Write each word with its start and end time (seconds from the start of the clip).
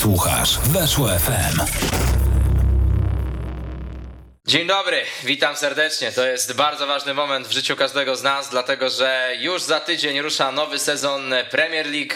Słuchasz 0.00 0.58
Weszło 0.58 1.08
FM. 1.08 1.60
Dzień 4.50 4.66
dobry, 4.66 5.02
witam 5.24 5.56
serdecznie. 5.56 6.12
To 6.12 6.26
jest 6.26 6.52
bardzo 6.52 6.86
ważny 6.86 7.14
moment 7.14 7.48
w 7.48 7.52
życiu 7.52 7.76
każdego 7.76 8.16
z 8.16 8.22
nas, 8.22 8.48
dlatego 8.48 8.88
że 8.88 9.32
już 9.38 9.62
za 9.62 9.80
tydzień 9.80 10.20
rusza 10.20 10.52
nowy 10.52 10.78
sezon 10.78 11.34
Premier 11.50 11.86
League, 11.86 12.14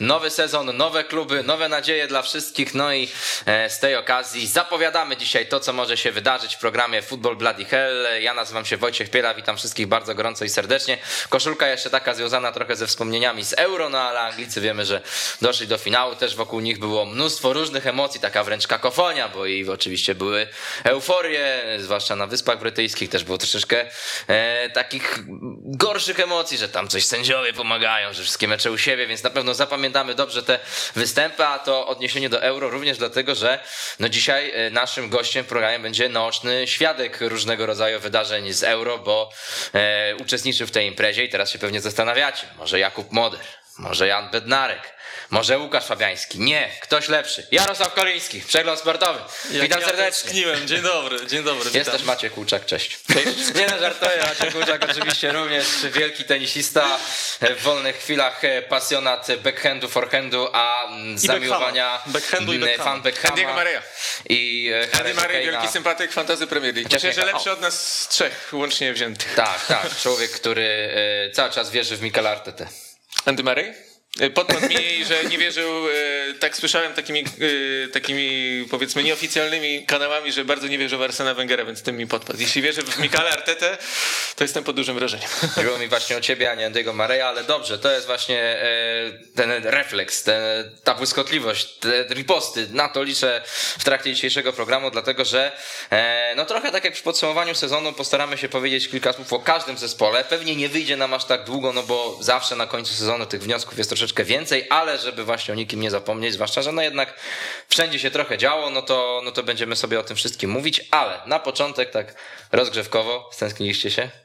nowy 0.00 0.30
sezon, 0.30 0.76
nowe 0.76 1.04
kluby, 1.04 1.42
nowe 1.42 1.68
nadzieje 1.68 2.06
dla 2.06 2.22
wszystkich. 2.22 2.74
No 2.74 2.92
i 2.92 3.08
e, 3.46 3.70
z 3.70 3.78
tej 3.78 3.96
okazji 3.96 4.46
zapowiadamy 4.46 5.16
dzisiaj 5.16 5.46
to, 5.46 5.60
co 5.60 5.72
może 5.72 5.96
się 5.96 6.12
wydarzyć 6.12 6.54
w 6.54 6.58
programie 6.58 7.02
Football 7.02 7.36
Bloody 7.36 7.64
Hell. 7.64 8.06
Ja 8.20 8.34
nazywam 8.34 8.64
się 8.64 8.76
Wojciech 8.76 9.10
Piela, 9.10 9.34
witam 9.34 9.56
wszystkich 9.56 9.86
bardzo 9.86 10.14
gorąco 10.14 10.44
i 10.44 10.48
serdecznie. 10.48 10.98
Koszulka 11.28 11.68
jeszcze 11.68 11.90
taka 11.90 12.14
związana 12.14 12.52
trochę 12.52 12.76
ze 12.76 12.86
wspomnieniami 12.86 13.44
z 13.44 13.52
Euro, 13.52 13.88
no 13.88 14.00
ale 14.00 14.20
Anglicy 14.20 14.60
wiemy, 14.60 14.86
że 14.86 15.00
doszli 15.42 15.66
do 15.66 15.78
finału. 15.78 16.14
Też 16.14 16.36
wokół 16.36 16.60
nich 16.60 16.78
było 16.78 17.04
mnóstwo 17.04 17.52
różnych 17.52 17.86
emocji, 17.86 18.20
taka 18.20 18.44
wręcz 18.44 18.66
kakofonia, 18.66 19.28
bo 19.28 19.46
i 19.46 19.68
oczywiście 19.68 20.14
były 20.14 20.48
euforie, 20.84 21.51
zwłaszcza 21.78 22.16
na 22.16 22.26
Wyspach 22.26 22.58
Brytyjskich 22.58 23.10
też 23.10 23.24
było 23.24 23.38
troszeczkę 23.38 23.86
e, 24.26 24.70
takich 24.70 25.18
gorszych 25.64 26.20
emocji, 26.20 26.58
że 26.58 26.68
tam 26.68 26.88
coś 26.88 27.04
sędziowie 27.06 27.52
pomagają, 27.52 28.12
że 28.12 28.22
wszystkie 28.22 28.48
mecze 28.48 28.72
u 28.72 28.78
siebie, 28.78 29.06
więc 29.06 29.22
na 29.22 29.30
pewno 29.30 29.54
zapamiętamy 29.54 30.14
dobrze 30.14 30.42
te 30.42 30.58
występy, 30.96 31.46
a 31.46 31.58
to 31.58 31.86
odniesienie 31.86 32.28
do 32.28 32.42
euro 32.42 32.70
również 32.70 32.98
dlatego, 32.98 33.34
że 33.34 33.58
no 34.00 34.08
dzisiaj 34.08 34.50
e, 34.50 34.70
naszym 34.70 35.10
gościem 35.10 35.44
w 35.44 35.48
programie 35.48 35.78
będzie 35.78 36.08
naoczny 36.08 36.66
świadek 36.66 37.20
różnego 37.20 37.66
rodzaju 37.66 38.00
wydarzeń 38.00 38.52
z 38.52 38.62
euro, 38.62 38.98
bo 38.98 39.30
e, 39.74 40.16
uczestniczył 40.16 40.66
w 40.66 40.70
tej 40.70 40.86
imprezie 40.86 41.24
i 41.24 41.28
teraz 41.28 41.50
się 41.50 41.58
pewnie 41.58 41.80
zastanawiacie, 41.80 42.46
może 42.58 42.78
Jakub 42.78 43.12
Moder, 43.12 43.40
może 43.78 44.06
Jan 44.06 44.30
Bednarek, 44.30 45.01
może 45.30 45.58
Łukasz 45.58 45.84
Fabiański. 45.84 46.40
Nie, 46.40 46.70
ktoś 46.80 47.08
lepszy. 47.08 47.46
Jarosław 47.50 47.94
Koliński, 47.94 48.40
przegląd 48.40 48.80
sportowy. 48.80 49.20
Witam 49.50 49.80
ja 49.80 49.86
serdecznie. 49.86 50.22
Tęskniłem. 50.22 50.68
Dzień 50.68 50.82
dobry, 50.82 51.26
dzień 51.26 51.44
dobry. 51.44 51.64
Jest 51.64 51.76
witam. 51.76 51.92
też 51.92 52.02
Maciek 52.02 52.36
Łuczak, 52.38 52.66
cześć. 52.66 52.98
Nie 53.58 53.66
no, 53.66 53.78
żartuję, 53.78 54.24
Maciek 54.28 54.54
Łuczak 54.54 54.90
oczywiście 54.90 55.32
również 55.32 55.66
wielki 55.92 56.24
tenisista, 56.24 56.98
w 57.40 57.62
wolnych 57.62 57.96
chwilach 57.96 58.42
pasjonat 58.68 59.26
backhandu, 59.42 59.88
forehandu, 59.88 60.48
a 60.52 60.88
zamiłowania 61.14 62.02
Backhandu 62.06 62.52
i 62.52 62.56
mm, 62.56 62.68
backhama. 62.68 62.90
fan 62.90 63.02
backhama. 63.02 63.30
Andiego 63.30 63.52
Maria. 63.52 63.82
I 64.28 64.70
e, 64.74 64.98
Andy 64.98 65.14
Kane'a. 65.14 65.44
wielki 65.44 65.68
sympatyk 65.68 66.12
fantazy 66.12 66.46
Premier 66.46 66.74
League. 66.74 66.88
Myślę, 66.92 67.12
że 67.12 67.24
lepszy 67.24 67.50
o. 67.50 67.52
od 67.52 67.60
nas 67.60 68.00
z 68.00 68.08
trzech 68.08 68.48
łącznie 68.52 68.92
wziętych. 68.92 69.34
Tak, 69.34 69.66
tak, 69.66 69.96
człowiek, 69.96 70.30
który 70.30 70.94
e, 71.28 71.30
cały 71.30 71.50
czas 71.50 71.70
wierzy 71.70 71.96
w 71.96 72.02
Mikel 72.02 72.26
Artetę. 72.26 72.68
Andy 73.24 73.42
Murray? 73.42 73.91
E, 74.20 74.30
Podpadł 74.30 74.68
mi, 74.68 75.04
że 75.04 75.24
nie 75.24 75.38
wierzył, 75.38 75.88
e, 75.88 75.92
tak 76.34 76.56
słyszałem 76.56 76.94
takimi, 76.94 77.20
e, 77.20 77.88
takimi 77.88 78.66
powiedzmy 78.70 79.02
nieoficjalnymi 79.02 79.86
kanałami, 79.86 80.32
że 80.32 80.44
bardzo 80.44 80.68
nie 80.68 80.78
wierzył 80.78 80.98
w 80.98 81.02
Arsena 81.02 81.34
Wengera, 81.34 81.64
więc 81.64 81.82
tym 81.82 81.96
mi 81.96 82.06
podpadł. 82.06 82.40
Jeśli 82.40 82.62
wierzy 82.62 82.82
w 82.82 82.98
Mikala 82.98 83.30
Artetę, 83.30 83.78
to 84.36 84.44
jestem 84.44 84.64
pod 84.64 84.76
dużym 84.76 84.94
wrażeniem. 84.98 85.28
Chodziło 85.54 85.78
mi 85.78 85.88
właśnie 85.88 86.16
o 86.16 86.20
ciebie, 86.20 86.50
a 86.50 86.54
nie 86.54 86.70
Andy'ego 86.70 86.94
Mareya, 86.94 87.20
ale 87.20 87.44
dobrze, 87.44 87.78
to 87.78 87.92
jest 87.92 88.06
właśnie 88.06 88.56
ten 89.34 89.50
refleks, 89.64 90.22
ten, 90.22 90.42
ta 90.84 90.94
błyskotliwość, 90.94 91.78
te 91.78 92.14
riposty. 92.14 92.68
Na 92.70 92.88
to 92.88 93.02
liczę 93.02 93.42
w 93.78 93.84
trakcie 93.84 94.14
dzisiejszego 94.14 94.52
programu, 94.52 94.90
dlatego 94.90 95.24
że 95.24 95.52
no 96.36 96.44
trochę 96.44 96.72
tak 96.72 96.84
jak 96.84 96.94
przy 96.94 97.02
podsumowaniu 97.02 97.54
sezonu 97.54 97.92
postaramy 97.92 98.38
się 98.38 98.48
powiedzieć 98.48 98.88
kilka 98.88 99.12
słów 99.12 99.32
o 99.32 99.38
każdym 99.38 99.78
zespole. 99.78 100.24
Pewnie 100.24 100.56
nie 100.56 100.68
wyjdzie 100.68 100.96
nam 100.96 101.14
aż 101.14 101.24
tak 101.24 101.44
długo, 101.44 101.72
no 101.72 101.82
bo 101.82 102.18
zawsze 102.20 102.56
na 102.56 102.66
końcu 102.66 102.94
sezonu 102.94 103.26
tych 103.26 103.42
wniosków 103.42 103.78
jest 103.78 103.90
troszeczkę 103.90 104.01
więcej, 104.24 104.66
ale 104.70 104.98
żeby 104.98 105.24
właśnie 105.24 105.54
o 105.54 105.56
nikim 105.56 105.80
nie 105.80 105.90
zapomnieć, 105.90 106.32
zwłaszcza, 106.32 106.62
że 106.62 106.72
no 106.72 106.82
jednak 106.82 107.14
wszędzie 107.68 107.98
się 107.98 108.10
trochę 108.10 108.38
działo, 108.38 108.70
no 108.70 108.82
to, 108.82 109.20
no 109.24 109.32
to 109.32 109.42
będziemy 109.42 109.76
sobie 109.76 110.00
o 110.00 110.02
tym 110.02 110.16
wszystkim 110.16 110.50
mówić, 110.50 110.80
ale 110.90 111.20
na 111.26 111.38
początek 111.38 111.90
tak 111.90 112.14
rozgrzewkowo, 112.52 113.30
stęskniliście 113.32 113.90
się? 113.90 114.21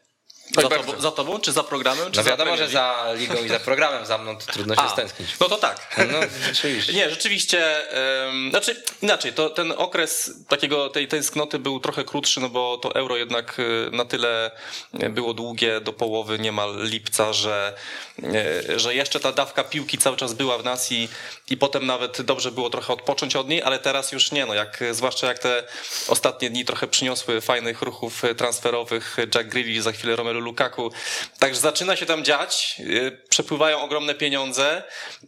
Za, 0.55 0.61
tobą, 0.61 1.01
za 1.01 1.11
tobą, 1.11 1.39
czy 1.39 1.51
za 1.51 1.63
programem, 1.63 2.11
czy 2.11 2.17
No 2.17 2.23
za 2.23 2.29
wiadomo, 2.29 2.51
Premier 2.51 2.69
że 2.69 2.73
za 2.73 3.13
ligą 3.15 3.43
i 3.43 3.49
za 3.49 3.59
programem 3.59 4.05
za 4.05 4.17
mną 4.17 4.37
to 4.37 4.53
trudno 4.53 4.75
się 4.75 4.81
A, 4.81 4.89
stęsknić. 4.89 5.29
No 5.39 5.49
to 5.49 5.57
tak. 5.57 5.97
No 6.11 6.19
rzeczywiście. 6.47 6.93
Nie, 6.93 7.09
rzeczywiście, 7.09 7.89
em, 7.91 8.49
znaczy 8.49 8.83
inaczej, 9.01 9.33
to 9.33 9.49
ten 9.49 9.73
okres 9.77 10.31
takiego, 10.47 10.89
tej 10.89 11.07
tęsknoty 11.07 11.59
był 11.59 11.79
trochę 11.79 12.03
krótszy, 12.03 12.39
no 12.39 12.49
bo 12.49 12.77
to 12.77 12.95
euro 12.95 13.17
jednak 13.17 13.57
e, 13.59 13.95
na 13.95 14.05
tyle 14.05 14.51
było 15.09 15.33
długie 15.33 15.81
do 15.81 15.93
połowy 15.93 16.39
niemal 16.39 16.83
lipca, 16.83 17.33
że, 17.33 17.73
e, 18.23 18.79
że 18.79 18.95
jeszcze 18.95 19.19
ta 19.19 19.31
dawka 19.31 19.63
piłki 19.63 19.97
cały 19.97 20.17
czas 20.17 20.33
była 20.33 20.57
w 20.57 20.63
nas 20.63 20.91
i, 20.91 21.09
i 21.49 21.57
potem 21.57 21.85
nawet 21.85 22.21
dobrze 22.21 22.51
było 22.51 22.69
trochę 22.69 22.93
odpocząć 22.93 23.35
od 23.35 23.49
niej, 23.49 23.63
ale 23.63 23.79
teraz 23.79 24.11
już 24.11 24.31
nie, 24.31 24.45
no 24.45 24.53
jak, 24.53 24.83
zwłaszcza 24.91 25.27
jak 25.27 25.39
te 25.39 25.63
ostatnie 26.07 26.49
dni 26.49 26.65
trochę 26.65 26.87
przyniosły 26.87 27.41
fajnych 27.41 27.81
ruchów 27.81 28.21
transferowych, 28.37 29.17
Jack 29.35 29.47
Grealish, 29.47 29.81
za 29.81 29.91
chwilę 29.91 30.15
Romelu 30.15 30.36
Lukaku, 30.39 30.91
także 31.39 31.59
zaczyna 31.59 31.95
się 31.95 32.05
tam 32.05 32.23
dziać, 32.23 32.75
e, 32.79 33.11
przepływają 33.11 33.81
ogromne 33.81 34.15
pieniądze 34.15 34.83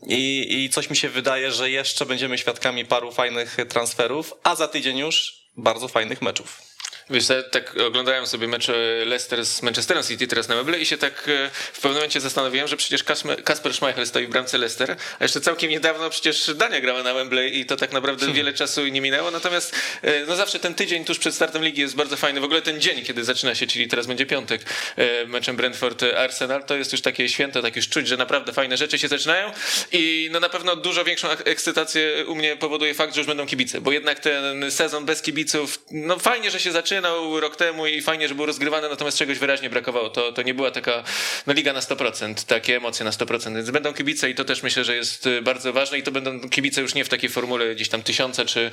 i, 0.07 0.47
i 0.49 0.69
coś 0.69 0.89
mi 0.89 0.97
się 0.97 1.09
wydaje, 1.09 1.51
że 1.51 1.69
jeszcze 1.69 2.05
będziemy 2.05 2.37
świadkami 2.37 2.85
paru 2.85 3.11
fajnych 3.11 3.57
transferów, 3.69 4.33
a 4.43 4.55
za 4.55 4.67
tydzień 4.67 4.97
już 4.97 5.39
bardzo 5.57 5.87
fajnych 5.87 6.21
meczów. 6.21 6.68
Wiesz, 7.11 7.25
tak 7.51 7.75
oglądałem 7.87 8.27
sobie 8.27 8.47
mecze 8.47 8.73
Leicester 9.05 9.45
z 9.45 9.61
Manchesterem 9.61 10.03
City 10.03 10.27
teraz 10.27 10.47
na 10.47 10.55
meble 10.55 10.79
i 10.79 10.85
się 10.85 10.97
tak 10.97 11.13
e, 11.29 11.49
w 11.73 11.75
pewnym 11.75 11.93
momencie 11.93 12.19
zastanowiłem, 12.21 12.67
że 12.67 12.77
przecież 12.77 13.03
Kasper- 13.03 13.73
Schmeichel 13.73 14.07
stoi 14.07 14.25
w 14.27 14.29
bramce 14.29 14.57
Leicester, 14.57 14.95
a 15.19 15.23
jeszcze 15.23 15.41
całkiem 15.41 15.69
niedawno 15.71 16.09
przecież 16.09 16.53
Dania 16.55 16.81
grała 16.81 17.03
na 17.03 17.13
Wembley 17.13 17.59
i 17.59 17.65
to 17.65 17.75
tak 17.75 17.91
naprawdę 17.91 18.33
wiele 18.33 18.53
czasu 18.53 18.87
nie 18.87 19.01
minęło, 19.01 19.31
natomiast 19.31 19.75
e, 20.01 20.25
no 20.25 20.35
zawsze 20.35 20.59
ten 20.59 20.75
tydzień 20.75 21.05
tuż 21.05 21.19
przed 21.19 21.35
startem 21.35 21.63
ligi 21.63 21.81
jest 21.81 21.95
bardzo 21.95 22.17
fajny. 22.17 22.39
W 22.41 22.43
ogóle 22.43 22.61
ten 22.61 22.81
dzień, 22.81 23.03
kiedy 23.03 23.23
zaczyna 23.23 23.55
się, 23.55 23.67
czyli 23.67 23.87
teraz 23.87 24.07
będzie 24.07 24.25
piątek, 24.25 24.61
e, 24.95 25.25
meczem 25.25 25.57
Brentford-Arsenal, 25.57 26.63
to 26.65 26.75
jest 26.75 26.91
już 26.91 27.01
takie 27.01 27.29
święto, 27.29 27.61
tak 27.61 27.75
już 27.75 27.89
czuć, 27.89 28.07
że 28.07 28.17
naprawdę 28.17 28.53
fajne 28.53 28.77
rzeczy 28.77 28.99
się 28.99 29.07
zaczynają 29.07 29.51
i 29.91 30.29
no 30.31 30.39
na 30.39 30.49
pewno 30.49 30.75
dużo 30.75 31.03
większą 31.03 31.29
ek- 31.29 31.41
ekscytację 31.45 32.25
u 32.27 32.35
mnie 32.35 32.55
powoduje 32.57 32.93
fakt, 32.93 33.13
że 33.15 33.19
już 33.21 33.27
będą 33.27 33.47
kibice, 33.47 33.81
bo 33.81 33.91
jednak 33.91 34.19
ten 34.19 34.71
sezon 34.71 35.05
bez 35.05 35.21
kibiców, 35.21 35.79
no 35.91 36.19
fajnie, 36.19 36.51
że 36.51 36.59
się 36.59 36.71
zaczynał 37.01 37.39
rok 37.39 37.55
temu 37.55 37.87
i 37.87 38.01
fajnie, 38.01 38.27
że 38.27 38.35
był 38.35 38.45
rozgrywany, 38.45 38.89
natomiast 38.89 39.17
czegoś 39.17 39.39
wyraźnie 39.39 39.69
brakowało. 39.69 40.09
To, 40.09 40.31
to 40.31 40.41
nie 40.41 40.53
była 40.53 40.71
taka 40.71 41.03
no, 41.47 41.53
liga 41.53 41.73
na 41.73 41.79
100%, 41.79 42.45
takie 42.47 42.75
emocje 42.75 43.05
na 43.05 43.11
100%, 43.11 43.55
więc 43.55 43.69
będą 43.69 43.93
kibice 43.93 44.29
i 44.29 44.35
to 44.35 44.45
też 44.45 44.63
myślę, 44.63 44.83
że 44.83 44.95
jest 44.95 45.27
y, 45.27 45.41
bardzo 45.41 45.73
ważne 45.73 45.97
i 45.97 46.03
to 46.03 46.11
będą 46.11 46.49
kibice 46.49 46.81
już 46.81 46.95
nie 46.95 47.05
w 47.05 47.09
takiej 47.09 47.29
formule 47.29 47.75
gdzieś 47.75 47.89
tam 47.89 48.03
tysiąca 48.03 48.45
czy, 48.45 48.71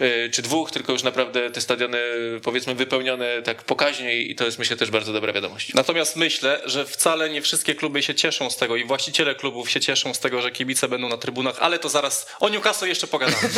y, 0.00 0.30
czy 0.32 0.42
dwóch, 0.42 0.70
tylko 0.70 0.92
już 0.92 1.02
naprawdę 1.02 1.50
te 1.50 1.60
stadiony 1.60 1.98
powiedzmy 2.42 2.74
wypełnione 2.74 3.42
tak 3.42 3.62
pokaźnie 3.62 4.16
i 4.16 4.34
to 4.34 4.44
jest 4.44 4.58
myślę 4.58 4.76
też 4.76 4.90
bardzo 4.90 5.12
dobra 5.12 5.32
wiadomość. 5.32 5.74
Natomiast 5.74 6.16
myślę, 6.16 6.60
że 6.64 6.84
wcale 6.84 7.30
nie 7.30 7.42
wszystkie 7.42 7.74
kluby 7.74 8.02
się 8.02 8.14
cieszą 8.14 8.50
z 8.50 8.56
tego 8.56 8.76
i 8.76 8.84
właściciele 8.84 9.34
klubów 9.34 9.70
się 9.70 9.80
cieszą 9.80 10.14
z 10.14 10.20
tego, 10.20 10.42
że 10.42 10.50
kibice 10.50 10.88
będą 10.88 11.08
na 11.08 11.16
trybunach, 11.16 11.56
ale 11.60 11.78
to 11.78 11.88
zaraz 11.88 12.26
o 12.40 12.48
Newcastle 12.48 12.86
jeszcze 12.86 13.06
pogadamy. 13.06 13.38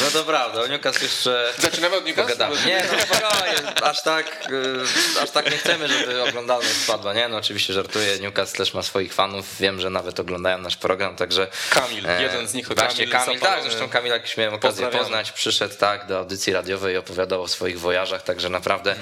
No 0.00 0.10
to 0.12 0.24
prawda, 0.24 0.60
o 0.60 0.66
Newcastle 0.66 1.04
jeszcze 1.04 1.52
Zaczynamy 1.58 1.96
od 1.96 2.06
Newcastle? 2.06 2.32
pogadamy. 2.32 2.66
Nie, 2.66 2.84
no 2.92 2.98
spokojnie, 3.06 3.82
aż 3.82 4.02
tak, 4.02 4.48
y, 4.50 5.22
aż 5.22 5.30
tak 5.30 5.50
nie 5.50 5.56
chcemy, 5.56 5.88
żeby 5.88 6.22
oglądalność 6.22 6.76
spadła. 6.76 7.14
Nie, 7.14 7.28
no 7.28 7.36
oczywiście 7.36 7.72
żartuję, 7.72 8.18
Newcastle 8.18 8.56
też 8.56 8.74
ma 8.74 8.82
swoich 8.82 9.14
fanów, 9.14 9.46
wiem, 9.60 9.80
że 9.80 9.90
nawet 9.90 10.20
oglądają 10.20 10.58
nasz 10.58 10.76
program, 10.76 11.16
także... 11.16 11.46
Kamil, 11.70 12.06
e, 12.06 12.22
jeden 12.22 12.48
z 12.48 12.54
nich, 12.54 12.68
Właśnie 12.68 13.06
Kamil 13.06 13.26
Kamil, 13.26 13.40
tak, 13.40 13.62
zresztą 13.62 13.88
Kamil, 13.88 14.12
jak 14.12 14.36
miałem 14.36 14.54
okazję 14.54 14.86
poznać, 14.86 15.32
przyszedł 15.32 15.74
tak 15.74 16.06
do 16.06 16.18
audycji 16.18 16.52
radiowej 16.52 16.94
i 16.94 16.96
opowiadał 16.96 17.42
o 17.42 17.48
swoich 17.48 17.80
wojażach, 17.80 18.22
także 18.22 18.48
naprawdę 18.48 18.96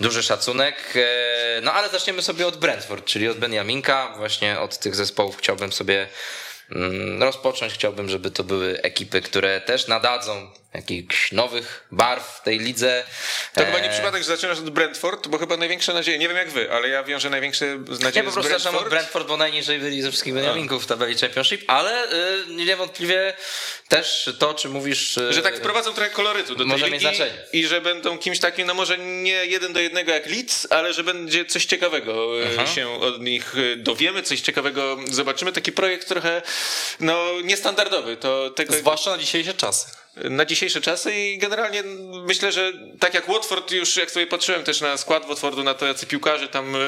duży 0.00 0.22
szacunek. 0.22 0.76
E, 0.96 1.34
No 1.62 1.72
ale 1.72 1.88
zaczniemy 1.88 2.22
sobie 2.22 2.46
od 2.46 2.56
Brentford, 2.56 3.04
czyli 3.04 3.28
od 3.28 3.38
Benjaminka, 3.38 4.14
właśnie 4.16 4.60
od 4.60 4.78
tych 4.78 4.94
zespołów 4.94 5.36
chciałbym 5.36 5.72
sobie 5.72 6.08
mm, 6.70 7.22
rozpocząć. 7.22 7.72
Chciałbym, 7.72 8.08
żeby 8.08 8.30
to 8.30 8.44
były 8.44 8.80
ekipy, 8.82 9.20
które 9.20 9.60
też 9.60 9.86
nadadzą 9.86 10.50
jakichś 10.74 11.32
nowych 11.32 11.86
barw 11.92 12.40
tej 12.42 12.58
lidze. 12.58 13.04
To 13.54 13.64
chyba 13.64 13.78
E, 13.78 13.82
nie 13.82 13.88
przypadek, 13.90 14.22
że 14.22 14.28
zaczynasz 14.28 14.58
od 14.58 14.70
Brentford, 14.70 15.28
bo 15.28 15.38
chyba 15.38 15.56
największe 15.56 15.94
nadzieje, 15.94 16.18
nie 16.18 16.28
wiem 16.28 16.36
jak 16.36 16.50
wy, 16.50 16.70
ale 16.72 16.88
ja 16.88 17.02
wiążę 17.02 17.30
największe 17.30 17.66
nadzieje 17.76 18.12
Nie, 18.14 18.22
po 18.22 18.32
prostu 18.32 18.52
zaczynam 18.52 18.74
od 18.74 18.80
Brentford. 18.80 18.90
Brentford, 18.90 19.28
bo 19.28 19.36
najniżej 19.36 19.78
byli 19.78 20.02
ze 20.02 20.08
wszystkich 20.10 20.34
Benjaminków 20.34 20.84
w 20.84 20.86
tabeli 20.86 21.18
Championship, 21.18 21.64
ale 21.66 22.12
y, 22.12 22.46
niewątpliwie 22.48 23.34
też 23.88 24.30
to, 24.38 24.50
o 24.50 24.54
czym 24.54 24.72
mówisz... 24.72 25.16
y, 25.16 25.32
Że 25.32 25.42
tak 25.42 25.56
wprowadzą 25.56 25.94
trochę 25.94 26.10
kolorytu 26.10 26.52
do 26.52 26.58
tej 26.58 26.66
Może 26.66 26.84
ligi 26.86 26.92
mieć 26.92 27.02
znaczenie. 27.16 27.38
i 27.52 27.66
że 27.66 27.80
będą 27.80 28.18
kimś 28.18 28.38
takim, 28.40 28.66
no 28.66 28.74
może 28.74 28.98
nie 28.98 29.46
jeden 29.46 29.72
do 29.72 29.80
jednego 29.80 30.12
jak 30.12 30.26
Leeds, 30.26 30.66
ale 30.70 30.92
że 30.92 31.04
będzie 31.04 31.44
coś 31.44 31.64
ciekawego 31.64 32.42
e, 32.42 32.44
Mhm. 32.54 32.68
się 32.68 33.00
od 33.00 33.20
nich 33.20 33.54
e, 33.72 33.76
dowiemy, 33.76 34.22
coś 34.22 34.40
ciekawego 34.40 34.96
zobaczymy. 35.10 35.52
Taki 35.52 35.72
projekt 35.72 36.08
trochę 36.08 36.42
no 37.00 37.24
niestandardowy. 37.44 38.16
To 38.16 38.50
tego, 38.50 38.74
Zwłaszcza 38.74 39.10
na 39.10 39.18
dzisiejsze 39.18 39.54
czasy. 39.54 39.86
Na 40.16 40.44
dzisiejsze 40.44 40.80
czasy 40.80 41.14
i 41.14 41.38
generalnie 41.38 41.82
myślę, 42.26 42.52
że 42.52 42.72
tak 43.00 43.14
jak 43.14 43.28
Watford 43.28 43.70
już, 43.70 43.96
jak 43.96 44.10
sobie 44.10 44.26
patrzyłem 44.26 44.64
też 44.64 44.80
na 44.80 44.96
skład 44.96 45.26
Watfordu, 45.26 45.62
na 45.62 45.74
to 45.74 45.86
jacy 45.86 46.06
piłkarze 46.06 46.48
tam 46.48 46.76
e, 46.76 46.78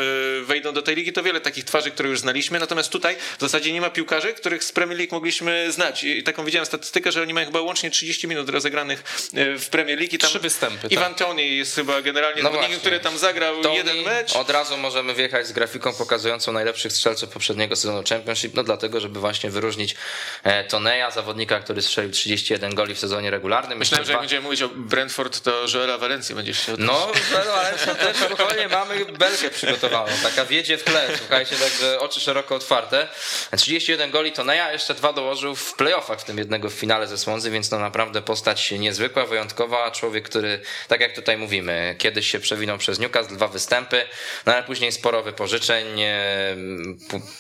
wejdą 0.45 0.73
do 0.73 0.83
tej 0.83 0.97
ligi, 0.97 1.13
to 1.13 1.23
wiele 1.23 1.41
takich 1.41 1.65
twarzy, 1.65 1.91
które 1.91 2.09
już 2.09 2.21
znaliśmy, 2.21 2.59
natomiast 2.59 2.91
tutaj 2.91 3.17
w 3.39 3.41
zasadzie 3.41 3.73
nie 3.73 3.81
ma 3.81 3.91
piłkarzy, 3.91 4.35
których 4.35 4.65
z 4.65 4.73
Premier 4.73 4.99
League 4.99 5.15
mogliśmy 5.15 5.73
znać 5.73 6.05
i 6.05 6.23
taką 6.23 6.45
widziałem 6.45 6.67
statystykę, 6.67 7.13
że 7.13 7.23
oni 7.23 7.35
mają 7.35 7.47
chyba 7.47 7.61
łącznie 7.61 7.91
30 7.91 8.29
minut 8.29 8.49
rozegranych 8.49 9.31
e, 9.35 9.59
w 9.59 9.69
Premier 9.69 9.99
League 9.99 10.15
i 10.15 10.19
tam 10.19 10.31
Trzy 10.31 10.39
występy, 10.39 10.89
Iwan 10.91 11.15
tak. 11.15 11.27
Tony 11.27 11.47
jest 11.47 11.75
chyba 11.75 12.03
generalnie 12.03 12.43
No 12.43 12.51
zawodnikiem, 12.51 12.81
który 12.81 13.01
tam 13.01 13.19
zagrał 13.19 13.63
Tony, 13.63 13.77
jeden 13.77 14.03
mecz. 14.03 14.37
Od 14.37 14.51
razu 14.51 14.77
możemy 14.77 15.15
wjechać 15.15 15.47
z 15.47 15.53
grafiką 15.53 15.95
pokazującą 15.95 16.53
najlepszych 16.53 16.93
strzelców 16.93 17.29
poprzedniego 17.29 17.77
sezonu 17.77 18.03
Championship, 18.09 18.55
no 18.55 18.65
dlatego, 18.65 19.01
żeby 19.01 19.21
właśnie 19.21 19.51
wyróżnić 19.51 19.95
e, 20.43 20.65
Toneja, 20.65 21.11
zawodnika, 21.11 21.61
który 21.61 21.83
strzelił 21.83 22.11
31 22.11 22.75
goli 22.75 22.95
w 22.95 22.99
sezonie 22.99 23.16
regularnym. 23.25 23.79
Myślałem, 23.79 24.05
że 24.05 24.13
Dwa- 24.13 24.13
jak 24.13 24.21
będziemy 24.21 24.43
mówić 24.43 24.63
o 24.63 24.69
Brentford, 24.69 25.41
to 25.41 25.53
Joela 25.75 25.99
Valencia 25.99 26.37
będziesz 26.37 26.67
się 26.67 26.75
No, 26.79 27.13
no 27.33 27.53
ale 27.53 27.73
też 27.73 28.17
spokojnie 28.17 28.69
mamy 28.69 29.05
belkę 29.05 29.51
przygotowaną. 29.51 30.13
Taka 30.23 30.45
wiedzie 30.45 30.79
w 30.79 30.85
tle, 30.85 31.09
słuchajcie, 31.19 31.57
także 31.57 32.01
oczy 32.01 32.21
szeroko 32.21 32.55
otwarte. 32.55 33.09
31 33.57 34.11
goli 34.11 34.33
to 34.33 34.45
Neja, 34.45 34.73
jeszcze 34.73 34.95
dwa 34.95 35.13
dołożył 35.13 35.57
w 35.57 35.75
playoffach, 35.75 36.21
w 36.21 36.25
tym 36.25 36.39
jednego 36.39 36.71
w 36.71 36.73
finale 36.73 37.07
ze 37.07 37.19
Swansea, 37.19 37.51
więc 37.51 37.69
to 37.69 37.79
naprawdę 37.79 38.23
postać 38.23 38.71
niezwykła, 38.71 39.27
wyjątkowa. 39.27 39.91
Człowiek, 39.91 40.29
który, 40.29 40.61
tak 40.89 41.01
jak 41.01 41.15
tutaj 41.15 41.37
mówimy, 41.39 41.95
kiedyś 41.99 42.31
się 42.31 42.41
przewinął 42.41 42.79
przez 42.79 42.99
Newcastle, 42.99 43.35
dwa 43.35 43.49
występy, 43.49 44.05
no 44.47 44.53
ale 44.55 44.63
później 44.63 44.93
sporo 44.93 45.23
wypożyczeń. 45.23 45.87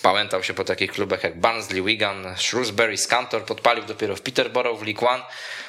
Pałętał 0.02 0.42
się 0.42 0.54
po 0.54 0.64
takich 0.64 0.92
klubach 0.92 1.24
jak 1.24 1.40
Barnsley, 1.40 1.82
Wigan, 1.82 2.34
Shrewsbury, 2.38 2.96
Scantor, 2.96 3.44
podpalił 3.44 3.84
dopiero 3.84 4.16
w 4.16 4.20
Peterborough 4.20 4.80
w 4.80 4.86
League 4.86 5.06
One. 5.06 5.22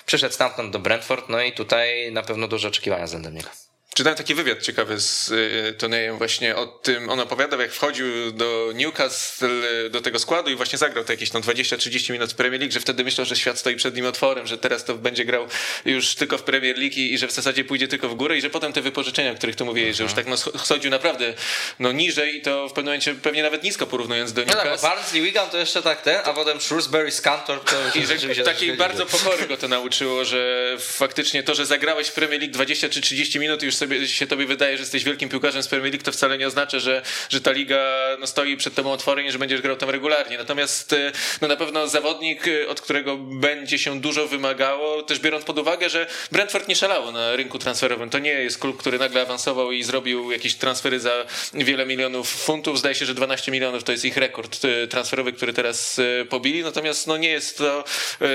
Przyszedł 0.08 0.34
stamtąd 0.34 0.74
do 0.74 0.80
Brentford, 0.80 1.30
no 1.30 1.42
i 1.42 1.54
tutaj 1.54 2.12
na 2.12 2.24
pewno 2.24 2.48
duże 2.48 2.68
oczekiwania 2.68 3.06
względem 3.06 3.34
niego. 3.34 3.50
Czytałem 3.98 4.18
taki 4.18 4.36
wywiad 4.36 4.62
ciekawy 4.62 5.00
z 5.00 5.32
y, 5.32 5.76
Tonejem 5.78 6.18
właśnie 6.18 6.56
o 6.56 6.68
tym, 6.68 7.10
on 7.10 7.20
opowiadał 7.20 7.60
jak 7.60 7.72
wchodził 7.72 8.32
do 8.32 8.72
Newcastle, 8.76 9.64
y, 9.86 9.90
do 9.90 10.02
tego 10.02 10.20
składu 10.20 10.50
i 10.50 10.56
właśnie 10.56 10.78
zagrał 10.78 11.04
te 11.04 11.14
jakieś 11.14 11.30
tam 11.30 11.42
20-30 11.42 12.12
minut 12.12 12.34
w 12.34 12.36
Premier 12.36 12.62
League, 12.62 12.74
że 12.74 12.80
wtedy 12.80 13.04
myślał, 13.04 13.26
że 13.26 13.36
świat 13.36 13.60
stoi 13.60 13.76
przed 13.76 13.96
nim 13.96 14.06
otworem, 14.06 14.48
że 14.48 14.58
teraz 14.58 14.86
to 14.86 14.96
będzie 14.96 15.26
grał 15.26 15.48
już 15.86 16.16
tylko 16.16 16.38
w 16.38 16.44
Premier 16.44 16.78
League 16.78 16.94
i, 16.96 17.14
i 17.14 17.18
że 17.18 17.28
w 17.28 17.32
zasadzie 17.32 17.64
pójdzie 17.64 17.88
tylko 17.88 18.10
w 18.10 18.16
górę 18.16 18.38
i 18.38 18.42
że 18.42 18.50
potem 18.50 18.74
te 18.74 18.82
wypożyczenia, 18.82 19.32
o 19.32 19.36
których 19.36 19.56
tu 19.56 19.66
mówiłeś, 19.66 19.98
że 19.98 20.04
już 20.04 20.14
tak 20.14 20.28
no, 20.28 20.36
sch- 20.36 20.66
schodził 20.66 20.92
naprawdę 20.92 21.34
no 21.80 21.92
niżej 21.92 22.38
i 22.38 22.42
to 22.42 22.68
w 22.68 22.74
pewnym 22.74 22.86
momencie 22.86 23.16
pewnie 23.16 23.44
nawet 23.44 23.64
nisko 23.64 23.88
porównując 23.88 24.34
do 24.34 24.42
No 24.42 24.48
tak, 24.48 24.56
Newcastle. 24.56 24.88
Barnsley, 24.88 25.22
Wigan 25.22 25.50
to 25.50 25.58
jeszcze 25.58 25.82
tak 25.82 26.02
ten, 26.02 26.22
a 26.24 26.34
potem 26.34 26.62
Shrewsbury, 26.62 27.12
Scantor 27.12 27.64
to 27.64 27.76
I 27.96 28.36
że 28.36 28.44
takiej 28.44 28.74
bardzo 28.74 29.06
pokory 29.06 29.48
go 29.48 29.58
to 29.58 29.68
nauczyło, 29.68 30.26
że 30.26 30.76
faktycznie 30.80 31.44
to, 31.44 31.56
że 31.56 31.66
zagrałeś 31.66 32.08
w 32.08 32.14
Premier 32.14 32.40
League 32.42 32.54
20 32.54 32.90
czy 32.90 33.02
30 33.02 33.40
minut 33.40 33.64
i 33.64 33.66
już 33.66 33.76
sobie 33.76 33.87
się 34.06 34.28
tobie 34.28 34.46
wydaje, 34.46 34.78
że 34.78 34.82
jesteś 34.82 35.04
wielkim 35.04 35.30
piłkarzem 35.30 35.64
z 35.64 35.68
Premier 35.68 35.92
League, 35.92 36.06
to 36.06 36.12
wcale 36.12 36.38
nie 36.38 36.48
oznacza, 36.48 36.80
że, 36.80 37.02
że 37.30 37.42
ta 37.42 37.52
liga 37.52 37.86
no, 38.20 38.28
stoi 38.28 38.58
przed 38.58 38.76
tobą 38.76 38.92
otworem 38.92 39.26
i 39.26 39.32
że 39.32 39.40
będziesz 39.40 39.62
grał 39.62 39.76
tam 39.76 39.90
regularnie. 39.90 40.38
Natomiast 40.38 40.94
e, 40.94 41.12
no, 41.42 41.48
na 41.48 41.56
pewno 41.56 41.88
zawodnik, 41.88 42.48
e, 42.48 42.68
od 42.68 42.82
którego 42.82 43.18
będzie 43.18 43.80
się 43.80 44.02
dużo 44.02 44.28
wymagało, 44.28 45.04
też 45.04 45.20
biorąc 45.20 45.46
pod 45.46 45.60
uwagę, 45.60 45.90
że 45.90 46.08
Brentford 46.32 46.68
nie 46.68 46.76
szalało 46.76 47.12
na 47.12 47.36
rynku 47.36 47.60
transferowym. 47.60 48.10
To 48.10 48.20
nie 48.20 48.32
jest 48.32 48.58
klub, 48.58 48.78
który 48.78 49.00
nagle 49.00 49.22
awansował 49.22 49.72
i 49.72 49.84
zrobił 49.84 50.32
jakieś 50.32 50.56
transfery 50.56 51.00
za 51.00 51.26
wiele 51.54 51.86
milionów 51.86 52.30
funtów. 52.30 52.80
Zdaje 52.80 52.96
się, 52.96 53.06
że 53.06 53.14
12 53.14 53.52
milionów 53.52 53.84
to 53.84 53.92
jest 53.92 54.06
ich 54.06 54.18
rekord 54.18 54.66
e, 54.66 54.88
transferowy, 54.88 55.34
który 55.34 55.54
teraz 55.54 56.02
pobili. 56.30 56.64
Natomiast 56.64 57.08
no, 57.08 57.18
nie 57.18 57.30
jest 57.30 57.58
to 57.58 57.84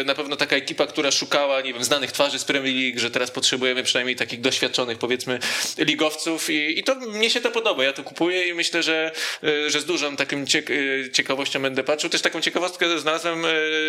na 0.05 0.15
pewno 0.15 0.37
taka 0.37 0.57
ekipa, 0.57 0.87
która 0.87 1.11
szukała, 1.11 1.61
nie 1.61 1.75
wiem, 1.75 1.85
znanych 1.85 2.13
twarzy 2.13 2.39
z 2.39 2.45
Premier 2.45 2.75
League, 2.75 2.99
że 2.99 3.11
teraz 3.11 3.31
potrzebujemy 3.31 3.83
przynajmniej 3.83 4.17
takich 4.17 4.41
doświadczonych, 4.41 4.99
powiedzmy, 4.99 5.39
ligowców 5.79 6.51
i, 6.51 6.79
i 6.79 6.85
to 6.85 6.95
mnie 6.95 7.31
się 7.31 7.41
to 7.41 7.51
podoba. 7.51 7.85
Ja 7.85 7.93
to 7.93 8.03
kupuję 8.03 8.49
i 8.49 8.55
myślę, 8.55 8.83
że, 8.83 9.13
e, 9.45 9.71
że 9.71 9.81
z 9.81 9.85
dużą 9.85 10.17
taką 10.17 10.47
ciek 10.47 10.71
e, 10.71 10.75
ciekawością 11.11 11.63
będę 11.63 11.85
patrzył. 11.85 12.11
Też 12.11 12.23
taką 12.23 12.41
ciekawostkę 12.41 12.99
znalazłem 12.99 13.45
e, 13.45 13.49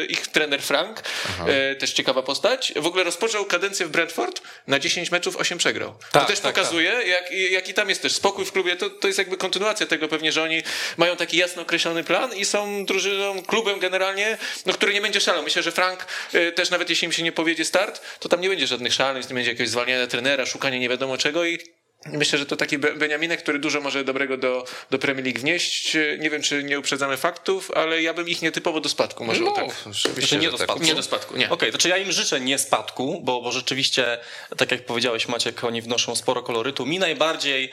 ich 0.10 0.28
trener 0.28 0.62
Frank, 0.62 1.04
e, 1.48 1.76
też 1.76 1.94
ciekawa 1.94 2.24
postać. 2.24 2.74
W 2.76 2.88
ogóle 2.88 3.04
rozpoczął 3.04 3.46
kadencję 3.46 3.86
w 3.86 3.90
Brentford, 3.90 4.42
na 4.68 4.80
10 4.80 5.12
meczów 5.12 5.36
8 5.38 5.58
przegrał. 5.58 5.96
Tak, 6.12 6.24
to 6.24 6.30
też 6.30 6.40
tak, 6.40 6.56
pokazuje, 6.56 6.92
jak, 6.92 7.32
jaki 7.32 7.74
tam 7.74 7.90
jest 7.90 8.02
też 8.02 8.14
spokój 8.14 8.46
w 8.46 8.52
klubie. 8.52 8.76
To, 8.76 8.90
to 8.90 9.08
jest 9.08 9.20
jakby 9.20 9.38
kontynuacja 9.38 9.86
tego 9.86 10.08
pewnie, 10.08 10.32
że 10.32 10.44
oni 10.44 10.64
mają 10.98 11.16
taki 11.16 11.38
jasno 11.38 11.62
określony 11.62 12.04
plan 12.04 12.36
i 12.36 12.46
są 12.46 12.86
drużyną, 12.86 13.44
klubem 13.44 13.80
generalnie, 13.80 14.38
no, 14.66 14.74
który 14.74 14.94
nie 14.94 15.02
będzie 15.02 15.22
szalał. 15.22 15.44
Myślę, 15.44 15.64
że 15.64 15.72
Frank 15.72 16.08
też 16.56 16.70
nawet 16.70 16.90
jeśli 16.90 17.06
im 17.06 17.12
się 17.12 17.24
nie 17.24 17.32
powiedzie 17.32 17.66
start, 17.66 18.02
to 18.20 18.30
tam 18.30 18.42
nie 18.42 18.50
będzie 18.50 18.68
żadnych 18.68 18.94
szaleństw, 18.94 19.32
nie 19.32 19.36
będzie 19.36 19.52
jakiegoś 19.52 19.70
zwalniania 19.70 20.08
trenera, 20.08 20.46
szukania 20.46 20.78
nie 20.78 20.90
wiadomo 20.90 21.18
czego 21.18 21.33
i 21.36 21.58
Myślę, 22.06 22.40
że 22.40 22.46
to 22.46 22.56
taki 22.56 22.78
Be- 22.78 22.94
Beniaminek, 22.94 23.44
który 23.44 23.60
dużo 23.60 23.82
może 23.82 24.04
dobrego 24.04 24.38
do, 24.38 24.66
do 24.92 25.00
Premier 25.00 25.26
League 25.26 25.40
wnieść. 25.40 25.98
Nie 26.20 26.30
wiem, 26.30 26.42
czy 26.42 26.64
nie 26.64 26.80
uprzedzamy 26.80 27.18
faktów, 27.18 27.72
ale 27.72 28.02
ja 28.02 28.14
bym 28.14 28.30
ich 28.30 28.42
nietypowo 28.42 28.80
do 28.82 28.90
spadku 28.90 29.26
może 29.26 29.42
No, 29.42 29.52
tak. 29.52 29.66
oczywiście, 29.66 30.10
Znaczy 30.14 30.38
nie 30.38 30.52
do 30.52 30.58
tak. 30.58 30.68
spadku. 30.68 30.84
Nie 30.86 30.96
do 30.96 31.04
spadku, 31.04 31.38
nie. 31.38 31.50
Okej, 31.50 31.72
to 31.72 31.78
czy 31.78 31.90
ja 31.90 31.98
im 31.98 32.12
życzę 32.12 32.40
nie 32.40 32.58
spadku, 32.60 33.22
bo, 33.24 33.42
bo 33.42 33.52
rzeczywiście, 33.52 34.18
tak 34.58 34.72
jak 34.72 34.86
powiedziałeś 34.86 35.28
Maciek, 35.28 35.64
oni 35.64 35.82
wnoszą 35.82 36.16
sporo 36.16 36.44
kolorytu. 36.44 36.86
Mi 36.86 37.00
najbardziej 37.00 37.72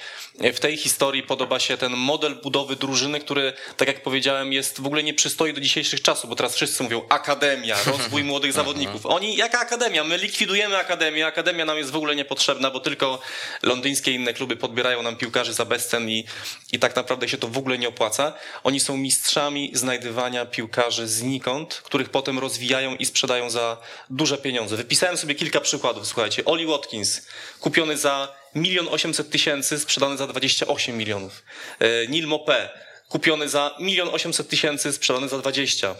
w 0.55 0.61
tej 0.61 0.77
historii 0.77 1.23
podoba 1.23 1.61
się 1.61 1.77
ten 1.77 1.93
model 1.93 2.35
budowy 2.35 2.77
drużyny, 2.77 3.21
który, 3.21 3.53
tak 3.77 3.88
jak 3.88 4.03
powiedziałem, 4.03 4.53
jest 4.53 4.81
w 4.81 4.87
ogóle 4.87 5.03
nie 5.03 5.15
przystoi 5.15 5.53
do 5.53 5.61
dzisiejszych 5.61 6.03
czasów, 6.03 6.31
bo 6.31 6.37
teraz 6.37 6.55
wszyscy 6.55 6.82
mówią 6.82 7.03
akademia, 7.09 7.77
rozwój 7.87 8.25
młodych 8.31 8.53
zawodników. 8.53 9.06
Oni, 9.06 9.37
jaka 9.37 9.61
akademia? 9.61 10.05
My 10.05 10.19
likwidujemy 10.19 10.77
akademię, 10.77 11.27
akademia 11.27 11.65
nam 11.65 11.79
jest 11.79 11.91
w 11.91 11.97
ogóle 11.97 12.17
niepotrzebna, 12.17 12.71
bo 12.71 12.81
tylko 12.81 13.21
londyńskie 13.62 14.12
i 14.12 14.19
inne 14.20 14.34
kluby 14.34 14.56
podbierają 14.56 15.02
nam 15.02 15.17
piłkarzy 15.17 15.52
za 15.52 15.64
bezcen 15.64 16.11
i, 16.11 16.25
i 16.72 16.78
tak 16.78 16.96
naprawdę 16.96 17.28
się 17.28 17.38
to 17.38 17.49
w 17.49 17.58
ogóle 17.58 17.78
nie 17.78 17.88
opłaca. 17.88 18.32
Oni 18.64 18.81
są 18.81 18.96
mistrzami 18.96 19.70
znajdywania 19.75 20.46
piłkarzy 20.46 21.08
znikąd, 21.08 21.75
których 21.75 22.08
potem 22.08 22.38
rozwijają 22.38 22.96
i 22.96 23.06
sprzedają 23.06 23.50
za 23.50 23.76
duże 24.11 24.38
pieniądze. 24.38 24.76
Wypisałem 24.76 25.17
sobie 25.17 25.34
kilka 25.34 25.61
przykładów, 25.61 26.06
słuchajcie. 26.06 26.44
Oli 26.44 26.67
Watkins, 26.67 27.26
kupiony 27.61 27.96
za 27.96 28.34
milion 28.55 28.88
osiemset 28.90 29.31
tysięcy, 29.31 29.78
sprzedany 29.78 30.17
za 30.17 30.26
28 30.26 30.96
milionów. 30.96 31.43
E, 31.78 32.08
Neil 32.08 32.26
Mopé, 32.26 32.69
kupiony 33.08 33.49
za 33.49 33.75
milion 33.81 34.08
osiemset 34.08 34.49
tysięcy, 34.49 34.93
sprzedany 34.93 35.28
za 35.28 35.38
20. 35.38 35.94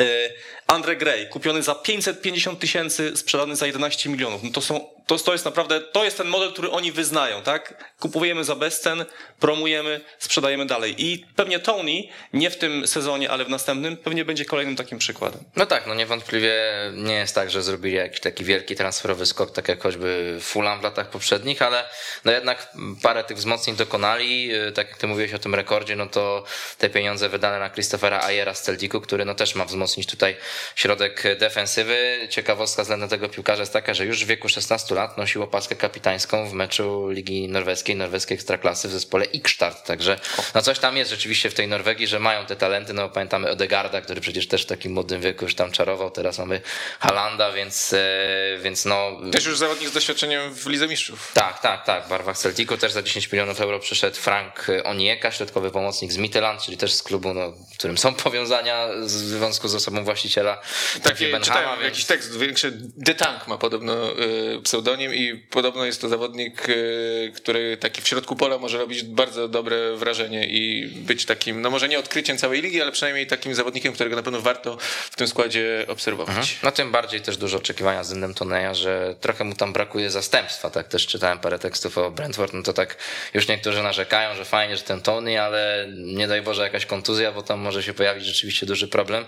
E, 0.00 0.30
Andre 0.66 0.96
Gray, 0.96 1.28
kupiony 1.28 1.62
za 1.62 1.74
550 1.74 2.60
tysięcy, 2.60 3.16
sprzedany 3.16 3.56
za 3.56 3.66
11 3.66 4.10
milionów. 4.10 4.42
No 4.42 4.50
to, 4.50 4.60
są, 4.60 4.95
to, 5.06 5.18
to 5.18 5.32
jest 5.32 5.44
naprawdę, 5.44 5.80
to 5.80 6.04
jest 6.04 6.16
ten 6.16 6.26
model, 6.26 6.52
który 6.52 6.70
oni 6.70 6.92
wyznają, 6.92 7.42
tak? 7.42 7.92
Kupujemy 8.00 8.44
za 8.44 8.56
bezcen, 8.56 9.04
promujemy, 9.40 10.00
sprzedajemy 10.18 10.66
dalej. 10.66 10.94
I 10.98 11.26
pewnie 11.36 11.58
Tony, 11.58 12.02
nie 12.32 12.50
w 12.50 12.56
tym 12.56 12.86
sezonie, 12.86 13.30
ale 13.30 13.44
w 13.44 13.48
następnym, 13.48 13.96
pewnie 13.96 14.24
będzie 14.24 14.44
kolejnym 14.44 14.76
takim 14.76 14.98
przykładem. 14.98 15.40
No 15.56 15.66
tak, 15.66 15.86
no 15.86 15.94
niewątpliwie 15.94 16.54
nie 16.92 17.14
jest 17.14 17.34
tak, 17.34 17.50
że 17.50 17.62
zrobili 17.62 17.94
jakiś 17.94 18.20
taki 18.20 18.44
wielki 18.44 18.76
transferowy 18.76 19.26
skok, 19.26 19.50
tak 19.50 19.68
jak 19.68 19.82
choćby 19.82 20.38
Fulham 20.40 20.80
w 20.80 20.82
latach 20.82 21.10
poprzednich, 21.10 21.62
ale 21.62 21.88
no 22.24 22.32
jednak 22.32 22.72
parę 23.02 23.24
tych 23.24 23.36
wzmocnień 23.36 23.76
dokonali. 23.76 24.50
Tak 24.74 24.88
jak 24.88 24.98
ty 24.98 25.06
mówiłeś 25.06 25.34
o 25.34 25.38
tym 25.38 25.54
rekordzie, 25.54 25.96
no 25.96 26.06
to 26.06 26.44
te 26.78 26.90
pieniądze 26.90 27.28
wydane 27.28 27.58
na 27.58 27.70
Christophera 27.70 28.22
Ayera 28.22 28.54
z 28.54 28.62
Celticu, 28.62 29.00
który 29.00 29.24
no 29.24 29.34
też 29.34 29.54
ma 29.54 29.64
wzmocnić 29.64 30.06
tutaj 30.06 30.36
środek 30.74 31.22
defensywy. 31.38 32.28
Ciekawostka 32.30 32.82
względem 32.82 33.08
tego 33.08 33.28
piłkarza 33.28 33.62
jest 33.62 33.72
taka, 33.72 33.94
że 33.94 34.06
już 34.06 34.24
w 34.24 34.26
wieku 34.26 34.48
16 34.48 34.95
lat 34.96 35.18
nosił 35.18 35.42
opaskę 35.42 35.76
kapitańską 35.76 36.48
w 36.48 36.52
meczu 36.52 37.08
Ligi 37.08 37.48
Norweskiej, 37.48 37.96
norweskiej 37.96 38.34
ekstraklasy 38.34 38.88
w 38.88 38.92
zespole 38.92 39.24
Ikstart, 39.24 39.86
także 39.86 40.18
no 40.54 40.62
coś 40.62 40.78
tam 40.78 40.96
jest 40.96 41.10
rzeczywiście 41.10 41.50
w 41.50 41.54
tej 41.54 41.68
Norwegii, 41.68 42.06
że 42.06 42.20
mają 42.20 42.46
te 42.46 42.56
talenty, 42.56 42.92
no 42.92 43.08
pamiętamy 43.08 43.50
Odegarda, 43.50 44.00
który 44.00 44.20
przecież 44.20 44.48
też 44.48 44.62
w 44.62 44.66
takim 44.66 44.92
młodym 44.92 45.20
wieku 45.20 45.44
już 45.44 45.54
tam 45.54 45.72
czarował, 45.72 46.10
teraz 46.10 46.38
mamy 46.38 46.60
Halanda, 47.00 47.52
więc, 47.52 47.92
e, 47.92 48.58
więc 48.62 48.84
no... 48.84 49.20
Też 49.32 49.46
już 49.46 49.58
zawodnik 49.58 49.88
z 49.88 49.92
doświadczeniem 49.92 50.54
w 50.54 50.66
Lidze 50.66 50.88
Mistrzów. 50.88 51.32
Tak, 51.34 51.60
tak, 51.60 51.84
tak. 51.84 52.04
W 52.04 52.08
barwach 52.08 52.38
Celticu 52.38 52.76
też 52.76 52.92
za 52.92 53.02
10 53.02 53.32
milionów 53.32 53.60
euro 53.60 53.78
przyszedł 53.78 54.16
Frank 54.16 54.66
Onieka, 54.84 55.30
środkowy 55.30 55.70
pomocnik 55.70 56.12
z 56.12 56.16
Midland, 56.16 56.62
czyli 56.62 56.76
też 56.76 56.92
z 56.94 57.02
klubu, 57.02 57.34
no, 57.34 57.52
w 57.52 57.78
którym 57.78 57.98
są 57.98 58.14
powiązania 58.14 58.88
w 59.02 59.10
związku 59.10 59.68
z 59.68 59.74
osobą 59.74 60.04
właściciela 60.04 60.60
Takie 61.02 61.24
Benhama, 61.24 61.44
czytałem 61.44 61.80
więc... 61.80 61.82
jakiś 61.82 62.04
tekst 62.04 62.38
większy. 62.38 62.78
The 63.04 63.14
Tank 63.14 63.48
ma 63.48 63.58
podobno 63.58 64.20
y, 64.20 64.60
pseudonim. 64.62 64.85
Pseudonim 64.86 65.14
i 65.14 65.36
podobno 65.50 65.84
jest 65.84 66.00
to 66.00 66.08
zawodnik, 66.08 66.68
y, 66.68 67.32
który 67.36 67.76
taki 67.76 68.02
w 68.02 68.08
środku 68.08 68.36
pola 68.36 68.58
może 68.58 68.78
robić 68.78 69.02
bardzo 69.02 69.48
dobre 69.48 69.96
wrażenie 69.96 70.46
i 70.48 70.86
być 70.86 71.24
takim, 71.24 71.62
no 71.62 71.70
może 71.70 71.88
nie 71.88 71.98
odkryciem 71.98 72.38
całej 72.38 72.62
ligi, 72.62 72.82
ale 72.82 72.92
przynajmniej 72.92 73.26
takim 73.26 73.54
zawodnikiem, 73.54 73.92
którego 73.92 74.16
na 74.16 74.22
pewno 74.22 74.40
warto 74.40 74.78
w 75.10 75.16
tym 75.16 75.28
składzie 75.28 75.86
obserwować. 75.88 76.36
Mhm. 76.36 76.56
No 76.62 76.70
tym 76.70 76.92
bardziej 76.92 77.20
też 77.20 77.36
dużo 77.36 77.56
oczekiwania 77.56 78.02
względem 78.02 78.34
Toneja, 78.34 78.74
że 78.74 79.14
trochę 79.20 79.44
mu 79.44 79.54
tam 79.54 79.72
brakuje 79.72 80.10
zastępstwa, 80.10 80.70
tak 80.70 80.88
też 80.88 81.06
czytałem 81.06 81.38
parę 81.38 81.58
tekstów 81.58 81.98
o 81.98 82.10
Brentford, 82.10 82.52
no 82.52 82.62
to 82.62 82.72
tak 82.72 82.96
już 83.34 83.48
niektórzy 83.48 83.82
narzekają, 83.82 84.34
że 84.36 84.44
fajnie, 84.44 84.76
że 84.76 84.82
ten 84.82 85.00
Tony, 85.00 85.42
ale 85.42 85.88
nie 85.96 86.28
daj 86.28 86.42
Boże 86.42 86.62
jakaś 86.62 86.86
kontuzja, 86.86 87.32
bo 87.32 87.42
tam 87.42 87.60
może 87.60 87.82
się 87.82 87.94
pojawić 87.94 88.24
rzeczywiście 88.24 88.66
duży 88.66 88.88
problem 88.88 89.24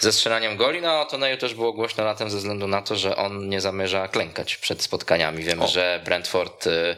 ze 0.00 0.12
strzelaniem 0.12 0.56
goli, 0.56 0.80
no 0.80 1.00
a 1.00 1.04
Toneju 1.04 1.36
też 1.36 1.54
było 1.54 1.72
głośno 1.72 2.04
latem 2.04 2.30
ze 2.30 2.38
względu 2.38 2.68
na 2.68 2.82
to, 2.82 2.96
że 2.96 3.16
on 3.16 3.48
nie 3.48 3.60
zamierza 3.60 4.08
klękać 4.08 4.56
przed 4.56 4.82
spotkaniami. 5.02 5.44
Wiemy, 5.44 5.68
że 5.68 6.00
Brentford 6.04 6.66
y, 6.66 6.96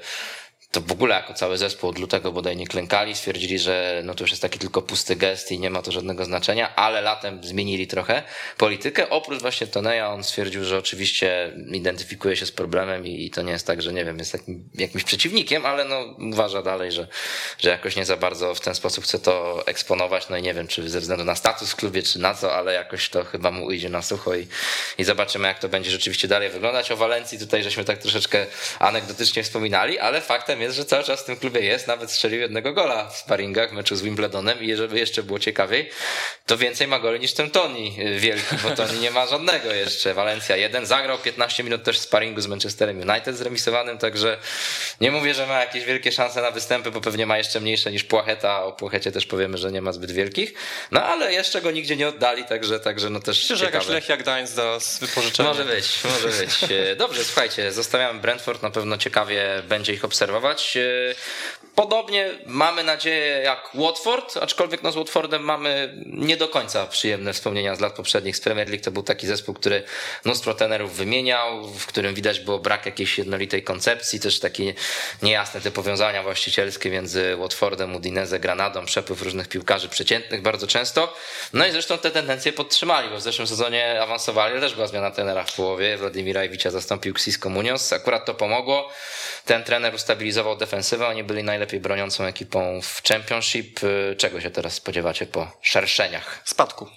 to 0.75 0.81
w 0.81 0.93
ogóle 0.93 1.15
jako 1.15 1.35
cały 1.35 1.59
zespół 1.59 1.91
od 1.91 1.99
lutego 1.99 2.33
bodaj 2.33 2.57
nie 2.57 2.67
klękali, 2.67 3.15
stwierdzili, 3.15 3.59
że 3.59 4.03
no 4.05 4.15
to 4.15 4.25
już 4.25 4.31
jest 4.31 4.43
taki 4.43 4.59
tylko 4.59 4.83
pusty 4.83 5.17
gest 5.17 5.53
i 5.53 5.59
nie 5.59 5.71
ma 5.71 5.83
to 5.83 5.93
żadnego 5.93 6.25
znaczenia, 6.25 6.77
ale 6.77 7.01
latem 7.01 7.45
zmienili 7.45 7.87
trochę 7.87 8.23
politykę. 8.57 9.11
Oprócz 9.11 9.41
właśnie 9.41 9.67
Toneja 9.67 10.11
on 10.11 10.25
stwierdził, 10.25 10.65
że 10.65 10.79
oczywiście 10.79 11.53
identyfikuje 11.73 12.37
się 12.37 12.47
z 12.47 12.53
problemem 12.53 13.07
i, 13.07 13.27
i 13.27 13.31
to 13.31 13.43
nie 13.43 13.53
jest 13.53 13.67
tak, 13.67 13.83
że 13.83 13.93
nie 13.93 14.05
wiem, 14.05 14.19
jest 14.19 14.33
takim 14.33 14.69
jakimś 14.75 15.05
przeciwnikiem, 15.05 15.67
ale 15.67 15.85
no 15.85 16.17
uważa 16.33 16.63
dalej, 16.63 16.93
że, 16.93 17.09
że 17.59 17.71
jakoś 17.71 17.97
nie 17.97 18.05
za 18.05 18.17
bardzo 18.17 18.55
w 18.55 18.61
ten 18.61 18.75
sposób 18.75 19.05
chce 19.05 19.19
to 19.19 19.63
eksponować. 19.67 20.29
No 20.29 20.37
i 20.37 20.43
nie 20.43 20.55
wiem, 20.55 20.67
czy 20.67 20.91
ze 20.91 21.01
względu 21.01 21.25
na 21.25 21.35
status 21.35 21.71
w 21.71 21.77
klubie, 21.77 22.03
czy 22.03 22.19
na 22.19 22.35
co, 22.35 22.55
ale 22.55 22.75
jakoś 22.75 23.09
to 23.09 23.25
chyba 23.25 23.51
mu 23.51 23.67
ujdzie 23.67 23.89
na 23.89 24.03
sucho 24.03 24.35
i, 24.35 24.47
i 24.99 25.05
zobaczymy, 25.05 25.49
jak 25.49 25.59
to 25.59 25.69
będzie 25.69 25.91
rzeczywiście 25.91 26.29
dalej 26.29 26.51
wyglądać. 26.51 26.91
O 26.91 26.97
Walencji 26.97 27.39
tutaj 27.39 27.63
żeśmy 27.63 27.85
tak 27.85 27.99
troszeczkę 27.99 28.47
anegdotycznie 28.79 29.43
wspominali, 29.43 29.99
ale 29.99 30.21
faktem 30.21 30.61
jest, 30.61 30.64
że 30.73 30.85
cały 30.85 31.05
czas 31.05 31.21
w 31.21 31.25
tym 31.25 31.37
klubie 31.37 31.61
jest, 31.61 31.87
nawet 31.87 32.11
strzelił 32.11 32.41
jednego 32.41 32.73
gola 32.73 33.09
w 33.09 33.17
sparingach 33.17 33.73
meczu 33.73 33.97
z 33.97 34.03
Wimbledonem 34.03 34.63
i 34.63 34.77
żeby 34.77 34.99
jeszcze 34.99 35.23
było 35.23 35.39
ciekawiej, 35.39 35.91
to 36.47 36.57
więcej 36.57 36.87
ma 36.87 36.99
goli 36.99 37.21
niż 37.21 37.33
ten 37.33 37.51
Toni 37.51 37.97
wielki, 38.19 38.57
bo 38.63 38.71
Toni 38.71 38.99
nie 38.99 39.11
ma 39.11 39.27
żadnego 39.27 39.73
jeszcze. 39.73 40.15
Walencja 40.15 40.57
jeden, 40.57 40.87
zagrał 40.87 41.19
15 41.19 41.65
minut 41.65 41.85
też 41.85 41.99
w 41.99 42.03
sparingu 42.03 42.41
z 42.41 42.47
Manchesterem 42.47 43.11
United 43.11 43.37
zremisowanym, 43.37 43.99
także 43.99 44.39
nie 45.01 45.11
mówię, 45.11 45.35
że 45.35 45.47
ma 45.47 45.61
jakieś 45.61 45.85
wielkie 45.85 46.13
szanse 46.13 46.43
na 46.43 46.51
występy, 46.51 46.91
bo 46.91 47.01
pewnie 47.01 47.27
ma 47.27 47.39
jeszcze 47.39 47.61
mniejsze 47.61 47.93
niż 47.93 48.05
Płacheta, 48.05 48.65
o 48.65 48.73
Płachecie 48.73 49.13
też 49.13 49.27
powiemy, 49.27 49.59
że 49.59 49.73
nie 49.73 49.83
ma 49.83 49.93
zbyt 49.93 50.11
wielkich, 50.11 50.55
no 50.91 51.05
ale 51.05 51.33
jeszcze 51.33 51.63
go 51.63 51.71
nigdzie 51.71 51.97
nie 51.97 52.09
oddali, 52.09 52.45
także, 52.45 52.81
także 52.81 53.11
no 53.11 53.21
też 53.21 53.43
Myślę, 53.43 53.57
że 53.57 53.65
jakaś. 53.65 53.89
Lechia 53.89 54.17
Gdańsk 54.17 54.57
da 54.57 54.81
z 54.81 54.99
wypożyczenia. 54.99 55.49
Może 55.49 55.65
być, 55.65 56.05
może 56.05 56.29
być. 56.29 56.73
E, 56.93 56.97
Dobrze, 56.97 57.25
słuchajcie, 57.25 57.73
zostawiamy 57.73 58.21
Brentford, 58.21 58.63
na 58.63 58.71
pewno 58.71 58.99
ciekawie 58.99 59.63
będzie 59.69 59.93
ich 59.93 60.05
obserwować. 60.05 60.54
E, 60.57 61.17
Podobnie 61.75 62.31
mamy 62.47 62.85
nadzieję 62.85 63.27
jak 63.27 63.71
Watford, 63.75 64.37
aczkolwiek 64.37 64.83
no 64.83 64.93
z 64.93 64.95
Watfordem 64.95 65.43
mamy 65.43 65.95
nie 66.07 66.37
do 66.37 66.49
końca 66.49 66.87
przyjemne 66.87 67.33
wspomnienia 67.33 67.75
z 67.75 67.81
lat 67.81 67.93
poprzednich 67.93 68.37
z 68.37 68.41
Premier 68.41 68.69
League. 68.69 68.85
To 68.85 68.91
był 68.91 69.03
taki 69.03 69.27
zespół, 69.27 69.55
który 69.55 69.83
mnóstwo 70.25 70.55
trenerów 70.55 70.97
wymieniał, 70.97 71.69
w 71.69 71.87
którym 71.87 72.15
widać 72.15 72.41
było 72.41 72.59
brak 72.59 72.87
jakiejś 72.87 73.19
jednolitej 73.19 73.63
koncepcji, 73.63 74.21
też 74.21 74.41
takie 74.41 74.75
niejasne 75.23 75.61
te 75.61 75.71
powiązania 75.71 76.23
właścicielskie 76.23 76.91
między 76.91 77.37
Watfordem, 77.37 77.95
Udinese, 77.95 78.39
Granadą, 78.39 78.85
przepływ 78.85 79.23
różnych 79.23 79.49
piłkarzy 79.49 79.89
przeciętnych 79.89 80.43
bardzo 80.43 80.67
często. 80.67 81.15
No 81.53 81.67
i 81.67 81.71
zresztą 81.71 81.99
te 81.99 82.11
tendencje 82.11 82.53
podtrzymali, 82.53 83.09
bo 83.09 83.17
w 83.17 83.23
zeszłym 83.23 83.49
sezonie 83.49 84.03
awansowali, 84.03 84.61
też 84.61 84.75
była 84.75 84.87
zmiana 84.87 85.11
trenera 85.11 85.45
w 85.45 85.55
połowie. 85.55 85.97
Władimira 85.97 86.45
Iwicia 86.45 86.71
zastąpił 86.71 87.13
Xisco 87.13 87.49
Munoz. 87.49 87.93
Akurat 87.93 88.25
to 88.25 88.35
pomogło. 88.35 88.91
Ten 89.45 89.65
trener 89.65 89.95
ustabilizował 89.95 90.57
defensywę, 90.57 91.07
oni 91.07 91.25
byli 91.25 91.45
najlepiej 91.65 91.81
broniącą 91.81 92.25
ekipą 92.25 92.81
w 92.83 93.03
Championship. 93.09 93.85
Y, 93.85 94.17
Czego 94.19 94.41
się 94.41 94.51
teraz 94.51 94.75
spodziewacie 94.75 95.27
po 95.27 95.51
szerszeniach? 95.63 96.43
Spadku. 96.45 96.89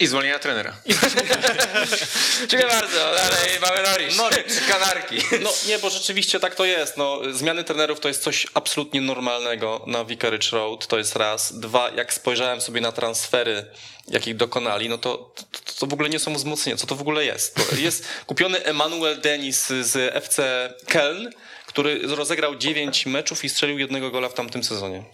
I 0.00 0.06
zwolnienia 0.06 0.38
trenera. 0.38 0.76
Dziękuję 2.48 2.70
bardzo, 2.70 2.96
dalej 3.14 3.60
mamy 3.60 4.16
Norwich. 4.16 4.68
Kanarki. 4.68 5.16
No 5.40 5.50
nie, 5.68 5.78
bo 5.78 5.90
rzeczywiście 5.90 6.40
tak 6.40 6.54
to 6.54 6.64
jest. 6.64 6.96
No, 6.96 7.20
zmiany 7.30 7.64
trenerów 7.64 8.00
to 8.00 8.08
jest 8.08 8.22
coś 8.22 8.46
absolutnie 8.54 9.00
normalnego 9.00 9.84
na 9.86 10.04
Vicarage 10.04 10.48
Road, 10.52 10.86
to 10.86 10.98
jest 10.98 11.16
raz. 11.16 11.60
Dwa, 11.60 11.90
jak 11.90 12.12
spojrzałem 12.12 12.60
sobie 12.60 12.80
na 12.80 12.92
transfery, 12.92 13.64
jakich 14.08 14.36
dokonali, 14.36 14.88
no 14.88 14.98
to, 14.98 15.34
to, 15.36 15.72
to 15.78 15.86
w 15.86 15.92
ogóle 15.92 16.08
nie 16.08 16.18
są 16.18 16.34
wzmocnienia. 16.34 16.76
Co 16.76 16.86
to 16.86 16.94
w 16.94 17.00
ogóle 17.00 17.24
jest? 17.24 17.70
To 17.70 17.76
jest 17.76 18.04
kupiony 18.26 18.64
Emmanuel 18.64 19.20
Denis 19.20 19.66
z 19.66 20.14
FC 20.14 20.42
Köln, 20.86 21.30
który 21.70 22.00
rozegrał 22.16 22.56
9 22.56 23.06
meczów 23.06 23.44
i 23.44 23.48
strzelił 23.48 23.78
jednego 23.78 24.10
gola 24.10 24.28
w 24.28 24.34
tamtym 24.34 24.64
sezonie. 24.64 25.04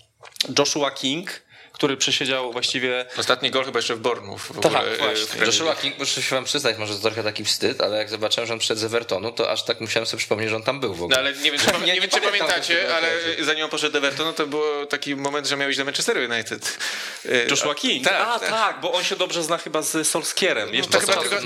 Joshua 0.58 0.90
King, 0.90 1.42
który 1.76 1.96
przesiedział 1.96 2.52
właściwie 2.52 3.04
Ostatni 3.18 3.50
gol 3.50 3.64
chyba 3.64 3.78
jeszcze 3.78 3.94
w 3.96 3.98
Bournemouth. 4.00 4.40
W 4.42 4.60
Tak, 4.60 4.64
ogóle, 4.66 4.92
e, 4.92 4.96
właśnie. 4.96 5.46
Joshua. 5.46 5.74
King, 5.76 5.98
muszę 5.98 6.22
się 6.22 6.34
wam 6.36 6.44
przyznać, 6.44 6.76
może 6.78 6.94
to 6.94 7.00
trochę 7.00 7.22
taki 7.22 7.44
wstyd, 7.44 7.80
ale 7.80 7.96
jak 7.96 8.08
zobaczyłem, 8.10 8.46
że 8.46 8.52
on 8.52 8.58
przed 8.58 8.78
z 8.78 8.84
Evertonu, 8.84 9.32
to 9.32 9.50
aż 9.50 9.62
tak 9.64 9.80
musiałem 9.80 10.06
sobie 10.06 10.18
przypomnieć, 10.18 10.50
że 10.50 10.56
on 10.56 10.62
tam 10.62 10.80
był 10.80 10.94
w 10.94 10.98
No 10.98 11.04
ogóle. 11.04 11.18
ale 11.18 11.32
nie 11.32 11.50
wiem, 11.50 11.60
czy, 11.60 11.66
Nie- 11.80 11.86
nie, 11.86 11.92
nie 11.94 12.00
wiem, 12.00 12.10
czy 12.10 12.20
pamiętacie, 12.20 12.96
ale 12.96 13.08
zanim 13.40 13.64
on 13.64 13.70
poszedł 13.70 13.92
do 13.92 13.98
Evertonu, 13.98 14.32
to 14.32 14.46
był 14.46 14.86
taki 14.86 15.16
moment, 15.16 15.46
że 15.46 15.56
miał 15.56 15.68
iść 15.68 15.78
do 15.78 15.84
Manchesteru 15.84 16.20
United. 16.20 16.78
E, 17.28 17.46
Joshua 17.50 17.74
King. 17.74 18.04
Tak, 18.04 18.14
A, 18.28 18.38
tak. 18.38 18.50
tak, 18.50 18.80
bo 18.80 18.92
on 18.92 19.04
się 19.04 19.16
dobrze 19.16 19.42
zna 19.42 19.58
chyba 19.58 19.82
z 19.82 20.08
Solskierem. 20.08 20.74
Jeszcze 20.74 20.98
z 21.00 21.00
chyba 21.00 21.16
tylko, 21.16 21.36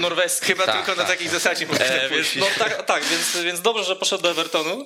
chyba 0.42 0.66
Tak, 0.66 0.76
tylko 0.76 0.90
tak, 0.92 0.96
na 0.98 1.04
takiej 1.04 1.28
zasadzie 1.28 1.66
E, 1.80 2.00
więc, 2.00 2.12
pójść. 2.12 2.36
no, 2.36 2.46
tak, 2.58 2.86
tak 2.86 3.04
więc, 3.04 3.36
więc 3.44 3.60
dobrze, 3.60 3.84
że 3.84 3.96
poszedł 3.96 4.22
do 4.22 4.30
Evertonu. 4.30 4.84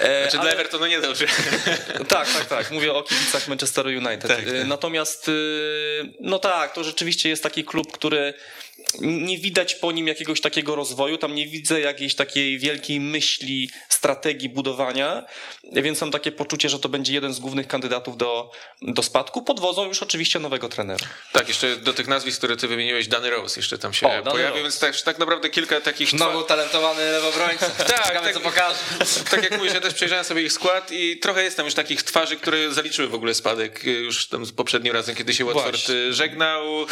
E, 0.00 0.22
Znaczy 0.22 0.38
ale- 0.38 0.50
dla 0.50 0.60
Evertonu 0.60 0.86
nie 0.86 1.00
dobrze. 1.00 1.26
Tak, 2.08 2.28
tak, 2.32 2.44
tak. 2.44 2.70
Mówię 2.70 2.92
o 2.92 3.02
kibicach 3.02 3.48
Manchesteru 3.48 3.88
United. 3.90 4.20
Tak, 4.28 4.36
tak. 4.36 4.48
Y, 4.48 4.64
Natomiast, 4.64 5.28
y, 5.28 6.12
no 6.20 6.38
tak, 6.38 6.72
to 6.72 6.84
rzeczywiście 6.84 7.28
jest 7.28 7.42
taki 7.42 7.64
klub, 7.64 7.92
który 7.92 8.34
nie 9.00 9.38
widać 9.38 9.74
po 9.74 9.92
nim 9.92 10.08
jakiegoś 10.08 10.40
takiego 10.40 10.74
rozwoju, 10.74 11.18
tam 11.18 11.34
nie 11.34 11.46
widzę 11.46 11.80
jakiejś 11.80 12.14
takiej 12.14 12.58
wielkiej 12.58 13.00
myśli, 13.00 13.70
strategii 13.88 14.48
budowania, 14.48 15.24
więc 15.72 16.00
mam 16.00 16.10
takie 16.10 16.32
poczucie, 16.32 16.68
że 16.68 16.78
to 16.78 16.88
będzie 16.88 17.12
jeden 17.12 17.34
z 17.34 17.40
głównych 17.40 17.66
kandydatów 17.68 18.16
do, 18.16 18.50
do 18.82 19.02
spadku, 19.02 19.42
pod 19.42 19.60
wodzą 19.60 19.84
już 19.86 20.02
oczywiście 20.02 20.38
nowego 20.38 20.68
trenera. 20.68 21.06
Tak, 21.32 21.48
jeszcze 21.48 21.76
do 21.76 21.92
tych 21.92 22.08
nazwisk, 22.08 22.38
które 22.38 22.56
ty 22.56 22.68
wymieniłeś, 22.68 23.08
Danny 23.08 23.30
Rose 23.30 23.60
jeszcze 23.60 23.78
tam 23.78 23.92
się 23.92 24.06
O, 24.06 24.22
pojawił, 24.22 24.42
Rose. 24.50 24.62
więc 24.62 24.78
tak, 24.78 25.00
tak 25.00 25.18
naprawdę 25.18 25.50
kilka 25.50 25.80
takich... 25.80 26.10
Znowu 26.10 26.42
talentowany 26.42 27.10
lewobrońca. 27.10 27.70
Tak, 27.90 28.06
Ciekawe, 28.06 28.26
tak. 28.26 28.34
co 28.34 28.40
pokaże. 28.40 28.78
tak 29.30 29.42
jak 29.42 29.58
mówisz, 29.58 29.74
ja 29.74 29.80
też 29.80 29.94
przejrzałem 29.94 30.24
sobie 30.24 30.42
ich 30.42 30.52
skład 30.52 30.92
i 30.92 31.18
trochę 31.18 31.42
jest 31.42 31.56
tam 31.56 31.66
już 31.66 31.74
takich 31.74 32.02
twarzy, 32.02 32.36
które 32.36 32.72
zaliczyły 32.74 33.08
w 33.08 33.14
ogóle 33.14 33.34
spadek 33.34 33.84
y, 33.86 33.90
już 33.90 34.28
tam 34.28 34.46
z 34.46 34.52
poprzednim 34.52 34.92
razem, 34.92 35.14
kiedy 35.14 35.34
się 35.34 35.44
Watford 35.44 35.70
Właśnie. 35.76 35.94
y, 35.94 36.14
żegnał. 36.14 36.86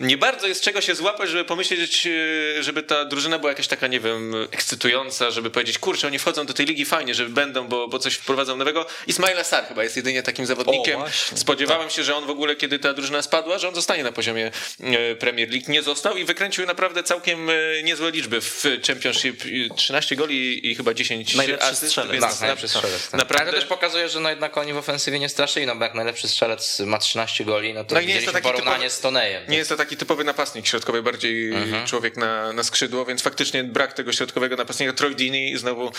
Nie 0.00 0.18
bardzo 0.18 0.46
jest 0.46 0.62
czego 0.62 0.80
się 0.80 0.94
złapać, 0.94 1.29
żeby 1.30 1.44
pomyśleć, 1.44 2.06
y, 2.06 2.62
żeby 2.62 2.82
ta 2.82 3.04
drużyna 3.04 3.38
była 3.38 3.50
jakaś 3.52 3.66
taka, 3.68 3.86
nie 3.86 4.00
wiem, 4.00 4.34
ekscytująca, 4.52 5.30
żeby 5.30 5.50
powiedzieć, 5.50 5.78
kurczę, 5.78 6.06
oni 6.06 6.18
wchodzą 6.18 6.46
do 6.46 6.54
tej 6.54 6.66
ligi 6.66 6.84
fajnie, 6.84 7.14
żeby 7.14 7.30
będą, 7.30 7.68
bo, 7.68 7.88
bo 7.88 7.98
coś 7.98 8.14
wprowadzą 8.14 8.56
nowego. 8.56 8.86
Ismaila 9.06 9.44
Sar 9.44 9.64
chyba 9.68 9.82
jest 9.84 9.96
jedynie 9.96 10.22
takim 10.22 10.46
zawodnikiem. 10.46 11.00
O. 11.00 11.06
Spodziewałem 11.34 11.90
się, 11.90 12.04
że 12.04 12.16
on 12.16 12.26
w 12.26 12.30
ogóle, 12.30 12.56
kiedy 12.56 12.78
ta 12.78 12.92
drużyna 12.94 13.22
spadła, 13.22 13.58
że 13.58 13.68
on 13.68 13.74
zostanie 13.74 14.02
na 14.04 14.12
poziomie 14.12 14.50
e, 14.80 15.14
Premier 15.14 15.50
League. 15.50 15.64
Nie 15.68 15.82
został 15.82 16.16
i 16.16 16.24
wykręcił 16.24 16.66
naprawdę 16.66 17.02
całkiem 17.02 17.50
e, 17.50 17.52
niezłe 17.82 18.10
liczby 18.10 18.40
w 18.40 18.64
Championship. 18.86 19.44
I 19.46 19.70
13 19.76 20.16
goli 20.16 20.70
i 20.70 20.74
chyba 20.74 20.94
10 20.94 21.34
Najlepszy 21.34 21.66
asyst, 21.66 21.86
strzelec. 21.86 22.12
więc 22.12 22.24
Tak, 22.24 22.40
najlepszy 22.40 22.68
strzelec. 22.68 23.02
Tak. 23.10 23.12
Naprawdę... 23.20 23.42
Ale 23.42 23.52
to 23.52 23.58
też 23.58 23.68
pokazuje, 23.68 24.08
że 24.08 24.20
no 24.20 24.30
jednak 24.30 24.56
oni 24.58 24.72
w 24.72 24.76
ofensywie 24.76 25.18
nie 25.18 25.28
straszyli, 25.28 25.66
no 25.66 25.76
bo 25.76 25.84
jak 25.84 25.94
najlepszy 25.94 26.28
strzelec 26.28 26.80
ma 26.80 26.98
13 26.98 27.44
goli, 27.44 27.74
no 27.74 27.84
to 27.84 27.94
No 27.94 28.00
nie 28.00 28.14
jest 28.14 28.26
to 28.26 28.32
taki 28.32 28.42
porównanie 28.48 28.76
typowy- 28.86 28.90
z 28.90 29.00
Tonejem. 29.00 29.42
Nie 29.48 29.56
jest 29.56 29.70
to 29.70 29.76
taki 29.76 29.96
typowy 29.96 30.24
napastnik 30.24 30.66
środkowy, 30.66 31.02
bardziej 31.02 31.19
Mhm. 31.24 31.86
człowiek 31.86 32.16
na, 32.16 32.52
na 32.52 32.62
skrzydło, 32.62 33.04
więc 33.04 33.22
faktycznie 33.22 33.64
brak 33.64 33.92
tego 33.92 34.12
środkowego 34.12 34.56
napastnika. 34.56 34.92
Troy 34.92 35.14
Dini 35.14 35.58
znowu 35.58 35.92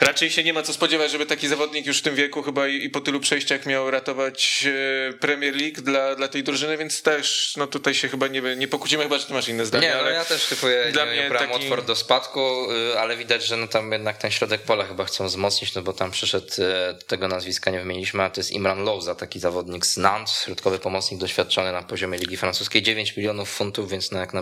raczej 0.00 0.30
się 0.30 0.44
nie 0.44 0.52
ma 0.52 0.62
co 0.62 0.72
spodziewać, 0.72 1.10
żeby 1.10 1.26
taki 1.26 1.48
zawodnik 1.48 1.86
już 1.86 1.98
w 1.98 2.02
tym 2.02 2.14
wieku 2.14 2.42
chyba 2.42 2.68
i, 2.68 2.84
i 2.84 2.90
po 2.90 3.00
tylu 3.00 3.20
przejściach 3.20 3.66
miał 3.66 3.90
ratować 3.90 4.66
e, 4.66 5.12
Premier 5.12 5.56
League 5.56 5.82
dla, 5.82 6.14
dla 6.14 6.28
tej 6.28 6.42
drużyny, 6.42 6.76
więc 6.76 7.02
też 7.02 7.54
no 7.56 7.66
tutaj 7.66 7.94
się 7.94 8.08
chyba 8.08 8.28
nie, 8.28 8.42
nie 8.56 8.68
pokłócimy, 8.68 9.02
chyba 9.02 9.18
że 9.18 9.26
ty 9.26 9.32
masz 9.32 9.48
inne 9.48 9.66
zdanie. 9.66 9.86
Nie, 9.86 9.94
no 9.94 10.00
ale 10.00 10.12
ja 10.12 10.24
też 10.24 10.46
typuję 10.46 10.88
dla 10.92 11.04
nie, 11.04 11.10
mnie 11.10 11.22
nie 11.22 11.30
taki... 11.30 11.52
Watford 11.52 11.86
do 11.86 11.96
spadku, 11.96 12.72
y, 12.72 12.98
ale 12.98 13.16
widać, 13.16 13.46
że 13.46 13.56
no 13.56 13.68
tam 13.68 13.92
jednak 13.92 14.18
ten 14.18 14.30
środek 14.30 14.60
pola 14.60 14.84
chyba 14.84 15.04
chcą 15.04 15.26
wzmocnić, 15.26 15.74
no 15.74 15.82
bo 15.82 15.92
tam 15.92 16.10
przyszedł, 16.10 16.46
y, 16.46 17.04
tego 17.04 17.28
nazwiska 17.28 17.70
nie 17.70 17.78
wymieniliśmy, 17.78 18.22
a 18.22 18.30
to 18.30 18.40
jest 18.40 18.50
Imran 18.50 18.84
Louza, 18.84 19.14
taki 19.14 19.40
zawodnik 19.40 19.86
z 19.86 19.96
Nantes, 19.96 20.42
środkowy 20.44 20.78
pomocnik 20.78 21.20
doświadczony 21.20 21.72
na 21.72 21.82
poziomie 21.82 22.18
Ligi 22.18 22.36
Francuskiej, 22.36 22.82
9 22.82 23.16
milionów 23.16 23.50
funtów, 23.50 23.90
więc 23.90 24.10
no 24.10 24.18
jak 24.18 24.34
na 24.34 24.37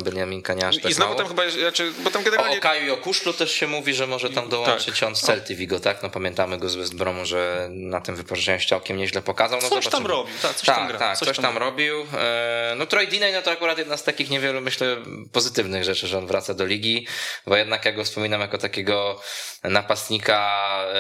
Nie 0.55 0.67
aż 0.69 0.77
tak 0.83 0.91
I 0.91 0.95
znowu 0.95 1.11
mało. 1.15 1.19
tam 1.19 1.29
chyba, 1.29 1.51
znaczy, 1.51 1.93
bo 2.05 2.11
tam 2.11 2.23
O 2.23 2.25
generalnie... 2.25 2.59
Okaju 2.59 2.87
i 2.87 2.91
o 2.91 2.97
Kuszlu 2.97 3.33
też 3.33 3.53
się 3.53 3.67
mówi, 3.67 3.95
że 3.95 4.07
może 4.07 4.31
tam 4.31 4.49
dołączyć 4.49 5.03
on 5.03 5.17
z. 5.17 5.21
Celty 5.21 5.55
Vigo, 5.55 5.81
tak? 5.81 6.03
No 6.03 6.11
pamiętamy 6.11 6.59
go 6.59 6.69
z 6.69 6.75
West 6.75 6.95
Bromu, 6.97 7.27
że 7.27 7.69
na 7.71 8.01
tym 8.01 8.17
wypożyczeniu 8.17 8.61
się 8.61 8.69
całkiem 8.69 8.97
nieźle 8.97 9.23
pokazał. 9.23 9.59
No 9.63 9.69
Coś 9.69 9.85
tam 9.85 9.93
zobaczymy. 9.93 10.09
robił, 10.09 10.35
tak, 10.43 10.55
coś 10.55 10.67
tak, 10.67 10.77
tam 10.77 10.89
gra, 10.89 10.99
tak, 10.99 11.19
coś 11.19 11.29
coś, 11.29 11.37
tam 11.37 11.45
tam, 11.45 11.59
robił. 11.59 12.07
E, 12.19 12.75
No 12.77 12.87
Troy 12.87 13.07
Deeney, 13.07 13.33
no 13.33 13.43
to 13.43 13.51
akurat 13.51 13.79
jedna 13.79 13.97
z 13.97 14.05
takich 14.05 14.31
niewielu, 14.31 14.61
myślę, 14.61 14.97
pozytywnych 15.33 15.85
rzeczy, 15.85 16.07
że 16.07 16.19
on 16.19 16.27
wraca 16.27 16.55
do 16.55 16.67
ligi, 16.67 17.07
bo 17.47 17.57
jednak 17.57 17.85
ja 17.85 17.93
go 17.93 18.05
wspominam 18.05 18.41
jako 18.41 18.59
takiego 18.59 19.21
napastnika 19.71 20.39
e, 20.89 20.93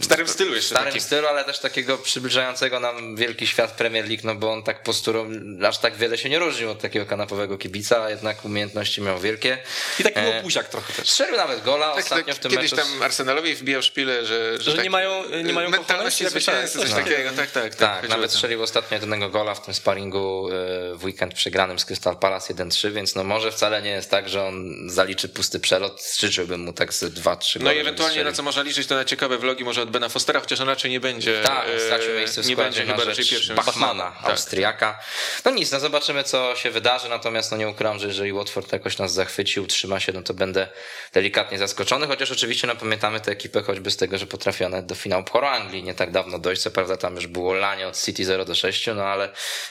W 0.00 0.04
starym 0.04 0.28
stylu 0.28 0.54
jeszcze 0.54 0.66
w 0.66 0.70
starym 0.70 0.86
takim. 0.86 1.00
stylu, 1.00 1.28
ale 1.28 1.44
też 1.44 1.58
takiego 1.58 1.98
przybliżającego 1.98 2.80
nam 2.80 3.16
wielki 3.16 3.46
świat 3.46 3.72
Premier 3.72 4.08
League, 4.08 4.20
no 4.24 4.34
bo 4.34 4.52
on 4.52 4.62
tak 4.62 4.82
posturą 4.82 5.30
aż 5.68 5.78
tak 5.78 5.96
wiele 5.96 6.18
się 6.18 6.28
nie 6.28 6.38
różnił 6.38 6.70
od 6.70 6.80
takiego 6.80 7.06
kanapowego 7.06 7.58
kibica, 7.58 8.02
a 8.02 8.10
jednak 8.10 8.44
umiejętności 8.44 9.02
miał 9.02 9.18
wielkie. 9.18 9.58
I 10.00 10.02
taki 10.02 10.18
E, 10.18 10.36
łobuziak 10.36 10.68
trochę 10.68 10.92
też. 10.92 11.10
Strzelił 11.10 11.36
nawet 11.36 11.62
gola 11.62 11.94
Tak, 11.94 12.04
ostatnio 12.04 12.24
tak, 12.24 12.34
w 12.36 12.38
tym 12.38 12.50
kiedyś 12.50 12.72
meczu. 12.72 12.84
tam 12.88 13.02
Arsenalowi 13.02 13.54
wbijał 13.54 13.82
szpilę, 13.82 14.26
że, 14.26 14.60
Że 14.60 14.82
nie 14.82 14.90
mają- 14.90 15.22
nie 15.44 15.52
mają 15.52 15.70
mentalności 15.70 16.28
zwycięzcy, 16.28 16.78
coś 16.78 16.90
tak. 16.90 17.04
takiego, 17.04 17.30
tak, 17.36 17.50
tak. 17.50 17.74
Tak, 17.74 18.00
Tak, 18.00 18.08
nawet 18.10 18.32
strzelił 18.32 18.62
ostatnio 18.62 18.94
jedynego 18.94 19.28
gola 19.28 19.54
w 19.54 19.64
tym 19.64 19.74
sparingu 19.74 20.48
e, 20.48 20.94
w 20.96 21.04
weekend 21.04 21.34
przegranym 21.34 21.78
z 21.78 21.84
Crystal 21.84 22.16
Palace 22.16 22.54
1-3, 22.54 22.92
więc 22.92 23.14
no 23.14 23.24
może 23.24 23.52
wcale 23.52 23.82
nie 23.82 23.90
jest 23.90 24.10
tak, 24.10 24.28
że 24.28 24.44
on 24.44 24.74
zaliczy 24.90 25.28
pusty 25.28 25.60
przelot. 25.60 26.02
Życzyłbym 26.18 26.60
mu 26.60 26.72
tak 26.72 26.94
z 26.94 27.02
2-3 27.04 27.60
No 27.60 27.72
ewentualnie 27.88 28.24
na 28.24 28.32
co 28.32 28.42
można 28.42 28.62
liczyć, 28.62 28.86
to 28.86 28.94
na 28.94 29.04
ciekawe 29.04 29.38
vlogi 29.38 29.64
może 29.64 29.82
od 29.82 29.90
Bena 29.90 30.08
Fostera, 30.08 30.40
chociaż 30.40 30.60
on 30.60 30.68
raczej 30.68 30.90
nie 30.90 31.00
będzie. 31.00 31.42
Tak, 31.42 31.68
e, 31.68 31.80
stracił 31.80 32.14
miejsce 32.14 32.42
w 32.42 32.46
Nie 32.46 32.56
będzie 32.56 32.84
na 32.84 32.92
chyba 32.92 33.04
raczej 33.04 33.24
pierwszym. 33.26 33.56
Bachmana, 33.56 34.12
Tak. 34.22 34.30
Austriaka. 34.30 34.98
No 35.44 35.50
nic, 35.50 35.72
no 35.72 35.80
zobaczymy 35.80 36.24
co 36.24 36.56
się 36.56 36.70
wydarzy, 36.70 37.08
natomiast 37.08 37.50
no 37.50 37.56
nie 37.56 37.68
ukrywam, 37.68 37.98
że 37.98 38.06
jeżeli 38.06 38.32
Watford 38.32 38.72
jakoś 38.72 38.98
nas 38.98 39.12
zachwyci, 39.12 39.60
utrzyma 39.60 40.00
się, 40.00 40.12
no 40.12 40.22
to 40.22 40.34
będę 40.34 40.68
delikatnie 41.12 41.58
zaskoczony, 41.58 42.06
chociaż 42.06 42.30
oczywiście 42.30 42.66
no 42.66 42.76
pamiętamy 42.76 43.20
tę 43.20 43.32
ekipę 43.32 43.62
choćby 43.62 43.90
z 43.90 43.96
tego, 43.96 44.18
że 44.18 44.26
potrafiła 44.26 44.68
nawet 44.68 44.86
do 44.86 44.94
finału 44.94 45.24
Pucharu 45.24 45.46
Anglii 45.46 45.82
nie 45.82 45.94
tak 45.94 46.10
dawno 46.10 46.38
dojść, 46.38 46.62
co 46.62 46.70
prawda 46.70 46.96
tam 46.96 47.14
już 47.16 47.26
było 47.26 47.54
lanie 47.54 47.88
od 47.88 48.00
City 48.00 48.24
0 48.24 48.44
do 48.44 48.54
6, 48.54 48.86
no 48.94 49.02
ale 49.04 49.28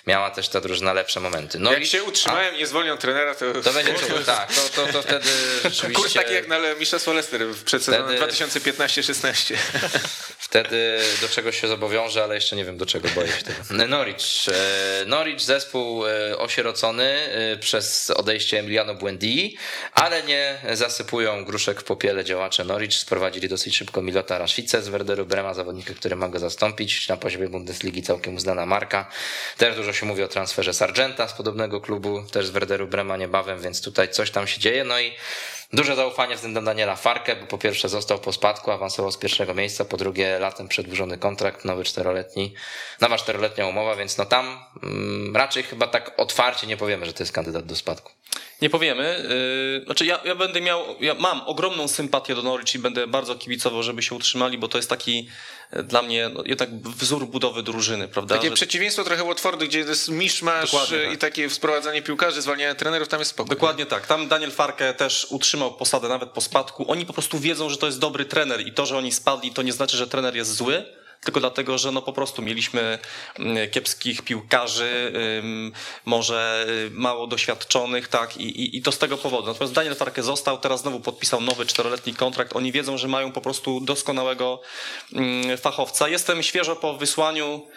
miała 0.07 0.29
też 0.31 0.49
ta 0.49 0.61
drużyna 0.61 0.93
lepsze 0.93 1.19
momenty. 1.19 1.59
No 1.59 1.71
Jak 1.71 1.81
i- 1.83 1.87
się 1.87 2.03
utrzymałem 2.03 2.55
i 2.55 2.57
nie 2.57 2.67
zwolnią 2.67 2.97
trenera, 2.97 3.35
to... 3.35 3.53
To 3.63 3.73
będzie 3.73 3.93
cud, 3.93 4.25
tak, 4.25 4.53
to, 4.55 4.61
to, 4.85 4.93
to 4.93 5.01
wtedy 5.01 5.29
rzeczywiście... 5.63 6.01
Kurs 6.01 6.13
taki 6.13 6.33
jak 6.33 6.47
na 6.47 6.57
Mistrzostwo 6.79 7.13
Leicester 7.13 7.41
przed 7.65 7.83
sezonem 7.83 8.02
Wtedy- 8.05 8.33
2015-16. 8.33 9.55
Wtedy 10.53 10.99
do 11.21 11.27
czegoś 11.27 11.61
się 11.61 11.67
zobowiążę, 11.67 12.23
ale 12.23 12.35
jeszcze 12.35 12.55
nie 12.55 12.65
wiem 12.65 12.77
do 12.77 12.85
czego 12.85 13.09
boję 13.09 13.27
się 13.27 13.43
tego. 13.43 13.87
Norwich. 13.97 14.47
E, 14.47 15.05
Norwich 15.05 15.41
zespół 15.41 16.07
e, 16.07 16.37
osierocony 16.37 17.03
e, 17.03 17.57
przez 17.57 18.09
odejście 18.09 18.59
Emiliano 18.59 18.95
Buendii, 18.95 19.57
ale 19.93 20.23
nie 20.23 20.57
zasypują 20.73 21.45
gruszek 21.45 21.81
w 21.81 21.83
popiele 21.83 22.25
działacze 22.25 22.63
Norwich. 22.63 22.93
Sprowadzili 22.93 23.49
dosyć 23.49 23.77
szybko 23.77 24.01
Milota 24.01 24.37
Rashice 24.37 24.81
z 24.81 24.87
Werderu 24.87 25.25
Brema, 25.25 25.53
zawodnika, 25.53 25.93
który 25.93 26.15
ma 26.15 26.29
go 26.29 26.39
zastąpić. 26.39 27.07
Na 27.07 27.17
poziomie 27.17 27.47
Bundesligi 27.47 28.03
całkiem 28.03 28.35
uznana 28.35 28.65
marka. 28.65 29.09
Też 29.57 29.75
dużo 29.75 29.93
się 29.93 30.05
mówi 30.05 30.23
o 30.23 30.27
transferze 30.27 30.73
Sargenta 30.73 31.27
z 31.27 31.33
podobnego 31.33 31.81
klubu, 31.81 32.23
też 32.31 32.45
z 32.47 32.49
Werderu 32.49 32.87
Brema 32.87 33.17
niebawem, 33.17 33.61
więc 33.61 33.81
tutaj 33.81 34.09
coś 34.09 34.31
tam 34.31 34.47
się 34.47 34.59
dzieje. 34.59 34.83
No 34.83 34.99
i 34.99 35.13
Duże 35.73 35.95
zaufanie 35.95 36.35
względem 36.35 36.65
Daniela 36.65 36.95
Farkę, 36.95 37.35
bo 37.35 37.45
po 37.45 37.57
pierwsze 37.57 37.89
został 37.89 38.19
po 38.19 38.33
spadku, 38.33 38.71
awansował 38.71 39.11
z 39.11 39.17
pierwszego 39.17 39.53
miejsca, 39.53 39.85
po 39.85 39.97
drugie 39.97 40.39
latem 40.39 40.67
przedłużony 40.67 41.17
kontrakt, 41.17 41.65
nowy 41.65 41.83
czteroletni, 41.83 42.53
nowa 43.01 43.17
czteroletnia 43.17 43.67
umowa, 43.67 43.95
więc 43.95 44.17
no 44.17 44.25
tam 44.25 44.59
mm, 44.83 45.35
raczej 45.35 45.63
chyba 45.63 45.87
tak 45.87 46.11
otwarcie 46.17 46.67
nie 46.67 46.77
powiemy, 46.77 47.05
że 47.05 47.13
to 47.13 47.23
jest 47.23 47.31
kandydat 47.31 47.65
do 47.65 47.75
spadku. 47.75 48.11
Nie 48.61 48.69
powiemy. 48.69 49.25
Yy, 49.79 49.85
znaczy 49.85 50.05
ja, 50.05 50.19
ja 50.25 50.35
będę 50.35 50.61
miał, 50.61 50.85
ja 50.99 51.13
mam 51.13 51.41
ogromną 51.41 51.87
sympatię 51.87 52.35
do 52.35 52.41
Norwich 52.41 52.75
i 52.75 52.79
będę 52.79 53.07
bardzo 53.07 53.35
kibicował, 53.35 53.83
żeby 53.83 54.03
się 54.03 54.15
utrzymali, 54.15 54.57
bo 54.57 54.67
to 54.67 54.77
jest 54.77 54.89
taki 54.89 55.29
dla 55.83 56.01
mnie 56.01 56.29
no, 56.33 56.43
jednak 56.45 56.69
wzór 56.81 57.27
budowy 57.27 57.63
drużyny, 57.63 58.07
prawda? 58.07 58.35
Takie 58.35 58.49
Że- 58.49 58.55
przeciwieństwo 58.55 59.03
trochę 59.03 59.23
Watfordu, 59.23 59.65
gdzie 59.65 59.79
jest 59.79 60.09
miszmasz 60.09 60.71
tak. 60.71 61.13
i 61.13 61.17
takie 61.17 61.49
sprowadzanie 61.49 62.01
piłkarzy, 62.01 62.41
zwalnianie 62.41 62.75
trenerów, 62.75 63.07
tam 63.07 63.19
jest 63.19 63.31
spokój. 63.31 63.49
Dokładnie 63.49 63.85
tak. 63.85 64.07
Tam 64.07 64.27
Daniel 64.27 64.51
Farke 64.51 64.93
też 64.93 65.27
utrzymał 65.29 65.73
posadę 65.73 66.09
nawet 66.09 66.29
po 66.29 66.41
spadku. 66.41 66.91
Oni 66.91 67.05
po 67.05 67.13
prostu 67.13 67.39
wiedzą, 67.39 67.69
że 67.69 67.77
to 67.77 67.85
jest 67.85 67.99
dobry 67.99 68.25
trener 68.25 68.67
i 68.67 68.71
to, 68.71 68.85
że 68.85 68.97
oni 68.97 69.11
spadli, 69.11 69.51
to 69.51 69.61
nie 69.61 69.73
znaczy, 69.73 69.97
że 69.97 70.07
trener 70.07 70.35
jest 70.35 70.55
zły. 70.55 70.85
Tylko 71.23 71.39
dlatego, 71.39 71.77
że 71.77 71.91
no 71.91 72.01
po 72.01 72.13
prostu 72.13 72.41
mieliśmy 72.41 72.99
mm, 73.39 73.69
kiepskich 73.69 74.21
piłkarzy, 74.21 75.13
może 76.05 76.65
y, 76.69 76.91
mało 76.91 77.27
doświadczonych, 77.27 78.07
tak, 78.07 78.37
i, 78.37 78.61
i, 78.61 78.77
i 78.77 78.81
to 78.81 78.91
z 78.91 78.97
tego 78.97 79.17
powodu. 79.17 79.47
Natomiast 79.47 79.73
Daniel 79.73 79.95
Farke 79.95 80.23
został, 80.23 80.57
teraz 80.57 80.81
znowu 80.81 80.99
podpisał 80.99 81.41
nowy 81.41 81.65
czteroletni 81.65 82.13
kontrakt. 82.13 82.55
Oni 82.55 82.71
wiedzą, 82.71 82.97
że 82.97 83.07
mają 83.07 83.31
po 83.31 83.41
prostu 83.41 83.79
doskonałego 83.79 84.61
mm, 85.13 85.57
fachowca. 85.57 86.07
Jestem 86.07 86.43
świeżo 86.43 86.75
po 86.75 86.93
wysłaniu 86.93 87.67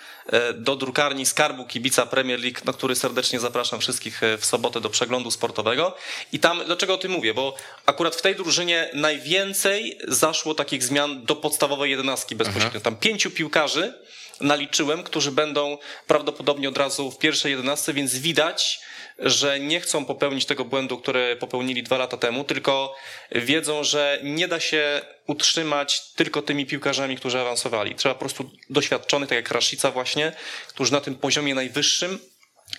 do 0.55 0.77
drukarni 0.77 1.27
Skarbu 1.27 1.65
Kibica 1.65 2.07
Premier 2.07 2.41
League, 2.41 2.61
na 2.65 2.73
który 2.73 2.97
serdecznie 2.97 3.41
zapraszam 3.41 3.81
wszystkich 3.81 4.23
e, 4.23 4.39
w 4.39 4.45
sobotę 4.45 4.81
do 4.81 4.91
przeglądu 4.91 5.31
sportowego. 5.31 5.97
I 6.33 6.39
tam, 6.39 6.63
dlaczego 6.67 6.95
o 6.95 6.99
tym 6.99 7.13
mówię? 7.13 7.35
Bo 7.35 7.55
akurat 7.87 8.17
w 8.17 8.23
tej 8.23 8.37
drużynie 8.37 8.91
najwięcej 8.95 9.99
zaszło 10.09 10.55
takich 10.55 10.83
zmian 10.83 11.25
do 11.25 11.37
podstawowej 11.37 11.91
jedenastki 11.91 12.37
bezpośrednio. 12.37 12.81
Tam 12.81 12.97
pięciu 12.97 13.31
piłkarzy 13.31 13.95
naliczyłem, 14.41 15.03
którzy 15.03 15.33
będą 15.33 15.79
prawdopodobnie 16.07 16.69
od 16.69 16.79
razu 16.79 17.11
w 17.11 17.19
pierwszej 17.19 17.51
jedenastce, 17.51 17.93
więc 17.93 18.15
widać, 18.15 18.81
że 19.19 19.61
nie 19.61 19.81
chcą 19.81 20.05
popełnić 20.05 20.47
tego 20.47 20.65
błędu, 20.65 20.99
który 20.99 21.37
popełnili 21.37 21.83
dwa 21.83 21.99
lata 21.99 22.17
temu, 22.17 22.45
tylko 22.45 22.95
wiedzą, 23.33 23.85
że 23.85 24.19
nie 24.23 24.49
da 24.49 24.61
się 24.61 25.01
utrzymać 25.27 26.11
tylko 26.13 26.43
tymi 26.43 26.67
piłkarzami, 26.67 27.17
którzy 27.17 27.41
awansowali. 27.41 27.95
Trzeba 27.95 28.15
po 28.15 28.19
prostu 28.19 28.51
doświadczonych, 28.71 29.29
tak 29.29 29.37
jak 29.37 29.51
Rashica 29.51 29.91
właśnie, 29.91 30.33
którzy 30.69 30.93
na 30.93 31.01
tym 31.01 31.15
poziomie 31.15 31.55
najwyższym 31.55 32.19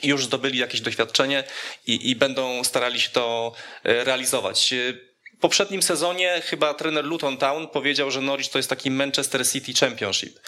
już 0.03 0.25
zdobyli 0.25 0.59
jakieś 0.59 0.81
doświadczenie 0.81 1.43
i, 1.87 2.09
i 2.09 2.15
będą 2.15 2.63
starali 2.63 3.01
się 3.01 3.09
to 3.09 3.51
e, 3.83 4.03
realizować. 4.03 4.73
W 5.37 5.39
poprzednim 5.39 5.81
sezonie 5.81 6.41
chyba 6.45 6.73
trener 6.73 7.05
Luton 7.05 7.37
Town 7.37 7.67
powiedział, 7.67 8.11
że 8.11 8.21
Norwich 8.21 8.49
to 8.49 8.59
jest 8.59 8.69
taki 8.69 8.91
Manchester 8.91 9.47
City 9.47 9.73
Championship. 9.73 10.39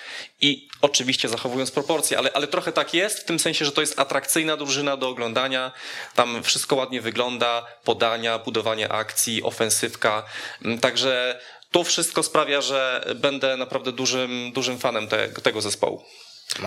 I 0.42 0.68
oczywiście 0.82 1.30
zachowując 1.30 1.72
proporcje, 1.72 2.18
ale, 2.18 2.34
ale 2.34 2.48
trochę 2.48 2.72
tak 2.72 2.94
jest, 2.94 3.20
w 3.20 3.24
tym 3.24 3.40
sensie, 3.40 3.66
że 3.66 3.72
to 3.72 3.82
jest 3.82 4.00
atrakcyjna 4.00 4.58
drużyna 4.58 4.98
do 4.98 5.10
oglądania. 5.10 5.72
Tam 6.16 6.44
wszystko 6.44 6.76
ładnie 6.76 7.02
wygląda, 7.02 7.66
podania, 7.84 8.40
budowanie 8.40 8.92
akcji, 8.92 9.44
ofensywka. 9.44 10.24
Mm, 10.66 10.80
Także 10.80 11.40
to 11.72 11.84
wszystko 11.84 12.24
sprawia, 12.24 12.62
że 12.62 13.06
będę 13.16 13.58
naprawdę 13.58 13.92
dużym, 13.92 14.52
dużym 14.54 14.80
fanem 14.80 15.08
te, 15.08 15.30
tego 15.30 15.62
zespołu. 15.62 16.04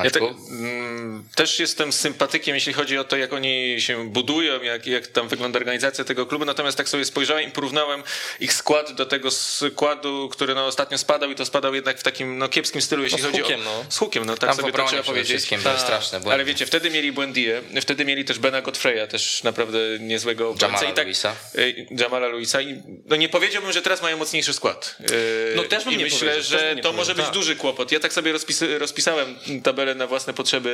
Ja 0.05 0.11
te, 0.11 0.21
mm, 0.21 1.25
też 1.35 1.59
jestem 1.61 1.92
sympatykiem, 1.92 2.55
jeśli 2.55 2.73
chodzi 2.73 2.99
o 2.99 3.05
to, 3.05 3.16
jak 3.16 3.33
oni 3.33 3.77
się 3.79 4.09
budują, 4.11 4.62
jak, 4.62 4.87
jak 4.87 5.07
tam 5.07 5.29
wygląda 5.29 5.59
organizacja 5.59 6.05
tego 6.05 6.27
klubu. 6.27 6.45
Natomiast 6.45 6.77
tak 6.77 6.88
sobie 6.88 7.05
spojrzałem 7.05 7.49
i 7.49 7.51
porównałem 7.51 8.03
ich 8.40 8.53
skład 8.53 8.92
do 8.92 9.07
tego 9.07 9.31
składu, 9.31 10.29
który 10.33 10.55
no, 10.55 10.66
ostatnio 10.66 10.99
spadał 10.99 11.31
i 11.31 11.35
to 11.35 11.47
spadał 11.47 11.75
jednak 11.75 11.99
w 11.99 12.03
takim 12.03 12.38
no, 12.38 12.49
kiepskim 12.49 12.83
stylu, 12.83 13.03
jeśli 13.03 13.21
z 13.21 13.25
chodzi 13.25 13.40
hukiem, 13.40 13.61
o. 13.61 13.64
no. 13.64 13.85
Z 13.88 13.99
hukiem, 13.99 14.25
no 14.27 14.37
tak 14.37 14.51
Tam 14.51 14.57
sobie 14.57 14.73
to 14.73 14.87
trzeba 14.87 15.03
powiedzieć. 15.03 15.49
Tak. 15.64 15.81
straszne 15.81 16.21
błędy. 16.21 16.35
Ale 16.35 16.45
wiecie, 16.45 16.66
wtedy 16.66 16.90
mieli 16.90 17.12
Buendię, 17.12 17.62
wtedy 17.81 18.05
mieli 18.05 18.25
też 18.25 18.38
Bena 18.38 18.62
Godfreya, 18.62 19.09
też 19.09 19.42
naprawdę 19.42 19.79
niezłego 20.01 20.51
obrońcę. 20.51 20.66
Jamala 20.77 20.90
I 20.92 20.95
tak, 20.95 21.05
Luisa. 21.07 21.37
y, 21.59 21.87
Jamala 21.90 22.27
Luisa. 22.29 22.61
I 22.61 22.83
no 23.07 23.16
nie 23.16 23.29
powiedziałbym, 23.29 23.73
że 23.73 23.83
teraz 23.83 24.03
mają 24.03 24.16
mocniejszy 24.16 24.53
skład. 24.53 24.97
Y, 25.11 25.53
No 25.57 25.64
też 25.64 25.85
bym 25.85 25.92
I 25.92 25.97
nie 25.97 26.05
myślę, 26.05 26.42
że 26.42 26.73
nie 26.77 26.83
to 26.83 26.92
może 26.92 27.14
być 27.14 27.25
tak. 27.25 27.35
duży 27.35 27.57
kłopot. 27.57 27.92
Ja 27.92 28.01
tak 28.01 28.12
sobie 28.12 28.33
rozpis- 28.33 28.79
rozpisałem 28.79 29.38
tabelę 29.73 29.95
na 29.95 30.07
własne 30.07 30.33
potrzeby 30.33 30.71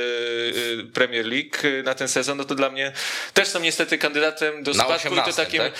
y, 0.81 0.93
Premier 0.93 1.27
League 1.27 1.65
y, 1.65 1.83
na 1.83 1.95
ten 1.95 2.09
sezon, 2.09 2.39
no 2.39 2.45
to 2.45 2.55
dla 2.55 2.71
mnie 2.71 2.93
też 3.35 3.49
są 3.49 3.61
niestety 3.61 3.99
kandydatem 3.99 4.63
do 4.63 4.75
spadku 4.75 5.09
i 5.09 5.17
to 5.17 5.23
18, 5.23 5.45
takim... 5.45 5.61
tak? 5.61 5.73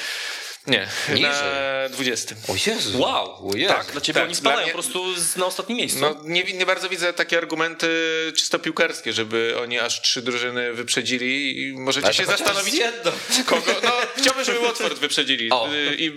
Nie, 0.69 0.89
Niżej. 1.09 1.23
na 1.23 1.89
20. 1.91 2.35
O 2.49 2.53
Jezu. 2.67 3.01
Wow, 3.01 3.49
o 3.51 3.57
Jezu. 3.57 3.75
tak, 3.75 3.93
dla 3.93 4.01
ciebie 4.01 4.15
Tak, 4.21 4.25
oni 4.27 4.35
spadają 4.35 4.63
mnie- 4.63 4.73
po 4.73 4.79
prostu 4.79 5.15
z, 5.21 5.37
na 5.37 5.47
ostatnim 5.47 5.79
miejscu. 5.79 6.01
No 6.01 6.17
nie, 6.25 6.43
nie 6.45 6.67
bardzo 6.67 6.89
widzę 6.89 7.13
takie 7.13 7.39
argumenty 7.39 7.89
czysto 8.37 8.59
piłkarskie, 8.59 9.13
żeby 9.13 9.55
oni 9.63 9.79
aż 9.79 10.01
trzy 10.03 10.23
drużyny 10.23 10.73
wyprzedzili 10.73 11.63
i 11.69 11.73
możecie 11.73 12.07
Ale 12.07 12.15
się 12.15 12.25
zastanowić, 12.25 12.75
jedno. 12.75 13.13
kogo... 13.47 13.73
No 13.85 13.93
chciałbym, 14.17 14.45
żeby 14.45 14.59
Watford 14.61 14.99
wyprzedzili. 14.99 15.51
O. 15.51 15.69
Y, 15.75 15.97
I, 15.99 16.13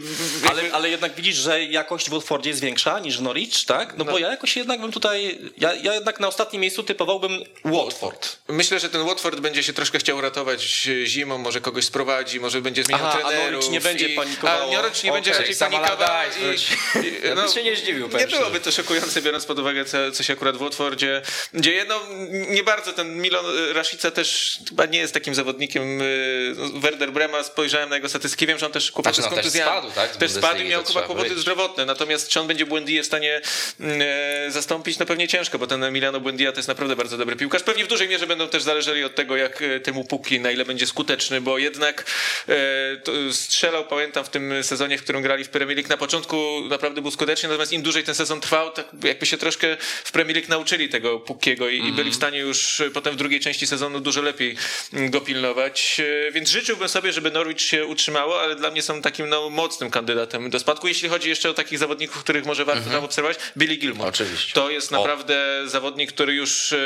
ale, 0.49 0.61
ale 0.73 0.89
jednak 0.89 1.15
widzisz, 1.15 1.35
że 1.35 1.63
jakość 1.63 2.07
w 2.09 2.13
Watfordzie 2.13 2.49
jest 2.49 2.61
większa 2.61 2.99
niż 2.99 3.17
w 3.17 3.21
Norwich, 3.21 3.65
tak? 3.65 3.97
No, 3.97 4.05
bo 4.05 4.19
ja 4.19 4.31
jakoś 4.31 4.55
jednak 4.55 4.81
bym 4.81 4.91
tutaj, 4.91 5.39
ja, 5.57 5.73
ja 5.73 5.93
jednak 5.93 6.19
na 6.19 6.27
ostatnim 6.27 6.61
miejscu 6.61 6.83
typowałbym 6.83 7.31
Watford. 7.65 8.37
Myślę, 8.47 8.79
że 8.79 8.89
ten 8.89 9.05
Watford 9.05 9.39
będzie 9.39 9.63
się 9.63 9.73
troszkę 9.73 9.99
chciał 9.99 10.21
ratować 10.21 10.63
zimą, 11.05 11.37
może 11.37 11.61
kogoś 11.61 11.85
sprowadzi, 11.85 12.39
może 12.39 12.61
będzie 12.61 12.83
zmieniał 12.83 13.07
Aha, 13.07 13.19
a 13.23 13.27
trenerów. 13.29 13.51
Norwich 13.51 13.71
nie 13.71 13.81
będzie 13.81 14.07
i, 14.07 14.15
pani- 14.15 14.35
zapanikowało. 14.41 14.71
A 14.79 14.81
Norwich 14.81 15.03
nie 15.03 15.11
będzie 15.11 15.31
raczej 15.33 15.55
panikował. 15.55 16.07
I- 16.39 17.07
i- 17.07 17.27
Ja 17.27 17.35
bym 17.35 17.47
się 17.49 17.63
nie 17.63 17.75
zdziwił, 17.75 18.05
Nie 18.05 18.11
powiem 18.11 18.29
byłoby 18.29 18.59
to 18.59 18.71
szokujące, 18.71 19.21
biorąc 19.21 19.45
pod 19.45 19.59
uwagę, 19.59 19.85
co, 19.85 20.11
co 20.11 20.23
się 20.23 20.33
akurat 20.33 20.57
w 20.57 20.59
Watfordzie 20.59 21.21
dzieje. 21.53 21.85
No, 21.87 22.01
nie 22.49 22.63
bardzo 22.63 22.93
ten 22.93 23.21
Milon 23.21 23.45
Rashica 23.73 24.11
też 24.11 24.59
chyba 24.69 24.85
nie 24.85 24.99
jest 24.99 25.13
takim 25.13 25.35
zawodnikiem 25.35 26.01
y, 26.01 26.53
no, 26.57 26.79
Werder 26.79 27.11
Brema. 27.11 27.43
Spojrzałem 27.43 27.89
na 27.89 27.95
jego 27.95 28.09
statystyki, 28.09 28.47
wiem, 28.47 28.59
że 28.59 28.65
on 28.65 28.71
też 28.71 28.91
kłopotę 28.91 29.21
Znaczy, 29.21 29.35
no, 29.35 29.41
z 29.43 29.53
też 29.53 29.61
spadł, 29.61 29.91
tak, 29.91 30.15
Też 30.15 30.31
spadł 30.31 30.61
i 30.61 30.63
miał 30.69 30.83
chyba 30.83 30.99
kłopoty 31.01 31.17
powiedzieć. 31.17 31.39
zdrowotne. 31.39 31.85
Natomiast 31.85 32.27
czy 32.29 32.39
on 32.39 32.47
będzie 32.47 32.65
Buendia 32.65 33.03
w 33.03 33.05
stanie 33.05 33.41
e, 33.79 34.51
zastąpić? 34.51 34.99
No 34.99 35.05
pewnie 35.05 35.27
ciężko, 35.27 35.59
bo 35.59 35.67
ten 35.67 35.83
Emiliano 35.83 36.19
Buendia 36.19 36.51
to 36.51 36.57
jest 36.59 36.67
naprawdę 36.67 36.95
bardzo 36.95 37.17
dobry 37.17 37.35
piłkarz. 37.35 37.63
Pewnie 37.63 37.85
w 37.85 37.87
dużej 37.87 38.07
mierze 38.09 38.27
będą 38.27 38.47
też 38.47 38.63
zależeli 38.63 39.03
od 39.03 39.15
tego, 39.15 39.37
jak 39.37 39.63
temu 39.83 40.03
Pukki, 40.03 40.39
na 40.39 40.51
ile 40.51 40.65
będzie 40.65 40.87
skuteczny, 40.87 41.41
bo 41.41 41.57
jednak 41.57 42.05
e, 42.49 43.33
strzelał, 43.33 43.85
pamiętam, 43.85 44.25
w 44.25 44.29
tym 44.31 44.63
sezonie, 44.63 44.97
w 44.97 45.03
którym 45.03 45.21
grali 45.21 45.43
w 45.43 45.49
Premier 45.49 45.77
League. 45.77 45.89
Na 45.89 45.97
początku 45.97 46.61
naprawdę 46.69 47.01
był 47.01 47.11
skuteczny, 47.11 47.49
natomiast 47.49 47.73
im 47.73 47.81
dłużej 47.81 48.03
ten 48.03 48.15
sezon 48.15 48.41
trwał, 48.41 48.71
tak 48.71 48.87
jakby 49.03 49.25
się 49.25 49.37
troszkę 49.37 49.77
w 50.03 50.11
Premier 50.11 50.35
League 50.35 50.49
nauczyli 50.49 50.89
tego 50.89 51.19
Pukkiego 51.19 51.69
i, 51.69 51.87
i 51.87 51.91
byli 51.91 52.11
w 52.11 52.15
stanie 52.15 52.39
już 52.39 52.81
potem 52.93 53.13
w 53.13 53.17
drugiej 53.17 53.39
części 53.39 53.67
sezonu 53.67 53.99
dużo 53.99 54.21
lepiej 54.21 54.55
mm, 54.93 55.11
go 55.11 55.21
pilnować. 55.21 56.01
E, 56.27 56.31
Więc 56.31 56.49
życzyłbym 56.49 56.89
sobie, 56.89 57.13
żeby 57.13 57.31
Norwich 57.31 57.61
się 57.61 57.85
utrzymało, 57.85 58.41
ale 58.41 58.55
dla 58.55 58.71
mnie 58.71 58.81
są 58.81 59.01
takim 59.01 59.29
no, 59.29 59.49
mocnym 59.49 59.91
kandydatem 59.91 60.49
do 60.49 60.59
spadku. 60.59 60.87
Jeśli 60.87 61.09
chodzi 61.09 61.29
jeszcze 61.29 61.49
o 61.49 61.53
takich 61.53 61.79
zawodników, 61.79 62.23
których 62.23 62.45
może 62.45 62.65
warto 62.65 62.89
tam 62.89 63.03
obserwować, 63.03 63.37
Billy 63.57 63.75
Gilmore. 63.75 64.09
Oczywiście. 64.09 64.53
To 64.53 64.69
jest 64.69 64.91
naprawdę 64.91 65.63
zawodnik, 65.65 66.11
który 66.11 66.33
już, 66.33 66.73
e, 66.73 66.77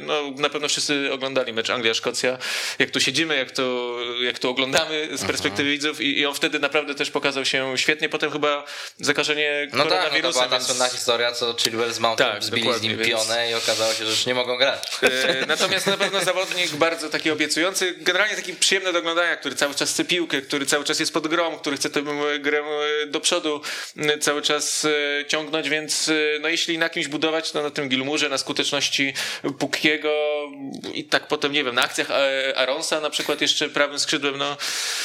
no 0.00 0.30
na 0.36 0.50
pewno 0.50 0.68
wszyscy 0.68 1.12
oglądali 1.12 1.52
mecz 1.52 1.70
Anglia-Szkocja. 1.70 2.38
Jak 2.78 2.90
tu 2.90 3.00
siedzimy, 3.00 3.36
jak 3.36 3.50
to, 3.50 3.96
jak 4.22 4.38
to 4.38 4.50
oglądamy 4.50 5.08
z 5.12 5.24
perspektywy 5.24 5.70
widzów 5.70 6.00
i, 6.00 6.18
i 6.18 6.26
on 6.26 6.34
wtedy 6.34 6.58
naprawdę 6.58 6.81
też 6.94 7.10
pokazał 7.10 7.44
się 7.44 7.78
świetnie. 7.78 8.08
Potem 8.08 8.30
chyba 8.30 8.64
zakażenie 8.98 9.52
No 9.64 9.70
tak, 9.70 9.78
no 9.78 9.84
to 9.84 9.90
koronawirusem. 9.90 10.48
była 10.48 10.58
ta 10.60 10.74
więc- 10.78 10.92
historia, 10.92 11.32
co 11.32 11.54
Chilwell 11.58 11.92
z 11.92 11.98
Mountem 11.98 12.26
Tak, 12.32 12.44
zbili 12.44 12.74
z 12.74 12.82
nim 12.82 12.96
więc- 12.98 13.08
pionę 13.08 13.50
i 13.50 13.54
okazało 13.54 13.92
się, 13.92 14.04
że 14.04 14.10
już 14.10 14.26
nie 14.26 14.34
mogą 14.34 14.56
grać. 14.56 14.82
E, 15.02 15.46
Natomiast 15.46 15.86
na 15.86 15.96
pewno 15.96 16.24
zawodnik 16.24 16.70
bardzo 16.70 17.08
taki 17.08 17.30
obiecujący, 17.30 17.94
generalnie 17.98 18.36
taki 18.36 18.54
przyjemny 18.54 18.92
do 18.92 18.98
oglądania, 18.98 19.36
który 19.36 19.54
cały 19.54 19.74
czas 19.74 19.90
chce 19.90 20.04
piłkę, 20.04 20.42
który 20.42 20.66
cały 20.66 20.84
czas 20.84 21.00
jest 21.00 21.12
pod 21.12 21.28
grą, 21.28 21.58
który 21.58 21.76
chce 21.76 21.90
tę 21.90 22.02
grę 22.40 22.58
e, 23.02 23.06
do 23.06 23.20
przodu 23.20 23.60
e, 23.96 24.18
cały 24.18 24.42
czas 24.42 24.84
e, 24.84 25.24
ciągnąć, 25.26 25.68
więc 25.68 26.10
no 26.40 26.48
jeśli 26.48 26.78
na 26.78 26.88
kimś 26.88 27.08
budować, 27.08 27.50
to 27.52 27.62
na 27.62 27.70
tym 27.70 27.88
Gilmurze, 27.88 28.28
na 28.28 28.38
skuteczności 28.38 29.14
Pukiego 29.58 30.10
i 30.94 31.04
tak 31.04 31.28
potem, 31.28 31.52
nie 31.52 31.64
wiem, 31.64 31.74
na 31.74 31.82
akcjach 31.82 32.08
Aronsa 32.56 33.00
na 33.00 33.10
przykład 33.10 33.40
jeszcze 33.40 33.68
prawym 33.68 33.98
skrzydłem, 33.98 34.36
no 34.38 34.56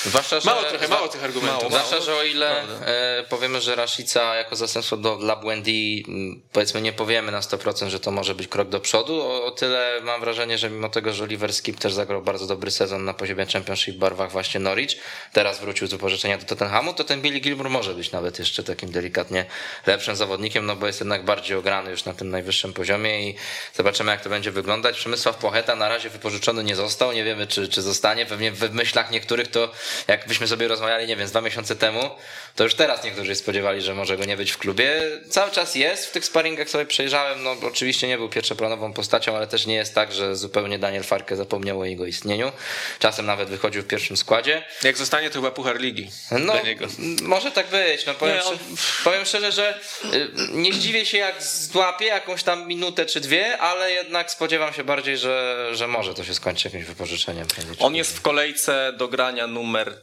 Zwłaszcza, 0.06 0.40
że, 0.40 0.50
mało 0.50 0.64
trochę, 0.64 0.88
mało 0.88 1.08
tych 1.08 1.24
argumentów. 1.24 1.67
Zwłaszcza, 1.70 2.02
że 2.02 2.16
o 2.16 2.24
ile 2.24 2.62
e, 2.86 3.24
powiemy, 3.30 3.62
że 3.62 3.76
Rashica 3.76 4.36
jako 4.36 4.56
zastępstwo 4.56 4.98
do, 4.98 5.16
dla 5.16 5.36
Błędi, 5.36 6.06
powiedzmy 6.52 6.82
nie 6.82 6.94
powiemy 6.94 7.32
na 7.32 7.40
100%, 7.40 7.90
że 7.90 8.00
to 8.00 8.12
może 8.12 8.36
być 8.36 8.48
krok 8.48 8.70
do 8.70 8.80
przodu, 8.80 9.22
o, 9.22 9.46
o 9.46 9.52
tyle 9.52 10.02
mam 10.04 10.22
wrażenie, 10.22 10.58
że 10.58 10.70
mimo 10.70 10.90
tego, 10.90 11.14
że 11.14 11.24
Oliver 11.24 11.54
Skip 11.54 11.80
też 11.80 11.94
zagrał 11.94 12.22
bardzo 12.22 12.48
dobry 12.48 12.72
sezon 12.72 13.06
na 13.06 13.14
poziomie 13.14 13.46
Championship 13.46 13.96
w 13.96 13.98
barwach 14.00 14.32
właśnie 14.32 14.60
Norwich, 14.60 14.98
teraz 15.34 15.60
wrócił 15.60 15.88
z 15.88 15.94
upożyczenia 15.94 16.38
do 16.38 16.46
Tottenhamu, 16.46 16.94
to 16.94 17.04
ten 17.04 17.22
Billy 17.22 17.40
Gilmour 17.40 17.70
może 17.70 17.94
być 17.94 18.12
nawet 18.12 18.40
jeszcze 18.40 18.64
takim 18.64 18.92
delikatnie 18.92 19.46
lepszym 19.86 20.16
zawodnikiem, 20.16 20.66
no 20.66 20.76
bo 20.76 20.88
jest 20.88 21.00
jednak 21.00 21.26
bardziej 21.26 21.58
ograny 21.58 21.92
już 21.92 22.06
na 22.06 22.14
tym 22.14 22.30
najwyższym 22.30 22.74
poziomie 22.74 23.30
i 23.30 23.36
zobaczymy 23.74 24.12
jak 24.12 24.22
to 24.22 24.30
będzie 24.30 24.52
wyglądać. 24.52 24.98
Przemysław 24.98 25.38
Pocheta 25.38 25.76
na 25.76 25.90
razie 25.90 26.10
wypożyczony 26.10 26.64
nie 26.64 26.76
został, 26.76 27.12
nie 27.12 27.24
wiemy 27.24 27.48
czy, 27.48 27.68
czy 27.68 27.82
zostanie, 27.82 28.26
pewnie 28.26 28.52
w 28.52 28.74
myślach 28.74 29.12
niektórych 29.12 29.48
to 29.48 29.72
jakbyśmy 30.08 30.48
sobie 30.48 30.68
rozmawiali, 30.68 31.08
nie 31.08 31.16
wiem, 31.16 31.28
z 31.28 31.32
dwa 31.32 31.42
miesiące 31.42 31.57
temu, 31.64 32.10
to 32.56 32.64
już 32.64 32.76
teraz 32.76 33.04
niektórzy 33.04 33.32
się 33.32 33.36
spodziewali, 33.36 33.82
że 33.82 33.94
może 33.96 34.18
go 34.18 34.26
nie 34.26 34.38
być 34.38 34.52
w 34.52 34.58
klubie. 34.58 35.02
Cały 35.30 35.52
czas 35.52 35.76
jest, 35.76 36.06
w 36.06 36.12
tych 36.12 36.26
sparingach 36.26 36.70
sobie 36.70 36.86
przejrzałem, 36.86 37.44
no 37.44 37.56
oczywiście 37.64 38.08
nie 38.08 38.18
był 38.18 38.30
pierwszoplanową 38.30 38.94
postacią, 38.94 39.36
ale 39.38 39.48
też 39.48 39.66
nie 39.66 39.76
jest 39.76 39.96
tak, 39.96 40.14
że 40.14 40.36
zupełnie 40.36 40.80
Daniel 40.80 41.04
Farke 41.04 41.36
zapomniał 41.36 41.80
o 41.80 41.86
jego 41.86 42.06
istnieniu. 42.06 42.52
Czasem 43.00 43.26
nawet 43.26 43.50
wychodził 43.50 43.82
w 43.82 43.88
pierwszym 43.88 44.18
składzie. 44.18 44.66
Jak 44.84 44.98
zostanie, 44.98 45.30
to 45.30 45.36
chyba 45.36 45.52
Puchar 45.52 45.80
Ligi 45.80 46.10
No, 46.32 46.54
dla 46.54 46.62
niego. 46.62 46.86
może 47.22 47.52
tak 47.52 47.68
być. 47.68 48.06
No, 48.06 48.14
powiem, 48.14 48.36
Nie, 48.36 48.44
on- 48.44 48.58
szczerze, 48.58 49.04
powiem 49.04 49.26
szczerze, 49.26 49.52
że 49.52 49.80
y, 50.14 50.30
nie 50.52 50.74
zdziwię 50.74 51.06
się, 51.06 51.18
jak 51.18 51.44
złapie 51.44 52.06
jakąś 52.06 52.44
tam 52.44 52.68
minutę 52.68 53.06
czy 53.06 53.20
dwie, 53.22 53.58
ale 53.58 53.92
jednak 53.92 54.32
spodziewam 54.32 54.74
się 54.74 54.84
bardziej, 54.84 55.18
że, 55.18 55.68
że 55.74 55.88
może 55.88 56.14
to 56.14 56.24
się 56.24 56.34
skończy 56.34 56.68
jakimś 56.68 56.86
wypożyczeniem. 56.86 57.48
On 57.80 57.96
jest 57.96 58.18
w 58.18 58.22
kolejce 58.22 58.94
do 58.98 59.08
grania 59.08 59.48
numer 59.48 59.98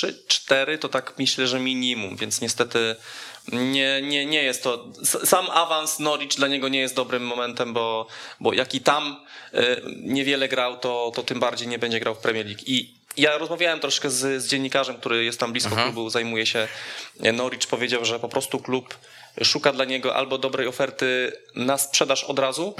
3, 0.00 0.22
4, 0.28 0.78
to 0.78 0.88
tak 0.88 1.14
myślę, 1.18 1.46
że 1.46 1.60
minimum, 1.60 2.16
więc 2.16 2.40
niestety 2.40 2.96
nie, 3.52 4.02
nie, 4.02 4.26
nie 4.26 4.42
jest 4.42 4.62
to. 4.62 4.88
Sam 5.24 5.50
awans 5.50 5.98
Norwich 5.98 6.30
dla 6.36 6.48
niego 6.48 6.68
nie 6.68 6.80
jest 6.80 6.94
dobrym 6.94 7.26
momentem, 7.26 7.72
bo, 7.72 8.06
bo 8.40 8.52
jak 8.52 8.74
i 8.74 8.80
tam 8.80 9.16
y, 9.54 9.82
niewiele 10.02 10.48
grał, 10.48 10.78
to, 10.78 11.12
to 11.14 11.22
tym 11.22 11.40
bardziej 11.40 11.68
nie 11.68 11.78
będzie 11.78 12.00
grał 12.00 12.14
w 12.14 12.18
Premier 12.18 12.46
League. 12.46 12.62
I 12.66 12.94
ja 13.16 13.38
rozmawiałem 13.38 13.80
troszkę 13.80 14.10
z, 14.10 14.42
z 14.42 14.48
dziennikarzem, 14.48 14.96
który 14.96 15.24
jest 15.24 15.40
tam 15.40 15.52
blisko 15.52 15.76
klubu, 15.76 16.10
zajmuje 16.10 16.46
się 16.46 16.68
Norwich, 17.32 17.66
powiedział, 17.66 18.04
że 18.04 18.20
po 18.20 18.28
prostu 18.28 18.58
klub 18.58 18.98
szuka 19.44 19.72
dla 19.72 19.84
niego 19.84 20.16
albo 20.16 20.38
dobrej 20.38 20.66
oferty 20.66 21.32
na 21.54 21.78
sprzedaż 21.78 22.24
od 22.24 22.38
razu, 22.38 22.74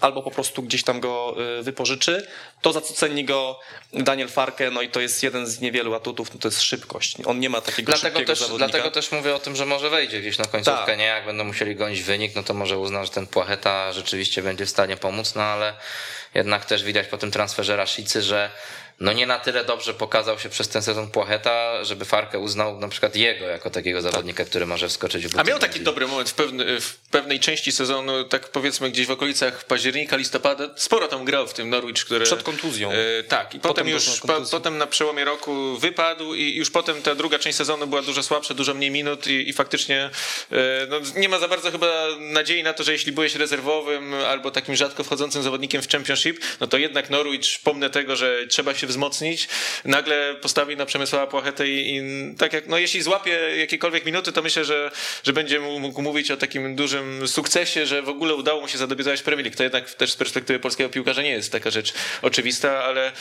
albo 0.00 0.22
po 0.22 0.30
prostu 0.30 0.62
gdzieś 0.62 0.82
tam 0.84 1.00
go 1.00 1.34
y, 1.58 1.62
wypożyczy. 1.62 2.26
To 2.62 2.72
za 2.72 2.80
co 2.80 2.94
ceni 2.94 3.24
go 3.24 3.60
Daniel 3.92 4.28
Farke, 4.28 4.70
no 4.70 4.82
i 4.82 4.88
to 4.88 5.00
jest 5.00 5.22
jeden 5.22 5.46
z 5.46 5.60
niewielu 5.60 5.94
atutów, 5.94 6.34
no 6.34 6.40
to 6.40 6.48
jest 6.48 6.62
szybkość. 6.62 7.16
On 7.24 7.40
nie 7.40 7.50
ma 7.50 7.60
takiego 7.60 7.92
Dlatego 7.92 8.08
szybkiego 8.18 8.32
też, 8.32 8.38
zawodnika. 8.38 8.68
dlatego 8.68 8.90
też 8.90 9.12
mówię 9.12 9.34
o 9.34 9.38
tym, 9.38 9.56
że 9.56 9.66
może 9.66 9.90
wejdzie 9.90 10.20
gdzieś 10.20 10.38
na 10.38 10.44
końcówkę, 10.44 10.86
Tak. 10.86 10.98
nie? 10.98 11.04
Jak 11.04 11.26
będą 11.26 11.44
musieli 11.44 11.76
gonić 11.76 12.02
wynik, 12.02 12.34
no 12.34 12.42
to 12.42 12.54
może 12.54 12.78
uzna, 12.78 13.04
że 13.04 13.10
ten 13.10 13.26
Płacheta 13.26 13.92
rzeczywiście 13.92 14.42
będzie 14.42 14.66
w 14.66 14.70
stanie 14.70 14.96
pomóc, 14.96 15.34
no 15.34 15.42
ale 15.42 15.74
jednak 16.34 16.64
też 16.64 16.82
widać 16.84 17.06
po 17.06 17.18
tym 17.18 17.30
transferze 17.30 17.76
Rashicy, 17.76 18.22
że 18.22 18.50
no 19.02 19.12
nie 19.12 19.26
na 19.26 19.38
tyle 19.38 19.64
dobrze 19.64 19.94
pokazał 19.94 20.38
się 20.38 20.48
przez 20.48 20.68
ten 20.68 20.82
sezon 20.82 21.10
Płacheta, 21.10 21.84
żeby 21.84 22.04
Farkę 22.04 22.38
uznał 22.38 22.78
na 22.78 22.88
przykład 22.88 23.16
jego 23.16 23.44
jako 23.44 23.70
takiego 23.70 24.02
zawodnika, 24.02 24.44
który 24.44 24.66
może 24.66 24.88
wskoczyć 24.88 25.26
w 25.26 25.28
buty 25.28 25.40
A 25.40 25.44
miał 25.44 25.58
taki 25.58 25.80
dobry 25.80 26.06
moment 26.06 26.30
w, 26.30 26.34
pewny, 26.34 26.80
w 26.80 26.96
pewnej 26.96 27.40
części 27.40 27.72
sezonu, 27.72 28.24
tak 28.24 28.48
powiedzmy 28.48 28.90
gdzieś 28.90 29.06
w 29.06 29.10
okolicach 29.10 29.64
października, 29.64 30.16
listopada. 30.16 30.70
Sporo 30.76 31.08
tam 31.08 31.24
grał 31.24 31.46
w 31.46 31.54
tym 31.54 31.70
Norwich, 31.70 32.04
który... 32.04 32.24
Przed 32.24 32.42
kontuzją. 32.42 32.92
E, 32.92 33.22
tak, 33.22 33.54
i 33.54 33.60
potem, 33.60 33.72
Potem 33.72 33.88
już 33.88 34.20
po, 34.20 34.40
potem 34.50 34.78
na 34.78 34.86
przełomie 34.86 35.24
roku 35.24 35.78
wypadł 35.78 36.34
i 36.34 36.56
już 36.56 36.70
potem 36.70 37.02
ta 37.02 37.14
druga 37.14 37.38
część 37.38 37.58
sezonu 37.58 37.86
była 37.86 38.02
dużo 38.02 38.22
słabsza, 38.22 38.54
dużo 38.54 38.74
mniej 38.74 38.90
minut 38.90 39.26
i, 39.26 39.48
i 39.48 39.52
faktycznie 39.52 40.10
e, 40.52 40.86
no, 40.88 41.00
nie 41.16 41.28
ma 41.28 41.38
za 41.38 41.48
bardzo 41.48 41.70
chyba 41.70 42.06
nadziei 42.18 42.62
na 42.62 42.72
to, 42.72 42.84
że 42.84 42.92
jeśli 42.92 43.12
byłeś 43.12 43.34
rezerwowym 43.34 44.14
albo 44.14 44.50
takim 44.50 44.76
rzadko 44.76 45.04
wchodzącym 45.04 45.42
zawodnikiem 45.42 45.82
w 45.82 45.88
Championship, 45.88 46.40
no 46.60 46.66
to 46.66 46.78
jednak 46.78 47.10
Norwich, 47.10 47.58
pomnę 47.64 47.90
tego, 47.90 48.16
że 48.16 48.46
trzeba 48.46 48.74
się 48.74 48.86
wzmocnić, 48.92 49.48
nagle 49.84 50.34
postawi 50.34 50.76
na 50.76 50.86
Przemysława 50.86 51.26
Płachetę 51.26 51.68
i, 51.68 51.96
i 51.96 52.02
tak 52.38 52.52
jak, 52.52 52.66
no 52.66 52.78
jeśli 52.78 53.02
złapie 53.02 53.30
jakiekolwiek 53.58 54.04
minuty, 54.04 54.32
to 54.32 54.42
myślę, 54.42 54.64
że, 54.64 54.90
że 55.24 55.32
będzie 55.32 55.60
mógł 55.60 56.02
mówić 56.02 56.30
o 56.30 56.36
takim 56.36 56.76
dużym 56.76 57.28
sukcesie, 57.28 57.86
że 57.86 58.02
w 58.02 58.08
ogóle 58.08 58.34
udało 58.34 58.60
mu 58.60 58.68
się 58.68 58.78
zadebiutować 58.78 59.20
w 59.20 59.22
Premier 59.22 59.44
League. 59.44 59.56
To 59.56 59.62
jednak 59.62 59.90
też 59.90 60.12
z 60.12 60.16
perspektywy 60.16 60.58
polskiego 60.58 60.90
piłkarza 60.90 61.22
nie 61.22 61.30
jest 61.30 61.52
taka 61.52 61.70
rzecz 61.70 61.92
oczywista, 62.22 62.84
ale, 62.84 63.12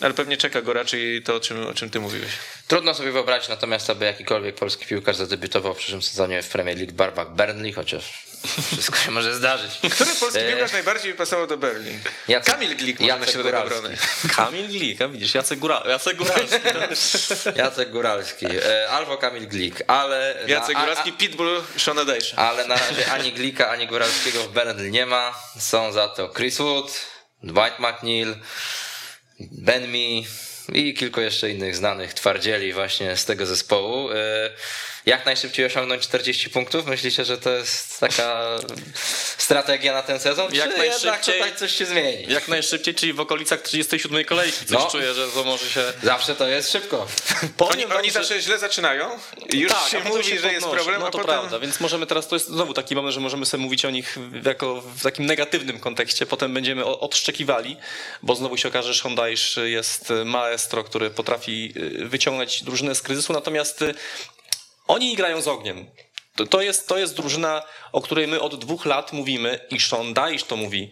ale 0.00 0.14
pewnie 0.14 0.36
czeka 0.36 0.62
go 0.62 0.72
raczej 0.72 1.22
to, 1.22 1.34
o 1.34 1.40
czym, 1.40 1.66
o 1.66 1.74
czym 1.74 1.90
ty 1.90 2.00
mówiłeś. 2.00 2.30
Trudno 2.68 2.94
sobie 2.94 3.12
wyobrazić 3.12 3.48
natomiast, 3.48 3.90
aby 3.90 4.04
jakikolwiek 4.04 4.54
polski 4.54 4.86
piłkarz 4.86 5.16
zadebiutował 5.16 5.74
w 5.74 5.78
przyszłym 5.78 6.02
sezonie 6.02 6.42
w 6.42 6.48
Premier 6.48 6.76
League 6.76 6.92
w 6.92 6.96
barwach 6.96 7.34
Burnley, 7.34 7.72
chociaż 7.72 8.26
wszystko 8.46 8.96
się 8.98 9.10
może 9.10 9.34
zdarzyć. 9.34 9.70
Który 9.94 10.10
polski 10.20 10.38
E, 10.40 10.48
piłkarz 10.52 10.72
najbardziej 10.72 11.14
pasował 11.14 11.46
do 11.46 11.56
Berlin? 11.56 12.00
Jacek- 12.28 12.44
Kamil 12.52 12.76
Glik 12.76 13.00
może 13.00 13.18
na 13.18 13.26
środek 13.26 13.42
Góralski. 13.52 13.78
obrony. 13.78 13.96
Kamil 14.36 14.66
Glik, 14.68 15.02
a 15.02 15.08
widzisz, 15.08 15.34
Jacek, 15.34 15.58
Góra, 15.58 15.82
Jacek 15.88 16.16
Góralski. 16.16 16.56
Jacek 17.56 17.90
Góralski 17.90 18.46
e, 18.46 18.88
albo 18.90 19.16
Kamil 19.18 19.48
Glik, 19.48 19.82
ale... 19.86 20.44
Jacek 20.46 20.74
na- 20.74 20.80
a- 20.80 20.86
Góralski, 20.86 21.12
Pitbull, 21.12 21.62
Shona 21.76 22.04
Dejsza. 22.04 22.36
Ale 22.36 22.66
na 22.66 22.76
razie 22.76 23.12
ani 23.12 23.32
Glika, 23.32 23.68
ani 23.70 23.86
Góralskiego 23.86 24.42
w 24.42 24.48
Burnley 24.52 24.90
nie 24.90 25.06
ma. 25.06 25.34
Są 25.58 25.92
za 25.92 26.08
to 26.08 26.28
Chris 26.28 26.58
Wood, 26.58 26.92
Dwight 27.42 27.78
McNeil, 27.78 28.36
Ben 29.40 29.88
Mee 29.88 30.22
i 30.72 30.94
kilku 30.94 31.20
jeszcze 31.20 31.50
innych 31.50 31.76
znanych 31.76 32.14
twardzieli 32.14 32.72
właśnie 32.72 33.16
z 33.16 33.24
tego 33.24 33.46
zespołu. 33.46 34.08
Jak 35.06 35.26
najszybciej 35.26 35.66
osiągnąć 35.66 36.02
40 36.02 36.50
punktów? 36.50 36.86
Myślicie, 36.86 37.24
że 37.24 37.38
to 37.38 37.50
jest 37.50 38.00
taka 38.00 38.46
strategia 39.38 39.92
na 39.92 40.02
ten 40.02 40.20
sezon? 40.20 40.44
Jak 40.44 40.52
czy 40.52 40.58
jednak 40.58 40.78
najszybciej- 40.78 41.34
tutaj 41.34 41.56
coś 41.56 41.72
się 41.72 41.86
zmieni? 41.86 42.24
Jak 42.28 42.48
najszybciej, 42.48 42.94
czyli 42.94 43.12
w 43.12 43.20
okolicach 43.20 43.62
37 43.62 44.24
kolejki. 44.24 44.58
Coś 44.66 44.70
No. 44.70 44.88
czuję, 44.90 45.14
że 45.14 45.28
to 45.28 45.44
może 45.44 45.70
się... 45.70 45.92
Zawsze 46.02 46.34
to 46.34 46.48
jest 46.48 46.72
szybko. 46.72 47.06
Po 47.56 47.68
Oni, 47.68 47.78
nim 47.78 47.92
oni 47.92 48.10
zawsze 48.10 48.40
źle 48.42 48.58
zaczynają 48.58 49.18
i 49.52 49.58
już 49.58 49.72
tak, 49.72 49.88
się 49.88 50.00
mówi, 50.00 50.38
że 50.38 50.52
jest 50.52 50.66
problem, 50.66 51.00
no 51.00 51.06
a 51.06 51.10
to 51.10 51.18
potem... 51.18 51.34
prawda, 51.34 51.58
więc 51.58 51.80
możemy 51.80 52.06
teraz, 52.06 52.28
to 52.28 52.36
jest 52.36 52.46
znowu 52.46 52.74
taki 52.74 52.94
moment, 52.94 53.14
że 53.14 53.20
możemy 53.20 53.46
sobie 53.46 53.62
mówić 53.62 53.84
o 53.84 53.90
nich 53.90 54.16
jako 54.44 54.80
w 54.80 55.02
takim 55.02 55.26
negatywnym 55.26 55.80
kontekście, 55.80 56.26
potem 56.26 56.54
będziemy 56.54 56.84
odszczekiwali, 56.84 57.76
bo 58.22 58.34
znowu 58.34 58.56
się 58.56 58.68
okaże, 58.68 58.94
że 58.94 59.10
Dyche 59.16 59.68
jest, 59.68 60.10
ma 60.24 60.46
maestro, 60.46 60.84
który 60.84 61.10
potrafi 61.10 61.72
y, 61.76 62.08
wyciągnąć 62.08 62.62
drużynę 62.62 62.94
z 62.94 63.02
kryzysu, 63.02 63.32
natomiast 63.32 63.82
y, 63.82 63.94
oni 64.88 65.16
grają 65.16 65.40
z 65.40 65.48
ogniem. 65.48 65.86
To, 66.36 66.46
to, 66.46 66.62
jest, 66.62 66.88
to 66.88 66.98
jest 66.98 67.16
drużyna, 67.16 67.62
o 67.92 68.00
której 68.00 68.28
my 68.28 68.40
od 68.40 68.54
dwóch 68.54 68.86
lat 68.86 69.12
mówimy 69.12 69.60
i 69.70 69.80
Sean 69.80 70.14
Dyche 70.14 70.46
to 70.46 70.56
mówi, 70.56 70.90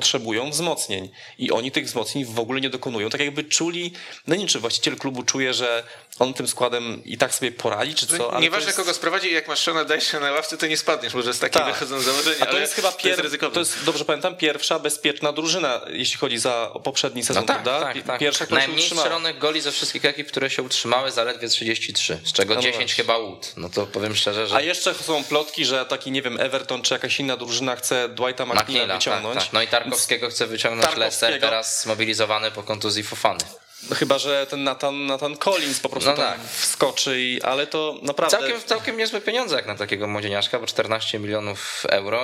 potrzebują 0.00 0.50
wzmocnień 0.50 1.08
i 1.38 1.50
oni 1.52 1.72
tych 1.72 1.84
wzmocnień 1.86 2.24
w 2.24 2.38
ogóle 2.38 2.60
nie 2.60 2.70
dokonują. 2.70 3.10
Tak 3.10 3.20
jakby 3.20 3.44
czuli, 3.44 3.92
no 4.26 4.34
nie 4.34 4.38
wiem, 4.38 4.48
czy 4.48 4.58
właściciel 4.60 4.96
klubu 4.96 5.22
czuje, 5.22 5.54
że 5.54 5.82
on 6.18 6.34
tym 6.34 6.48
składem 6.48 7.04
i 7.04 7.18
tak 7.18 7.34
sobie 7.34 7.52
poradzi, 7.52 7.94
czy 7.94 8.06
co. 8.06 8.32
ale 8.32 8.40
Nieważne 8.40 8.66
jest... 8.66 8.78
kogo 8.78 8.94
sprowadzi, 8.94 9.32
jak 9.32 9.48
masz 9.48 9.58
Shona 9.58 9.84
Dyche 9.84 10.20
na 10.20 10.32
ławce, 10.32 10.56
to 10.58 10.66
nie 10.66 10.76
spadniesz, 10.76 11.14
może 11.14 11.34
z 11.34 11.38
takiej 11.38 11.62
Tak. 11.62 11.72
wychodzą 11.74 12.00
założenia. 12.00 12.36
A 12.40 12.44
to 12.44 12.50
ale 12.50 12.60
jest 12.60 12.74
chyba 12.74 12.92
to 12.92 13.08
jest 13.08 13.20
pier... 13.40 13.50
to 13.52 13.60
jest, 13.60 13.84
dobrze 13.84 14.04
pamiętam, 14.04 14.36
pierwsza 14.36 14.78
bezpieczna 14.78 15.32
drużyna, 15.32 15.80
jeśli 15.88 16.18
chodzi 16.18 16.38
za 16.38 16.70
poprzedni 16.84 17.24
sezon, 17.24 17.42
No 17.42 17.46
tak, 17.46 17.62
prawda? 17.62 17.86
tak, 17.92 18.02
tak. 18.06 18.20
Pierwsza, 18.20 18.44
która 18.44 18.60
Najmniej 18.60 18.90
strzelonych 18.90 19.38
goli 19.38 19.60
ze 19.60 19.72
wszystkich 19.72 20.04
ekip, 20.04 20.28
które 20.28 20.50
się 20.50 20.62
utrzymały, 20.62 21.10
zaledwie 21.10 21.48
33, 21.48 22.18
z 22.24 22.32
czego 22.32 22.54
No 22.54 22.60
10 22.60 22.76
właśnie. 22.76 22.94
chyba 23.04 23.18
Wood. 23.18 23.52
No 23.56 23.68
to 23.68 23.86
powiem 23.86 24.16
szczerze, 24.16 24.46
że 24.46 24.56
A 24.56 24.60
jeszcze 24.60 24.94
są 24.94 25.24
plotki, 25.24 25.64
że 25.64 25.86
taki, 25.86 26.10
nie 26.10 26.22
wiem, 26.22 26.40
Everton 26.40 26.82
czy 26.82 26.94
jakaś 26.94 27.20
inna 27.20 27.36
drużyna 27.36 27.76
chce 27.76 28.08
Dwighta 28.08 28.46
McNeila 28.46 28.86
tak, 28.86 28.96
wyciągnąć. 28.96 29.40
tak. 29.44 29.52
No 29.52 29.62
i 29.62 29.66
Tarkowskiego 29.90 30.28
chce 30.28 30.46
wyciągnąć 30.46 30.84
Tarkowskiego. 30.86 31.30
Leicester, 31.30 31.40
teraz 31.40 31.82
zmobilizowany 31.82 32.50
po 32.50 32.62
kontuzji 32.62 33.02
Fofany. 33.02 33.44
No 33.90 33.96
Chyba, 33.96 34.18
że 34.18 34.46
ten 34.46 34.64
Nathan, 34.64 35.06
Nathan 35.06 35.36
Collins 35.36 35.80
po 35.80 35.88
prostu 35.88 36.10
No 36.10 36.16
tak. 36.16 36.40
wskoczy, 36.40 37.20
i, 37.20 37.42
ale 37.42 37.66
to 37.66 37.98
naprawdę... 38.02 38.38
Całkiem, 38.38 38.60
całkiem 38.60 38.96
niezłe 38.96 39.20
pieniądze 39.20 39.56
jak 39.56 39.66
na 39.66 39.74
takiego 39.74 40.06
młodzieniaszka, 40.06 40.58
bo 40.58 40.66
14 40.66 41.18
milionów 41.18 41.86
euro, 41.88 42.22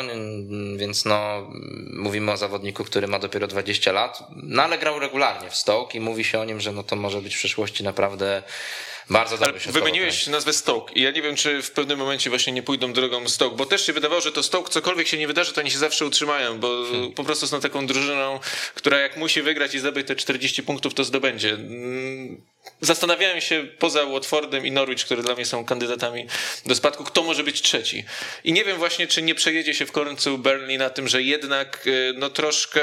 więc 0.77 1.05
no 1.05 1.51
mówimy 1.93 2.33
o 2.33 2.37
zawodniku, 2.37 2.85
który 2.85 3.09
ma 3.09 3.19
dopiero 3.19 3.47
20 3.47 3.93
lat, 3.93 4.25
no 4.37 4.63
ale 4.63 4.79
grał 4.79 4.99
regularnie 4.99 5.51
w 5.51 5.57
Stoke 5.57 5.99
i 5.99 6.01
mówi 6.01 6.25
się 6.25 6.41
o 6.41 6.45
nim, 6.45 6.61
że 6.61 6.73
no 6.73 6.83
to 6.83 6.97
może 6.97 7.21
być 7.21 7.35
w 7.35 7.39
przyszłości 7.39 7.85
naprawdę 7.85 8.43
bardzo 9.11 9.39
dobry 9.39 9.61
środkowy 9.61 9.81
wymieniłeś 9.81 10.27
nazwę 10.27 10.53
Stoke 10.53 10.95
i 10.95 11.03
ja 11.03 11.11
nie 11.11 11.23
wiem, 11.23 11.37
czy 11.37 11.63
w 11.63 11.71
pewnym 11.71 11.99
momencie 11.99 12.31
właśnie 12.31 12.53
nie 12.53 12.63
pójdą 12.63 12.93
drogą 12.93 13.29
Stoke, 13.29 13.57
bo 13.57 13.67
też 13.67 13.87
się 13.87 13.93
wydawało, 13.93 14.21
że 14.21 14.33
to 14.33 14.43
Stoke, 14.43 14.71
cokolwiek 14.71 15.09
się 15.09 15.19
nie 15.19 15.27
wydarzy, 15.27 15.53
to 15.53 15.61
oni 15.61 15.71
się 15.71 15.79
zawsze 15.79 16.07
utrzymają, 16.07 16.61
bo 16.61 16.83
Hmm. 16.91 17.13
po 17.13 17.25
prostu 17.25 17.47
są 17.47 17.61
taką 17.61 17.87
drużyną, 17.87 18.41
która 18.75 18.99
jak 18.99 19.17
musi 19.17 19.43
wygrać 19.43 19.75
i 19.75 19.79
zdobyć 19.79 20.07
te 20.07 20.17
40 20.17 20.63
punktów, 20.63 20.95
to 20.95 21.05
zdobędzie. 21.05 21.51
Mm, 21.51 22.43
Zastanawiałem 22.81 23.41
się 23.41 23.67
poza 23.79 24.07
Watfordem 24.07 24.67
i 24.67 24.71
Norwich, 24.71 25.05
które 25.05 25.23
dla 25.23 25.35
mnie 25.35 25.47
są 25.47 25.65
kandydatami 25.65 26.27
do 26.67 26.75
spadku, 26.75 27.05
kto 27.05 27.23
może 27.23 27.45
być 27.45 27.63
trzeci. 27.63 28.05
I 28.45 28.53
nie 28.53 28.65
wiem 28.65 28.79
właśnie, 28.79 29.07
czy 29.07 29.23
nie 29.23 29.35
przejedzie 29.35 29.75
się 29.75 29.87
w 29.87 29.93
końcu 29.93 30.39
Burnley 30.39 30.79
na 30.79 30.91
tym, 30.91 31.09
że 31.09 31.23
jednak 31.23 31.87
y, 31.87 32.15
no 32.17 32.31
troszkę 32.31 32.83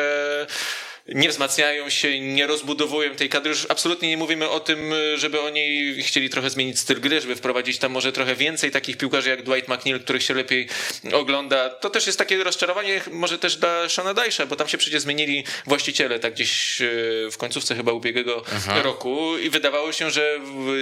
nie 1.16 1.30
wzmacniają 1.30 1.90
się, 1.90 2.20
nie 2.20 2.48
rozbudowują 2.48 3.16
tej 3.16 3.30
kadry. 3.30 3.50
Już 3.50 3.66
absolutnie 3.70 4.10
nie 4.10 4.18
mówimy 4.18 4.50
o 4.50 4.60
tym, 4.60 4.94
żeby 5.16 5.42
oni 5.42 5.96
chcieli 6.04 6.30
trochę 6.30 6.50
zmienić 6.50 6.80
styl 6.80 7.02
gry, 7.02 7.22
żeby 7.22 7.36
wprowadzić 7.36 7.78
tam 7.78 7.92
może 7.92 8.12
trochę 8.12 8.36
więcej 8.36 8.72
takich 8.72 8.98
piłkarzy 8.98 9.30
jak 9.30 9.44
Dwight 9.44 9.68
McNeil, 9.70 10.00
których 10.00 10.24
się 10.24 10.34
lepiej 10.34 10.68
ogląda. 11.14 11.70
To 11.70 11.90
też 11.90 12.08
jest 12.08 12.20
takie 12.20 12.44
rozczarowanie 12.44 13.02
może 13.12 13.40
też 13.40 13.58
dla 13.58 13.90
Shona 13.90 14.14
Dyche'a, 14.14 14.48
bo 14.48 14.56
tam 14.56 14.68
się 14.68 14.78
przecież 14.78 15.02
zmienili 15.02 15.44
właściciele 15.66 16.20
tak 16.20 16.34
gdzieś 16.34 16.82
e, 16.82 16.86
w 17.32 17.38
końcówce 17.38 17.76
chyba 17.76 17.92
ubiegłego 17.92 18.44
roku 18.84 19.38
i 19.38 19.50
wydawało 19.50 19.92
się, 19.92 20.12
że 20.12 20.40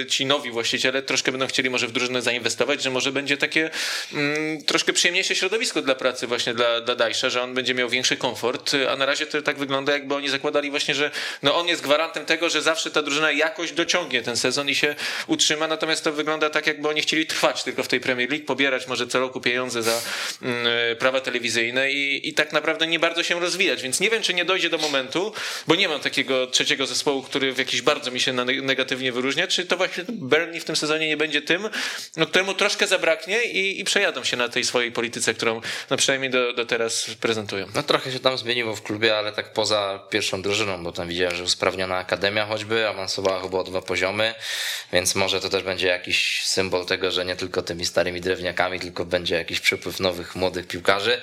ci 0.08 0.26
nowi 0.26 0.50
właściciele 0.50 1.02
troszkę 1.02 1.32
będą 1.32 1.46
chcieli 1.46 1.70
może 1.70 1.86
w 1.86 1.92
drużynę 1.92 2.22
zainwestować, 2.22 2.82
że 2.82 2.90
może 2.90 3.12
będzie 3.12 3.36
takie 3.36 3.70
mm, 4.12 4.64
troszkę 4.64 4.92
przyjemniejsze 4.92 5.34
środowisko 5.34 5.82
dla 5.82 5.94
pracy 5.94 6.26
właśnie 6.26 6.54
dla, 6.54 6.80
dla 6.80 6.96
Dyche'a, 6.96 7.30
że 7.30 7.42
on 7.42 7.54
będzie 7.54 7.74
miał 7.74 7.88
większy 7.88 8.16
komfort, 8.16 8.72
a 8.90 8.96
na 8.96 9.06
razie 9.06 9.26
to 9.26 9.42
tak 9.42 9.58
wygląda 9.58 9.92
jakby 9.92 10.17
oni 10.18 10.28
zakładali 10.28 10.70
właśnie, 10.70 10.94
że 10.94 11.10
no 11.42 11.56
on 11.56 11.68
jest 11.68 11.82
gwarantem 11.82 12.24
tego, 12.24 12.48
że 12.48 12.62
zawsze 12.62 12.90
ta 12.90 13.02
drużyna 13.02 13.32
jakoś 13.32 13.72
dociągnie 13.72 14.22
ten 14.22 14.36
sezon 14.36 14.68
i 14.68 14.74
się 14.74 14.94
utrzyma, 15.26 15.66
natomiast 15.66 16.04
to 16.04 16.12
wygląda 16.12 16.50
tak, 16.50 16.66
jakby 16.66 16.88
oni 16.88 17.00
chcieli 17.00 17.26
trwać 17.26 17.62
tylko 17.62 17.82
w 17.82 17.88
tej 17.88 18.00
Premier 18.00 18.30
League, 18.30 18.44
pobierać 18.44 18.86
może 18.86 19.06
co 19.06 19.20
roku 19.20 19.40
pieniądze 19.40 19.82
za 19.82 20.00
mm, 20.42 20.66
prawa 20.98 21.20
telewizyjne 21.20 21.92
i, 21.92 22.28
i 22.28 22.34
tak 22.34 22.52
naprawdę 22.52 22.86
nie 22.86 22.98
bardzo 22.98 23.22
się 23.22 23.40
rozwijać, 23.40 23.82
więc 23.82 24.00
nie 24.00 24.10
wiem, 24.10 24.22
czy 24.22 24.34
nie 24.34 24.44
dojdzie 24.44 24.70
do 24.70 24.78
momentu, 24.78 25.32
bo 25.66 25.74
nie 25.74 25.88
mam 25.88 26.00
takiego 26.00 26.46
trzeciego 26.46 26.86
zespołu, 26.86 27.22
który 27.22 27.52
w 27.52 27.58
jakiś 27.58 27.82
bardzo 27.82 28.10
mi 28.10 28.20
się 28.20 28.32
negatywnie 28.62 29.12
wyróżnia, 29.12 29.46
czy 29.46 29.66
to 29.66 29.76
właśnie 29.76 30.04
Burnley 30.08 30.60
w 30.60 30.64
tym 30.64 30.76
sezonie 30.76 31.08
nie 31.08 31.16
będzie 31.16 31.42
tym, 31.42 31.68
no, 32.16 32.26
któremu 32.26 32.54
troszkę 32.54 32.86
zabraknie 32.86 33.44
i, 33.44 33.80
i 33.80 33.84
przejadą 33.84 34.24
się 34.24 34.36
na 34.36 34.48
tej 34.48 34.64
swojej 34.64 34.92
polityce, 34.92 35.34
którą 35.34 35.60
no, 35.90 35.96
przynajmniej 35.96 36.30
do, 36.30 36.52
do 36.52 36.66
teraz 36.66 37.10
prezentują. 37.20 37.66
No 37.74 37.82
trochę 37.82 38.12
się 38.12 38.20
tam 38.20 38.38
zmieniło 38.38 38.76
w 38.76 38.82
klubie, 38.82 39.18
ale 39.18 39.32
tak 39.32 39.52
poza 39.52 39.97
pierwszą 39.98 40.42
drużyną, 40.42 40.84
bo 40.84 40.92
tam 40.92 41.08
widziałem, 41.08 41.36
że 41.36 41.42
usprawniona 41.44 41.96
akademia 41.96 42.46
choćby, 42.46 42.88
awansowała 42.88 43.40
chyba 43.40 43.58
o 43.58 43.64
dwa 43.64 43.82
poziomy, 43.82 44.34
więc 44.92 45.14
może 45.14 45.40
to 45.40 45.48
też 45.48 45.62
będzie 45.62 45.86
jakiś 45.88 46.44
symbol 46.44 46.86
tego, 46.86 47.10
że 47.10 47.24
nie 47.24 47.36
tylko 47.36 47.62
tymi 47.62 47.86
starymi 47.86 48.20
drewniakami, 48.20 48.80
tylko 48.80 49.04
będzie 49.04 49.34
jakiś 49.34 49.60
przypływ 49.60 50.00
nowych, 50.00 50.36
młodych 50.36 50.66
piłkarzy. 50.66 51.20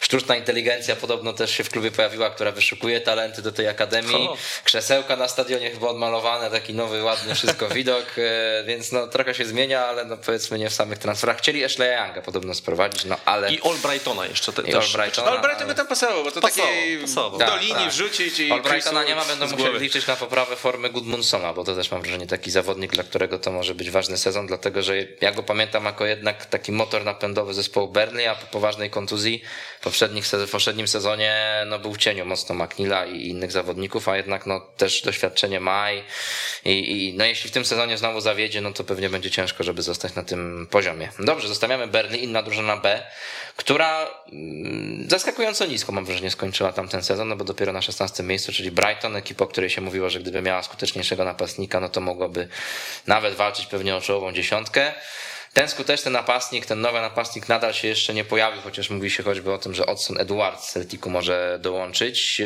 Sztuczna 0.00 0.36
inteligencja 0.36 0.96
podobno 0.96 1.32
też 1.32 1.50
się 1.50 1.64
w 1.64 1.70
klubie 1.70 1.90
pojawiła, 1.90 2.30
która 2.30 2.52
wyszukuje 2.52 3.00
talenty 3.00 3.42
do 3.42 3.52
tej 3.52 3.68
akademii. 3.68 4.28
O. 4.28 4.36
Krzesełka 4.64 5.16
na 5.16 5.28
stadionie 5.28 5.70
chyba 5.70 5.88
odmalowane, 5.88 6.50
taki 6.50 6.74
nowy, 6.74 7.02
ładny 7.02 7.34
wszystko 7.34 7.68
widok, 7.76 8.06
e, 8.18 8.64
więc 8.66 8.92
no 8.92 9.06
trochę 9.06 9.34
się 9.34 9.44
zmienia, 9.44 9.86
ale 9.86 10.04
no 10.04 10.16
powiedzmy 10.16 10.58
nie 10.58 10.70
w 10.70 10.74
samych 10.74 10.98
transferach. 10.98 11.38
Chcieli 11.38 11.64
Ashley 11.64 11.96
Younga 11.96 12.22
podobno 12.22 12.54
sprowadzić, 12.54 13.04
no 13.04 13.16
ale... 13.24 13.52
I 13.52 13.60
Albrightona 13.62 14.26
jeszcze 14.26 14.52
te, 14.52 14.62
I 14.62 14.72
też. 14.72 14.94
Albrightona, 14.94 15.30
Ale 15.30 15.40
Brighton 15.40 15.68
by 15.68 15.74
tam 15.74 15.86
pasował, 15.86 16.24
bo 16.24 16.30
to 16.30 16.40
Pasował, 16.40 16.66
takiej 16.70 16.98
pasował. 16.98 17.38
do 17.38 17.46
Tak, 17.46 17.60
linii 17.60 17.74
tak. 17.74 17.90
wrzucić 17.92 18.15
i 18.20 18.52
Albrightona 18.52 19.00
Chrisu 19.00 19.08
nie 19.08 19.14
ma, 19.14 19.24
będą 19.24 19.56
musieli 19.56 19.78
liczyć 19.78 20.06
na 20.06 20.16
poprawę 20.16 20.56
formy 20.56 20.90
Gudmundsona, 20.90 21.52
bo 21.52 21.64
to 21.64 21.74
też 21.74 21.90
mam 21.90 22.02
wrażenie 22.02 22.26
taki 22.26 22.50
zawodnik, 22.50 22.92
dla 22.92 23.04
którego 23.04 23.38
to 23.38 23.52
może 23.52 23.74
być 23.74 23.90
ważny 23.90 24.18
sezon, 24.18 24.46
dlatego 24.46 24.82
że 24.82 24.96
ja 25.20 25.32
go 25.32 25.42
pamiętam 25.42 25.84
jako 25.84 26.06
jednak 26.06 26.46
taki 26.46 26.72
motor 26.72 27.04
napędowy 27.04 27.54
zespołu 27.54 27.88
Burnley, 27.88 28.26
a 28.26 28.34
po 28.34 28.46
poważnej 28.46 28.90
kontuzji 28.90 29.42
poprzednich, 29.86 30.26
w 30.26 30.50
poprzednim 30.50 30.88
sezonie 30.88 31.62
no, 31.66 31.78
był 31.78 31.96
cieniu 31.96 32.24
mocno 32.26 32.54
McNeila 32.54 33.06
i 33.06 33.28
innych 33.28 33.52
zawodników, 33.52 34.08
a 34.08 34.16
jednak 34.16 34.46
no, 34.46 34.60
też 34.76 35.02
doświadczenie 35.02 35.60
ma 35.60 35.92
i, 35.92 36.02
i, 36.64 37.14
no, 37.14 37.24
jeśli 37.24 37.50
w 37.50 37.52
tym 37.52 37.64
sezonie 37.64 37.98
znowu 37.98 38.20
zawiedzie, 38.20 38.60
no 38.60 38.72
to 38.72 38.84
pewnie 38.84 39.08
będzie 39.08 39.30
ciężko, 39.30 39.64
żeby 39.64 39.82
zostać 39.82 40.14
na 40.14 40.22
tym 40.22 40.66
poziomie. 40.70 41.08
Dobrze, 41.18 41.48
zostawiamy 41.48 41.86
Burnley, 41.86 42.24
inna 42.24 42.42
drużyna 42.42 42.76
B, 42.76 43.02
która 43.56 44.10
mm, 44.32 45.10
zaskakująco 45.10 45.66
nisko 45.66 45.92
mam 45.92 46.04
wrażenie 46.04 46.30
skończyła 46.30 46.72
tam 46.72 46.88
ten 46.88 47.02
sezon, 47.02 47.28
no 47.28 47.36
bo 47.36 47.44
dopiero 47.44 47.72
na 47.72 47.82
16 47.82 48.22
miejscu, 48.22 48.52
czyli 48.52 48.70
Brighton, 48.70 49.16
ekipa, 49.16 49.44
o 49.44 49.48
której 49.48 49.70
się 49.70 49.80
mówiło, 49.80 50.10
że 50.10 50.20
gdyby 50.20 50.42
miała 50.42 50.62
skuteczniejszego 50.62 51.24
napastnika, 51.24 51.80
no 51.80 51.88
to 51.88 52.00
mogłaby 52.00 52.48
nawet 53.06 53.34
walczyć 53.34 53.66
pewnie 53.66 53.96
o 53.96 54.00
czołową 54.00 54.32
dziesiątkę. 54.32 54.94
Ten 55.56 55.68
skuteczny 55.68 56.10
napastnik, 56.10 56.66
ten 56.66 56.80
nowy 56.80 57.00
napastnik 57.00 57.48
nadal 57.48 57.74
się 57.74 57.88
jeszcze 57.88 58.14
nie 58.14 58.24
pojawił, 58.24 58.62
chociaż 58.62 58.90
mówi 58.90 59.10
się 59.10 59.22
choćby 59.22 59.52
o 59.52 59.58
tym, 59.58 59.74
że 59.74 59.86
Odson 59.86 60.20
Edwards 60.20 60.64
z 60.68 60.72
Celticu 60.72 61.10
może 61.10 61.58
dołączyć. 61.62 62.42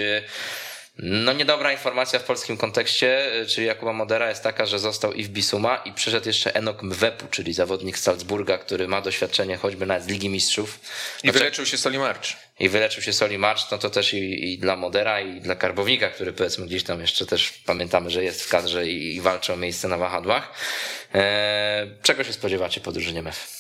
No 0.99 1.33
niedobra 1.33 1.73
informacja 1.73 2.19
w 2.19 2.25
polskim 2.25 2.57
kontekście, 2.57 3.31
czyli 3.49 3.67
Jakuba 3.67 3.93
Modera 3.93 4.29
jest 4.29 4.43
taka, 4.43 4.67
że 4.67 4.79
został 4.79 5.13
i 5.13 5.25
w 5.25 5.29
Bisuma 5.29 5.77
i 5.77 5.93
przyszedł 5.93 6.27
jeszcze 6.27 6.55
Enok 6.55 6.83
Mwepu, 6.83 7.27
czyli 7.31 7.53
zawodnik 7.53 7.99
z 7.99 8.03
Salzburga, 8.03 8.59
który 8.59 8.89
ma 8.89 9.01
doświadczenie 9.01 9.57
choćby 9.57 9.87
nawet 9.87 10.05
z 10.05 10.07
Ligi 10.07 10.29
Mistrzów. 10.29 10.81
I 11.19 11.21
Znaczy- 11.21 11.39
wyleczył 11.39 11.67
się 11.67 11.79
Soli 11.79 11.99
March. 11.99 12.29
i 12.61 12.69
wyleczył 12.69 13.03
się 13.03 13.13
Soli 13.13 13.39
March, 13.39 13.61
no 13.73 13.79
to 13.79 13.91
też 13.91 14.15
i, 14.15 14.53
i 14.53 14.59
dla 14.59 14.77
Modera, 14.77 15.21
i 15.21 15.41
dla 15.41 15.55
Karbownika, 15.55 16.09
który 16.09 16.33
powiedzmy 16.33 16.67
gdzieś 16.67 16.85
tam 16.85 17.01
jeszcze 17.01 17.27
też 17.27 17.53
pamiętamy, 17.67 18.11
że 18.11 18.25
jest 18.25 18.43
w 18.45 18.49
kadrze 18.49 18.87
i, 18.87 19.17
i 19.17 19.21
walczy 19.21 19.53
o 19.53 19.57
miejsce 19.57 19.89
na 19.89 19.97
wahadłach. 19.97 20.53
Eee, 21.15 21.91
czego 22.03 22.25
się 22.25 22.33
spodziewacie 22.33 22.81
po 22.81 22.93
drużynie 22.93 23.23
MEF? 23.23 23.60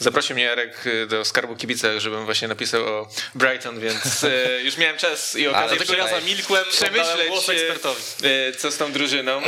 Zaprosił 0.00 0.34
mnie 0.36 0.44
Jarek 0.44 0.86
y, 0.86 1.06
do 1.06 1.24
skarbu 1.24 1.56
kibica, 1.56 2.00
żebym 2.00 2.24
właśnie 2.24 2.48
napisał 2.48 2.84
o 2.84 3.08
Brighton, 3.34 3.80
więc 3.80 4.24
e, 4.24 4.62
już 4.66 4.76
miałem 4.76 4.96
czas 4.96 5.36
i 5.36 5.48
okazję 5.48 5.76
dlatego 5.76 5.94
ja 5.94 6.08
zamilkłem, 6.20 6.64
przemyśleć, 6.70 7.32
e, 8.22 8.52
co 8.52 8.70
z 8.70 8.76
tą 8.76 8.92
drużyną. 8.92 9.42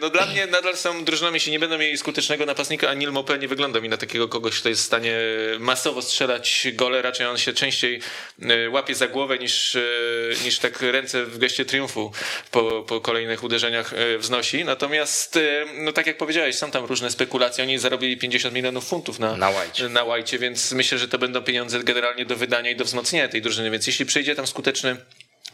No 0.00 0.10
dla 0.10 0.26
mnie 0.26 0.46
nadal 0.46 0.76
są 0.76 1.04
drużyną, 1.04 1.34
jeśli 1.34 1.52
nie 1.52 1.58
będą 1.58 1.78
mieli 1.78 1.98
skutecznego 1.98 2.46
napastnika, 2.46 2.90
a 2.90 2.94
Neil 2.94 3.10
Mopé 3.10 3.38
nie 3.38 3.48
wygląda 3.48 3.80
mi 3.80 3.88
na 3.88 3.96
takiego 3.96 4.28
kogoś, 4.28 4.60
kto 4.60 4.68
jest 4.68 4.82
w 4.82 4.84
stanie 4.84 5.18
masowo 5.58 6.02
strzelać 6.02 6.66
gole, 6.72 7.02
raczej 7.02 7.26
on 7.26 7.38
się 7.38 7.52
częściej 7.52 8.00
łapie 8.70 8.94
za 8.94 9.08
głowę 9.08 9.38
niż, 9.38 9.76
niż 10.44 10.58
tak 10.58 10.82
ręce 10.82 11.24
w 11.24 11.38
geście 11.38 11.64
triumfu 11.64 12.12
po, 12.50 12.82
po 12.82 13.00
kolejnych 13.00 13.42
uderzeniach 13.42 13.94
wznosi. 14.18 14.64
Natomiast, 14.64 15.38
no 15.74 15.92
tak 15.92 16.06
jak 16.06 16.16
powiedziałeś, 16.16 16.56
są 16.56 16.70
tam 16.70 16.84
różne 16.84 17.10
spekulacje, 17.10 17.64
oni 17.64 17.78
zarobili 17.78 18.16
50 18.16 18.54
milionów 18.54 18.88
funtów 18.88 19.18
na, 19.18 19.36
Na 19.36 19.50
White. 19.50 19.89
Na 19.92 20.04
łajcie, 20.04 20.38
więc 20.38 20.72
myślę, 20.72 20.98
że 20.98 21.08
to 21.08 21.18
będą 21.18 21.42
pieniądze 21.42 21.84
generalnie 21.84 22.26
do 22.26 22.36
wydania 22.36 22.70
i 22.70 22.76
do 22.76 22.84
wzmocnienia 22.84 23.28
tej 23.28 23.42
drużyny, 23.42 23.70
więc 23.70 23.86
jeśli 23.86 24.06
przyjdzie 24.06 24.34
tam 24.34 24.46
skuteczny 24.46 24.96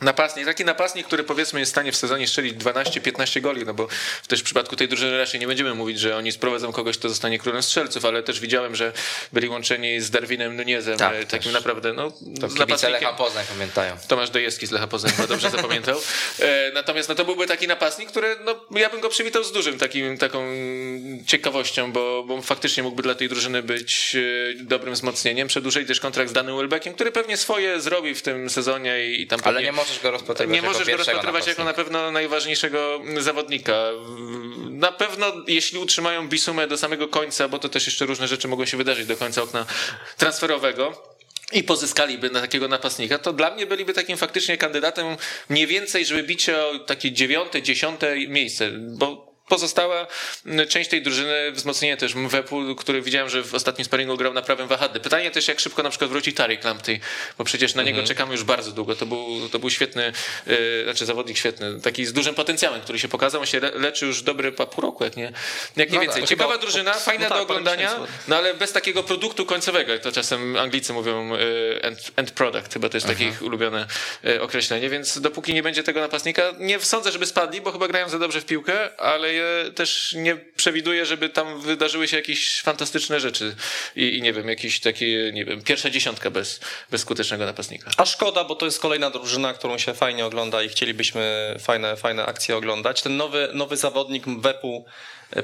Napastnik, 0.00 0.46
taki 0.46 0.64
napastnik, 0.64 1.06
który 1.06 1.24
powiedzmy 1.24 1.60
jest 1.60 1.72
w 1.72 1.74
stanie 1.74 1.92
w 1.92 1.96
sezonie 1.96 2.26
strzelić 2.28 2.54
12-15 2.54 3.40
goli, 3.40 3.64
no 3.66 3.74
bo 3.74 3.88
też 4.28 4.40
w 4.40 4.42
przypadku 4.44 4.76
tej 4.76 4.88
drużyny 4.88 5.18
raczej 5.18 5.40
nie 5.40 5.46
będziemy 5.46 5.74
mówić, 5.74 6.00
że 6.00 6.16
oni 6.16 6.32
sprowadzą 6.32 6.72
kogoś, 6.72 6.98
kto 6.98 7.08
zostanie 7.08 7.38
królem 7.38 7.62
strzelców, 7.62 8.04
ale 8.04 8.22
też 8.22 8.40
widziałem, 8.40 8.74
że 8.76 8.92
byli 9.32 9.48
łączeni 9.48 10.00
z 10.00 10.10
Darwinem 10.10 10.56
Nunezem, 10.56 10.98
Tak, 10.98 11.14
e, 11.14 11.24
takim 11.24 11.52
też. 11.52 11.52
naprawdę, 11.52 11.92
no, 11.92 12.10
To 12.10 12.46
napastnikiem. 12.48 12.90
Lecha 12.92 13.12
Poznań 13.12 13.44
pamiętają. 13.48 13.96
Tomasz 14.08 14.30
Dojewski 14.30 14.66
z 14.66 14.70
Lecha 14.70 14.86
Poznań 14.86 15.12
chyba 15.12 15.28
dobrze 15.28 15.50
zapamiętał. 15.50 16.00
E, 16.40 16.70
Natomiast 16.74 17.08
no, 17.08 17.14
to 17.14 17.24
byłby 17.24 17.46
taki 17.46 17.68
napastnik, 17.68 18.10
który 18.10 18.36
no, 18.44 18.78
ja 18.78 18.90
bym 18.90 19.00
go 19.00 19.08
przywitał 19.08 19.44
z 19.44 19.52
dużym 19.52 19.78
takim, 19.78 20.18
taką 20.18 20.46
ciekawością, 21.26 21.92
bo, 21.92 22.24
bo 22.24 22.42
faktycznie 22.42 22.82
mógłby 22.82 23.02
dla 23.02 23.14
tej 23.14 23.28
drużyny 23.28 23.62
być 23.62 24.16
e, 24.60 24.64
dobrym 24.64 24.94
wzmocnieniem. 24.94 25.48
Przedłużyli 25.48 25.86
też 25.86 26.00
kontrakt 26.00 26.30
z 26.30 26.32
Danym 26.32 26.56
Welbeckiem, 26.56 26.94
który 26.94 27.12
pewnie 27.12 27.36
swoje 27.36 27.80
zrobi 27.80 28.14
w 28.14 28.22
tym 28.22 28.50
sezonie 28.50 29.04
i 29.06 29.26
tam 29.26 29.40
Ale 29.44 29.52
pewnie... 29.54 29.66
nie 29.66 29.72
możesz 29.86 30.02
go 30.02 30.10
rozpatrywać 30.10 30.52
Nie 30.52 30.56
jako 30.56 30.68
możesz 30.68 30.88
go 30.88 30.96
rozpatrywać 30.96 31.46
jako 31.46 31.64
na 31.64 31.72
pewno 31.72 32.10
najważniejszego 32.10 33.00
zawodnika. 33.18 33.72
Na 34.70 34.92
pewno, 34.92 35.32
jeśli 35.46 35.78
utrzymają 35.78 36.28
Bisumę 36.28 36.66
do 36.66 36.78
samego 36.78 37.08
końca, 37.08 37.48
bo 37.48 37.58
to 37.58 37.68
też 37.68 37.86
jeszcze 37.86 38.06
różne 38.06 38.28
rzeczy 38.28 38.48
mogą 38.48 38.64
się 38.64 38.76
wydarzyć 38.76 39.06
do 39.06 39.16
końca 39.16 39.42
okna 39.42 39.66
transferowego. 40.16 41.16
I 41.52 41.62
pozyskaliby 41.62 42.30
na 42.30 42.40
takiego 42.40 42.68
napastnika, 42.68 43.18
to 43.18 43.32
dla 43.32 43.50
mnie 43.50 43.66
byliby 43.66 43.92
takim 43.92 44.16
faktycznie 44.16 44.56
kandydatem 44.56 45.16
mniej 45.48 45.66
więcej, 45.66 46.06
żeby 46.06 46.22
bić 46.22 46.48
o 46.48 46.78
takie 46.78 47.12
dziewiąte, 47.12 47.62
dziesiąte 47.62 48.16
miejsce, 48.16 48.70
bo 48.72 49.25
pozostała 49.48 50.06
mm, 50.46 50.68
część 50.68 50.90
tej 50.90 51.02
drużyny, 51.02 51.52
wzmocnienie 51.52 51.96
też 51.96 52.14
Mwepu, 52.14 52.74
który 52.74 53.02
widziałem, 53.02 53.28
że 53.28 53.42
w 53.42 53.54
ostatnim 53.54 53.84
sparingu 53.84 54.16
grał 54.16 54.32
na 54.32 54.42
prawym 54.42 54.68
wahadle. 54.68 55.00
Pytanie 55.00 55.30
też, 55.30 55.48
jak 55.48 55.60
szybko 55.60 55.82
na 55.82 55.90
przykład 55.90 56.10
wróci 56.10 56.32
Tarik 56.32 56.64
Lamptey, 56.64 57.00
bo 57.38 57.44
przecież 57.44 57.74
na 57.74 57.82
niego 57.82 58.02
czekamy 58.02 58.32
już 58.32 58.44
bardzo 58.44 58.72
długo. 58.72 58.96
To 58.96 59.06
był, 59.06 59.48
to 59.52 59.58
był 59.58 59.70
świetny, 59.70 60.12
yy, 60.46 60.56
znaczy 60.84 61.06
zawodnik 61.06 61.38
świetny, 61.38 61.80
taki 61.80 62.06
z 62.06 62.12
dużym 62.12 62.34
potencjałem, 62.34 62.80
który 62.80 62.98
się 62.98 63.08
pokazał. 63.08 63.40
On 63.40 63.46
się 63.46 63.60
le- 63.60 63.70
leczy 63.70 64.06
już 64.06 64.22
dobry 64.22 64.52
pół 64.52 64.82
roku, 64.82 65.04
jak 65.04 65.16
nie, 65.16 65.32
jak 65.76 65.90
nie 65.90 65.94
No 65.94 66.00
więcej. 66.02 66.22
tak. 66.22 66.28
Ciekawa 66.28 66.52
Chyba- 66.52 66.62
drużyna, 66.62 66.94
fajna 66.94 67.24
no 67.24 67.28
tak, 67.28 67.38
do 67.38 67.42
oglądania, 67.42 67.94
no 68.28 68.36
ale 68.36 68.54
bez 68.54 68.72
takiego 68.72 69.02
produktu 69.02 69.46
końcowego, 69.46 69.92
jak 69.92 70.02
to 70.02 70.12
czasem 70.12 70.56
Anglicy 70.56 70.92
mówią, 70.92 71.34
y, 71.34 71.38
end, 71.82 71.98
end 72.16 72.30
product, 72.30 72.72
chyba 72.72 72.88
to 72.88 72.96
jest 72.96 73.06
takie 73.06 73.24
ich 73.28 73.42
ulubione 73.42 73.86
y, 74.24 74.42
określenie, 74.42 74.90
więc 74.90 75.20
dopóki 75.20 75.54
nie 75.54 75.62
będzie 75.62 75.82
tego 75.82 76.00
napastnika, 76.00 76.42
nie 76.58 76.80
sądzę, 76.80 77.12
żeby 77.12 77.26
spadli, 77.26 77.60
bo 77.60 77.72
chyba 77.72 77.88
grają 77.88 78.08
za 78.08 78.18
dobrze 78.18 78.40
w 78.40 78.44
piłkę, 78.44 79.00
ale 79.00 79.35
też 79.74 80.14
nie 80.18 80.36
przewiduję, 80.36 81.06
żeby 81.06 81.28
tam 81.28 81.60
wydarzyły 81.60 82.08
się 82.08 82.16
jakieś 82.16 82.62
fantastyczne 82.62 83.20
rzeczy 83.20 83.56
i, 83.96 84.16
i 84.16 84.22
nie 84.22 84.32
wiem, 84.32 84.48
jakieś 84.48 84.80
takie, 84.80 85.30
nie 85.32 85.44
wiem, 85.44 85.62
pierwsza 85.62 85.90
dziesiątka 85.90 86.30
bez, 86.30 86.60
bez 86.90 87.00
skutecznego 87.00 87.46
napastnika. 87.46 87.90
A 87.96 88.06
szkoda, 88.06 88.44
bo 88.44 88.54
to 88.54 88.66
jest 88.66 88.80
kolejna 88.80 89.10
drużyna, 89.10 89.54
którą 89.54 89.78
się 89.78 89.94
fajnie 89.94 90.26
ogląda 90.26 90.62
i 90.62 90.68
chcielibyśmy 90.68 91.56
fajne, 91.58 91.96
fajne 91.96 92.26
akcje 92.26 92.56
oglądać. 92.56 93.02
Ten 93.02 93.16
nowy, 93.16 93.48
nowy 93.52 93.76
zawodnik 93.76 94.26
Mwepu, 94.26 94.84
e, 94.86 94.90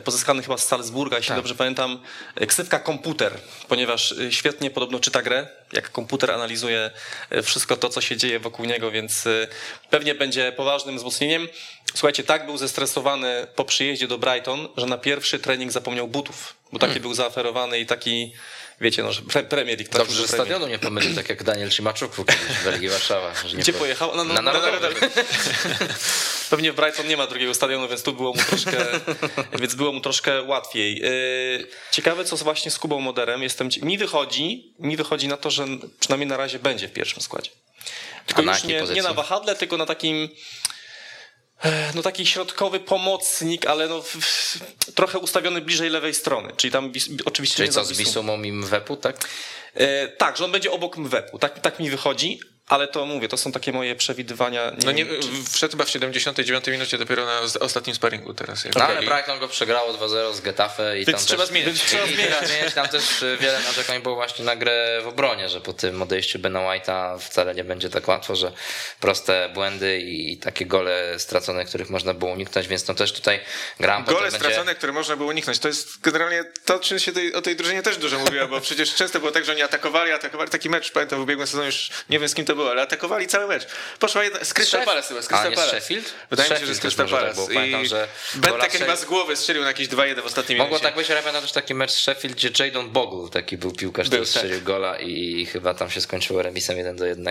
pozyskany 0.04 0.42
chyba 0.42 0.58
z 0.58 0.66
Salzburga, 0.66 1.16
jeśli 1.16 1.34
dobrze 1.34 1.54
pamiętam, 1.54 2.00
e, 2.34 2.46
ksywka 2.46 2.78
komputer, 2.78 3.32
ponieważ 3.68 4.12
e, 4.12 4.32
świetnie 4.32 4.70
podobno 4.70 5.00
czyta 5.00 5.22
grę, 5.22 5.46
jak 5.72 5.90
komputer 5.92 6.30
analizuje 6.30 6.90
e, 7.30 7.42
wszystko 7.42 7.76
to, 7.76 7.88
co 7.88 8.00
się 8.00 8.16
dzieje 8.16 8.40
wokół 8.40 8.64
niego, 8.64 8.90
więc 8.90 9.26
e, 9.26 9.48
pewnie 9.90 10.14
będzie 10.14 10.52
poważnym 10.52 10.96
wzmocnieniem. 10.96 11.48
Słuchajcie, 11.94 12.24
tak 12.24 12.46
był 12.46 12.56
zestresowany 12.56 13.46
po 13.54 13.64
przyjeździe 13.64 14.08
do 14.08 14.18
Brighton, 14.18 14.68
że 14.76 14.86
na 14.86 14.98
pierwszy 14.98 15.38
trening 15.38 15.72
zapomniał 15.72 16.08
butów, 16.08 16.54
bo 16.72 16.78
taki 16.78 17.00
był 17.00 17.14
zaoferowany 17.14 17.78
i 17.80 17.86
taki, 17.86 18.32
wiecie, 18.82 19.02
no, 19.02 19.12
że 19.12 19.22
pre- 19.22 19.42
Premier 19.44 19.78
League. 19.78 19.92
Dobrze, 19.92 20.16
do 20.16 20.22
że 20.22 20.28
Premier. 20.28 20.46
stadionu 20.48 20.66
nie 20.72 20.78
pomylił, 20.78 21.14
tak 21.14 21.28
jak 21.28 21.42
Daniel 21.42 21.70
kiedyś 22.24 22.46
w 22.48 22.64
Belgii 22.64 22.88
Warszawa. 22.88 23.32
że 23.48 23.56
nie 23.56 23.62
Gdzie 23.62 23.72
po- 23.72 23.78
pojechał? 23.78 24.16
No, 24.16 24.24
no, 24.24 24.34
Na 24.34 24.42
Narodowy. 24.42 24.94
Pewnie 26.50 26.72
w 26.72 26.74
Brighton 26.76 27.06
nie 27.08 27.16
ma 27.16 27.26
drugiego 27.26 27.54
stadionu, 27.54 27.88
więc 27.88 28.02
tu 28.02 28.12
było 28.12 28.32
mu 28.32 28.42
troszkę, 28.42 28.86
więc 29.60 29.74
było 29.74 29.92
mu 29.92 30.00
troszkę 30.00 30.42
łatwiej. 30.42 30.96
Yy, 31.00 31.66
Ciekawe, 31.92 32.24
co 32.24 32.36
właśnie 32.36 32.70
z 32.70 32.78
Kubą 32.78 33.00
Moderem. 33.00 33.42
Jestem, 33.42 33.68
mi 33.82 33.98
wychodzi, 33.98 34.74
mi 34.78 34.96
wychodzi 34.96 35.28
na 35.28 35.36
to, 35.36 35.50
że 35.50 35.66
przynajmniej 36.00 36.28
na 36.28 36.36
razie 36.36 36.58
będzie 36.58 36.88
w 36.88 36.92
pierwszym 36.92 37.22
składzie. 37.22 37.50
Tylko 38.26 38.42
A 38.42 38.54
już 38.54 38.64
nie, 38.64 38.82
nie 38.82 39.02
na 39.02 39.12
wahadle, 39.14 39.54
tylko 39.56 39.76
na 39.76 39.86
takim 39.86 40.28
no 41.94 42.02
taki 42.02 42.26
środkowy 42.26 42.80
pomocnik, 42.80 43.66
ale 43.66 43.88
no 43.88 44.02
trochę 44.94 45.18
ustawiony 45.18 45.60
bliżej 45.60 45.90
lewej 45.90 46.14
strony. 46.14 46.52
Czyli 46.56 46.72
tam 46.72 46.92
oczywiście 47.24 47.56
Czyli 47.56 47.68
co, 47.68 47.84
z 47.84 47.88
Bisumą. 47.88 48.04
Bisumą 48.04 48.42
i 48.42 48.52
Mwepu, 48.52 48.96
tak? 48.96 49.28
E, 49.74 50.08
tak, 50.08 50.36
że 50.36 50.44
on 50.44 50.52
będzie 50.52 50.70
obok 50.70 50.96
Mwepu. 50.96 51.38
Tak, 51.38 51.60
tak 51.60 51.78
mi 51.78 51.90
wychodzi, 51.90 52.40
ale 52.68 52.88
to 52.88 53.06
mówię, 53.06 53.28
to 53.28 53.36
są 53.36 53.52
takie 53.52 53.72
moje 53.72 53.96
przewidywania. 53.96 54.72
No 54.84 54.92
nie, 54.92 55.04
wiem, 55.04 55.22
czy- 55.22 55.52
wszedł 55.52 55.72
chyba 55.72 55.84
w 55.84 55.90
79 55.90 56.66
minucie 56.66 56.98
dopiero 56.98 57.26
na 57.26 57.40
ostatnim 57.60 57.96
sparingu 57.96 58.34
teraz. 58.34 58.64
jak 58.64 58.74
No 58.74 58.84
ale 58.84 59.02
Brighton 59.02 59.38
go 59.38 59.48
przegrało 59.48 59.92
2-0 59.92 60.34
z 60.34 60.40
Getafe 60.40 61.00
i 61.00 61.04
Więc 61.04 61.18
tam 61.18 61.26
trzeba 61.26 61.42
też, 61.42 61.48
zmieniać. 61.48 61.68
Więc 61.68 61.84
trzeba 61.84 62.06
zmieniać. 62.46 62.74
Tam 62.74 62.88
też 62.88 63.22
y, 63.22 63.36
wiele 63.40 63.60
narzekań 63.60 64.02
było 64.02 64.14
właśnie 64.14 64.44
na 64.44 64.56
grę 64.56 65.00
w 65.02 65.06
obronie, 65.06 65.48
że 65.48 65.60
po 65.60 65.72
tym 65.72 66.02
odejściu 66.02 66.38
Bena 66.38 66.60
White'a 66.60 67.18
wcale 67.18 67.54
nie 67.54 67.64
będzie 67.64 67.90
tak 67.90 68.08
łatwo, 68.08 68.36
że 68.36 68.52
proste 69.00 69.50
błędy 69.54 70.00
i 70.00 70.36
takie 70.36 70.66
gole 70.66 71.18
stracone, 71.18 71.64
których 71.64 71.90
można 71.90 72.14
było 72.14 72.32
uniknąć, 72.32 72.68
więc 72.68 72.88
no 72.88 72.94
też 72.94 73.12
tutaj 73.12 73.40
Graham 73.80 74.04
Gole 74.04 74.20
będzie... 74.20 74.38
stracone, 74.38 74.74
które 74.74 74.92
można 74.92 75.16
było 75.16 75.28
uniknąć. 75.28 75.58
To 75.58 75.68
jest 75.68 76.00
generalnie 76.00 76.44
to, 76.64 76.78
czym 76.78 76.98
się 76.98 77.12
tej, 77.12 77.34
o 77.34 77.42
tej 77.42 77.56
drużynie 77.56 77.82
też 77.82 77.96
dużo 77.96 78.18
mówiło, 78.18 78.48
bo 78.48 78.60
przecież 78.60 78.94
często 78.94 79.18
było 79.18 79.32
tak, 79.32 79.44
że 79.44 79.52
oni 79.52 79.62
atakowali, 79.62 80.12
atakowali 80.12 80.50
taki 80.50 80.70
mecz, 80.70 80.92
pamiętam 80.92 81.18
w 81.18 81.22
ubiegłym 81.22 81.46
sezonie 81.46 81.66
już 81.66 81.90
nie 82.10 82.18
wiem 82.18 82.28
z 82.28 82.34
kim 82.34 82.44
to 82.44 82.51
było, 82.54 82.70
ale 82.70 82.82
atakowali 82.82 83.26
cały 83.26 83.46
mecz. 83.46 83.66
Poszła 83.98 84.24
jedna, 84.24 84.44
z 84.44 84.54
Crystal 84.54 84.84
Palace 84.84 85.08
chyba, 85.08 85.22
z 85.22 85.28
Crystal 85.28 85.52
Palace. 85.52 85.70
Sheffield? 85.70 86.14
Wydaje 86.30 86.50
mi 86.50 86.56
się, 86.58 86.66
że 86.66 86.74
z 86.74 86.80
Crystal 86.80 87.06
może 87.06 87.16
Palace. 87.16 87.46
tak. 87.46 87.54
Pamiętam, 87.54 87.84
że 87.84 88.08
Benteke 88.34 88.58
gola 88.58 88.68
chyba 88.68 88.96
z 88.96 89.04
głowy 89.04 89.36
strzelił 89.36 89.62
na 89.62 89.68
jakieś 89.68 89.88
2-1 89.88 90.22
w 90.22 90.26
ostatnim 90.26 90.58
Mogło 90.58 90.78
tak 90.80 90.94
być, 90.94 91.10
ale 91.10 91.20
pamiętam 91.20 91.42
też 91.42 91.52
taki 91.52 91.74
mecz 91.74 91.90
z 91.90 91.98
Sheffield, 91.98 92.36
gdzie 92.36 92.64
Jadon 92.64 92.90
Bogle, 92.90 93.30
taki 93.30 93.56
był 93.56 93.72
piłkarz, 93.72 94.06
który 94.08 94.26
strzelił 94.26 94.60
gola 94.60 94.98
i, 94.98 95.46
chyba 95.46 95.74
tam 95.74 95.90
się 95.90 96.00
skończyło 96.00 96.42
remisem 96.42 96.76
1 96.78 96.96
do 96.96 97.06
1. 97.06 97.28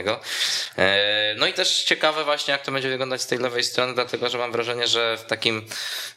E, 0.77 1.35
No 1.37 1.47
i 1.47 1.53
też 1.53 1.83
ciekawe 1.83 2.23
właśnie, 2.23 2.51
jak 2.51 2.65
to 2.65 2.71
będzie 2.71 2.89
wyglądać 2.89 3.21
z 3.21 3.27
tej 3.27 3.39
lewej 3.39 3.63
strony, 3.63 3.93
dlatego 3.93 4.29
że 4.29 4.37
mam 4.37 4.51
wrażenie, 4.51 4.87
że 4.87 5.17
w 5.17 5.23
takim 5.23 5.65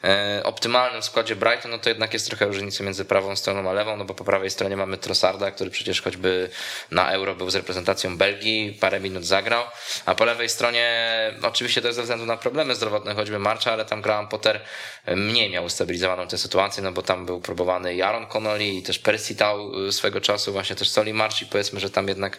e, 0.04 0.40
optymalnym 0.44 1.02
składzie 1.02 1.36
Brighton, 1.36 1.70
no 1.70 1.78
to 1.78 1.88
jednak 1.88 2.12
jest 2.12 2.26
trochę 2.26 2.46
różnicy 2.46 2.82
między 2.82 3.04
prawą 3.04 3.36
stroną 3.36 3.70
a 3.70 3.72
lewą, 3.72 3.96
no 3.96 4.04
bo 4.04 4.14
po 4.14 4.24
prawej 4.24 4.50
stronie 4.50 4.76
mamy 4.76 4.96
Trossarda, 4.98 5.50
który 5.50 5.70
przecież 5.70 6.02
choćby 6.02 6.50
na 6.90 7.12
Euro 7.12 7.34
był 7.34 7.50
z 7.50 7.54
reprezentacją 7.54 8.16
Belgii, 8.18 8.76
parę 8.80 8.93
minut 9.00 9.24
zagrał, 9.24 9.64
a 10.06 10.14
po 10.14 10.24
lewej 10.24 10.48
stronie 10.48 11.14
oczywiście 11.42 11.80
to 11.80 11.88
jest 11.88 11.96
ze 11.96 12.02
względu 12.02 12.26
na 12.26 12.36
problemy 12.36 12.74
zdrowotne, 12.74 13.14
choćby 13.14 13.38
Marcha, 13.38 13.72
ale 13.72 13.84
tam 13.84 14.02
Graham 14.02 14.28
Potter 14.28 14.60
mniej 15.06 15.50
miał 15.50 15.64
ustabilizowaną 15.64 16.28
tę 16.28 16.38
sytuację, 16.38 16.82
no 16.82 16.92
bo 16.92 17.02
tam 17.02 17.26
był 17.26 17.40
próbowany 17.40 17.94
Jaron 17.94 18.26
Connolly 18.26 18.66
i 18.66 18.82
też 18.82 18.98
Percy 18.98 19.36
Tau 19.36 19.92
swego 19.92 20.20
czasu, 20.20 20.52
właśnie 20.52 20.76
też 20.76 20.88
Soli 20.88 21.14
Marci, 21.14 21.46
powiedzmy, 21.46 21.80
że 21.80 21.90
tam 21.90 22.08
jednak 22.08 22.38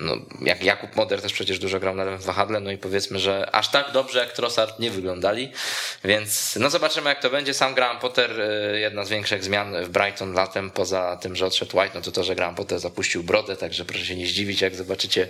no, 0.00 0.16
jak 0.40 0.64
Jakub 0.64 0.96
Moder 0.96 1.22
też 1.22 1.32
przecież 1.32 1.58
dużo 1.58 1.80
grał 1.80 1.94
na 1.94 2.04
lewym 2.04 2.20
wahadle, 2.20 2.60
no 2.60 2.70
i 2.70 2.78
powiedzmy, 2.78 3.18
że 3.18 3.54
aż 3.54 3.68
tak 3.68 3.92
dobrze 3.92 4.18
jak 4.18 4.32
Trossard 4.32 4.78
nie 4.78 4.90
wyglądali, 4.90 5.52
więc 6.04 6.56
no 6.60 6.70
zobaczymy 6.70 7.08
jak 7.08 7.20
to 7.20 7.30
będzie. 7.30 7.54
Sam 7.54 7.74
Graham 7.74 7.98
Potter, 7.98 8.40
y, 8.40 8.80
jedna 8.80 9.04
z 9.04 9.08
większych 9.08 9.44
zmian 9.44 9.84
w 9.84 9.88
Brighton 9.88 10.32
latem, 10.32 10.70
poza 10.70 11.16
tym, 11.16 11.36
że 11.36 11.46
odszedł 11.46 11.78
White, 11.78 11.90
no 11.94 12.00
to 12.00 12.12
to, 12.12 12.24
że 12.24 12.34
Graham 12.34 12.54
Potter 12.54 12.78
zapuścił 12.78 13.22
brodę, 13.22 13.56
także 13.56 13.84
proszę 13.84 14.04
się 14.04 14.16
nie 14.16 14.26
zdziwić, 14.26 14.60
jak 14.60 14.74
zobaczycie 14.74 15.28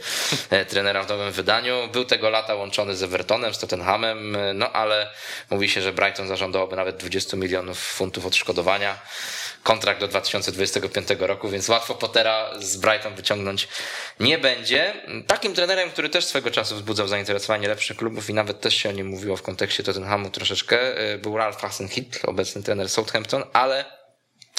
e, 0.51 0.56
trenera 0.65 1.03
w 1.03 1.09
nowym 1.09 1.33
wydaniu. 1.33 1.89
Był 1.93 2.05
tego 2.05 2.31
lata 2.31 2.55
łączony 2.55 2.97
z 2.97 3.03
Evertonem, 3.03 3.55
z 3.55 3.59
Tottenhamem, 3.59 4.37
y, 4.37 4.55
no 4.55 4.73
ale 4.73 5.11
mówi 5.51 5.69
się, 5.69 5.83
że 5.83 5.93
Brighton 5.93 6.29
zażądałoby 6.29 6.77
nawet 6.77 6.97
20 6.97 7.37
milionów 7.37 7.79
funtów 7.79 8.27
odszkodowania 8.27 8.99
kontrakt 9.63 10.01
do 10.01 10.09
2025 10.09 11.09
roku, 11.19 11.49
więc 11.49 11.69
łatwo 11.69 11.95
Pottera 11.95 12.51
z 12.59 12.77
Brighton 12.77 13.15
wyciągnąć 13.15 13.69
nie 14.21 14.39
będzie. 14.39 14.95
Takim 15.27 15.55
trenerem, 15.55 15.91
który 15.91 16.09
też 16.09 16.25
swego 16.25 16.51
czasu 16.51 16.75
wzbudzał 16.75 17.09
zainteresowanie 17.09 17.69
lepszych 17.69 17.97
klubów 17.97 18.31
i 18.31 18.35
nawet 18.35 18.61
też 18.61 18.75
się 18.75 18.89
o 18.89 18.93
nim 18.93 19.07
mówiło 19.07 19.37
w 19.37 19.43
kontekście 19.43 19.83
Tottenhamu 19.83 20.31
troszeczkę, 20.31 21.01
y, 21.15 21.19
był 21.19 21.37
Ralph 21.37 21.61
Hasenhüttl, 21.61 22.19
obecny 22.23 22.63
trener 22.63 22.89
Southampton, 22.89 23.45
ale 23.53 23.85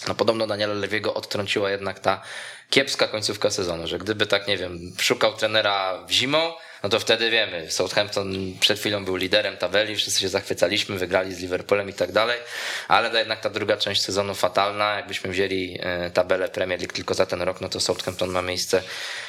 no 0.08 0.16
podobno 0.16 0.48
Daniela 0.48 0.74
Lewiego 0.74 1.14
odtrąciła 1.14 1.72
jednak 1.72 2.00
ta 2.00 2.22
kiepska 2.70 3.08
końcówka 3.08 3.50
sezonu, 3.50 3.88
że 3.88 4.00
gdyby 4.00 4.26
tak, 4.26 4.48
nie 4.48 4.58
wiem, 4.58 4.94
szukał 5.00 5.34
trenera 5.34 6.04
w 6.08 6.12
zimą, 6.12 6.54
no 6.84 6.90
to 6.90 7.00
wtedy 7.00 7.30
wiemy, 7.30 7.72
Southampton 7.72 8.34
przed 8.60 8.80
chwilą 8.80 9.06
był 9.06 9.16
liderem 9.16 9.58
tabeli, 9.58 9.96
wszyscy 9.96 10.22
się 10.22 10.30
zachwycaliśmy, 10.30 10.98
wygrali 10.98 11.34
z 11.34 11.40
Liverpoolem 11.40 11.90
i 11.90 11.94
tak 11.94 12.12
dalej, 12.12 12.40
ale 12.88 13.10
to 13.10 13.18
jednak 13.18 13.40
ta 13.40 13.50
druga 13.50 13.78
część 13.78 14.02
sezonu 14.02 14.36
fatalna, 14.36 14.96
jakbyśmy 14.96 15.30
wzięli 15.30 15.78
e, 15.82 16.12
tabelę 16.12 16.50
Premier 16.50 16.80
League 16.80 16.94
tylko 16.94 17.14
za 17.14 17.26
ten 17.26 17.42
rok, 17.42 17.62
no 17.62 17.70
to 17.70 17.80
Southampton 17.80 18.30
ma 18.30 18.42
miejsce 18.42 18.84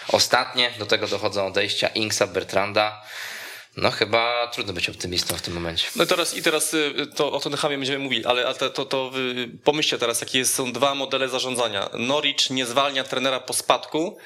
ostatnie, 0.09 0.70
do 0.79 0.87
tego 0.87 1.07
dochodzą 1.07 1.46
odejścia 1.46 1.88
Inksa, 1.88 2.27
Bertranda, 2.27 3.03
no 3.77 3.91
chyba 3.91 4.47
trudno 4.47 4.73
być 4.73 4.89
optymistą 4.89 5.37
w 5.37 5.43
tym 5.43 5.55
momencie. 5.55 5.89
No 5.97 6.05
i 6.05 6.07
teraz, 6.07 6.37
i 6.37 6.43
teraz 6.43 6.75
y, 6.75 7.07
to 7.15 7.33
o 7.33 7.41
Tottenhamie 7.41 7.77
będziemy 7.77 7.99
mówili, 7.99 8.25
ale, 8.27 8.47
ale 8.47 8.55
to, 8.55 8.71
to, 8.71 8.85
to 8.85 9.11
y, 9.19 9.49
pomyślcie 9.65 9.99
teraz, 9.99 10.21
jakie 10.21 10.45
są 10.45 10.73
dwa 10.73 10.95
modele 10.95 11.29
zarządzania. 11.29 11.91
Norwich 11.99 12.51
nie 12.51 12.67
zwalnia 12.67 13.05
trenera 13.05 13.41
po 13.41 13.53
spadku, 13.53 14.19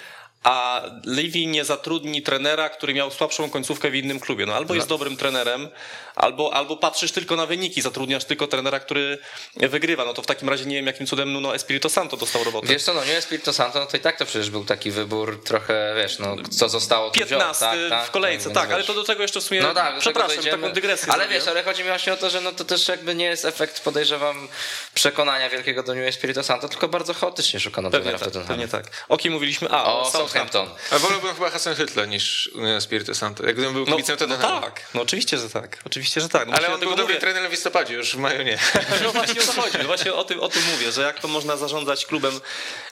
a 0.43 0.83
Levy 1.05 1.47
nie 1.47 1.65
zatrudni 1.65 2.23
trenera, 2.23 2.69
który 2.69 2.95
miał 2.95 3.11
słabszą 3.11 3.51
końcówkę 3.51 3.91
w 3.91 3.95
innym 3.95 4.21
klubie. 4.21 4.47
No 4.47 4.55
albo 4.55 4.75
jest 4.75 4.89
dobrym 4.89 5.17
trenerem, 5.17 5.69
albo, 6.15 6.55
albo 6.55 6.77
patrzysz 6.77 7.13
tylko 7.13 7.37
na 7.37 7.47
wyniki, 7.47 7.83
zatrudniasz 7.83 8.25
tylko 8.25 8.47
trenera, 8.47 8.81
który 8.81 9.19
wygrywa. 9.57 10.05
No 10.05 10.15
to 10.15 10.23
w 10.23 10.27
takim 10.27 10.49
razie 10.49 10.65
nie 10.65 10.77
wiem, 10.77 10.87
jakim 10.87 11.07
cudem 11.07 11.33
Nuno 11.33 11.55
Espirito 11.55 11.89
Santo 11.89 12.17
dostał 12.17 12.45
robotę. 12.45 12.67
Wiesz 12.67 12.83
co, 12.83 12.95
no 12.95 13.05
nie 13.05 13.17
Espirito 13.17 13.53
Santo, 13.53 13.81
no 13.81 13.87
to 13.87 13.97
i 13.97 14.01
tak 14.01 14.19
to 14.19 14.27
przecież 14.27 14.51
był 14.51 14.65
taki 14.65 14.91
wybór 14.91 15.45
trochę, 15.45 15.95
wiesz, 15.97 16.19
no 16.19 16.37
co 16.51 16.69
zostało, 16.69 17.11
to 17.11 17.15
15 17.15 17.67
wziął, 17.67 17.91
tak, 17.91 17.99
tak, 17.99 18.09
w 18.09 18.11
kolejce, 18.11 18.45
więc 18.45 18.55
tak, 18.55 18.73
ale 18.73 18.85
to 18.85 18.95
do 18.95 19.05
tego 19.05 19.23
jeszcze 19.23 19.41
w 19.41 19.45
sumie, 19.45 19.61
No 19.61 19.75
tak, 19.75 19.99
przepraszam, 19.99 20.45
taką 20.45 20.73
dygresję 20.73 21.13
Ale 21.13 21.29
wiesz, 21.29 21.49
ale 21.49 21.63
chodzi 21.63 21.83
mi 21.83 21.89
właśnie 21.89 22.13
o 22.13 22.17
to, 22.17 22.31
że 22.31 22.41
no 22.41 22.53
to 22.53 22.65
też 22.65 22.89
jakby 22.89 23.15
nie 23.15 23.25
jest 23.25 23.45
efekt, 23.45 23.81
podejrzewam, 23.81 24.49
przekonania 24.95 25.51
wielkiego 25.51 25.83
do 25.83 25.95
New 25.95 26.07
Espirito 26.09 26.43
Santo, 26.43 26.69
tylko 26.69 26.89
bardzo 26.89 27.15
chaotycznie 27.15 27.61
szukano 27.61 27.91
Pewnie 27.91 28.03
trenera 28.03 28.19
w 28.19 28.21
tak, 28.21 28.33
Tottenhamie. 28.33 28.69
pewnie 28.69 28.83
tak. 28.85 29.07
O 29.09 29.17
kim 29.17 29.33
mówiliśmy? 29.33 29.69
A, 29.71 29.85
O 29.85 30.11
Southampton. 30.33 30.68
A 30.90 30.99
wolałbym 30.99 31.35
chyba 31.35 31.51
Hassan 31.51 31.75
Hytla 31.75 32.05
niż 32.07 32.51
Union 32.55 32.81
Spirito 32.81 33.14
Santo. 33.14 33.47
Jak 33.47 33.55
gdybym 33.57 33.75
był 33.75 33.85
No, 33.87 33.92
kibicem, 33.92 34.16
to 34.16 34.27
no 34.27 34.37
tak, 34.37 34.81
no 34.95 35.03
oczywiście, 35.03 35.38
że 35.38 35.51
tak. 35.51 35.79
Oczywiście, 35.87 36.21
że 36.21 36.29
tak. 36.29 36.49
No 36.49 36.55
Ale 36.57 36.75
on 36.75 36.81
był 36.81 36.95
dobrym 36.95 37.21
trenerem 37.21 37.49
w 37.49 37.53
listopadzie, 37.53 37.95
już 37.95 38.16
w 38.16 38.18
maju 38.18 38.42
nie. 38.42 38.59
No 39.03 39.12
właśnie 39.12 39.42
o 39.42 39.47
to 39.47 39.53
chodzi. 39.53 39.79
No 39.79 39.85
właśnie 39.85 40.14
o 40.14 40.25
tym, 40.25 40.40
o 40.40 40.49
tym 40.49 40.62
mówię, 40.73 40.92
że 40.92 41.03
jak 41.03 41.21
to 41.21 41.29
można 41.29 41.57
zarządzać 41.57 42.07
klubem 42.07 42.40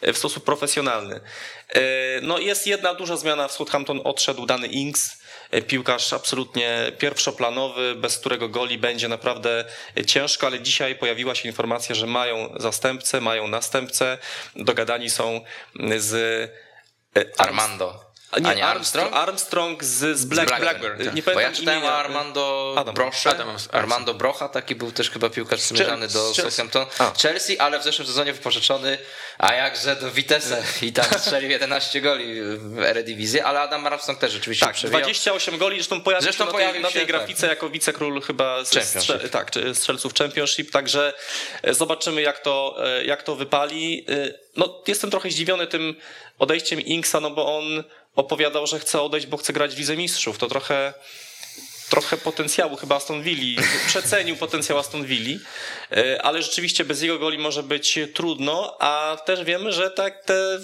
e, 0.00 0.12
w 0.12 0.18
sposób 0.18 0.44
profesjonalny. 0.44 1.20
E, 1.68 1.80
No 2.22 2.38
jest 2.38 2.66
jedna 2.66 2.94
duża 2.94 3.16
zmiana. 3.16 3.48
W 3.48 3.52
Southampton 3.52 4.00
odszedł 4.04 4.46
dany 4.46 4.66
Ings, 4.66 5.10
e, 5.50 5.62
piłkarz 5.62 6.12
absolutnie 6.12 6.92
pierwszoplanowy, 6.98 7.94
bez 7.94 8.18
którego 8.18 8.48
goli 8.48 8.78
będzie 8.78 9.08
naprawdę 9.08 9.64
ciężko, 10.06 10.46
ale 10.46 10.60
dzisiaj 10.60 10.94
pojawiła 10.94 11.34
się 11.34 11.48
informacja, 11.48 11.94
że 11.94 12.06
mają 12.06 12.54
zastępcę, 12.56 13.20
mają 13.20 13.48
następcę. 13.48 14.18
Dogadani 14.56 15.10
są 15.10 15.40
z 15.98 16.14
e, 16.14 16.69
Armando. 17.38 18.09
A 18.32 18.38
nie, 18.38 18.46
A 18.46 18.54
nie 18.54 18.66
Armstrong, 18.66 19.12
Armstrong? 19.12 19.84
Z, 19.84 20.18
z 20.18 20.24
Black, 20.24 20.48
Blackburn, 20.48 20.80
Blackburn. 20.80 21.04
tak. 21.04 21.14
Nie 21.14 21.22
Bo 21.22 21.30
ja 21.30 21.34
pamiętam 21.34 21.54
czytałem 21.60 21.80
imienia. 21.80 21.96
Armando 21.96 22.74
Adam. 22.78 22.94
Brosze. 22.94 23.30
Adam. 23.30 23.56
Armando 23.72 24.14
Brocha, 24.14 24.48
taki 24.48 24.74
był 24.74 24.92
też 24.92 25.10
chyba 25.10 25.30
piłkarz 25.30 25.60
zmierzany 25.60 26.08
do 26.08 26.24
Chelsea. 26.24 26.42
Southampton. 26.42 26.86
Chelsea, 27.22 27.58
ale 27.58 27.78
w 27.80 27.82
zeszłym 27.82 28.06
sezonie 28.06 28.32
wypożyczony, 28.32 28.98
a 29.38 29.54
jakże 29.54 29.96
do 29.96 30.10
Vitesse 30.10 30.62
i 30.82 30.92
tam 30.92 31.04
strzelił 31.20 31.50
11 31.50 32.00
goli 32.00 32.42
w 32.42 32.78
Eredivisie, 32.78 33.44
ale 33.44 33.60
Adam 33.60 33.86
Armstrong 33.86 34.20
też 34.20 34.32
rzeczywiście 34.32 34.66
Tak, 34.66 34.74
przewijał. 34.74 35.00
28 35.02 35.58
goli, 35.58 35.76
zresztą 35.76 36.00
pojawił 36.00 36.22
Zresztą 36.22 36.44
się 36.44 36.46
na 36.46 36.52
pojawił 36.52 36.72
tej, 36.74 36.82
na 36.82 36.90
tej 36.90 37.00
się, 37.00 37.06
grafice 37.06 37.46
jako 37.46 37.68
wicekról 37.70 38.22
chyba 38.22 38.64
z, 38.64 38.84
strze, 38.84 39.18
tak, 39.18 39.50
strzelców 39.74 40.14
Championship, 40.14 40.70
także 40.70 41.12
e, 41.62 41.74
zobaczymy 41.74 42.22
jak 42.22 42.38
to, 42.38 42.76
e, 42.86 43.04
jak 43.04 43.22
to 43.22 43.36
wypali. 43.36 44.06
E, 44.08 44.50
No, 44.56 44.82
jestem 44.86 45.10
trochę 45.10 45.30
zdziwiony 45.30 45.66
tym 45.66 45.94
odejściem 46.38 46.80
Inksa, 46.80 47.20
no 47.20 47.30
bo 47.30 47.58
on 47.58 47.84
opowiadał, 48.14 48.66
że 48.66 48.78
chce 48.78 49.02
odejść, 49.02 49.26
bo 49.26 49.36
chce 49.36 49.52
grać 49.52 49.74
w 49.74 49.78
Lidze 49.78 49.96
Mistrzów. 49.96 50.38
To 50.38 50.48
trochę 50.48 50.94
trochę 51.90 52.16
potencjału 52.16 52.76
chyba 52.76 52.96
Aston 52.96 53.22
Villa, 53.22 53.62
przecenił 53.86 54.36
potencjał 54.36 54.78
Aston 54.78 55.04
Villa, 55.04 55.38
e, 55.92 56.22
ale 56.22 56.42
rzeczywiście 56.42 56.84
bez 56.84 57.02
jego 57.02 57.18
goli 57.18 57.38
może 57.38 57.62
być 57.62 57.98
trudno, 58.14 58.76
a 58.80 59.16
też 59.24 59.44
wiemy, 59.44 59.72
że 59.72 59.90
tak 59.90 60.24
te 60.24 60.60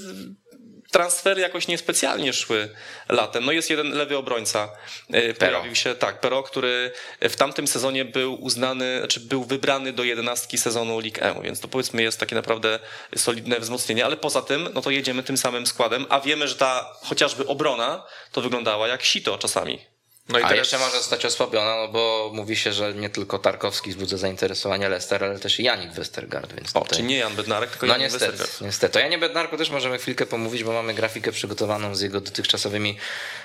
transfery 0.96 1.40
jakoś 1.40 1.68
niespecjalnie 1.68 2.32
szły 2.32 2.68
latem. 3.08 3.44
No 3.44 3.52
jest 3.52 3.70
jeden 3.70 3.90
lewy 3.90 4.16
obrońca, 4.16 4.68
e, 5.12 5.34
pojawił 5.34 5.74
się, 5.74 5.94
tak, 5.94 6.20
Pero, 6.20 6.42
który 6.42 6.92
w 7.20 7.36
tamtym 7.36 7.66
sezonie 7.66 8.04
był 8.04 8.44
uznany, 8.44 8.98
znaczy 8.98 9.20
był 9.20 9.44
wybrany 9.44 9.92
do 9.92 10.04
jedenastki 10.04 10.58
sezonu 10.58 11.00
League 11.00 11.18
E, 11.20 11.42
więc 11.42 11.60
to 11.60 11.68
powiedzmy 11.68 12.02
jest 12.02 12.20
takie 12.20 12.36
naprawdę 12.36 12.78
solidne 13.16 13.60
wzmocnienie, 13.60 14.04
ale 14.04 14.16
poza 14.16 14.42
tym, 14.42 14.68
no 14.74 14.82
to 14.82 14.90
jedziemy 14.90 15.22
tym 15.22 15.36
samym 15.36 15.66
składem, 15.66 16.06
a 16.08 16.20
wiemy, 16.20 16.48
że 16.48 16.54
ta 16.54 16.92
chociażby 17.02 17.46
obrona 17.46 18.04
to 18.32 18.40
wyglądała 18.40 18.88
jak 18.88 19.02
sito 19.02 19.38
czasami. 19.38 19.95
No 20.28 20.38
i 20.38 20.42
A 20.42 20.48
teraz 20.48 20.58
jeszcze 20.58 20.78
może 20.78 20.96
zostać 20.96 21.24
osłabiona, 21.24 21.76
no 21.76 21.88
bo 21.88 22.30
mówi 22.34 22.56
się, 22.56 22.72
że 22.72 22.94
nie 22.94 23.10
tylko 23.10 23.38
Tarkowski 23.38 23.90
wzbudza 23.90 24.16
zainteresowanie 24.16 24.88
Leicester, 24.88 25.24
ale 25.24 25.38
też 25.38 25.60
i 25.60 25.62
Janik 25.62 25.92
Westergaard, 25.92 26.52
więc 26.54 26.76
O, 26.76 26.80
tutaj... 26.80 26.98
czy 26.98 27.04
nie 27.04 27.16
Jan 27.18 27.36
Bednarek, 27.36 27.70
tylko 27.70 27.86
No 27.86 27.92
Jan 27.92 28.00
niestety, 28.02 28.26
Westergaard. 28.26 28.60
niestety. 28.60 28.98
O 28.98 29.02
Janie 29.02 29.18
Bednarku 29.18 29.56
też 29.56 29.70
możemy 29.70 29.98
chwilkę 29.98 30.26
pomówić, 30.26 30.64
bo 30.64 30.72
mamy 30.72 30.94
grafikę 30.94 31.32
przygotowaną 31.32 31.94
z 31.94 32.00
jego 32.00 32.20
dotychczasowymi 32.20 32.96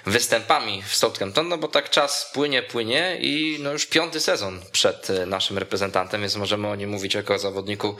występami 0.05 0.83
w 0.87 0.95
Southampton, 0.95 1.47
no 1.47 1.57
bo 1.57 1.67
tak 1.67 1.89
czas 1.89 2.31
płynie, 2.33 2.63
płynie 2.63 3.17
i 3.19 3.57
no 3.59 3.71
już 3.71 3.85
piąty 3.85 4.19
sezon 4.19 4.59
przed 4.71 5.09
e, 5.09 5.25
naszym 5.25 5.57
reprezentantem, 5.57 6.21
więc 6.21 6.35
możemy 6.35 6.67
o 6.67 6.75
nim 6.75 6.89
mówić 6.89 7.13
jako 7.13 7.33
o 7.33 7.39
zawodniku 7.39 7.95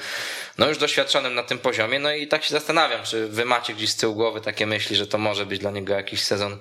no 0.58 0.68
już 0.70 0.78
doświadczonym 0.78 1.36
na 1.36 1.44
tym 1.44 1.58
poziomie, 1.60 2.00
no 2.00 2.12
i 2.12 2.28
tak 2.28 2.44
się 2.44 2.52
zastanawiam, 2.52 3.04
czy 3.04 3.28
wy 3.28 3.46
macie 3.46 3.74
gdzieś 3.74 3.90
z 3.90 3.96
tyłu 3.96 4.16
głowy 4.16 4.42
takie 4.42 4.66
myśli, 4.68 4.96
że 4.96 5.08
to 5.08 5.18
może 5.18 5.46
być 5.46 5.60
dla 5.60 5.72
niego 5.72 5.94
jakiś 5.94 6.22
sezon 6.22 6.58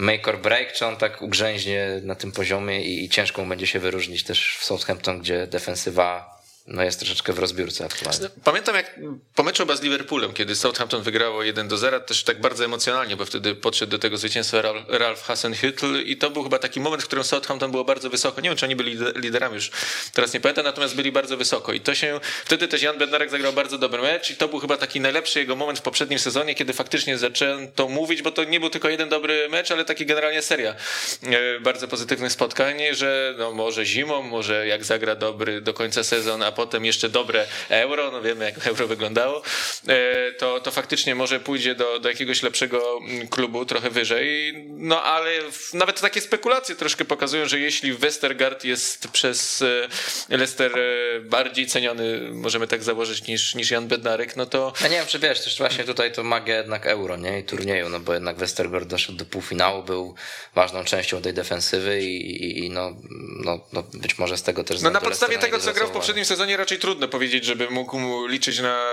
make 0.00 0.28
or 0.28 0.38
break, 0.40 0.72
czy 0.72 0.86
on 0.86 0.96
tak 0.96 1.22
ugrzęźnie 1.22 2.00
na 2.02 2.14
tym 2.14 2.32
poziomie 2.32 2.82
i, 2.82 3.04
i 3.04 3.08
ciężko 3.08 3.42
mu 3.42 3.48
będzie 3.48 3.66
się 3.66 3.78
wyróżnić 3.78 4.24
też 4.24 4.56
w 4.60 4.64
Southampton, 4.64 5.20
gdzie 5.20 5.46
defensywa 5.46 6.39
no 6.70 6.82
jest 6.82 6.98
troszeczkę 6.98 7.32
w 7.32 7.38
rozbiórce 7.38 7.84
aktualnie. 7.84 8.28
Pamiętam 8.44 8.74
jak 8.74 9.00
po 9.34 9.42
meczu 9.42 9.76
z 9.76 9.82
Liverpoolem, 9.82 10.32
kiedy 10.32 10.56
Southampton 10.56 11.02
wygrało 11.02 11.42
1 11.42 11.68
do 11.68 11.76
0, 11.76 12.00
też 12.00 12.24
tak 12.24 12.40
bardzo 12.40 12.64
emocjonalnie, 12.64 13.16
bo 13.16 13.24
wtedy 13.24 13.54
podszedł 13.54 13.90
do 13.90 13.98
tego 13.98 14.16
zwycięstwa 14.16 14.62
Ralph 14.88 15.26
Hasenhüttl 15.26 16.02
i 16.06 16.16
to 16.16 16.30
był 16.30 16.42
chyba 16.42 16.58
taki 16.58 16.80
moment, 16.80 17.02
w 17.02 17.06
którym 17.06 17.24
Southampton 17.24 17.70
było 17.70 17.84
bardzo 17.84 18.10
wysoko. 18.10 18.40
Nie 18.40 18.48
wiem, 18.48 18.58
czy 18.58 18.66
oni 18.66 18.76
byli 18.76 18.98
lider- 18.98 19.16
liderami 19.16 19.54
już, 19.54 19.70
teraz 20.12 20.34
nie 20.34 20.40
pamiętam, 20.40 20.64
natomiast 20.64 20.96
byli 20.96 21.12
bardzo 21.12 21.36
wysoko 21.36 21.72
i 21.72 21.80
to 21.80 21.94
się, 21.94 22.20
wtedy 22.44 22.68
też 22.68 22.82
Jan 22.82 22.98
Bednarek 22.98 23.30
zagrał 23.30 23.52
bardzo 23.52 23.78
dobry 23.78 24.02
mecz 24.02 24.30
i 24.30 24.36
to 24.36 24.48
był 24.48 24.58
chyba 24.58 24.76
taki 24.76 25.00
najlepszy 25.00 25.38
jego 25.38 25.56
moment 25.56 25.78
w 25.78 25.82
poprzednim 25.82 26.18
sezonie, 26.18 26.54
kiedy 26.54 26.72
faktycznie 26.72 27.18
zacząłem 27.18 27.72
to 27.72 27.88
mówić, 27.88 28.22
bo 28.22 28.30
to 28.30 28.44
nie 28.44 28.60
był 28.60 28.70
tylko 28.70 28.88
jeden 28.88 29.08
dobry 29.08 29.48
mecz, 29.48 29.70
ale 29.70 29.84
taki 29.84 30.06
generalnie 30.06 30.42
seria 30.42 30.74
e, 31.22 31.60
bardzo 31.60 31.88
pozytywnych 31.88 32.32
spotkań, 32.32 32.78
że 32.92 33.34
no 33.38 33.52
może 33.52 33.86
zimą, 33.86 34.22
może 34.22 34.66
jak 34.66 34.84
zagra 34.84 35.14
dobry 35.14 35.60
do 35.60 35.74
końca 35.74 36.04
sezon, 36.04 36.42
a 36.42 36.52
potem 36.60 36.84
jeszcze 36.84 37.08
dobre 37.08 37.46
euro, 37.68 38.10
no 38.10 38.22
wiemy 38.22 38.44
jak 38.44 38.66
euro 38.66 38.86
wyglądało, 38.86 39.42
e, 39.88 40.32
to, 40.32 40.60
to 40.60 40.70
faktycznie 40.70 41.14
może 41.14 41.40
pójdzie 41.40 41.74
do, 41.74 41.98
do 41.98 42.08
jakiegoś 42.08 42.42
lepszego 42.42 42.98
mm, 42.98 43.28
klubu, 43.28 43.64
trochę 43.64 43.90
wyżej. 43.90 44.54
No 44.68 45.02
ale 45.02 45.30
nawet 45.74 46.00
takie 46.00 46.20
spekulacje 46.20 46.76
troszkę 46.76 47.04
pokazują, 47.04 47.48
że 47.48 47.58
jeśli 47.58 47.92
Westergaard 47.92 48.64
jest 48.64 49.08
przez 49.08 49.62
e, 49.62 50.36
Leicester 50.36 50.78
e, 50.78 51.20
bardziej 51.20 51.66
ceniony, 51.66 52.30
możemy 52.32 52.66
tak 52.66 52.82
założyć, 52.82 53.26
niż, 53.26 53.54
niż 53.54 53.70
Jan 53.70 53.88
Bednarek, 53.88 54.36
no 54.36 54.46
to 54.46 54.72
Ja 54.80 54.88
nie 54.88 54.96
wiem, 54.96 55.06
czy 55.06 55.18
wiesz, 55.18 55.44
też 55.44 55.58
właśnie 55.58 55.84
tutaj 55.84 56.12
to 56.12 56.22
magia 56.22 56.56
jednak 56.56 56.86
euro, 56.86 57.16
nie? 57.16 57.38
I 57.38 57.44
turnieju, 57.44 57.88
no 57.88 58.00
bo 58.00 58.14
jednak 58.14 58.36
Westergaard 58.36 58.86
doszedł 58.86 59.18
do 59.18 59.24
półfinału, 59.24 59.82
był 59.82 60.14
ważną 60.54 60.84
częścią 60.84 61.22
tej 61.22 61.34
defensywy 61.34 62.02
i, 62.02 62.44
i, 62.44 62.64
i 62.64 62.70
no, 62.70 62.96
no, 63.44 63.60
no 63.72 63.82
być 63.94 64.18
może 64.18 64.36
z 64.36 64.42
tego 64.42 64.64
też 64.64 64.82
No 64.82 64.90
na 64.90 65.00
podstawie 65.00 65.38
tego, 65.38 65.58
co 65.58 65.72
grał 65.72 65.88
w 65.88 65.90
poprzednim 65.90 66.24
sezonie, 66.24 66.39
raczej 66.56 66.78
trudno 66.78 67.08
powiedzieć, 67.08 67.44
żeby 67.44 67.70
mógł 67.70 68.26
liczyć 68.26 68.58
na 68.58 68.84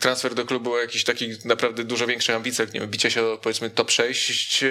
transfer 0.00 0.34
do 0.34 0.44
klubu 0.44 0.72
o 0.72 0.78
jakichś 0.78 1.04
takich 1.04 1.44
naprawdę 1.44 1.84
dużo 1.84 2.06
większych 2.06 2.36
ambicjach, 2.36 2.72
nie 2.72 2.80
wiem, 2.80 2.90
bicia 2.90 3.10
się 3.10 3.24
o 3.24 3.38
powiedzmy 3.38 3.70
top 3.70 3.90
6. 3.90 4.64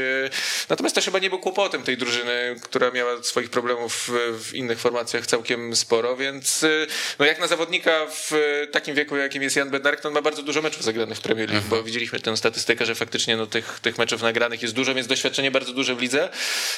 Natomiast 0.70 0.96
to 0.96 1.02
chyba 1.02 1.20
nie 1.20 1.30
był 1.30 1.40
kłopotem 1.40 1.84
tej 1.84 1.98
drużyny, 1.98 2.56
która 2.64 2.92
miała 2.92 3.24
swoich 3.24 3.50
problemów 3.50 4.10
w, 4.34 4.54
innych 4.54 4.80
formacjach 4.80 5.28
całkiem 5.28 5.76
sporo, 5.76 6.18
więc 6.18 6.66
no 7.20 7.26
jak 7.26 7.40
na 7.40 7.48
zawodnika 7.48 8.06
w 8.10 8.32
takim 8.72 8.96
wieku, 8.96 9.18
jakim 9.18 9.44
jest 9.44 9.56
Jan 9.56 9.70
Bednarek, 9.70 10.02
to 10.02 10.08
on 10.08 10.14
ma 10.14 10.22
bardzo 10.22 10.44
dużo 10.44 10.62
meczów 10.62 10.84
zagranych 10.84 11.18
w 11.18 11.22
Premier 11.22 11.50
League, 11.50 11.68
bo 11.70 11.84
widzieliśmy 11.84 12.20
tę 12.20 12.38
statystykę, 12.38 12.86
że 12.86 12.96
faktycznie 12.96 13.38
no, 13.38 13.48
tych, 13.48 13.80
tych 13.80 13.98
meczów 13.98 14.22
nagranych 14.22 14.62
jest 14.62 14.74
dużo, 14.74 14.94
więc 14.94 15.08
doświadczenie 15.08 15.52
bardzo 15.52 15.74
duże 15.74 15.96
w 15.96 16.02
lidze. 16.02 16.30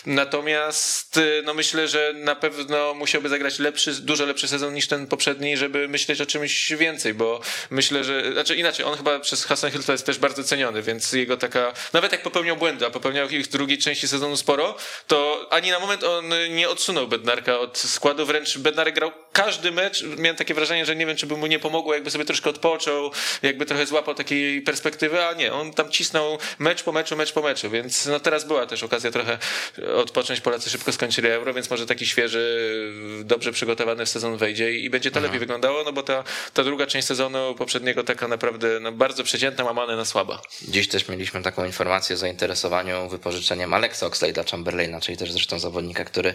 Natomiast 0.06 1.20
no 1.44 1.54
myślę, 1.54 1.88
że 1.88 2.14
na 2.16 2.36
pewno 2.36 2.94
musiałby 2.94 3.30
zagrać 3.30 3.60
lepszy, 3.60 4.02
dużo 4.02 4.26
lepszy 4.26 4.48
sezon 4.48 4.74
niż 4.74 4.88
ten 4.88 5.08
poprzedni, 5.08 5.29
żeby 5.56 5.88
myśleć 5.88 6.22
o 6.22 6.26
czymś 6.26 6.72
więcej, 6.72 7.14
bo 7.14 7.42
myślę, 7.70 8.04
że, 8.04 8.34
znaczy 8.34 8.56
inaczej, 8.56 8.86
on 8.86 8.98
chyba 8.98 9.20
przez 9.20 9.46
Hassan 9.46 9.72
Hilta 9.72 9.92
jest 9.92 10.06
też 10.06 10.18
bardzo 10.18 10.44
ceniony, 10.44 10.82
więc 10.82 11.12
jego 11.12 11.38
taka, 11.38 11.74
nawet 11.94 12.12
jak 12.12 12.24
popełniał 12.24 12.58
błędy, 12.58 12.86
a 12.86 12.90
popełniał 12.90 13.30
ich 13.30 13.46
w 13.46 13.50
drugiej 13.50 13.78
części 13.78 14.08
sezonu 14.08 14.38
sporo, 14.38 14.78
to 15.08 15.48
ani 15.50 15.72
na 15.72 15.80
moment 15.80 16.04
on 16.04 16.30
nie 16.50 16.70
odsunął 16.70 17.08
Bednarka 17.08 17.60
od 17.60 17.78
składu, 17.78 18.26
wręcz 18.26 18.58
Bednarek 18.58 18.96
grał 18.96 19.12
każdy 19.34 19.72
mecz, 19.72 20.04
miałem 20.18 20.36
takie 20.36 20.54
wrażenie, 20.54 20.86
że 20.86 20.96
nie 20.96 21.06
wiem, 21.06 21.16
czy 21.16 21.28
by 21.28 21.38
mu 21.38 21.48
nie 21.48 21.60
pomogło, 21.60 21.94
jakby 21.94 22.12
sobie 22.12 22.26
troszkę 22.26 22.50
odpoczął, 22.50 23.12
jakby 23.42 23.66
trochę 23.66 23.86
złapał 23.86 24.16
takiej 24.16 24.62
perspektywy, 24.62 25.26
a 25.26 25.34
nie, 25.34 25.54
on 25.54 25.74
tam 25.74 25.92
cisnął 25.92 26.38
mecz 26.60 26.84
po 26.84 26.92
meczu, 26.92 27.16
mecz 27.16 27.34
po 27.34 27.42
meczu, 27.42 27.70
więc 27.70 28.06
no 28.06 28.20
teraz 28.20 28.48
była 28.48 28.66
też 28.66 28.84
okazja 28.84 29.12
trochę 29.12 29.38
odpocząć, 29.96 30.42
Polacy 30.42 30.70
szybko 30.70 30.92
skończyli 30.92 31.28
Euro, 31.28 31.54
więc 31.54 31.70
może 31.70 31.86
taki 31.86 32.08
świeży, 32.08 32.94
dobrze 33.24 33.52
przygotowany 33.52 34.06
sezon 34.06 34.38
wejdzie 34.38 34.72
i 34.72 34.90
będzie 34.90 35.12
to 35.12 35.19
lepiej 35.20 35.40
wyglądało, 35.40 35.84
no 35.84 35.94
bo 35.94 36.04
ta, 36.04 36.24
ta 36.54 36.64
druga 36.64 36.88
część 36.88 37.08
sezonu 37.08 37.56
poprzedniego 37.56 38.04
taka 38.04 38.28
naprawdę 38.28 38.80
no, 38.80 38.92
bardzo 38.92 39.24
przeciętna, 39.24 39.64
łamane 39.64 39.96
na 39.96 40.06
słaba. 40.06 40.42
Dziś 40.62 40.88
też 40.88 41.08
mieliśmy 41.08 41.42
taką 41.42 41.66
informację 41.66 42.14
o 42.14 42.18
zainteresowaniu 42.18 43.10
wypożyczeniem 43.10 43.74
Alexa 43.74 44.08
Oxlade'a 44.08 44.52
Chamberlaina, 44.52 45.02
czyli 45.02 45.18
też 45.18 45.32
zresztą 45.32 45.60
zawodnika, 45.60 46.06
który 46.06 46.34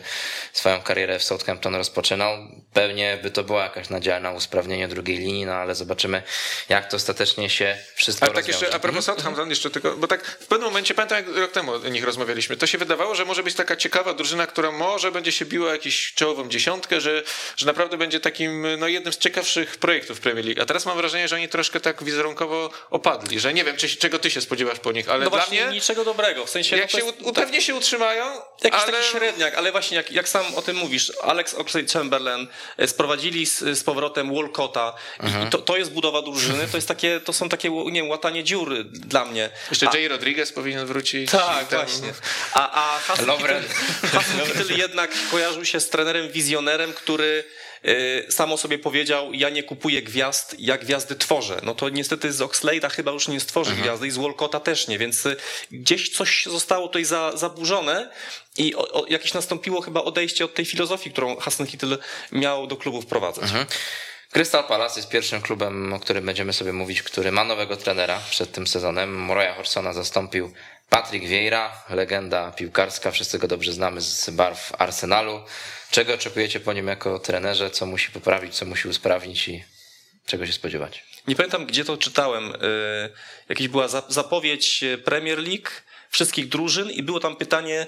swoją 0.52 0.80
karierę 0.80 1.18
w 1.18 1.24
Southampton 1.24 1.74
rozpoczynał. 1.74 2.38
Pewnie 2.74 3.18
by 3.22 3.30
to 3.30 3.44
była 3.44 3.62
jakaś 3.62 3.88
nadzieja 3.88 4.20
na 4.20 4.30
usprawnienie 4.32 4.88
drugiej 4.88 5.18
linii, 5.18 5.46
no 5.46 5.52
ale 5.52 5.74
zobaczymy, 5.74 6.22
jak 6.68 6.90
to 6.90 6.96
ostatecznie 6.96 7.50
się 7.50 7.78
wszystko 7.94 8.26
Ale 8.26 8.34
tak 8.34 8.48
jeszcze 8.48 8.74
a 8.74 8.78
propos 8.78 9.04
Southampton, 9.04 9.50
jeszcze 9.50 9.70
tylko, 9.70 9.96
bo 9.96 10.06
tak 10.06 10.26
w 10.26 10.46
pewnym 10.46 10.68
momencie, 10.68 10.94
pamiętam 10.94 11.18
jak 11.18 11.36
rok 11.36 11.52
temu 11.52 11.72
o 11.72 11.88
nich 11.88 12.04
rozmawialiśmy, 12.04 12.56
to 12.56 12.66
się 12.66 12.78
wydawało, 12.78 13.14
że 13.14 13.24
może 13.24 13.42
być 13.42 13.54
taka 13.54 13.76
ciekawa 13.76 14.14
drużyna, 14.14 14.46
która 14.46 14.70
może 14.70 15.12
będzie 15.12 15.32
się 15.32 15.44
biła 15.44 15.70
o 15.70 15.72
jakąś 15.72 16.12
czołową 16.14 16.48
dziesiątkę, 16.48 17.00
że, 17.00 17.22
że 17.56 17.66
naprawdę 17.66 17.96
będzie 17.96 18.20
takim 18.20 18.66
no, 18.78 18.88
jednym 18.88 19.12
z 19.12 19.18
ciekawszych 19.18 19.76
projektów 19.76 20.20
Premier 20.20 20.44
League. 20.44 20.62
A 20.62 20.66
teraz 20.66 20.86
mam 20.86 20.96
wrażenie, 20.96 21.28
że 21.28 21.36
oni 21.36 21.48
troszkę 21.48 21.80
tak 21.80 22.04
wizerunkowo 22.04 22.70
opadli, 22.90 23.40
że 23.40 23.54
nie 23.54 23.64
wiem, 23.64 23.76
czy, 23.76 23.96
czego 23.96 24.18
ty 24.18 24.30
się 24.30 24.40
spodziewasz 24.40 24.78
po 24.78 24.92
nich, 24.92 25.08
ale 25.08 25.24
No 25.24 25.30
dla 25.30 25.38
właśnie 25.38 25.64
mnie, 25.64 25.74
niczego 25.74 26.04
dobrego, 26.04 26.46
w 26.46 26.50
sensie... 26.50 26.76
jak 26.76 26.92
no 26.92 27.00
się 27.00 27.06
jest- 27.06 27.18
pewnie 27.34 27.62
się 27.62 27.74
utrzymają, 27.74 28.24
Jakiś 28.62 28.80
ale... 28.80 28.92
taki 28.92 29.04
średniak, 29.04 29.54
ale 29.54 29.72
właśnie 29.72 29.96
jak, 29.96 30.12
jak 30.12 30.28
sam 30.28 30.54
o 30.54 30.62
tym 30.62 30.76
mówisz, 30.76 31.12
Alex 31.22 31.54
Oxlade-Chamberlain 31.54 32.46
sprowadzili 32.86 33.46
z, 33.46 33.58
z 33.58 33.84
powrotem 33.84 34.34
Walcotta 34.34 34.94
i 35.46 35.50
to, 35.50 35.58
to 35.58 35.76
jest 35.76 35.92
budowa 35.92 36.22
drużyny, 36.22 36.68
to 36.68 36.76
jest 36.76 36.88
takie, 36.88 37.20
to 37.20 37.32
są 37.32 37.48
takie, 37.48 37.70
nie 37.70 38.00
wiem, 38.02 38.08
łatanie 38.10 38.44
dziury 38.44 38.84
dla 38.84 39.24
mnie. 39.24 39.50
Jeszcze 39.70 39.88
A- 39.88 39.96
Jay 39.96 40.08
Rodriguez 40.08 40.52
powinien 40.52 40.86
wrócić. 40.86 41.30
tak, 41.30 41.68
Tam- 41.68 41.80
właśnie. 41.86 42.12
A, 42.54 42.94
a 42.94 42.98
Hasan 42.98 43.26
Kittel 44.46 44.78
jednak 44.78 45.10
kojarzył 45.30 45.64
się 45.64 45.80
z 45.80 45.88
trenerem 45.88 46.30
wizjonerem, 46.30 46.92
który 46.92 47.44
y, 47.84 48.26
sam 48.30 48.52
o 48.52 48.56
sobie 48.56 48.78
powiedział, 48.78 49.32
ja 49.32 49.50
nie 49.50 49.62
kupuję 49.62 50.02
gwiazd, 50.02 50.56
ja 50.58 50.78
gwiazdy 50.78 51.16
tworzę. 51.16 51.60
No 51.62 51.74
to 51.74 51.88
niestety 51.88 52.32
z 52.32 52.40
Oxlade'a 52.40 52.90
chyba 52.90 53.12
już 53.12 53.28
nie 53.28 53.40
stworzy 53.40 53.72
gwiazdy 53.76 54.06
i 54.06 54.10
z 54.10 54.16
Walcotta 54.16 54.60
też 54.60 54.88
nie, 54.88 54.98
więc 54.98 55.26
y, 55.26 55.36
gdzieś 55.70 56.10
coś 56.10 56.46
zostało 56.46 56.88
tutaj 56.88 57.04
za, 57.04 57.32
zaburzone 57.36 58.10
i 58.58 58.74
o, 58.74 58.92
o, 58.92 59.06
jakieś 59.08 59.34
nastąpiło 59.34 59.80
chyba 59.80 60.02
odejście 60.02 60.44
od 60.44 60.54
tej 60.54 60.64
filozofii, 60.64 61.10
którą 61.10 61.36
Hasan 61.36 61.66
Kittel 61.66 61.98
miał 62.32 62.66
do 62.66 62.76
klubu 62.76 63.02
wprowadzać. 63.02 63.50
Crystal 64.34 64.64
Palace 64.64 65.00
jest 65.00 65.08
pierwszym 65.08 65.42
klubem, 65.42 65.92
o 65.92 66.00
którym 66.00 66.26
będziemy 66.26 66.52
sobie 66.52 66.72
mówić, 66.72 67.02
który 67.02 67.32
ma 67.32 67.44
nowego 67.44 67.76
trenera 67.76 68.20
przed 68.30 68.52
tym 68.52 68.66
sezonem. 68.66 69.14
Moroja 69.14 69.54
Horsona 69.54 69.92
zastąpił 69.92 70.52
Patrick 70.94 71.26
Vieira, 71.26 71.72
legenda 71.90 72.52
piłkarska, 72.52 73.10
wszyscy 73.10 73.38
go 73.38 73.48
dobrze 73.48 73.72
znamy 73.72 74.00
z 74.00 74.30
barw 74.30 74.72
Arsenalu. 74.78 75.40
Czego 75.90 76.14
oczekujecie 76.14 76.60
po 76.60 76.72
nim 76.72 76.86
jako 76.88 77.18
trenerze? 77.18 77.70
Co 77.70 77.86
musi 77.86 78.10
poprawić, 78.10 78.54
co 78.54 78.64
musi 78.66 78.88
usprawnić 78.88 79.48
i 79.48 79.64
czego 80.26 80.46
się 80.46 80.52
spodziewać? 80.52 81.04
Nie 81.28 81.36
pamiętam, 81.36 81.66
gdzie 81.66 81.84
to 81.84 81.96
czytałem. 81.96 82.52
y, 82.54 82.58
Jakaś 83.48 83.68
była 83.68 83.88
za- 83.88 84.02
zapowiedź 84.08 84.82
y, 84.82 84.98
Premier 84.98 85.38
League 85.38 85.68
wszystkich 86.10 86.48
drużyn 86.48 86.90
i 86.90 87.02
było 87.02 87.20
tam 87.20 87.36
pytanie 87.36 87.86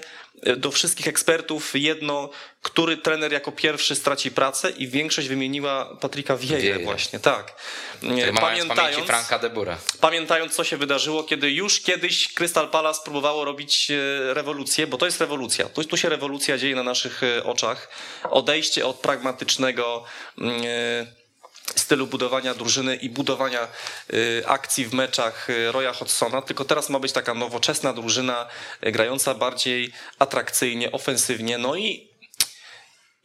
do 0.57 0.71
wszystkich 0.71 1.07
ekspertów 1.07 1.71
jedno, 1.75 2.29
który 2.61 2.97
trener 2.97 3.31
jako 3.31 3.51
pierwszy 3.51 3.95
straci 3.95 4.31
pracę 4.31 4.69
i 4.69 4.87
większość 4.87 5.27
wymieniła 5.27 5.97
Patryka 6.01 6.37
Vieira. 6.37 6.79
właśnie, 6.79 7.19
tak. 7.19 7.53
W 8.01 8.39
pamięci 8.39 9.01
Franka 9.05 9.39
de 9.39 9.49
Boera. 9.49 9.77
pamiętając, 10.01 10.55
co 10.55 10.63
się 10.63 10.77
wydarzyło, 10.77 11.23
kiedy 11.23 11.51
już 11.51 11.81
kiedyś 11.81 12.33
Crystal 12.33 12.69
Palace 12.69 13.01
próbowało 13.03 13.45
robić 13.45 13.91
e, 13.91 14.33
rewolucję, 14.33 14.87
bo 14.87 14.97
to 14.97 15.05
jest 15.05 15.21
rewolucja. 15.21 15.69
Tu, 15.69 15.83
tu 15.83 15.97
się 15.97 16.09
rewolucja 16.09 16.57
dzieje 16.57 16.75
na 16.75 16.83
naszych 16.83 17.23
e, 17.23 17.43
oczach. 17.43 17.89
Odejście 18.29 18.85
od 18.85 18.95
pragmatycznego 18.95 20.03
mm, 20.37 20.61
e, 20.65 21.26
stylu 21.75 22.07
budowania 22.07 22.53
drużyny 22.53 22.95
i 22.95 23.09
budowania 23.09 23.61
e, 23.61 24.47
akcji 24.47 24.85
w 24.85 24.93
meczach 24.93 25.49
e, 25.49 25.71
Roya 25.71 25.93
Hodgsona, 25.93 26.41
tylko 26.41 26.65
teraz 26.65 26.89
ma 26.89 26.99
być 26.99 27.11
taka 27.11 27.33
nowoczesna 27.33 27.93
drużyna, 27.93 28.47
e, 28.81 28.91
grająca 28.91 29.33
bardziej 29.33 29.91
atrakcyjnie, 30.19 30.91
ofensywnie, 30.91 31.57
no 31.57 31.75
i 31.75 32.17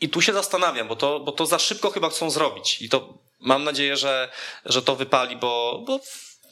i 0.01 0.09
tu 0.09 0.23
się 0.23 0.33
zastanawiam, 0.33 0.89
bo 0.89 0.97
to, 0.97 1.21
bo 1.21 1.33
to 1.33 1.47
za 1.47 1.59
szybko 1.59 1.91
chyba 1.91 2.11
chcą 2.11 2.31
zrobić. 2.31 2.83
I 2.83 2.89
to 2.89 3.19
mam 3.41 3.65
nadzieję, 3.65 3.97
że, 3.97 4.29
że 4.65 4.83
to 4.83 4.97
wypali, 4.97 5.37
bo, 5.37 5.83
bo 5.87 6.01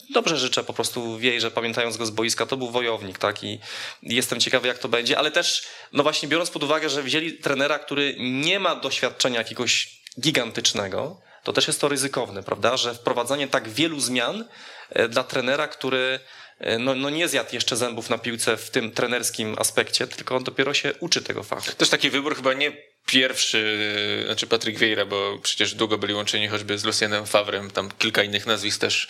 dobrze 0.09 0.37
życzę 0.37 0.63
po 0.63 0.73
prostu 0.73 1.17
wiej, 1.17 1.41
że 1.41 1.51
pamiętając 1.51 1.97
go 1.97 2.05
z 2.05 2.09
boiska, 2.09 2.45
to 2.45 2.57
był 2.57 2.71
wojownik, 2.71 3.17
tak? 3.17 3.43
I 3.43 3.59
jestem 4.03 4.39
ciekawy, 4.39 4.67
jak 4.67 4.77
to 4.79 4.89
będzie, 4.89 5.17
ale 5.17 5.31
też, 5.31 5.63
no 5.93 6.03
właśnie, 6.03 6.29
biorąc 6.29 6.49
pod 6.49 6.63
uwagę, 6.63 6.89
że 6.89 7.03
wzięli 7.03 7.33
trenera, 7.33 7.79
który 7.79 8.15
nie 8.19 8.59
ma 8.59 8.75
doświadczenia 8.75 9.37
jakiegoś 9.37 10.01
gigantycznego, 10.19 11.21
to 11.43 11.53
też 11.53 11.67
jest 11.67 11.81
to 11.81 11.87
ryzykowne, 11.87 12.43
prawda? 12.43 12.77
Że 12.77 12.93
wprowadzanie 12.93 13.47
tak 13.47 13.69
wielu 13.69 13.99
zmian 13.99 14.45
e, 14.89 15.07
dla 15.07 15.23
trenera, 15.23 15.67
który 15.67 16.19
e, 16.59 16.79
no, 16.79 16.95
no 16.95 17.09
nie 17.09 17.27
zjadł 17.27 17.49
jeszcze 17.53 17.77
zębów 17.77 18.09
na 18.09 18.17
piłce 18.17 18.57
w 18.57 18.69
tym 18.69 18.91
trenerskim 18.91 19.55
aspekcie, 19.59 20.07
tylko 20.07 20.35
on 20.35 20.43
dopiero 20.43 20.73
się 20.73 20.93
uczy 20.99 21.21
tego 21.21 21.43
fachu. 21.43 21.71
Też 21.71 21.89
taki 21.89 22.09
wybór 22.09 22.35
chyba 22.35 22.53
nie 22.53 22.71
pierwszy, 23.05 24.21
znaczy 24.25 24.47
Patryk 24.47 24.77
Vieira, 24.77 25.05
bo 25.05 25.39
przecież 25.43 25.73
długo 25.75 25.97
byli 25.97 26.13
łączeni 26.13 26.47
choćby 26.47 26.77
z 26.77 26.83
Lucienem 26.83 27.25
Favrem, 27.25 27.71
tam 27.71 27.89
kilka 27.99 28.23
innych 28.23 28.45
nazwisk 28.45 28.81
też 28.81 29.07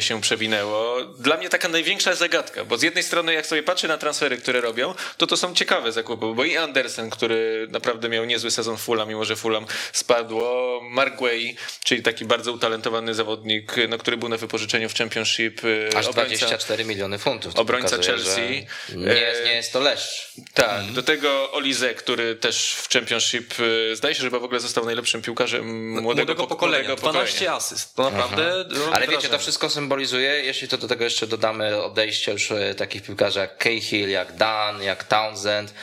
się 0.00 0.20
przewinęło. 0.20 1.04
Dla 1.04 1.36
mnie 1.36 1.48
taka 1.48 1.68
największa 1.68 2.14
zagadka, 2.14 2.64
bo 2.64 2.78
z 2.78 2.82
jednej 2.82 3.04
strony 3.04 3.32
jak 3.34 3.46
sobie 3.46 3.62
patrzę 3.62 3.88
na 3.88 3.98
transfery, 3.98 4.36
które 4.36 4.60
robią, 4.60 4.94
to 5.16 5.26
to 5.26 5.36
są 5.36 5.54
ciekawe 5.54 5.92
zakupy, 5.92 6.26
bo 6.34 6.44
i 6.44 6.56
Andersen, 6.56 7.10
który 7.10 7.66
naprawdę 7.70 8.08
miał 8.08 8.24
niezły 8.24 8.50
sezon 8.50 8.76
Fulham, 8.76 9.08
mimo 9.08 9.24
że 9.24 9.36
Fulham 9.36 9.66
spadło, 9.92 10.80
Mark 10.90 11.20
Way, 11.20 11.56
czyli 11.84 12.02
taki 12.02 12.24
bardzo 12.24 12.52
utalentowany 12.52 13.14
zawodnik, 13.14 13.72
no, 13.88 13.98
który 13.98 14.16
był 14.16 14.28
na 14.28 14.36
wypożyczeniu 14.36 14.88
w 14.88 14.94
Championship, 14.94 15.60
Aż 15.96 16.06
obrońca- 16.06 16.12
24 16.12 16.84
miliony 16.84 17.18
funtów. 17.18 17.56
Obrońca 17.56 17.96
pokazuje, 17.96 18.16
Chelsea. 18.16 18.66
Nie 18.96 19.12
jest, 19.12 19.44
nie 19.44 19.52
jest 19.54 19.72
to 19.72 19.80
leszcz. 19.80 20.32
Tak, 20.54 20.92
do 20.92 21.02
tego 21.02 21.52
Olize, 21.52 21.94
który 21.94 22.36
też 22.36 22.72
w 22.74 22.88
Championship 22.92 23.25
y, 23.34 23.96
zdaje 23.96 24.14
się, 24.14 24.20
że 24.20 24.26
chyba 24.26 24.38
w 24.38 24.44
ogóle 24.44 24.60
został 24.60 24.84
najlepszym 24.84 25.22
piłkarzem 25.22 25.90
młodego, 26.00 26.34
po- 26.34 26.46
pokolenia. 26.46 26.96
12 26.96 27.52
asyst. 27.52 27.94
To 27.94 28.10
naprawdę. 28.10 28.64
Ale 28.92 29.06
wiecie, 29.08 29.28
to 29.28 29.38
wszystko 29.38 29.70
symbolizuje, 29.70 30.28
jeśli 30.30 30.68
to 30.68 30.78
do 30.78 30.88
tego 30.88 31.04
jeszcze 31.04 31.26
dodamy 31.26 31.82
odejście 31.82 32.32
już 32.32 32.50
e, 32.50 32.74
takich 32.74 33.02
piłkarzy 33.02 33.38
jak 33.38 33.58
Cahill, 33.58 34.08
jak 34.10 34.36
Dan, 34.36 34.82
jak 34.82 35.04
Townsend, 35.04 35.74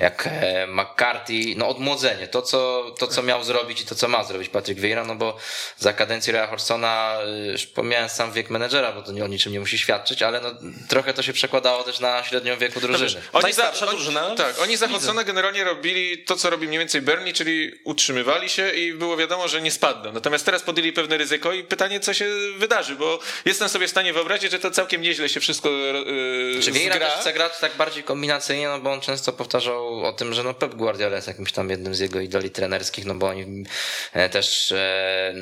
jak 0.00 0.26
e, 0.26 0.66
McCarthy, 0.66 1.54
no 1.56 1.68
odmłodzenie, 1.68 2.28
to 2.28 2.42
co, 2.42 2.90
to 2.98 3.06
co 3.06 3.22
miał 3.22 3.44
zrobić 3.44 3.80
i 3.80 3.86
to 3.86 3.94
co 3.94 4.08
ma 4.08 4.24
zrobić 4.24 4.48
Patrick 4.48 4.80
Vieira, 4.80 5.04
no 5.04 5.14
bo 5.14 5.36
za 5.78 5.92
kadencji 5.92 6.32
Roya 6.32 6.46
Horsona, 6.46 7.18
y, 7.48 7.52
już 7.52 7.66
pomijałem 7.66 8.08
sam 8.08 8.32
wiek 8.32 8.50
menedżera, 8.50 8.92
bo 8.92 9.02
to 9.02 9.12
nie 9.12 9.24
o 9.24 9.26
niczym 9.26 9.52
nie 9.52 9.60
musi 9.60 9.78
świadczyć, 9.78 10.22
ale 10.22 10.40
no, 10.40 10.50
trochę 10.88 11.14
to 11.14 11.22
się 11.22 11.32
przekładało 11.32 11.82
też 11.82 12.00
na 12.00 12.24
średnią 12.24 12.56
wieku 12.58 12.80
drużyny. 12.80 13.22
Oni 13.32 13.42
Najstarsza 13.42 13.86
za, 13.86 13.92
drużyna 13.92 14.26
oni, 14.26 14.36
tak, 14.36 14.60
oni 14.62 14.76
za 14.76 14.88
Hodsona 14.88 15.24
generalnie 15.24 15.64
robili 15.64 16.18
to, 16.18 16.36
co 16.36 16.50
robi 16.50 16.68
mniej 16.68 16.78
więcej 16.78 17.02
Burnley, 17.02 17.32
czyli 17.32 17.72
utrzymywali 17.84 18.48
się 18.48 18.70
i 18.70 18.92
było 18.92 19.16
wiadomo, 19.16 19.48
że 19.48 19.60
nie 19.60 19.70
spadną. 19.70 20.12
Natomiast 20.12 20.44
teraz 20.44 20.62
podjęli 20.62 20.92
pewne 20.92 21.16
ryzyko 21.16 21.52
i 21.52 21.64
pytanie, 21.64 22.00
co 22.00 22.14
się 22.14 22.26
wydarzy, 22.56 22.96
bo 22.96 23.18
jestem 23.44 23.68
sobie 23.68 23.86
w 23.86 23.90
stanie 23.90 24.12
wyobrazić, 24.12 24.50
że 24.50 24.58
to 24.58 24.70
całkiem 24.70 25.02
nieźle 25.02 25.28
się 25.28 25.40
wszystko 25.40 25.68
yy, 25.70 26.60
Czy 26.62 26.72
Vieira 26.72 26.94
zgra. 26.94 27.06
też 27.06 27.20
chce 27.20 27.32
grać 27.32 27.52
tak 27.60 27.76
bardziej 27.76 28.02
kombinacyjnie, 28.02 28.68
no 28.68 28.80
bo 28.80 28.92
on 28.92 29.00
często 29.00 29.32
powtarzał 29.32 29.89
o 29.90 30.12
tym, 30.12 30.34
że 30.34 30.42
no 30.42 30.54
Pep 30.54 30.74
Guardiola 30.74 31.16
jest 31.16 31.28
jakimś 31.28 31.52
tam 31.52 31.70
jednym 31.70 31.94
z 31.94 32.00
jego 32.00 32.20
idoli 32.20 32.50
trenerskich, 32.50 33.04
no 33.04 33.14
bo 33.14 33.26
oni 33.26 33.64
e, 34.12 34.28
też 34.28 34.72
e, 34.72 35.32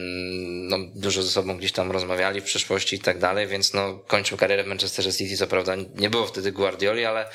no, 0.69 0.79
dużo 0.95 1.23
ze 1.23 1.31
sobą 1.31 1.59
gdzieś 1.59 1.73
tam 1.73 1.91
rozmawiali 1.91 2.41
w 2.41 2.45
przyszłości 2.45 2.97
i 2.97 3.01
tak 3.01 3.19
dalej, 3.19 3.47
więc 3.47 3.75
no 3.75 3.99
kończył 4.07 4.39
karierę 4.39 4.65
w 4.65 4.67
Manchesterze 4.67 5.13
City, 5.13 5.37
co 5.37 5.47
prawda 5.47 5.75
nie 5.95 6.11
było 6.11 6.27
wtedy 6.27 6.53
Guardioli, 6.53 7.05
ale, 7.05 7.31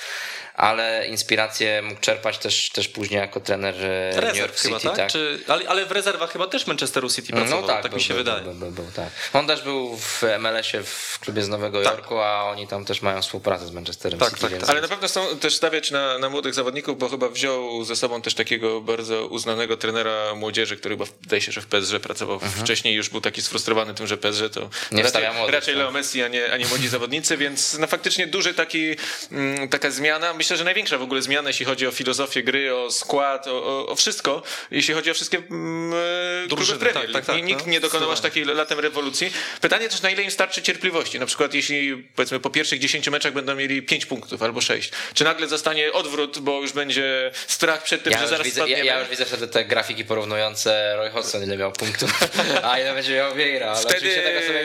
ale 0.55 1.07
inspirację 1.07 1.81
mógł 1.81 2.01
czerpać 2.01 2.37
też, 2.37 2.69
też 2.69 2.87
później 2.87 3.19
jako 3.19 3.39
trener 3.39 3.75
e, 3.75 4.09
New 4.15 4.23
Rezerw 4.23 4.37
York 4.37 4.57
chyba, 4.57 4.79
City, 4.79 4.95
tak? 4.95 5.11
Czy, 5.11 5.39
ale, 5.47 5.67
ale 5.67 5.85
w 5.85 5.91
rezerwach 5.91 6.31
chyba 6.31 6.47
też 6.47 6.67
Manchesteru 6.67 7.09
City 7.09 7.33
pracował, 7.33 7.61
no 7.61 7.67
tak, 7.67 7.81
tak 7.83 7.91
był, 7.91 7.97
mi 7.97 8.03
się 8.03 8.13
był, 8.13 8.23
wydaje. 8.23 8.43
Był, 8.43 8.53
był, 8.53 8.71
był, 8.71 8.85
tak. 8.95 9.09
On 9.33 9.47
też 9.47 9.61
był 9.61 9.97
w 9.97 10.23
MLS-ie 10.39 10.83
w 10.83 11.19
klubie 11.19 11.43
z 11.43 11.49
Nowego 11.49 11.83
Tak. 11.83 11.93
Jorku, 11.97 12.19
a 12.19 12.43
oni 12.43 12.67
tam 12.67 12.85
też 12.85 13.01
mają 13.01 13.21
współpracę 13.21 13.67
z 13.67 13.71
Manchesterem 13.71 14.19
Tak, 14.19 14.29
City, 14.29 14.41
tak, 14.41 14.51
więc 14.51 14.61
tak. 14.61 14.69
Ale 14.69 14.81
na 14.81 14.87
pewno 14.87 15.07
chcą 15.07 15.37
też 15.37 15.55
stawiać 15.55 15.91
na, 15.91 16.19
na 16.19 16.29
młodych 16.29 16.53
zawodników, 16.53 16.97
bo 16.97 17.09
chyba 17.09 17.29
wziął 17.29 17.83
ze 17.83 17.95
sobą 17.95 18.21
też 18.21 18.33
takiego 18.33 18.81
bardzo 18.81 19.27
uznanego 19.27 19.77
trenera 19.77 20.35
młodzieży, 20.35 20.77
który 20.77 20.95
chyba 20.95 21.05
wydaje 21.21 21.41
się, 21.41 21.51
że 21.51 21.61
w 21.61 21.67
PSG 21.67 21.99
pracował 21.99 22.39
wcześniej 22.39 22.93
i 22.93 22.97
już 22.97 23.09
był 23.09 23.21
taki 23.21 23.41
sfrustrowany 23.41 23.93
tym, 23.93 24.07
że 24.07 24.17
PSG 24.17 24.49
to 24.53 24.63
Mhm. 24.63 24.97
Nie 24.97 25.03
raczej, 25.03 25.33
młodych, 25.33 25.55
raczej 25.55 25.73
tak. 25.73 25.83
Leo 25.83 25.91
Messi, 25.91 26.23
a 26.23 26.27
nie, 26.27 26.51
a 26.53 26.57
nie 26.57 26.65
młodzi 26.65 26.87
zawodnicy, 26.87 27.37
więc 27.37 27.77
no 27.79 27.87
faktycznie 27.87 28.27
duży 28.27 28.53
taki, 28.53 28.95
mm, 29.31 29.69
taka 29.69 29.91
zmiana, 29.91 30.33
myślę, 30.43 30.57
że 30.57 30.63
największa 30.63 30.97
w 30.97 31.01
ogóle 31.01 31.21
zmiana, 31.21 31.49
jeśli 31.49 31.65
chodzi 31.65 31.87
o 31.87 31.91
filozofię 31.91 32.43
gry, 32.43 32.75
o 32.75 32.91
skład, 32.91 33.47
o, 33.47 33.87
o, 33.87 33.95
wszystko, 33.95 34.43
jeśli 34.71 34.93
chodzi 34.93 35.11
o 35.11 35.13
wszystkie 35.13 35.37
mm, 35.37 35.93
e, 35.93 36.47
kluby 36.47 36.55
Drużyny, 36.55 36.79
Premier 36.79 37.13
tak, 37.13 37.25
tak, 37.25 37.35
tak, 37.35 37.43
Nikt 37.43 37.65
no, 37.65 37.71
nie 37.71 37.79
dokonał 37.79 38.11
aż 38.11 38.19
takiej 38.19 38.45
latem 38.45 38.79
rewolucji. 38.79 39.33
Pytanie 39.61 39.89
też, 39.89 40.01
na 40.01 40.09
ile 40.09 40.23
im 40.23 40.31
starczy 40.31 40.61
cierpliwości. 40.61 41.19
Na 41.19 41.25
przykład, 41.25 41.53
jeśli 41.53 41.97
powiedzmy 42.15 42.39
po 42.39 42.49
pierwszych 42.49 42.79
10 42.79 43.09
meczach 43.09 43.33
będą 43.33 43.55
mieli 43.55 43.81
5 43.81 44.05
punktów 44.05 44.43
albo 44.43 44.61
6. 44.61 44.91
Czy 45.13 45.23
nagle 45.23 45.47
zostanie 45.47 45.93
odwrót, 45.93 46.39
bo 46.39 46.61
już 46.61 46.71
będzie 46.71 47.31
strach 47.47 47.83
przed 47.83 48.03
tym, 48.03 48.13
Ja 48.13 48.19
że 48.19 48.27
zaraz 48.27 48.45
widzę, 48.45 48.61
ja, 48.61 48.65
spadniemy? 48.65 48.85
ja 48.85 48.99
już 48.99 49.09
widzę 49.09 49.25
wtedy 49.25 49.47
te 49.47 49.65
grafiki 49.65 50.05
porównujące 50.05 50.95
Roy 50.95 51.09
Hodgson, 51.09 51.43
ile 51.43 51.57
miał 51.57 51.71
punktów, 51.71 52.11
a 52.71 52.79
ile 52.79 52.93
będzie 52.93 53.15
miał 53.15 53.35
Vieira, 53.35 53.67
ale 53.67 53.79
Wtedy 53.81 53.97
oczywiście 53.97 54.21
tego 54.21 54.41
sobie 54.41 54.63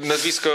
nie 0.00 0.08
nazwisko 0.08 0.50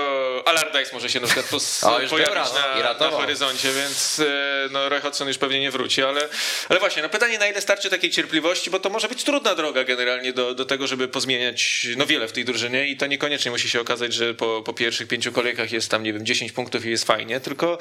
Allardyce 0.45 0.93
może 0.93 1.09
się 1.09 1.19
na 1.19 1.27
przykład 1.27 1.45
pos- 1.45 1.87
O, 1.87 1.99
już 1.99 2.09
pojawić 2.09 2.35
dobra, 2.35 2.45
no, 2.75 2.83
na, 2.83 3.11
na 3.11 3.17
horyzoncie, 3.17 3.73
więc 3.73 4.19
e, 4.19 4.64
no 4.71 4.89
Roy 4.89 5.01
Hodgson 5.01 5.27
już 5.27 5.37
pewnie 5.37 5.59
nie 5.59 5.71
wróci, 5.71 6.03
ale, 6.03 6.29
ale 6.69 6.79
właśnie, 6.79 7.01
no 7.03 7.09
pytanie 7.09 7.39
na 7.39 7.47
ile 7.47 7.61
starczy 7.61 7.89
takiej 7.89 8.09
cierpliwości, 8.09 8.69
bo 8.69 8.79
to 8.79 8.89
może 8.89 9.07
być 9.07 9.23
trudna 9.23 9.55
droga 9.55 9.83
generalnie 9.83 10.33
do, 10.33 10.53
do 10.53 10.65
tego, 10.65 10.87
żeby 10.87 11.07
pozmieniać 11.07 11.87
no 11.97 12.05
wiele 12.05 12.27
w 12.27 12.31
tej 12.31 12.45
drużynie 12.45 12.87
i 12.87 12.97
to 12.97 13.07
niekoniecznie 13.07 13.51
musi 13.51 13.69
się 13.69 13.81
okazać, 13.81 14.13
że 14.13 14.33
po, 14.33 14.61
po 14.61 14.73
pierwszych 14.73 15.07
pięciu 15.07 15.31
kolejkach 15.31 15.71
jest 15.71 15.91
tam, 15.91 16.03
nie 16.03 16.13
wiem, 16.13 16.25
10 16.25 16.51
punktów 16.51 16.85
i 16.85 16.89
jest 16.89 17.05
fajnie, 17.05 17.39
tylko 17.39 17.77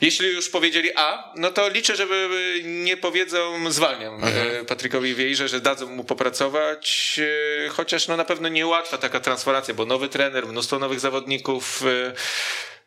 jeśli 0.00 0.28
już 0.28 0.48
powiedzieli 0.48 0.90
A, 0.96 1.32
no 1.36 1.50
to 1.50 1.68
liczę, 1.68 1.96
żeby 1.96 2.28
nie 2.64 2.96
powiedzą 2.96 3.70
zwalniam 3.72 4.14
mhm. 4.14 4.66
Patrykowi 4.66 5.14
Wiejrze, 5.14 5.48
że 5.48 5.60
dadzą 5.60 5.86
mu 5.86 6.04
popracować, 6.04 7.20
e, 7.66 7.68
chociaż 7.68 8.08
no 8.08 8.16
na 8.16 8.24
pewno 8.24 8.48
niełatwa 8.48 8.98
taka 8.98 9.20
transformacja, 9.20 9.74
bo 9.74 9.86
nowy 9.86 10.08
trener, 10.08 10.46
mnóstwo 10.46 10.78
nowych 10.78 11.00
zawodników, 11.00 11.82
e, 11.82 12.12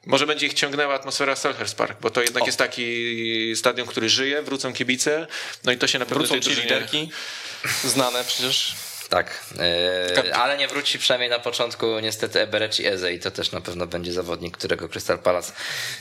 może 0.06 0.28
będzie 0.28 0.46
ich 0.46 0.54
ciągnęła 0.54 0.94
atmosfera 0.94 1.36
Selhurst 1.36 1.76
Park, 1.76 2.02
bo 2.02 2.10
to 2.10 2.22
jednak 2.22 2.44
o. 2.44 2.46
jest 2.46 2.58
taki 2.58 3.56
stadion, 3.56 3.88
który 3.88 4.10
żyje, 4.10 4.42
wrócą 4.42 4.74
kibice, 4.74 5.28
no 5.64 5.72
i 5.72 5.78
to 5.78 5.88
się 5.88 6.00
na 6.00 6.06
pewno 6.06 6.24
wrócą 6.24 6.40
ci 6.40 6.62
liderki, 6.62 7.10
znane 7.84 8.24
przecież. 8.24 8.76
Tak, 9.10 9.44
yy, 10.16 10.36
ale 10.36 10.58
nie 10.58 10.68
wróci 10.68 11.00
przynajmniej 11.00 11.30
na 11.30 11.40
początku 11.40 12.00
niestety 12.00 12.42
Ebereci 12.42 12.88
Eze 12.88 13.14
i 13.14 13.20
to 13.20 13.32
też 13.32 13.52
na 13.52 13.62
pewno 13.62 13.88
będzie 13.88 14.14
zawodnik, 14.14 14.58
którego 14.58 14.90
Crystal 14.90 15.20
Palace 15.20 15.54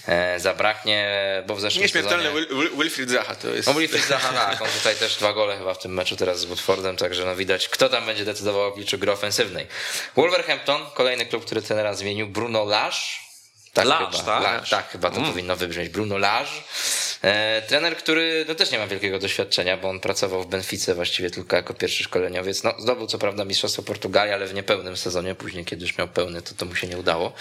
e, 0.07 0.41
zabraknie, 0.41 1.09
bo 1.47 1.55
w 1.55 1.61
zeszłym 1.61 1.83
Nieśmiertelny 1.83 2.25
sezonie... 2.25 2.47
Wil, 2.47 2.71
Wilfried 2.77 3.11
Zaha 3.11 3.35
to 3.35 3.49
jest. 3.49 3.69
No, 3.69 3.75
Wilfried 3.75 4.07
Zaha, 4.07 4.33
tak, 4.33 4.63
on 4.63 4.69
tutaj 4.79 4.97
też 4.97 5.17
dwa 5.17 5.33
gole 5.33 5.59
chyba 5.59 5.75
w 5.75 5.79
tym 5.79 5.95
meczu 5.95 6.17
teraz 6.17 6.41
z 6.41 6.45
Watfordem, 6.45 6.97
także 6.97 7.25
no 7.25 7.37
widać, 7.37 7.69
kto 7.69 7.89
tam 7.89 8.07
będzie 8.07 8.25
decydował 8.25 8.63
o 8.63 8.67
obliczu 8.67 8.99
gry 8.99 9.13
ofensywnej. 9.13 9.67
Wolverhampton, 10.17 10.87
kolejny 10.95 11.27
klub, 11.27 11.45
który 11.45 11.63
trenera 11.63 11.95
zmienił, 11.95 12.27
Bruno 12.27 12.65
Lage, 12.65 13.22
tak, 13.73 13.87
Lasz, 13.87 14.17
chyba, 14.17 14.41
tak? 14.41 14.43
Lasz, 14.43 14.71
tak, 14.71 14.89
chyba 14.89 15.11
to 15.11 15.17
mm. 15.17 15.27
powinno 15.27 15.57
wybrzmieć. 15.57 15.89
Bruno 15.89 16.19
Lage. 16.19 16.51
E, 17.23 17.63
trener, 17.63 17.97
który 17.97 18.45
no, 18.49 18.55
też 18.55 18.71
nie 18.71 18.79
ma 18.79 18.87
wielkiego 18.87 19.19
doświadczenia, 19.19 19.77
bo 19.77 19.89
on 19.89 20.01
pracował 20.01 20.43
w 20.43 20.47
Benfice 20.47 20.95
właściwie 20.95 21.31
tylko 21.31 21.57
jako 21.57 21.75
pierwszy 21.75 22.05
szkoleniowiec. 22.05 22.63
No, 22.63 22.75
zdobył 22.79 23.07
co 23.07 23.19
prawda 23.19 23.45
Mistrzostwo 23.45 23.83
Portugalii, 23.83 24.35
ale 24.35 24.47
w 24.47 24.55
niepełnym 24.55 24.97
sezonie. 24.97 25.35
Później, 25.35 25.65
kiedy 25.65 25.83
już 25.83 25.99
miał 25.99 26.09
pełny, 26.09 26.43
to 26.43 26.55
to 26.55 26.67
mu 26.67 26.75
się 26.75 26.87
nie 26.87 26.99
udało. 26.99 27.33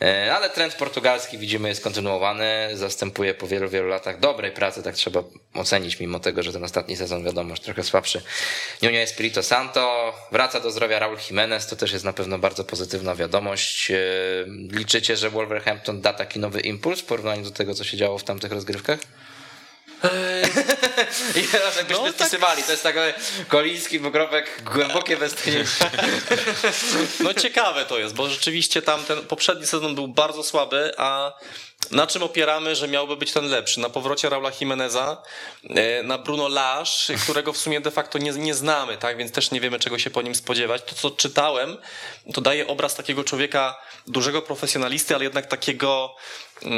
E, 0.00 0.34
ale 0.34 0.50
trend 0.50 0.74
portugalski 0.74 1.38
widzimy 1.38 1.68
jest 1.68 1.84
kontynuowany. 1.84 2.70
Zastępuje 2.74 3.34
po 3.34 3.46
wielu, 3.46 3.68
wielu 3.68 3.88
latach 3.88 4.20
dobrej 4.20 4.52
pracy, 4.52 4.82
tak 4.82 4.94
trzeba 4.94 5.22
ocenić, 5.54 6.00
mimo 6.00 6.20
tego, 6.20 6.42
że 6.42 6.52
ten 6.52 6.64
ostatni 6.64 6.96
sezon 6.96 7.24
wiadomo, 7.24 7.50
już 7.50 7.60
trochę 7.60 7.82
słabszy. 7.82 8.22
Nuno 8.82 8.96
Espirito 8.96 9.42
Santo. 9.42 10.14
Wraca 10.32 10.60
do 10.60 10.70
zdrowia 10.70 10.98
Raul 10.98 11.18
Jimenez. 11.28 11.66
To 11.66 11.76
też 11.76 11.92
jest 11.92 12.04
na 12.04 12.12
pewno 12.12 12.38
bardzo 12.38 12.64
pozytywna 12.64 13.14
wiadomość. 13.14 13.90
E, 13.90 13.96
liczycie, 14.70 15.16
że 15.16 15.30
Wolverhampton 15.30 16.00
da 16.00 16.12
taki 16.12 16.38
nowy 16.38 16.60
impuls 16.60 17.00
w 17.00 17.04
porównaniu 17.04 17.42
do 17.42 17.50
tego, 17.50 17.74
co 17.74 17.84
się 17.84 17.96
działo 17.96 18.18
w 18.18 18.24
tamtych 18.24 18.52
rozgrywkach? 18.52 18.98
I 21.40 21.42
teraz 21.42 21.76
jakbyśmy 21.76 22.04
no, 22.04 22.12
spisywali, 22.12 22.56
tak. 22.56 22.66
to 22.66 22.72
jest 22.72 22.82
taki 22.82 22.98
koliński 23.48 24.00
pokropek, 24.00 24.62
głębokie 24.62 25.16
westchnięcie. 25.16 25.66
No 27.20 27.34
ciekawe 27.34 27.84
to 27.84 27.98
jest, 27.98 28.14
bo 28.14 28.28
rzeczywiście 28.28 28.82
tam 28.82 29.04
ten 29.04 29.26
poprzedni 29.26 29.66
sezon 29.66 29.94
był 29.94 30.08
bardzo 30.08 30.42
słaby, 30.42 30.92
a 30.96 31.32
na 31.90 32.06
czym 32.06 32.22
opieramy, 32.22 32.76
że 32.76 32.88
miałby 32.88 33.16
być 33.16 33.32
ten 33.32 33.44
lepszy? 33.44 33.80
Na 33.80 33.90
powrocie 33.90 34.28
Raula 34.28 34.50
Jimeneza, 34.60 35.22
e, 35.70 36.02
na 36.02 36.18
Bruno 36.18 36.48
Lage, 36.48 37.14
którego 37.22 37.52
w 37.52 37.56
sumie 37.56 37.80
de 37.80 37.90
facto 37.90 38.18
nie, 38.18 38.30
nie 38.32 38.54
znamy, 38.54 38.96
tak? 38.96 39.16
więc 39.16 39.32
też 39.32 39.50
nie 39.50 39.60
wiemy, 39.60 39.78
czego 39.78 39.98
się 39.98 40.10
po 40.10 40.22
nim 40.22 40.34
spodziewać. 40.34 40.82
To, 40.86 40.94
co 40.94 41.10
czytałem, 41.10 41.76
to 42.34 42.40
daje 42.40 42.66
obraz 42.66 42.94
takiego 42.94 43.24
człowieka, 43.24 43.78
dużego 44.06 44.42
profesjonalisty, 44.42 45.14
ale 45.14 45.24
jednak 45.24 45.46
takiego 45.46 46.14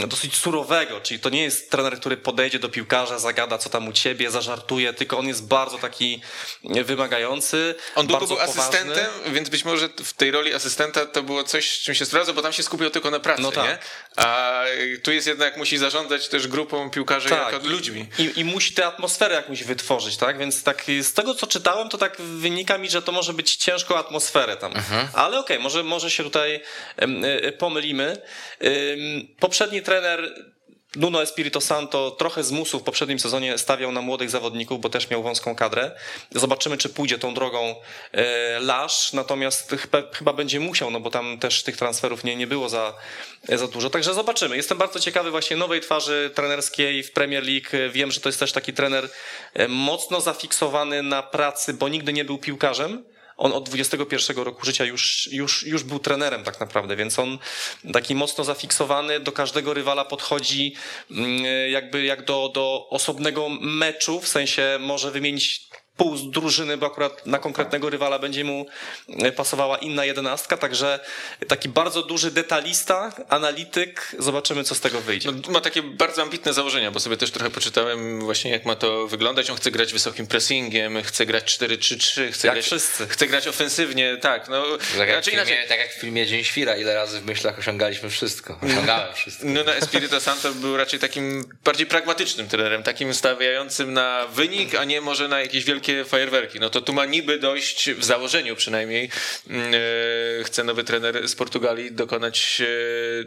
dosyć 0.07 0.37
surowego, 0.37 1.01
czyli 1.01 1.20
to 1.20 1.31
nie 1.31 1.43
jest 1.43 1.70
trener, 1.70 2.01
który 2.01 2.16
podejdzie 2.16 2.59
do 2.59 2.68
piłkarza, 2.68 3.18
zagada 3.18 3.59
co 3.59 3.70
tam 3.70 3.89
u 3.89 3.93
ciebie, 3.93 4.31
zażartuje, 4.31 4.93
tylko 4.93 5.18
on 5.18 5.29
jest 5.29 5.47
bardzo 5.47 5.79
taki 5.79 6.20
wymagający. 6.64 7.74
On 7.95 8.07
długo 8.07 8.26
był 8.26 8.37
poważny. 8.37 8.62
asystentem, 8.62 9.07
więc 9.26 9.49
być 9.49 9.64
może 9.64 9.89
w 10.05 10.12
tej 10.12 10.31
roli 10.31 10.55
asystenta 10.55 11.07
to 11.07 11.22
było 11.22 11.45
coś, 11.45 11.81
czym 11.81 11.95
się 11.95 12.07
sprawdza, 12.07 12.33
bo 12.33 12.43
tam 12.43 12.53
się 12.53 12.62
skupiał 12.62 12.91
tylko 12.91 13.11
na 13.11 13.20
pracy, 13.20 13.43
no 13.43 13.53
tak. 13.53 13.64
nie? 13.64 13.79
A 14.16 14.64
tu 15.03 15.12
jest 15.12 15.26
jednak, 15.26 15.57
musi 15.57 15.79
zarządzać 15.79 16.29
też 16.29 16.49
grupą 16.49 16.91
piłkarzy 16.91 17.29
tak. 17.29 17.53
jako 17.53 17.66
ludźmi. 17.66 18.07
I, 18.18 18.41
I 18.41 18.45
musi 18.45 18.74
tę 18.74 18.87
atmosferę 18.87 19.35
jakąś 19.35 19.64
wytworzyć, 19.64 20.16
tak? 20.16 20.39
Więc 20.39 20.62
tak 20.62 20.85
z 21.03 21.12
tego, 21.12 21.35
co 21.35 21.47
czytałem, 21.47 21.89
to 21.89 21.99
tak 21.99 22.16
wynika 22.20 22.79
mi, 22.79 22.91
że 22.91 23.03
to 23.03 23.12
może 23.12 23.33
być 23.33 23.57
ciężko 23.57 23.99
atmosferę 23.99 24.57
tam. 24.57 24.76
Mhm. 24.76 25.09
Ale 25.12 25.39
okej, 25.39 25.57
okay, 25.57 25.62
może, 25.62 25.83
może 25.83 26.11
się 26.11 26.24
tutaj 26.24 26.61
e, 26.97 27.53
pomylimy. 27.53 28.22
Poprzedni 29.69 29.87
trener 29.87 30.35
Nuno 30.97 31.23
Espirito 31.23 31.61
Santo 31.61 32.11
trochę 32.11 32.45
z 32.45 32.53
w 32.53 32.83
poprzednim 32.83 33.19
sezonie 33.19 33.59
stawiał 33.59 33.93
na 33.93 34.01
młodych 34.01 34.31
zawodników, 34.31 34.81
bo 34.81 34.89
też 34.89 35.11
miał 35.11 35.23
wąską 35.23 35.55
kadrę. 35.55 35.91
Zobaczymy, 36.35 36.77
czy 36.77 36.89
pójdzie 36.89 37.19
tą 37.19 37.35
drogą 37.35 37.75
e, 38.12 38.61
Lasz, 38.61 39.12
natomiast 39.12 39.71
chyba, 39.71 40.03
chyba, 40.12 40.33
będzie 40.33 40.61
musiał, 40.61 40.91
no 40.91 41.01
bo 41.01 41.11
tam 41.11 41.39
też 41.39 41.62
tych 41.62 41.77
transferów 41.77 42.25
nie, 42.25 42.37
nie 42.37 42.47
było 42.47 42.69
za, 42.69 42.95
za 43.49 43.66
dużo. 43.66 43.91
Także 43.91 44.14
zobaczymy. 44.14 44.57
Jestem 44.57 44.79
bardzo 44.79 45.01
ciekawy 45.01 45.31
właśnie 45.31 45.57
nowej 45.57 45.81
twarzy 45.81 46.31
trenerskiej 46.35 47.03
w 47.03 47.12
Premier 47.12 47.45
League. 47.45 47.93
Wiem, 47.93 48.11
że 48.11 48.21
to 48.21 48.29
jest 48.29 48.41
też 48.41 48.53
taki 48.53 48.73
trener 48.73 49.09
e, 49.55 49.69
mocno 49.69 50.21
zafiksowany 50.21 51.03
na 51.03 51.23
pracy, 51.23 51.75
bo 51.75 51.89
nigdy 51.89 52.12
nie 52.12 52.25
był 52.25 52.39
piłkarzem 52.39 53.05
on 53.39 53.53
od 53.53 53.68
21 53.68 54.36
roku 54.36 54.66
życia 54.66 54.84
już, 54.84 55.28
już, 55.32 55.62
już 55.62 55.82
był 55.82 55.99
trenerem 55.99 56.45
tak 56.45 56.61
naprawdę, 56.61 56.97
więc 56.97 57.18
on 57.18 57.39
taki 57.93 58.14
mocno 58.14 58.45
zafiksowany 58.45 59.20
do 59.20 59.32
każdego 59.32 59.74
rywala 59.74 60.05
podchodzi 60.05 60.74
mm, 61.11 61.45
jakby 61.70 62.05
jak 62.05 62.24
do, 62.24 62.51
do 62.55 62.86
osobnego 62.91 63.49
meczu, 63.61 64.20
w 64.20 64.28
sensie 64.28 64.78
może 64.80 65.11
wymienić 65.11 65.68
pół 65.99 66.16
z 66.16 66.30
drużyny, 66.30 66.76
bo 66.76 66.86
akurat 66.86 67.26
na 67.26 67.38
konkretnego 67.38 67.90
rywala 67.90 68.18
będzie 68.18 68.44
mu 68.44 68.66
e, 69.09 69.32
pasowała 69.32 69.78
inna 69.78 70.05
jedenastka, 70.05 70.57
także 70.57 71.01
taki 71.49 71.68
bardzo 71.68 72.03
duży 72.03 72.30
detalista, 72.30 73.12
analityk, 73.28 74.16
zobaczymy 74.18 74.64
co 74.64 74.74
z 74.74 74.80
tego 74.80 75.01
wyjdzie. 75.01 75.32
No, 75.32 75.53
ma 75.53 75.61
takie 75.61 75.82
bardzo 75.82 76.22
ambitne 76.22 76.53
założenia, 76.53 76.90
bo 76.90 77.01
sobie 77.01 77.16
też 77.16 77.30
trochę 77.30 77.51
poczytałem 77.51 78.20
właśnie 78.20 78.51
jak 78.51 78.64
ma 78.64 78.76
to 78.76 79.07
wyglądać. 79.07 79.51
On 79.51 79.57
chce 79.57 79.70
grać 79.70 79.92
wysokim 79.92 80.26
pressingiem, 80.26 81.03
chce 81.03 81.26
grać 81.26 81.59
4-3-3, 81.59 82.32
chce, 82.32 82.49
jak 82.49 82.55
grać, 82.55 82.66
wszyscy. 82.66 83.07
chce 83.07 83.26
grać 83.26 83.49
ofensywnie, 83.49 84.16
tak. 84.16 84.49
No, 84.49 84.64
tak, 84.99 85.09
jak 85.09 85.24
filmie, 85.24 85.66
tak 85.68 85.78
jak 85.78 85.92
w 85.92 86.01
filmie 86.01 86.26
Dzień 86.26 86.44
Świra, 86.44 86.76
ile 86.76 86.94
razy 86.94 87.20
w 87.20 87.26
myślach 87.26 87.59
osiągaliśmy 87.59 88.11
wszystko. 88.11 88.59
Osiągałem 88.62 89.14
wszystko. 89.14 89.46
No, 89.46 89.64
no 89.64 89.74
Espirito 89.74 90.20
Santo 90.20 90.53
był 90.53 90.76
raczej 90.76 91.01
takim 91.01 91.44
bardziej 91.64 91.86
pragmatycznym 91.86 92.49
trenerem, 92.49 92.82
takim 92.82 93.14
stawiającym 93.14 93.92
na 93.92 94.26
wynik, 94.26 94.74
a 94.74 94.84
nie 94.84 95.01
może 95.01 95.28
na 95.28 95.40
jakieś 95.40 95.64
wielkie 95.64 95.88
wielkie 95.89 96.11
fajerwerki. 96.11 96.61
No 96.61 96.70
to 96.70 96.80
tu 96.80 96.93
ma 96.93 97.07
niby 97.07 97.39
dojść, 97.39 97.91
w 97.91 98.05
założeniu 98.05 98.57
przynajmniej, 98.57 99.11
mm, 99.51 99.74
e, 99.74 100.45
chce 100.45 100.64
nowy 100.64 100.84
trener 100.84 101.28
z 101.28 101.34
Portugalii 101.34 101.93
dokonać 101.93 102.61
e, 102.61 102.66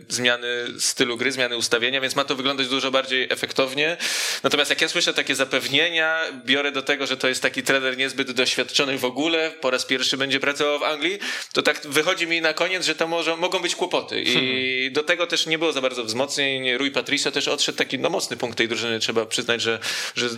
zmiany 0.10 0.48
stylu 0.80 1.18
gry, 1.18 1.32
zmiany 1.32 1.58
ustawienia, 1.58 2.02
więc 2.02 2.16
ma 2.16 2.24
to 2.24 2.36
wyglądać 2.36 2.68
dużo 2.68 2.92
bardziej 2.92 3.28
efektownie. 3.30 3.98
Natomiast 4.44 4.70
jak 4.70 4.82
ja 4.82 4.88
słyszę 4.88 5.14
takie 5.14 5.36
zapewnienia, 5.36 6.20
biorę 6.46 6.72
do 6.72 6.82
tego, 6.82 7.08
że 7.08 7.18
to 7.18 7.28
jest 7.28 7.42
taki 7.42 7.64
trener 7.64 7.98
niezbyt 7.98 8.32
doświadczony 8.32 8.98
w 8.98 9.06
ogóle, 9.06 9.52
po 9.62 9.72
raz 9.72 9.86
pierwszy 9.86 10.18
będzie 10.18 10.40
pracował 10.40 10.80
w 10.80 10.84
Anglii, 10.84 11.20
to 11.54 11.62
tak 11.62 11.82
wychodzi 11.88 12.28
mi 12.28 12.42
na 12.42 12.54
koniec, 12.54 12.86
że 12.86 12.96
to 12.96 13.08
może, 13.08 13.38
mogą 13.38 13.60
być 13.60 13.76
kłopoty. 13.76 14.22
I 14.22 14.34
hmm. 14.34 14.94
do 14.94 15.04
tego 15.04 15.28
też 15.28 15.46
nie 15.46 15.58
było 15.58 15.72
za 15.72 15.82
bardzo 15.82 16.04
wzmocnień. 16.04 16.78
Rui 16.78 16.92
Patricio 16.92 17.32
też 17.32 17.48
odszedł 17.48 17.78
taki 17.78 18.00
no, 18.00 18.10
mocny 18.10 18.38
punkt 18.38 18.58
tej 18.58 18.68
drużyny, 18.68 19.00
trzeba 19.00 19.26
przyznać, 19.26 19.62
że, 19.62 19.80
że 20.16 20.30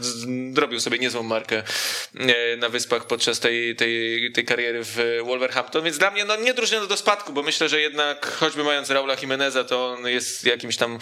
zrobił 0.53 0.79
sobie 0.79 0.99
niezłą 0.99 1.23
markę 1.23 1.63
na 2.57 2.69
wyspach 2.69 3.07
podczas 3.07 3.39
tej, 3.39 3.75
tej, 3.75 4.31
tej 4.31 4.45
kariery 4.45 4.79
w 4.83 5.19
Wolverhampton, 5.25 5.83
więc 5.83 5.97
dla 5.97 6.11
mnie 6.11 6.25
no, 6.25 6.35
nie 6.35 6.53
drużyna 6.53 6.85
do 6.85 6.97
spadku, 6.97 7.33
bo 7.33 7.43
myślę, 7.43 7.69
że 7.69 7.81
jednak 7.81 8.25
choćby 8.25 8.63
mając 8.63 8.89
Raula 8.89 9.15
Jimeneza, 9.21 9.63
to 9.63 9.87
on 9.87 10.07
jest 10.07 10.45
jakimś 10.45 10.77
tam 10.77 10.99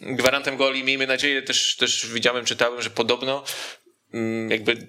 gwarantem 0.00 0.56
goli. 0.56 0.84
Miejmy 0.84 1.06
nadzieję, 1.06 1.42
też, 1.42 1.76
też 1.76 2.06
widziałem, 2.06 2.44
czytałem, 2.44 2.82
że 2.82 2.90
podobno 2.90 3.44
mm, 4.14 4.50
jakby 4.50 4.86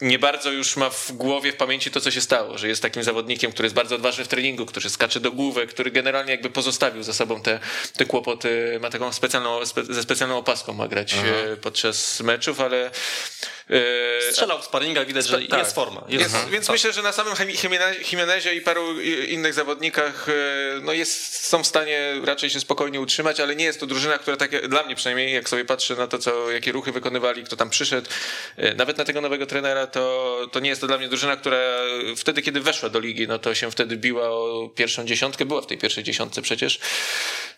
nie 0.00 0.18
bardzo 0.18 0.50
już 0.50 0.76
ma 0.76 0.90
w 0.90 1.12
głowie, 1.12 1.52
w 1.52 1.56
pamięci 1.56 1.90
to, 1.90 2.00
co 2.00 2.10
się 2.10 2.20
stało, 2.20 2.58
że 2.58 2.68
jest 2.68 2.82
takim 2.82 3.02
zawodnikiem, 3.02 3.52
który 3.52 3.66
jest 3.66 3.74
bardzo 3.74 3.94
odważny 3.94 4.24
w 4.24 4.28
treningu, 4.28 4.66
który 4.66 4.90
skacze 4.90 5.20
do 5.20 5.32
głowy, 5.32 5.66
który 5.66 5.90
generalnie 5.90 6.30
jakby 6.32 6.50
pozostawił 6.50 7.02
za 7.02 7.12
sobą 7.12 7.42
te, 7.42 7.60
te 7.96 8.04
kłopoty, 8.04 8.78
ma 8.82 8.90
taką 8.90 9.12
specjalną, 9.12 9.66
spe, 9.66 9.84
ze 9.84 10.02
specjalną 10.02 10.38
opaską 10.38 10.72
ma 10.72 10.88
grać 10.88 11.14
Aha. 11.18 11.26
E, 11.52 11.56
podczas 11.56 12.20
meczów, 12.20 12.60
ale 12.60 12.90
E, 13.70 14.32
Strzelał 14.32 14.62
w 14.62 14.64
sparingach, 14.64 15.06
widać, 15.06 15.26
że 15.26 15.40
tak. 15.42 15.58
jest 15.58 15.74
forma. 15.74 16.04
Jest, 16.08 16.34
Jest, 16.34 16.48
więc 16.48 16.66
Tak. 16.66 16.72
myślę, 16.74 16.92
że 16.92 17.02
na 17.02 17.12
samym 17.12 17.34
Jimene- 17.34 18.12
Jimenezie 18.12 18.54
i 18.54 18.60
paru 18.60 19.00
innych 19.28 19.54
zawodnikach 19.54 20.28
e, 20.28 20.32
no 20.82 20.92
jest, 20.92 21.46
są 21.46 21.62
w 21.62 21.66
stanie 21.66 22.14
raczej 22.24 22.50
się 22.50 22.60
spokojnie 22.60 23.00
utrzymać, 23.00 23.40
ale 23.40 23.56
nie 23.56 23.64
jest 23.64 23.80
to 23.80 23.86
drużyna, 23.86 24.18
która 24.18 24.36
tak 24.36 24.68
dla 24.68 24.82
mnie 24.82 24.94
przynajmniej, 24.96 25.32
jak 25.34 25.48
sobie 25.48 25.64
patrzę 25.64 25.94
na 25.96 26.06
to, 26.06 26.18
co, 26.18 26.50
jakie 26.50 26.72
ruchy 26.72 26.92
wykonywali, 26.92 27.44
kto 27.44 27.56
tam 27.56 27.70
przyszedł, 27.70 28.10
nawet 28.76 28.98
na 28.98 29.04
tego 29.04 29.20
nowego 29.20 29.46
trenera, 29.46 29.86
to, 29.88 30.36
to 30.52 30.60
nie 30.60 30.68
jest 30.68 30.80
to 30.80 30.86
dla 30.86 30.98
mnie 30.98 31.08
drużyna, 31.08 31.36
która 31.36 31.58
wtedy, 32.16 32.42
kiedy 32.42 32.60
weszła 32.60 32.88
do 32.88 33.00
ligi, 33.00 33.28
no 33.28 33.38
to 33.38 33.54
się 33.54 33.70
wtedy 33.70 33.96
biła 33.96 34.28
o 34.30 34.70
pierwszą 34.74 35.04
dziesiątkę, 35.04 35.44
była 35.44 35.60
w 35.60 35.66
tej 35.66 35.78
pierwszej 35.78 36.04
dziesiątce 36.04 36.42
przecież. 36.42 36.80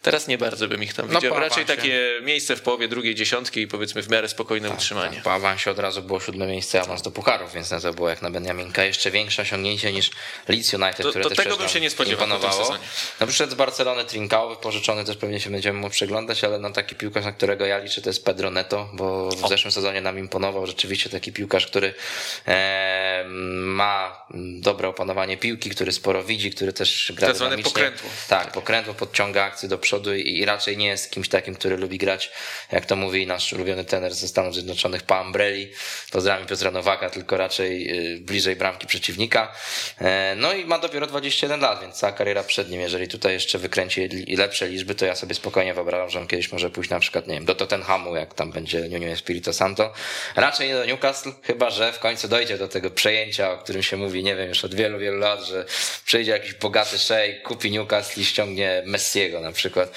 Teraz 0.02 0.28
nie 0.28 0.38
bardzo 0.38 0.68
bym 0.68 0.82
ich 0.82 0.94
tam 0.94 1.06
No, 1.12 1.20
widział. 1.20 1.38
Raczej 1.40 1.62
awansie. 1.64 1.76
takie 1.76 2.10
miejsce 2.22 2.56
w 2.56 2.60
połowie 2.60 2.88
drugiej 2.88 3.14
dziesiątki 3.14 3.60
i 3.60 3.66
powiedzmy 3.68 4.02
w 4.02 4.08
miarę 4.08 4.28
spokojne 4.28 4.70
utrzymanie. 4.70 5.14
Tak, 5.14 5.24
po 5.24 5.32
awansie 5.32 5.70
od 5.70 5.78
razu 5.78 6.02
było 6.02 6.20
siódme 6.20 6.46
miejsce 6.46 6.80
awans 6.80 7.02
do 7.02 7.10
pucharów, 7.10 7.52
więc 7.52 7.70
no 7.70 7.80
to 7.80 7.92
było 7.92 8.08
jak 8.08 8.22
na 8.22 8.30
Benjaminka 8.30 8.84
jeszcze 8.84 9.10
większe 9.10 9.42
osiągnięcie 9.42 9.92
niż 9.92 10.10
Leeds 10.48 10.74
United, 10.74 10.96
To- 11.02 11.10
które 11.10 11.22
to 11.24 11.28
też 11.28 11.38
tego 11.38 11.56
bym 11.56 11.68
się 11.68 11.80
nie 11.80 11.90
spodziewał 11.90 12.26
imponowało. 12.26 12.64
sezonie. 12.64 12.84
No 13.20 13.26
przyszedł 13.26 13.52
z 13.52 13.54
Barcelony 13.54 14.04
Trincao, 14.04 14.48
wypożyczony 14.48 15.04
też 15.04 15.16
pewnie 15.16 15.40
się 15.40 15.50
będziemy 15.50 15.78
mu 15.80 15.90
przyglądać, 15.90 16.44
ale 16.44 16.58
no 16.58 16.70
taki 16.70 16.94
piłkarz, 16.94 17.24
na 17.24 17.32
którego 17.32 17.66
ja 17.66 17.78
liczę, 17.78 18.02
to 18.02 18.08
jest 18.10 18.24
Pedro 18.24 18.50
Neto, 18.50 18.88
bo 18.92 19.28
w 19.28 19.48
zeszłym 19.48 19.72
sezonie 19.72 20.00
nam 20.00 20.18
imponował 20.18 20.66
rzeczywiście 20.66 21.10
taki 21.10 21.32
piłkarz, 21.32 21.66
który 21.66 21.94
ma 23.64 24.26
dobre 24.60 24.88
opanowanie 24.88 25.36
piłki, 25.36 25.70
który 25.70 25.92
sporo 25.92 26.24
widzi, 26.24 26.50
który 26.50 26.72
też 26.72 27.12
gra 27.16 27.28
Tak 27.28 27.36
zwane 27.36 27.58
pokrętło. 27.58 28.10
Tak, 28.28 28.52
pokrętło, 28.52 28.94
podciąga 28.94 29.44
akcje 29.44 29.68
do 29.68 29.78
przodu 29.78 30.14
i, 30.14 30.44
raczej 30.44 30.76
nie 30.76 30.86
jest 30.86 31.10
kimś 31.10 31.28
takim, 31.28 31.54
który 31.54 31.76
lubi 31.76 31.98
grać, 31.98 32.30
jak 32.72 32.86
to 32.86 32.96
mówi 32.96 33.26
nasz 33.26 33.52
ulubiony 33.52 33.84
trener 33.84 34.14
ze 34.14 34.28
Stanów 34.28 34.54
Zjednoczonych, 34.54 35.02
pa 35.02 35.22
Umbrelli. 35.22 35.72
Pozdrawiam 36.12 36.46
Piotra 36.46 36.70
Nowaka, 36.70 37.10
tylko 37.10 37.36
raczej 37.36 38.00
y, 38.14 38.20
bliżej 38.20 38.56
bramki 38.56 38.86
przeciwnika. 38.86 39.52
E, 40.00 40.34
No 40.36 40.52
i 40.52 40.64
ma 40.64 40.78
dopiero 40.78 41.06
21 41.06 41.60
lat, 41.60 41.80
więc 41.80 41.94
cała 41.94 42.12
kariera 42.12 42.42
przed 42.42 42.70
nim. 42.70 42.80
Jeżeli 42.80 43.08
tutaj 43.08 43.32
jeszcze 43.32 43.58
wykręci 43.58 44.08
lepsze 44.36 44.68
liczby, 44.68 44.94
to 44.94 45.06
ja 45.06 45.14
sobie 45.14 45.34
spokojnie 45.34 45.74
wyobrażam, 45.74 46.10
że 46.10 46.20
on 46.20 46.26
kiedyś 46.26 46.52
może 46.52 46.70
pójść 46.70 46.90
na 46.90 47.00
przykład, 47.00 47.26
nie 47.26 47.34
wiem, 47.34 47.44
do 47.44 47.54
Tottenhamu, 47.54 48.16
jak 48.16 48.34
tam 48.34 48.52
będzie 48.52 48.80
Nuno 48.80 49.06
Espirito 49.06 49.52
Santo. 49.52 49.92
Raczej 50.36 50.68
nie 50.68 50.74
do 50.74 50.84
Newcastle, 50.84 51.30
chyba 51.42 51.70
że 51.70 51.92
w 51.92 51.98
końcu 51.98 52.09
dojdzie 52.28 52.58
do 52.58 52.68
tego 52.68 52.90
przejęcia, 52.90 53.52
o 53.52 53.58
którym 53.58 53.82
się 53.82 53.96
mówi, 53.96 54.22
nie 54.24 54.36
wiem, 54.36 54.48
już 54.48 54.64
od 54.64 54.74
wielu, 54.74 54.98
wielu 54.98 55.18
lat, 55.18 55.40
że 55.44 55.64
przyjdzie 56.04 56.30
jakiś 56.32 56.54
bogaty 56.54 56.98
szejk, 56.98 57.42
kupi 57.42 57.70
Newcastle 57.70 58.20
i 58.20 58.24
ściągnie 58.24 58.82
Messiego 58.86 59.40
na 59.40 59.52
przykład. 59.52 59.90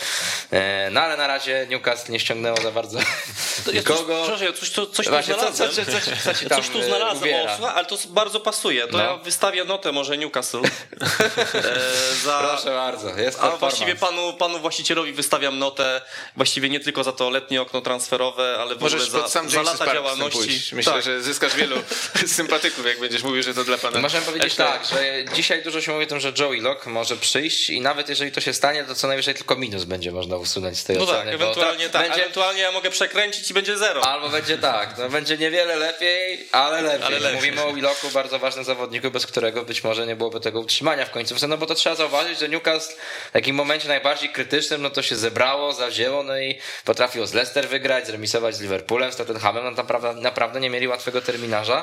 E, 0.52 0.90
No 0.92 1.02
ale 1.02 1.18
na 1.18 1.28
razie 1.28 1.68
Newcastle 1.70 2.12
nie 2.12 2.20
ściągnęło 2.20 2.62
za 2.62 2.72
bardzo 2.72 3.00
Ja 3.00 3.74
nikogo. 3.74 4.00
Coś, 4.04 4.22
przepraszam, 4.24 4.48
ja 4.48 4.54
coś, 4.54 4.70
tu- 4.72 4.86
coś 4.88 5.06
tu 5.06 5.12
Właśnie, 5.12 5.34
znalazłem. 5.34 5.70
co- 5.70 5.76
co- 5.76 5.92
co- 5.92 6.24
co 6.24 6.34
ci 6.40 6.44
Ja 6.44 6.50
tam, 6.50 6.62
coś 6.62 6.70
tu 6.70 6.80
e, 6.80 6.84
znalazłem, 6.84 7.30
ubiera? 7.34 7.54
o, 7.54 7.56
słuchaj, 7.58 7.76
ale 7.76 7.86
to 7.86 7.98
bardzo 8.10 8.40
pasuje. 8.40 8.88
To 8.88 8.98
No. 8.98 9.04
ja 9.04 9.18
wystawię 9.18 9.64
notę 9.64 9.92
może 9.92 10.18
Newcastle. 10.18 10.62
e, 10.62 12.16
za, 12.24 12.40
Proszę 12.40 12.70
bardzo, 12.72 13.18
jest 13.20 13.40
A 13.42 13.50
właściwie 13.58 13.96
panu, 13.96 14.34
panu 14.34 14.60
właścicielowi 14.60 15.14
wystawiam 15.14 15.60
notę, 15.60 16.02
właściwie 16.36 16.70
nie 16.70 16.80
tylko 16.80 17.04
za 17.04 17.12
to 17.12 17.30
letnie 17.30 17.62
okno 17.62 17.82
transferowe, 17.82 18.58
ale 18.60 18.76
w 18.76 18.82
Możesz 18.82 19.08
ogóle 19.08 19.22
za, 19.24 19.30
sam 19.30 19.50
za 19.50 19.62
lata 19.62 19.78
Park 19.78 19.94
działalności. 19.94 20.40
pójść. 20.40 20.72
Myślę, 20.74 20.94
Tak. 20.94 21.04
że 21.04 21.22
zyskasz 21.22 21.56
wielu 21.56 21.76
sympatyków, 22.28 22.86
jak 22.86 23.00
będziesz 23.00 23.24
mówił, 23.24 23.44
że 23.44 23.54
to 23.54 23.64
dla 23.64 23.78
pana. 23.78 24.00
Możemy 24.00 24.26
powiedzieć 24.26 24.56
tak, 24.56 24.86
że 24.86 25.26
dzisiaj 25.36 25.64
dużo 25.64 25.82
się 25.82 25.92
mówi 25.92 26.06
o 26.06 26.08
tym, 26.08 26.20
że 26.20 26.34
Joey 26.40 26.62
Lock 26.62 26.86
może 26.86 27.18
przyjść 27.18 27.70
i 27.70 27.82
nawet 27.82 28.10
jeżeli 28.10 28.32
to 28.32 28.42
się 28.42 28.54
stanie, 28.54 28.84
to 28.84 28.96
co 28.96 29.08
najwyżej 29.08 29.34
tylko 29.36 29.56
minus 29.56 29.84
będzie 29.84 30.12
można 30.12 30.38
usunąć 30.38 30.78
z 30.80 30.84
tej 30.84 30.98
No 30.98 31.06
tak, 31.06 31.16
oceny. 31.16 31.38
bo 31.38 31.44
ewentualnie 31.44 31.90
tak, 31.90 32.02
Będzie, 32.02 32.22
ewentualnie 32.22 32.62
ja 32.62 32.72
mogę 32.72 32.90
przekręcić 32.90 33.52
i 33.52 33.54
będzie 33.54 33.78
zero. 33.78 34.02
albo 34.08 34.30
będzie 34.30 34.58
tak, 34.58 34.98
no 34.98 35.10
będzie 35.10 35.38
niewiele 35.38 35.76
lepiej, 35.76 36.48
ale 36.52 36.82
lepiej. 36.82 37.04
Ale 37.06 37.20
lepiej. 37.20 37.36
Mówimy 37.36 37.64
o 37.64 37.74
Willoku, 37.74 38.10
bardzo 38.14 38.40
ważnym 38.40 38.66
zawodniku, 38.66 39.12
bez 39.12 39.26
którego 39.28 39.66
być 39.66 39.84
może 39.84 40.06
nie 40.08 40.16
byłoby 40.16 40.40
tego 40.40 40.60
utrzymania 40.60 41.06
w 41.06 41.12
końcu. 41.12 41.48
No 41.48 41.58
bo 41.58 41.66
to 41.66 41.76
trzeba 41.76 41.96
zauważyć, 41.96 42.40
że 42.40 42.50
Newcastle 42.50 42.94
w 43.30 43.32
takim 43.32 43.56
momencie 43.56 43.88
najbardziej 43.88 44.30
krytycznym, 44.30 44.82
no 44.82 44.90
to 44.90 45.02
się 45.02 45.16
zebrało, 45.16 45.74
zawzięło, 45.74 46.24
no 46.24 46.40
i 46.40 46.60
potrafiło 46.86 47.28
z 47.28 47.34
Leicester 47.34 47.68
wygrać, 47.70 48.08
zremisować 48.08 48.56
z 48.56 48.62
Liverpoolem, 48.62 49.12
z 49.12 49.16
Tottenhamem, 49.16 49.64
no 49.64 49.72
naprawdę, 49.72 50.14
naprawdę 50.14 50.60
nie 50.60 50.70
mieli 50.70 50.88
łatwego 50.88 51.22
terminarza. 51.22 51.83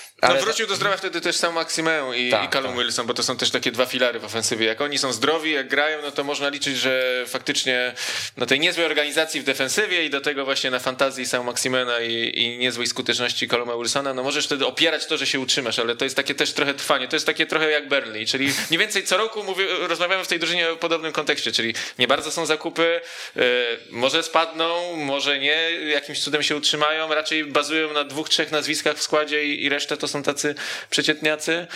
No, 0.21 0.27
Ale 0.27 0.41
wrócił 0.41 0.67
do 0.67 0.75
zdrowia 0.75 0.97
wtedy 0.97 1.21
też 1.21 1.35
sam 1.35 1.53
Maximę 1.53 2.03
i, 2.15 2.31
Tak, 2.31 2.43
i 2.43 2.49
Callum 2.49 2.71
tak. 2.71 2.79
Wilson, 2.79 3.07
bo 3.07 3.13
to 3.13 3.23
są 3.23 3.37
też 3.37 3.51
takie 3.51 3.71
dwa 3.71 3.85
filary 3.85 4.19
w 4.19 4.25
ofensywie. 4.25 4.65
Jak 4.65 4.81
oni 4.81 4.97
są 4.97 5.13
zdrowi, 5.13 5.51
jak 5.51 5.67
grają, 5.67 6.01
no 6.01 6.11
to 6.11 6.23
można 6.23 6.49
liczyć, 6.49 6.77
że 6.77 7.23
faktycznie 7.27 7.93
na 8.37 8.45
tej 8.45 8.59
niezłej 8.59 8.85
organizacji 8.85 9.41
w 9.41 9.43
defensywie 9.43 10.05
i 10.05 10.09
do 10.09 10.21
tego 10.21 10.45
właśnie 10.45 10.71
na 10.71 10.79
fantazji 10.79 11.25
sam 11.25 11.45
Maximena 11.45 12.01
i, 12.01 12.39
i 12.39 12.57
niezłej 12.57 12.87
skuteczności 12.87 13.47
Calluma 13.47 13.77
Wilsona, 13.77 14.13
no 14.13 14.23
możesz 14.23 14.45
wtedy 14.45 14.65
opierać 14.65 15.05
to, 15.05 15.17
że 15.17 15.27
się 15.27 15.39
utrzymasz, 15.39 15.79
ale 15.79 15.95
to 15.95 16.03
jest 16.03 16.15
takie 16.15 16.35
też 16.35 16.53
trochę 16.53 16.73
trwanie. 16.73 17.07
To 17.07 17.15
jest 17.15 17.25
takie 17.25 17.45
trochę 17.45 17.69
jak 17.69 17.89
Burnley, 17.89 18.25
czyli 18.25 18.53
mniej 18.69 18.79
więcej 18.79 19.03
co 19.03 19.17
roku 19.17 19.43
mówię, 19.43 19.65
rozmawiamy 19.79 20.23
w 20.23 20.27
tej 20.27 20.39
drużynie 20.39 20.71
o 20.71 20.75
podobnym 20.75 21.11
kontekście, 21.13 21.51
czyli 21.51 21.73
nie 21.99 22.07
bardzo 22.07 22.31
są 22.31 22.45
zakupy, 22.45 23.01
e, 23.37 23.41
może 23.89 24.23
spadną, 24.23 24.95
może 24.95 25.39
nie, 25.39 25.71
jakimś 25.71 26.19
cudem 26.19 26.43
się 26.43 26.55
utrzymają, 26.55 27.13
raczej 27.13 27.45
bazują 27.45 27.93
na 27.93 28.03
dwóch, 28.03 28.29
trzech 28.29 28.51
nazwiskach 28.51 28.97
w 28.97 29.01
składzie 29.01 29.45
i, 29.45 29.63
i 29.63 29.69
resztę 29.69 29.97
to 29.97 30.10
są 30.11 30.23
tacy 30.23 30.55
przeciętniacy. 30.89 31.67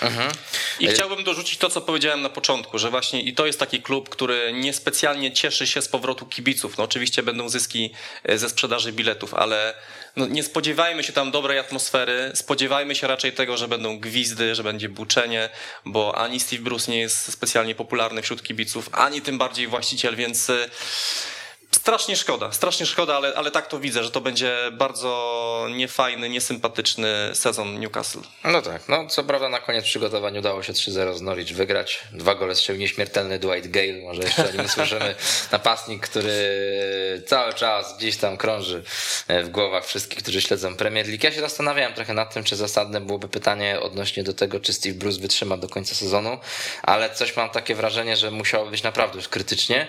I 0.79 0.87
chciałbym 0.87 1.23
dorzucić 1.23 1.57
to, 1.57 1.69
co 1.69 1.81
powiedziałem 1.81 2.21
na 2.21 2.29
początku, 2.29 2.77
że 2.77 2.89
właśnie 2.89 3.21
i 3.21 3.33
to 3.33 3.45
jest 3.45 3.59
taki 3.59 3.81
klub, 3.81 4.09
który 4.09 4.53
niespecjalnie 4.53 5.31
cieszy 5.31 5.67
się 5.67 5.81
z 5.81 5.87
powrotu 5.87 6.25
kibiców. 6.25 6.77
No 6.77 6.83
oczywiście 6.83 7.23
będą 7.23 7.49
zyski 7.49 7.93
e, 8.23 8.37
ze 8.37 8.49
sprzedaży 8.49 8.91
biletów, 8.91 9.33
ale 9.33 9.73
no 10.15 10.27
nie 10.27 10.43
spodziewajmy 10.43 11.03
się 11.03 11.13
tam 11.13 11.31
dobrej 11.31 11.59
atmosfery, 11.59 12.31
spodziewajmy 12.35 12.95
się 12.95 13.07
raczej 13.07 13.33
tego, 13.33 13.57
że 13.57 13.67
będą 13.67 13.99
gwizdy, 13.99 14.55
że 14.55 14.63
będzie 14.63 14.89
buczenie, 14.89 15.49
bo 15.85 16.17
ani 16.17 16.39
Steve 16.39 16.63
Bruce 16.63 16.91
nie 16.91 16.99
jest 16.99 17.31
specjalnie 17.33 17.75
popularny 17.75 18.21
wśród 18.21 18.43
kibiców, 18.43 18.89
ani 18.91 19.21
tym 19.21 19.37
bardziej 19.37 19.67
właściciel, 19.67 20.15
więc 20.15 20.49
e, 20.49 20.69
Strasznie 21.85 22.15
szkoda, 22.15 22.51
strasznie 22.51 22.85
szkoda, 22.85 23.15
ale, 23.15 23.33
ale 23.35 23.51
tak 23.51 23.67
to 23.67 23.79
widzę, 23.79 24.03
że 24.03 24.11
to 24.11 24.21
będzie 24.21 24.57
bardzo 24.71 25.67
niefajny, 25.75 26.29
niesympatyczny 26.29 27.07
sezon 27.33 27.79
Newcastle. 27.79 28.19
No 28.43 28.61
tak, 28.61 28.89
no 28.89 29.07
co 29.07 29.23
prawda 29.23 29.49
na 29.49 29.59
koniec 29.59 29.85
przygotowań 29.85 30.37
udało 30.37 30.63
się 30.63 30.73
3-0 30.73 31.15
z 31.15 31.21
Norwich 31.21 31.55
wygrać. 31.55 32.03
Dwa 32.11 32.35
gole 32.35 32.55
strzelił 32.55 32.81
nieśmiertelny 32.81 33.39
Dwight 33.39 33.71
Gale, 33.71 34.01
może 34.03 34.21
jeszcze 34.21 34.49
o 34.49 34.51
nim 34.51 34.65
usłyszymy. 34.65 35.15
Napastnik, 35.51 36.07
który 36.07 37.23
cały 37.27 37.53
czas 37.53 37.97
gdzieś 37.97 38.17
tam 38.17 38.37
krąży 38.37 38.83
w 39.43 39.49
głowach 39.49 39.85
wszystkich, 39.85 40.19
którzy 40.19 40.41
śledzą 40.41 40.75
Premier 40.75 41.07
League. 41.07 41.23
Ja 41.23 41.31
się 41.31 41.41
zastanawiałem 41.41 41.93
trochę 41.93 42.13
nad 42.13 42.33
tym, 42.33 42.43
czy 42.43 42.55
zasadne 42.55 43.01
byłoby 43.01 43.27
pytanie 43.27 43.79
odnośnie 43.79 44.23
do 44.23 44.33
tego, 44.33 44.59
czy 44.59 44.73
Steve 44.73 44.95
Bruce 44.95 45.19
wytrzyma 45.19 45.57
do 45.57 45.69
końca 45.69 45.95
sezonu, 45.95 46.39
ale 46.83 47.15
coś 47.15 47.35
mam 47.35 47.49
takie 47.49 47.75
wrażenie, 47.75 48.17
że 48.17 48.31
musiało 48.31 48.65
być 48.65 48.83
naprawdę 48.83 49.17
już 49.17 49.27
krytycznie. 49.27 49.87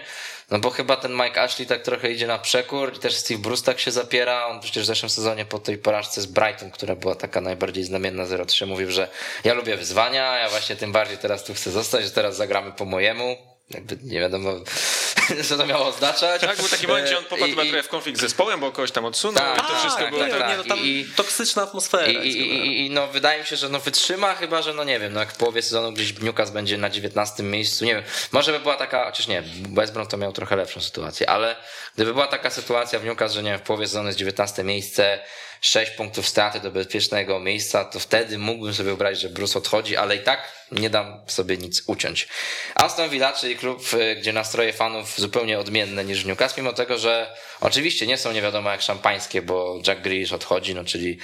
No 0.51 0.59
bo 0.59 0.70
chyba 0.70 0.97
ten 0.97 1.12
Mike 1.12 1.42
Ashley 1.42 1.66
tak 1.66 1.82
trochę 1.82 2.12
idzie 2.12 2.26
na 2.26 2.38
przekór 2.38 2.97
i 2.97 2.99
też 2.99 3.14
Steve 3.14 3.40
Bruce 3.40 3.64
tak 3.64 3.80
się 3.80 3.90
zapiera. 3.90 4.47
On 4.47 4.61
przecież 4.61 4.82
w 4.82 4.86
zeszłym 4.86 5.11
sezonie 5.11 5.44
po 5.44 5.59
tej 5.59 5.78
porażce 5.78 6.20
z 6.20 6.26
Brighton, 6.26 6.70
która 6.70 6.97
była 6.97 7.14
taka 7.14 7.40
najbardziej 7.40 7.84
znamienna 7.84 8.24
0-3, 8.24 8.66
mówił, 8.66 8.90
że 8.90 9.09
ja 9.44 9.55
lubię 9.55 9.76
wyzwania, 9.76 10.38
ja 10.38 10.49
właśnie 10.49 10.76
tym 10.76 10.92
bardziej 10.92 11.18
teraz 11.18 11.44
tu 11.44 11.55
chcę 11.55 11.70
zostać, 11.70 12.05
że 12.05 12.11
teraz 12.11 12.36
zagramy 12.36 12.72
po 12.72 12.84
mojemu. 12.84 13.55
Jakby 13.70 13.98
nie 14.02 14.20
wiadomo, 14.20 14.52
co 15.48 15.56
to 15.56 15.66
miało 15.66 15.86
oznaczać. 15.86 16.40
Tak, 16.40 16.56
był 16.56 16.68
taki 16.68 16.86
moment, 16.86 17.06
gdzie 17.06 17.18
on 17.18 17.24
E, 17.24 17.26
popadł 17.26 17.76
i- 17.78 17.82
w 17.82 17.88
konflikt 17.88 18.18
z 18.18 18.22
zespołem, 18.22 18.60
bo 18.60 18.72
kogoś 18.72 18.90
tam 18.90 19.04
odsunął 19.04 19.44
Tak, 19.44 19.58
i 19.64 19.68
to 19.68 19.76
wszystko 19.78 20.02
tak, 20.02 20.10
było 20.10 20.22
tak, 20.22 20.30
tak. 20.30 20.40
tak. 20.40 20.50
nie, 20.50 20.56
no 20.56 20.64
tam 20.64 20.78
I- 20.78 21.06
toksyczna 21.16 21.62
atmosfera. 21.62 22.06
I, 22.06 22.10
i, 22.28 22.38
generalnie. 22.38 22.74
i, 22.76 22.86
I 22.86 22.90
no 22.90 23.06
wydaje 23.06 23.40
mi 23.40 23.46
się, 23.46 23.56
że 23.56 23.68
no 23.68 23.80
wytrzyma, 23.80 24.34
chyba 24.34 24.62
że 24.62 24.74
no 24.74 24.84
nie 24.84 25.00
wiem, 25.00 25.12
no 25.12 25.20
jak 25.20 25.32
w 25.32 25.36
połowie 25.36 25.62
sezonu 25.62 25.92
gdzieś 25.92 26.18
Newcastle 26.20 26.54
będzie 26.54 26.78
na 26.78 26.90
19 26.90 27.42
miejscu, 27.42 27.84
nie 27.84 27.94
wiem, 27.94 28.04
może 28.32 28.52
by 28.52 28.60
była 28.60 28.76
taka, 28.76 29.04
chociaż 29.04 29.26
nie, 29.28 29.42
West 29.74 29.92
Brom 29.92 30.06
to 30.06 30.16
miał 30.16 30.32
trochę 30.32 30.56
lepszą 30.56 30.80
sytuację, 30.80 31.30
ale 31.30 31.56
gdyby 31.94 32.12
była 32.12 32.26
taka 32.26 32.50
sytuacja 32.50 32.98
w 32.98 33.04
Newcastle, 33.04 33.34
że 33.36 33.42
nie 33.42 33.50
wiem, 33.50 33.58
w 33.58 33.62
połowie 33.62 33.86
sezonu 33.86 34.06
jest 34.06 34.18
19 34.18 34.64
miejsce, 34.64 35.18
6 35.66 35.92
punktów 35.92 36.28
straty 36.28 36.60
do 36.60 36.70
bezpiecznego 36.70 37.40
miejsca, 37.40 37.84
to 37.84 38.00
wtedy 38.00 38.38
mógłbym 38.38 38.74
sobie 38.74 38.84
wyobrazić, 38.84 39.22
że 39.22 39.28
Bruce 39.28 39.58
odchodzi, 39.58 39.96
ale 39.96 40.16
i 40.16 40.20
tak 40.20 40.52
nie 40.72 40.90
dam 40.90 41.20
sobie 41.26 41.56
nic 41.56 41.82
uciąć. 41.86 42.28
Aston 42.74 43.10
Villa, 43.10 43.32
czyli 43.32 43.56
klub, 43.56 43.94
y, 43.94 44.16
gdzie 44.16 44.32
nastroje 44.32 44.72
fanów 44.72 45.18
zupełnie 45.18 45.58
odmienne 45.58 46.04
niż 46.04 46.24
w 46.24 46.26
Newcastle, 46.26 46.60
mimo 46.60 46.72
tego, 46.72 46.98
że 46.98 47.36
oczywiście 47.60 48.06
nie 48.06 48.18
są 48.18 48.32
nie 48.32 48.42
wiadomo 48.42 48.70
jak 48.70 48.82
szampańskie, 48.82 49.42
bo 49.42 49.80
Jack 49.86 50.00
Grealish 50.00 50.32
odchodzi, 50.32 50.74
no 50.74 50.84
czyli 50.84 51.18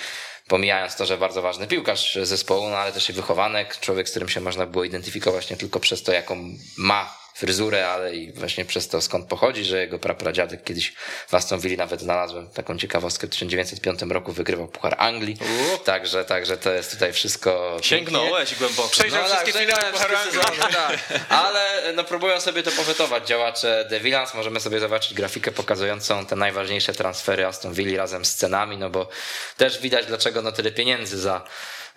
pomijając 0.48 0.96
to, 0.96 1.06
że 1.06 1.18
bardzo 1.18 1.42
ważny 1.42 1.66
piłkarz 1.66 2.18
zespołu, 2.22 2.68
no 2.68 2.76
ale 2.76 2.92
też 2.92 3.10
i 3.10 3.12
wychowanek, 3.12 3.80
człowiek, 3.80 4.08
z 4.08 4.10
którym 4.10 4.28
się 4.28 4.40
można 4.40 4.66
było 4.66 4.84
identyfikować 4.84 5.50
nie 5.50 5.56
tylko 5.56 5.80
przez 5.80 6.02
to, 6.02 6.12
jaką 6.12 6.48
ma 6.76 7.21
fryzurę, 7.34 7.88
ale 7.88 8.14
i 8.14 8.32
właśnie 8.32 8.64
przez 8.64 8.88
to 8.88 9.00
skąd 9.00 9.26
pochodzi, 9.26 9.64
że 9.64 9.78
jego 9.78 9.98
prapradziadek 9.98 10.64
kiedyś 10.64 10.92
w 11.28 11.34
Aston 11.34 11.60
Villa 11.60 11.76
nawet 11.76 12.00
znalazłem 12.00 12.50
taką 12.50 12.78
ciekawostkę 12.78 13.26
w 13.26 13.30
1905 13.30 14.02
roku 14.02 14.32
wygrywał 14.32 14.68
Puchar 14.68 14.94
Anglii. 14.98 15.36
Także, 15.84 16.24
także 16.24 16.56
to 16.56 16.72
jest 16.72 16.90
tutaj 16.90 17.12
wszystko. 17.12 17.76
Sięgnąłeś 17.82 18.54
głęboko. 18.54 18.88
Przejrzał 18.88 19.24
wszystkie 19.24 19.52
żegnałem 19.52 19.76
finały 19.76 19.92
Pucharu 19.92 20.16
wszystkie 20.16 20.46
Anglii. 20.46 20.62
sezony, 20.62 20.98
tak. 21.08 21.20
Ale 21.28 21.92
no, 21.94 22.04
próbują 22.04 22.40
sobie 22.40 22.62
to 22.62 22.70
powetować 22.70 23.28
działacze 23.28 23.86
The 23.90 24.00
Villans. 24.00 24.34
Możemy 24.34 24.60
sobie 24.60 24.80
zobaczyć 24.80 25.14
grafikę 25.14 25.52
pokazującą 25.52 26.26
te 26.26 26.36
najważniejsze 26.36 26.92
transfery 26.92 27.46
Aston 27.46 27.72
Villa 27.74 28.02
razem 28.02 28.24
z 28.24 28.34
cenami, 28.34 28.78
no 28.78 28.90
bo 28.90 29.08
też 29.56 29.78
widać 29.78 30.06
dlaczego 30.06 30.42
no 30.42 30.52
tyle 30.52 30.72
pieniędzy 30.72 31.18
za 31.18 31.44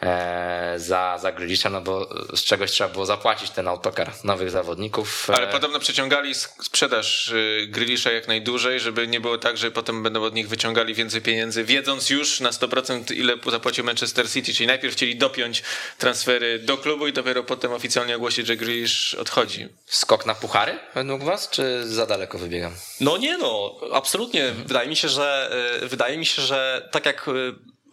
e, 0.01 0.73
za, 0.77 1.17
za 1.17 1.31
Grealisha, 1.31 1.69
no 1.69 1.81
bo 1.81 2.09
z 2.35 2.43
czegoś 2.43 2.71
trzeba 2.71 2.89
było 2.89 3.05
zapłacić 3.05 3.49
ten 3.49 3.67
autokar 3.67 4.11
nowych 4.23 4.51
zawodników. 4.51 5.24
Ale 5.33 5.47
podobno 5.47 5.79
przeciągali 5.79 6.35
sprzedaż 6.35 7.29
y, 7.29 7.67
Grealisha 7.69 8.11
jak 8.11 8.27
najdłużej, 8.27 8.79
żeby 8.79 9.07
nie 9.07 9.19
było 9.19 9.37
tak, 9.37 9.57
że 9.57 9.71
potem 9.71 10.03
będą 10.03 10.23
od 10.23 10.35
nich 10.35 10.47
wyciągali 10.47 10.93
więcej 10.93 11.21
pieniędzy, 11.21 11.63
wiedząc 11.63 12.09
już 12.09 12.39
na 12.39 12.51
100% 12.51 13.15
ile 13.15 13.33
zapłacił 13.51 13.83
Manchester 13.83 14.29
City, 14.29 14.53
czyli 14.53 14.67
najpierw 14.67 14.93
chcieli 14.93 15.15
dopiąć 15.15 15.63
transfery 15.97 16.59
do 16.59 16.77
klubu 16.77 17.07
i 17.07 17.13
dopiero 17.13 17.43
potem 17.43 17.71
oficjalnie 17.71 18.15
ogłosić, 18.15 18.47
że 18.47 18.55
Grealish 18.55 19.13
odchodzi. 19.13 19.67
Skok 19.85 20.25
na 20.25 20.35
puchary 20.35 20.79
według 20.95 21.23
was, 21.23 21.49
czy 21.49 21.87
za 21.87 22.05
daleko 22.05 22.37
wybiegam? 22.37 22.73
No 22.99 23.17
nie 23.17 23.37
no, 23.37 23.75
absolutnie. 23.93 24.51
Wydaje 24.65 24.89
mi 24.89 24.95
się, 24.95 25.09
że 25.09 25.51
y, 25.83 25.87
wydaje 25.87 26.17
mi 26.17 26.25
się, 26.25 26.41
że 26.41 26.89
tak 26.91 27.05
jak 27.05 27.27
y, 27.27 27.31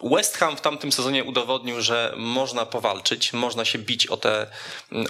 West 0.02 0.36
Ham 0.36 0.56
w 0.56 0.60
tamtym 0.60 0.92
sezonie 0.92 1.24
udowodnił, 1.24 1.82
że 1.82 2.14
można 2.16 2.66
powalczyć, 2.66 3.32
można 3.32 3.64
się 3.64 3.78
bić 3.78 4.06
o 4.06 4.16
te, 4.16 4.46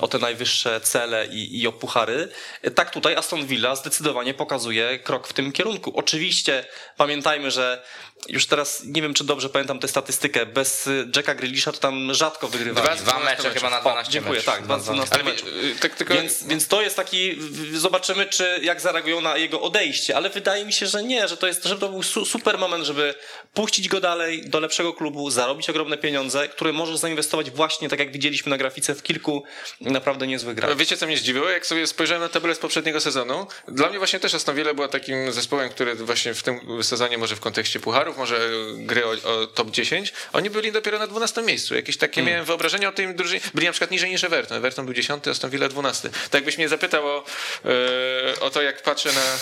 o 0.00 0.08
te 0.08 0.18
najwyższe 0.18 0.80
cele 0.80 1.26
i, 1.26 1.60
i 1.60 1.66
o 1.66 1.72
puchary. 1.72 2.28
Tak 2.74 2.90
tutaj 2.90 3.16
Aston 3.16 3.46
Villa 3.46 3.76
zdecydowanie 3.76 4.34
pokazuje 4.34 4.98
krok 4.98 5.28
w 5.28 5.32
tym 5.32 5.52
kierunku. 5.52 5.92
Oczywiście 5.96 6.64
pamiętajmy, 6.96 7.50
że 7.50 7.82
już 8.28 8.46
teraz 8.46 8.84
nie 8.84 9.02
wiem, 9.02 9.14
czy 9.14 9.24
dobrze 9.24 9.48
pamiętam 9.48 9.78
tę 9.78 9.88
statystykę. 9.88 10.46
Bez 10.46 10.88
Jacka 11.16 11.34
Grealisha 11.34 11.72
to 11.72 11.78
tam 11.78 12.14
rzadko 12.14 12.48
wygrywali. 12.48 12.88
Dwa- 12.88 12.96
Dwa 12.96 13.20
mecze 13.20 13.50
chyba 13.50 13.70
na 13.70 13.78
O, 13.78 13.80
12 13.80 14.12
dziękuję, 14.12 14.34
meczów. 14.34 14.54
tak, 14.54 14.64
dwa- 14.64 14.76
Na 14.76 14.82
12 14.82 15.14
Ale 15.14 15.24
meczów. 15.24 15.48
tak 15.80 15.94
tylko... 15.94 16.14
Więc, 16.14 16.44
więc 16.44 16.68
to 16.68 16.82
jest 16.82 16.96
taki, 16.96 17.38
zobaczymy, 17.74 18.26
czy 18.26 18.60
jak 18.62 18.80
zareagują 18.80 19.20
na 19.20 19.36
jego 19.36 19.60
odejście, 19.60 20.16
ale 20.16 20.30
wydaje 20.30 20.64
mi 20.64 20.72
się, 20.72 20.86
że 20.86 21.02
nie, 21.02 21.28
że 21.28 21.36
to 21.36 21.46
jest, 21.46 21.64
że 21.64 21.78
to 21.78 21.88
był 21.88 22.02
su, 22.02 22.24
super 22.24 22.58
moment, 22.58 22.84
żeby 22.84 23.14
puścić 23.54 23.88
go 23.88 24.00
dalej 24.00 24.42
do 24.48 24.60
lepszego 24.60 24.92
klubu, 24.92 25.30
zarobić 25.30 25.70
ogromne 25.70 25.98
pieniądze, 25.98 26.48
które 26.48 26.72
możesz 26.72 26.96
zainwestować 26.96 27.50
właśnie, 27.50 27.88
tak 27.88 27.98
jak 27.98 28.12
widzieliśmy 28.12 28.50
na 28.50 28.58
grafice, 28.58 28.94
w 28.94 29.02
kilku 29.02 29.44
naprawdę 29.80 30.26
niezłych 30.26 30.54
grach. 30.54 30.76
Wiecie, 30.76 30.96
co 30.96 31.06
mnie 31.06 31.16
zdziwiło? 31.16 31.48
Jak 31.48 31.66
sobie 31.66 31.86
spojrzałem 31.86 32.22
na 32.22 32.28
tabelę 32.28 32.54
z 32.54 32.58
poprzedniego 32.58 33.00
sezonu, 33.00 33.46
dla 33.68 33.88
mnie 33.88 33.98
właśnie 33.98 34.20
też 34.20 34.34
Aston 34.34 34.56
Villa 34.56 34.74
była 34.74 34.88
takim 34.88 35.32
zespołem, 35.32 35.70
który 35.70 35.94
właśnie 35.94 36.34
w 36.34 36.42
tym 36.42 36.82
sezonie, 36.82 37.18
może 37.18 37.36
w 37.36 37.40
kontekście 37.40 37.80
pucharów, 37.80 38.16
może 38.16 38.50
gry 38.76 39.06
o, 39.06 39.10
o 39.10 39.46
top 39.46 39.70
10, 39.70 40.12
oni 40.32 40.50
byli 40.50 40.72
dopiero 40.72 40.98
na 40.98 41.06
12 41.06 41.42
miejscu. 41.42 41.74
Jakieś 41.74 41.96
takie 41.96 42.22
miałem 42.22 42.44
wyobrażenie 42.44 42.88
o 42.88 42.92
tym 42.92 43.16
drużynie. 43.16 43.40
Byli 43.54 43.66
na 43.66 43.72
przykład 43.72 43.90
niżej 43.90 44.10
niż 44.10 44.24
Everton. 44.24 44.56
Everton 44.56 44.84
był 44.84 44.94
10, 44.94 45.28
Aston 45.28 45.50
Villa 45.50 45.68
12. 45.68 46.08
Tak 46.10 46.34
jakbyś 46.34 46.58
mnie 46.58 46.68
zapytał 46.68 47.06
o, 47.06 47.24
e, 47.64 48.40
o 48.40 48.50
to, 48.50 48.62
jak 48.62 48.82
patrzę 48.82 49.12
na, 49.12 49.38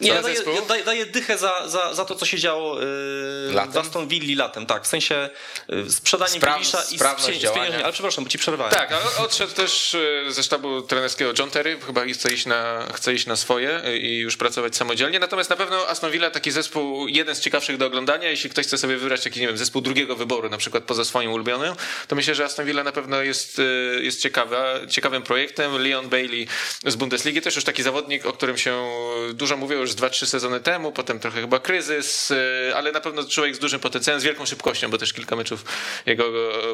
Nie, 0.00 0.10
na 0.10 0.16
ja 0.16 0.22
daję, 0.22 0.36
zespół. 0.36 0.54
ja 0.54 0.62
daję, 0.62 0.84
daję 0.84 1.06
dychę 1.06 1.38
za, 1.38 1.68
za, 1.68 1.94
za 1.94 2.04
to, 2.04 2.14
co 2.14 2.26
się 2.26 2.38
działo 2.38 2.80
yy, 2.80 3.70
w 3.72 3.76
Aston 3.76 4.08
Villa 4.08 4.44
latem, 4.44 4.66
tak, 4.66 4.84
w 4.84 4.86
sensie 4.86 5.30
yy, 5.68 5.90
sprzedanie 5.90 6.30
Spraw- 6.32 6.40
Grealisha 6.40 6.82
i 6.90 6.96
sprawność 6.96 7.38
z, 7.38 7.42
działania. 7.42 7.62
pieniężmi, 7.62 7.84
ale 7.84 7.92
przepraszam, 7.92 8.24
bo 8.24 8.30
ci 8.30 8.38
przerwałem. 8.38 8.72
Tak, 8.72 8.92
ale 8.92 9.16
odszedł 9.24 9.52
też 9.52 9.94
e, 9.94 10.32
ze 10.32 10.42
sztabu 10.42 10.82
trenerskiego 10.82 11.32
John 11.38 11.50
Terry, 11.50 11.78
chyba 11.86 12.04
chce 12.04 12.32
iść 12.32 12.46
na, 12.46 12.86
chce 12.94 13.14
iść 13.14 13.26
na 13.26 13.36
swoje 13.36 13.84
e, 13.84 13.96
i 13.96 14.18
już 14.18 14.36
pracować 14.36 14.76
samodzielnie. 14.76 15.18
Natomiast 15.18 15.50
na 15.50 15.56
pewno 15.56 15.88
Aston 15.88 16.10
Villa 16.10 16.30
taki 16.30 16.50
zespół, 16.50 17.08
jeden 17.08 17.34
z 17.34 17.40
ciekawszych 17.40 17.76
do 17.76 17.86
oglądania. 17.86 18.28
Jeśli 18.30 18.50
ktoś 18.50 18.66
chce 18.66 18.78
sobie 18.78 18.96
wybrać 18.96 19.24
jakiś, 19.24 19.40
nie 19.40 19.46
wiem, 19.46 19.58
zespół 19.58 19.82
drugiego 19.82 20.16
wyboru, 20.16 20.48
na 20.48 20.58
przykład 20.58 20.84
poza 20.84 21.04
swoim 21.04 21.32
ulubionym, 21.32 21.74
to 22.08 22.16
myślę, 22.16 22.34
że 22.34 22.44
Aston 22.44 22.66
Villa 22.66 22.84
na 22.84 22.92
pewno 22.92 23.22
jest, 23.22 23.58
e, 23.58 23.62
jest 24.02 24.22
ciekawa, 24.22 24.86
ciekawym 24.90 25.22
projektem. 25.22 25.82
Leon 25.82 26.08
Bailey 26.08 26.48
z 26.86 26.96
Bundesligi, 26.96 27.40
też 27.42 27.56
już 27.56 27.64
taki 27.64 27.82
zawodnik, 27.82 28.26
o 28.26 28.32
którym 28.32 28.58
się 28.58 28.86
dużo 29.34 29.56
mówiło 29.56 29.75
już 29.76 29.92
z 29.92 29.96
2-3 29.96 30.26
sezony 30.26 30.60
temu, 30.60 30.92
potem 30.92 31.20
trochę 31.20 31.40
chyba 31.40 31.58
kryzys, 31.58 32.30
e, 32.30 32.76
ale 32.76 32.92
na 32.92 33.00
pewno 33.00 33.24
człowiek 33.24 33.56
z 33.56 33.58
dużym 33.58 33.80
potencjałem, 33.80 34.20
z 34.20 34.24
wielką 34.24 34.46
szybkością, 34.46 34.90
bo 34.90 34.98
też 34.98 35.12
kilka 35.12 35.36
meczów 35.36 35.64
jego 36.06 36.24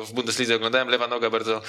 w 0.07 0.13
Bundeslidze 0.13 0.57
oglądałem. 0.57 0.89
Lewa 0.89 1.07
noga 1.09 1.31
bardzo, 1.31 1.63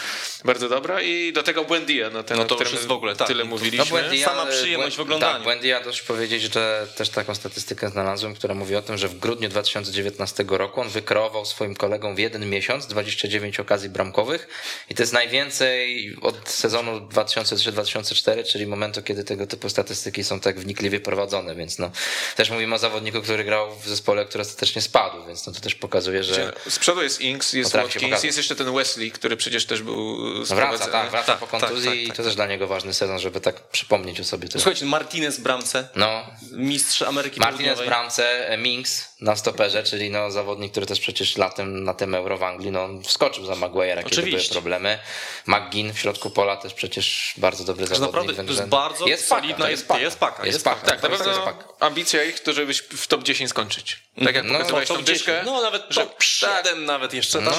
bardzo 0.46 0.70
dobra 0.70 1.02
i 1.02 1.34
do 1.34 1.44
tego 1.44 1.64
Buendia, 1.64 2.10
no, 2.10 2.24
ten, 2.24 2.38
No 2.38 2.46
to 2.46 2.58
już 2.64 2.72
jest 2.74 2.86
w 2.88 2.92
ogóle, 2.92 3.16
tak. 3.16 3.28
tyle 3.28 3.44
No 3.44 3.50
mówiliśmy. 3.50 3.86
Buendia- 3.86 4.26
Sama 4.26 4.46
przyjemność 4.46 4.98
w 4.98 5.00
oglądaniu. 5.00 5.34
Tak, 5.34 5.44
Buendia 5.44 5.80
też 5.82 6.02
powiedzieć, 6.02 6.42
że 6.54 6.88
też 6.96 7.10
taką 7.10 7.36
statystykę 7.36 7.90
znalazłem, 7.90 8.36
która 8.36 8.54
mówi 8.56 8.76
o 8.76 8.82
tym, 8.82 8.98
że 8.98 9.08
w 9.08 9.20
grudniu 9.20 9.50
2019 9.50 10.46
roku 10.50 10.82
on 10.82 10.90
wykreował 10.90 11.46
swoim 11.46 11.76
kolegom 11.76 12.16
w 12.16 12.20
jeden 12.20 12.50
miesiąc 12.50 12.88
29 12.88 13.60
okazji 13.60 13.90
bramkowych 13.90 14.48
i 14.90 14.96
to 14.96 15.04
jest 15.04 15.14
najwięcej 15.14 16.16
od 16.22 16.50
sezonu 16.50 17.00
2003-2004, 17.00 18.44
czyli 18.44 18.68
momentu, 18.68 19.02
kiedy 19.04 19.24
tego 19.24 19.48
typu 19.48 19.70
statystyki 19.70 20.24
są 20.24 20.40
tak 20.40 20.60
wnikliwie 20.60 21.00
prowadzone, 21.00 21.23
więc 21.56 21.80
no 21.80 21.92
też 22.36 22.50
mówimy 22.50 22.76
o 22.76 22.78
zawodniku, 22.78 23.22
który 23.22 23.44
grał 23.44 23.76
w 23.76 23.88
zespole, 23.88 24.26
który 24.26 24.42
ostatecznie 24.42 24.82
spadł, 24.82 25.26
więc 25.28 25.48
no 25.48 25.54
to 25.54 25.60
też 25.60 25.76
pokazuje, 25.76 26.24
że 26.24 26.54
Z 26.68 26.80
przodu 26.80 27.04
jest 27.04 27.22
Inks, 27.22 27.54
jest 27.54 27.74
Watkins, 27.74 28.24
jest 28.24 28.38
jeszcze 28.38 28.56
ten 28.56 28.74
Wesley, 28.76 29.12
który 29.12 29.38
przecież 29.38 29.66
też 29.66 29.82
był 29.82 30.18
no 30.50 30.56
wraca, 30.56 30.88
tak, 30.88 31.12
wraca 31.12 31.28
Tak, 31.28 31.40
po 31.40 31.48
tak, 31.48 31.62
kontuzji 31.62 31.90
tak, 31.90 32.00
i 32.00 32.08
tak, 32.08 32.18
to 32.18 32.24
też 32.24 32.36
dla 32.36 32.48
niego 32.48 32.68
ważny 32.68 32.94
sezon, 32.94 33.20
żeby 33.20 33.42
tak 33.42 33.68
przypomnieć 33.68 34.20
o 34.20 34.24
sobie. 34.24 34.48
Słuchajcie, 34.52 34.86
Martinez 34.86 35.40
bramce, 35.40 35.88
No, 35.96 36.26
mistrz 36.52 37.02
Ameryki 37.02 37.40
Martinez 37.40 37.60
Południowej. 37.66 37.88
bramce, 37.88 38.58
Minks 38.58 39.13
na 39.24 39.36
stoperze, 39.36 39.84
czyli 39.84 40.10
no 40.10 40.32
zawodnik, 40.32 40.72
który 40.72 40.86
też 40.86 41.00
przecież 41.00 41.38
latem 41.38 41.84
na 41.84 41.94
tym 41.94 42.16
Euro 42.16 42.38
w 42.38 42.44
Anglii, 42.44 42.72
no 42.72 42.84
on 42.84 43.04
wskoczył 43.04 43.46
za 43.46 43.54
Maguire'a, 43.54 44.04
kiedy 44.10 44.22
były 44.30 44.44
problemy. 44.52 45.00
McGinn 45.48 45.94
w 45.94 46.00
środku 46.00 46.30
pola 46.30 46.58
też 46.58 46.74
przecież 46.74 47.34
bardzo 47.38 47.64
dobry 47.64 47.88
Że 47.88 47.96
zawodnik. 47.96 48.14
naprawdę 48.16 48.34
to 48.34 48.44
więc- 48.48 48.58
jest 48.60 48.70
bardzo 48.70 49.08
jest 49.08 49.28
solidna, 49.28 49.56
paka, 49.58 49.70
jest, 49.70 49.88
paka. 49.88 50.00
jest 50.02 50.20
paka. 50.20 50.46
Jest 50.46 50.64
paka. 50.64 50.82
Tak, 50.88 51.04
na 51.04 51.10
To 51.10 51.14
jest 51.16 51.24
pewno 51.24 51.44
paka. 51.44 51.64
ambicja 51.80 52.24
ich, 52.24 52.40
to 52.40 52.54
żebyś 52.54 52.78
w 52.80 53.08
top 53.08 53.24
10 53.24 53.50
skończyć. 53.50 54.00
Tak 54.26 54.36
jak 54.36 54.46
No, 54.46 54.54
pokazywałeś 54.54 54.88
to 54.88 54.96
tą 54.96 55.04
dyszkę. 55.04 55.42
no 55.46 55.62
nawet 55.62 55.84
że- 55.90 56.02
top 56.02 56.24
7 56.24 56.86
nawet 56.86 57.14
jeszcze. 57.14 57.42
No, 57.42 57.52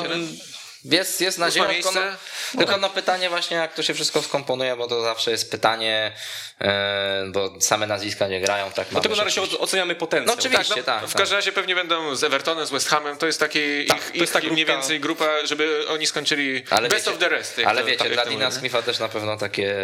Jest, 0.84 1.20
jest 1.20 1.38
Ósme 1.38 1.46
nadzieja, 1.46 1.66
tylko, 1.68 1.92
no, 1.92 2.00
miejsce. 2.00 2.18
tylko 2.58 2.76
no 2.76 2.90
pytanie 2.90 3.28
właśnie, 3.28 3.56
jak 3.56 3.74
to 3.74 3.82
się 3.82 3.94
wszystko 3.94 4.22
skomponuje, 4.22 4.76
bo 4.76 4.86
to 4.86 5.02
zawsze 5.02 5.30
jest 5.30 5.50
pytanie, 5.50 6.12
e, 6.60 7.24
bo 7.32 7.60
same 7.60 7.86
nazwiska 7.86 8.28
nie 8.28 8.40
grają, 8.40 8.70
tak 8.72 8.88
Dlatego 8.90 9.16
mamy 9.16 9.30
na 9.30 9.42
razie 9.42 9.58
oceniamy 9.58 9.94
potencjał. 9.94 10.26
No 10.36 10.40
oczywiście. 10.40 10.74
Tak, 10.74 10.84
tak, 10.84 11.02
no, 11.02 11.08
w 11.08 11.12
tak. 11.12 11.20
każdym 11.20 11.36
razie 11.38 11.52
pewnie 11.52 11.74
będą 11.74 12.16
z 12.16 12.24
Evertonem, 12.24 12.66
z 12.66 12.70
West 12.70 12.88
Hamem. 12.88 13.16
To 13.16 13.26
jest 13.26 13.40
taki 13.40 13.86
Tak, 13.86 13.98
ich, 13.98 14.12
to 14.12 14.18
jest 14.18 14.32
ta 14.32 14.40
ich 14.40 14.52
mniej 14.52 14.64
więcej 14.64 15.00
grupa, 15.00 15.46
żeby 15.46 15.84
oni 15.88 16.06
skończyli 16.06 16.64
Ale 16.70 16.88
best 16.88 17.04
wiecie- 17.06 17.14
of 17.14 17.18
the 17.20 17.28
rest. 17.28 17.60
Ale 17.66 17.80
to- 17.80 17.86
wiecie, 17.86 18.04
tak 18.04 18.12
dla 18.12 18.26
Dina. 18.26 18.50
Smitha 18.50 18.82
też 18.82 18.98
na 18.98 19.08
pewno 19.08 19.36
takie 19.36 19.74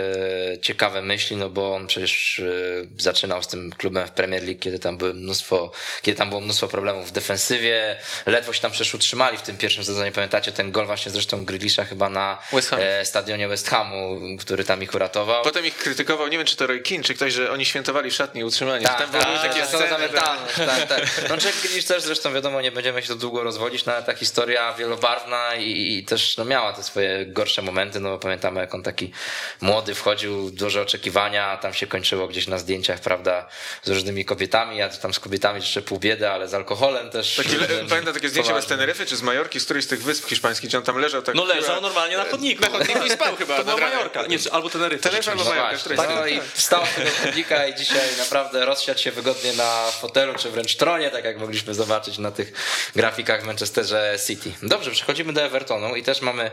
ciekawe 0.63 1.03
myśli, 1.03 1.37
no 1.37 1.51
bo 1.51 1.75
on 1.75 1.87
przecież 1.87 2.39
y, 2.39 2.89
zaczynał 2.99 3.43
z 3.43 3.47
tym 3.49 3.73
klubem 3.79 4.07
w 4.07 4.11
Premier 4.11 4.43
League, 4.43 4.61
kiedy 4.61 4.79
tam 4.79 4.97
były 4.99 5.15
mnóstwo, 5.15 5.73
kiedy 6.03 6.19
tam 6.19 6.29
było 6.29 6.41
mnóstwo 6.41 6.69
problemów 6.69 7.09
w 7.09 7.13
defensywie, 7.13 7.97
ledwo 8.27 8.53
się 8.53 8.61
tam 8.61 8.71
przecież 8.71 8.95
utrzymali 8.95 9.39
w 9.39 9.43
tym 9.43 9.57
pierwszym 9.57 9.85
sezonie, 9.85 10.13
pamiętacie 10.13 10.53
ten 10.53 10.73
gol 10.73 10.87
właśnie 10.91 11.13
zresztą 11.13 11.45
Grealisha 11.45 11.85
chyba 11.85 12.09
na 12.09 12.39
West 12.53 12.73
e, 12.73 13.05
stadionie 13.05 13.49
West 13.49 13.69
Hamu, 13.69 14.21
który 14.41 14.65
tam 14.65 14.83
ich 14.83 14.95
uratował. 14.95 15.45
Potem 15.45 15.67
ich 15.67 15.77
krytykował, 15.77 16.29
nie 16.29 16.39
wiem 16.39 16.47
czy 16.47 16.57
to 16.57 16.67
Roy 16.67 16.81
Keane, 16.81 17.05
czy 17.05 17.15
ktoś, 17.15 17.33
że 17.33 17.51
oni 17.51 17.65
świętowali 17.65 18.11
w 18.11 18.15
szatni 18.15 18.45
utrzymanie. 18.45 18.87
Tak, 18.87 18.99
tam 18.99 19.11
były 19.11 19.25
tak, 19.25 19.43
takie 19.43 19.61
to 19.61 19.67
sceny. 19.67 19.99
mentalność, 19.99 20.55
tak, 20.57 20.89
tak. 20.89 21.29
No 21.29 21.35
Jack 21.35 21.63
Grealish 21.63 21.85
też 21.85 22.03
zresztą 22.03 22.33
wiadomo, 22.33 22.61
nie 22.61 22.73
będziemy 22.73 23.03
się 23.03 23.09
tu 23.09 23.17
długo 23.17 23.43
rozwodzić, 23.43 23.85
no 23.85 23.93
ale 23.93 24.03
ta 24.03 24.15
historia 24.15 24.75
wielobarwna 24.75 25.55
i, 25.55 25.99
i 25.99 26.05
też 26.05 26.37
no, 26.37 26.45
miała 26.45 26.73
te 26.73 26.83
swoje 26.83 27.27
gorsze 27.27 27.63
momenty, 27.63 28.01
no 28.01 28.11
bo 28.11 28.19
pamiętamy 28.19 28.61
jak 28.61 28.75
on 28.75 28.83
taki 28.83 29.13
młody 29.61 29.95
wchodził, 29.95 30.51
duże 30.51 30.83
oczekiwania, 30.83 31.47
a 31.47 31.57
tam 31.57 31.75
się 31.75 31.87
kończyło 31.87 32.29
gdzieś 32.29 32.47
na 32.47 32.59
zdjęciach, 32.59 33.01
prawda, 33.01 33.49
z 33.83 33.89
różnymi 33.89 34.25
kobietami, 34.25 34.77
ja 34.77 34.89
tam 34.89 35.15
z 35.15 35.21
kobietami 35.21 35.61
jeszcze 35.61 35.83
pół 35.83 35.99
biedy, 35.99 36.31
ale 36.31 36.49
z 36.49 36.55
alkoholem 36.55 37.11
też. 37.11 37.37
Taki, 37.37 37.57
pamiętam 37.91 38.15
takie 38.15 38.29
zdjęcie 38.29 38.63
z 38.63 38.67
Teneryfy, 38.67 39.07
czy 39.07 39.17
z 39.17 39.23
Majorki, 39.23 39.61
z 39.61 39.65
którejś 39.65 39.85
z 39.85 39.89
tych 39.89 40.03
wysp 40.03 40.29
hiszpańskich, 40.29 40.71
gdzie 40.71 40.79
on 40.81 40.87
tam 40.87 40.97
leżał. 40.99 41.23
Tak, 41.23 41.35
No 41.35 41.45
leżał 41.45 41.81
normalnie 41.81 42.17
na 42.17 42.25
chodniku. 42.25 42.63
Na 42.63 42.69
chodniku 42.79 43.05
i 43.07 43.11
spał 43.11 43.37
chyba 43.37 43.57
To 43.57 43.65
była. 43.65 43.81
Majorka. 43.81 44.27
Nie, 44.27 44.39
czy- 44.39 44.53
albo 44.53 44.71
Teneryfa. 44.71 45.03
Teneryfa 45.03 45.31
albo 45.33 45.45
Majorka, 45.45 45.79
z 45.79 46.09
no 46.09 46.27
i 46.27 46.41
wstał 46.55 46.87
z 46.87 46.95
tego 46.95 47.11
chodnika 47.25 47.67
i 47.67 47.75
dzisiaj 47.75 48.09
naprawdę 48.19 48.65
rozsiadł 48.65 49.01
się 49.01 49.11
wygodnie 49.11 49.53
na 49.53 49.85
fotelu, 50.01 50.35
czy 50.35 50.51
wręcz 50.51 50.77
tronie, 50.77 51.11
tak 51.11 51.25
jak 51.25 51.39
mogliśmy 51.39 51.75
zobaczyć 51.75 52.19
na 52.19 52.31
tych 52.31 52.53
grafikach 52.97 53.43
w 53.43 53.47
Manchesterze 53.47 54.17
City. 54.27 54.53
Dobrze, 54.63 54.91
przechodzimy 54.91 55.33
do 55.33 55.43
Evertonu 55.43 55.97
i 55.97 56.03
też 56.03 56.21
mamy 56.21 56.51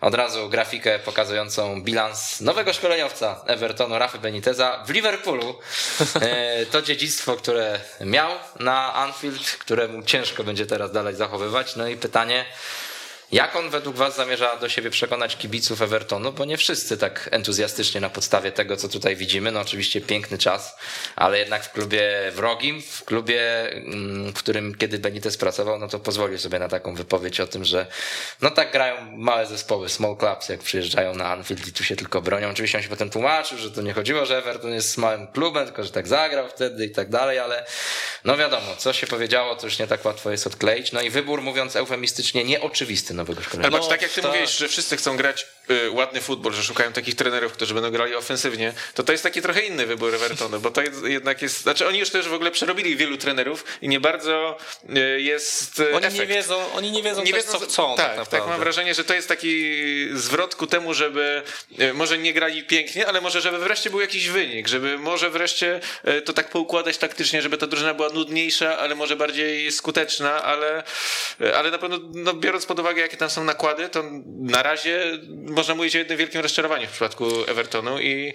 od 0.00 0.14
razu 0.14 0.48
grafikę 0.48 0.98
pokazującą 0.98 1.82
bilans 1.82 2.40
nowego 2.40 2.72
szkoleniowca 2.72 3.40
Evertonu, 3.46 3.98
Rafy 3.98 4.18
Beniteza 4.18 4.84
w 4.86 4.90
Liverpoolu. 4.90 5.58
E, 6.20 6.66
To 6.66 6.82
dziedzictwo, 6.82 7.36
które 7.36 7.80
miał 8.00 8.30
na 8.58 8.94
Anfield, 8.94 9.50
które 9.50 9.88
mu 9.88 10.02
ciężko 10.02 10.44
będzie 10.44 10.66
teraz 10.66 10.92
dalej 10.92 11.14
zachowywać. 11.14 11.76
No 11.76 11.88
i 11.88 11.96
pytanie, 11.96 12.44
Jak 13.32 13.56
on 13.56 13.70
według 13.70 13.96
was 13.96 14.16
zamierza 14.16 14.56
do 14.56 14.68
siebie 14.68 14.90
przekonać 14.90 15.36
kibiców 15.36 15.82
Evertonu, 15.82 16.32
bo 16.32 16.44
nie 16.44 16.56
wszyscy 16.56 16.98
tak 16.98 17.28
entuzjastycznie 17.32 18.00
na 18.00 18.10
podstawie 18.10 18.52
tego, 18.52 18.76
co 18.76 18.88
tutaj 18.88 19.16
widzimy. 19.16 19.52
No 19.52 19.60
oczywiście 19.60 20.00
piękny 20.00 20.38
czas, 20.38 20.76
ale 21.16 21.38
jednak 21.38 21.64
w 21.64 21.72
klubie 21.72 22.32
wrogim, 22.34 22.82
w 22.82 23.04
klubie, 23.04 23.72
mm, 23.72 24.32
w 24.32 24.38
którym 24.38 24.74
kiedy 24.74 24.98
Benitez 24.98 25.36
pracował, 25.36 25.78
no 25.78 25.88
to 25.88 25.98
pozwolił 26.00 26.38
sobie 26.38 26.58
na 26.58 26.68
taką 26.68 26.94
wypowiedź 26.94 27.40
o 27.40 27.46
tym, 27.46 27.64
że 27.64 27.86
no 28.40 28.50
tak 28.50 28.72
grają 28.72 29.16
małe 29.16 29.46
zespoły, 29.46 29.88
small 29.88 30.16
clubs, 30.16 30.48
jak 30.48 30.60
przyjeżdżają 30.60 31.14
na 31.14 31.26
Anfield 31.26 31.68
i 31.68 31.72
tu 31.72 31.84
się 31.84 31.96
tylko 31.96 32.22
bronią. 32.22 32.50
Oczywiście 32.50 32.78
on 32.78 32.84
się 32.84 32.90
potem 32.90 33.10
tłumaczył, 33.10 33.58
że 33.58 33.70
to 33.70 33.82
nie 33.82 33.92
chodziło, 33.92 34.26
że 34.26 34.38
Everton 34.38 34.72
jest 34.72 34.98
małym 34.98 35.26
klubem, 35.26 35.66
tylko 35.66 35.84
że 35.84 35.90
tak 35.90 36.08
zagrał 36.08 36.48
wtedy 36.48 36.86
i 36.86 36.90
tak 36.90 37.10
dalej, 37.10 37.38
ale 37.38 37.66
no 38.24 38.36
wiadomo, 38.36 38.76
co 38.78 38.92
się 38.92 39.06
powiedziało, 39.06 39.56
to 39.56 39.66
już 39.66 39.78
nie 39.78 39.86
tak 39.86 40.04
łatwo 40.04 40.30
jest 40.30 40.46
odkleić. 40.46 40.92
No 40.92 41.00
i 41.00 41.10
wybór, 41.10 41.42
mówiąc 41.42 41.76
eufemistycznie, 41.76 42.44
nieoczywisty 42.44 43.14
nowego 43.20 43.42
szkolenia. 43.42 43.68
Ale 43.68 43.78
No, 43.78 43.86
tak 43.88 44.02
jak 44.02 44.10
ty 44.10 44.22
tak. 44.22 44.32
mówisz, 44.34 44.58
że 44.58 44.68
wszyscy 44.68 44.96
chcą 44.96 45.16
grać 45.16 45.46
y, 45.70 45.90
ładny 45.90 46.20
futbol, 46.20 46.52
że 46.52 46.62
szukają 46.62 46.92
takich 46.92 47.14
trenerów, 47.14 47.52
którzy 47.52 47.74
będą 47.74 47.90
grali 47.90 48.14
ofensywnie, 48.14 48.72
to 48.94 49.02
to 49.02 49.12
jest 49.12 49.24
taki 49.24 49.42
trochę 49.42 49.60
inny 49.60 49.86
wybór 49.86 50.14
Evertonu, 50.14 50.60
bo 50.60 50.70
to 50.70 50.82
jest, 50.82 51.02
jednak 51.04 51.42
jest, 51.42 51.62
znaczy 51.62 51.88
oni 51.88 51.98
już 51.98 52.10
też 52.10 52.28
w 52.28 52.34
ogóle 52.34 52.50
przerobili 52.50 52.96
wielu 52.96 53.16
trenerów 53.16 53.64
i 53.82 53.88
nie 53.88 54.00
bardzo 54.00 54.56
y, 54.96 55.20
jest 55.20 55.80
y, 55.80 55.94
Oni 55.94 56.06
efekt. 56.06 56.20
nie 56.20 56.26
wiedzą, 56.26 56.72
oni 56.72 56.90
nie 56.90 57.02
wiedzą, 57.02 57.22
nie 57.22 57.32
też, 57.32 57.44
wiedzą, 57.44 57.58
co 57.58 57.64
chcą 57.64 57.96
tak, 57.96 58.06
tak, 58.06 58.16
naprawdę. 58.16 58.38
tak 58.38 58.48
mam 58.48 58.60
wrażenie, 58.60 58.94
że 58.94 59.04
to 59.04 59.14
jest 59.14 59.28
taki 59.28 59.70
zwrot 60.14 60.54
ku 60.54 60.66
temu, 60.66 60.94
żeby 60.94 61.42
e, 61.78 61.92
może 61.92 62.18
nie 62.18 62.32
grali 62.32 62.64
pięknie, 62.64 63.06
ale 63.06 63.20
może 63.20 63.40
żeby 63.40 63.58
wreszcie 63.58 63.90
był 63.90 64.00
jakiś 64.00 64.28
wynik, 64.28 64.68
żeby 64.68 64.98
może 64.98 65.30
wreszcie 65.30 65.80
e, 66.04 66.22
to 66.22 66.32
tak 66.32 66.50
poukładać 66.50 66.98
taktycznie, 66.98 67.42
żeby 67.42 67.56
ta 67.58 67.66
drużyna 67.66 67.94
była 67.94 68.08
nudniejsza, 68.08 68.78
ale 68.78 68.94
może 68.94 69.16
bardziej 69.16 69.72
skuteczna, 69.72 70.42
ale, 70.42 70.82
e, 71.40 71.58
ale 71.58 71.70
na 71.70 71.78
pewno 71.78 71.98
no, 72.14 72.34
biorąc 72.34 72.66
pod 72.66 72.78
uwagę, 72.80 73.00
jakie 73.10 73.18
tam 73.18 73.30
są 73.30 73.44
nakłady, 73.44 73.88
to 73.88 74.04
na 74.40 74.62
razie 74.62 75.18
można 75.28 75.74
mówić 75.74 75.94
o 75.94 75.98
jednym 75.98 76.18
wielkim 76.18 76.40
rozczarowaniu 76.40 76.86
w 76.86 76.90
przypadku 76.90 77.26
Evertonu 77.46 78.00
i, 78.00 78.34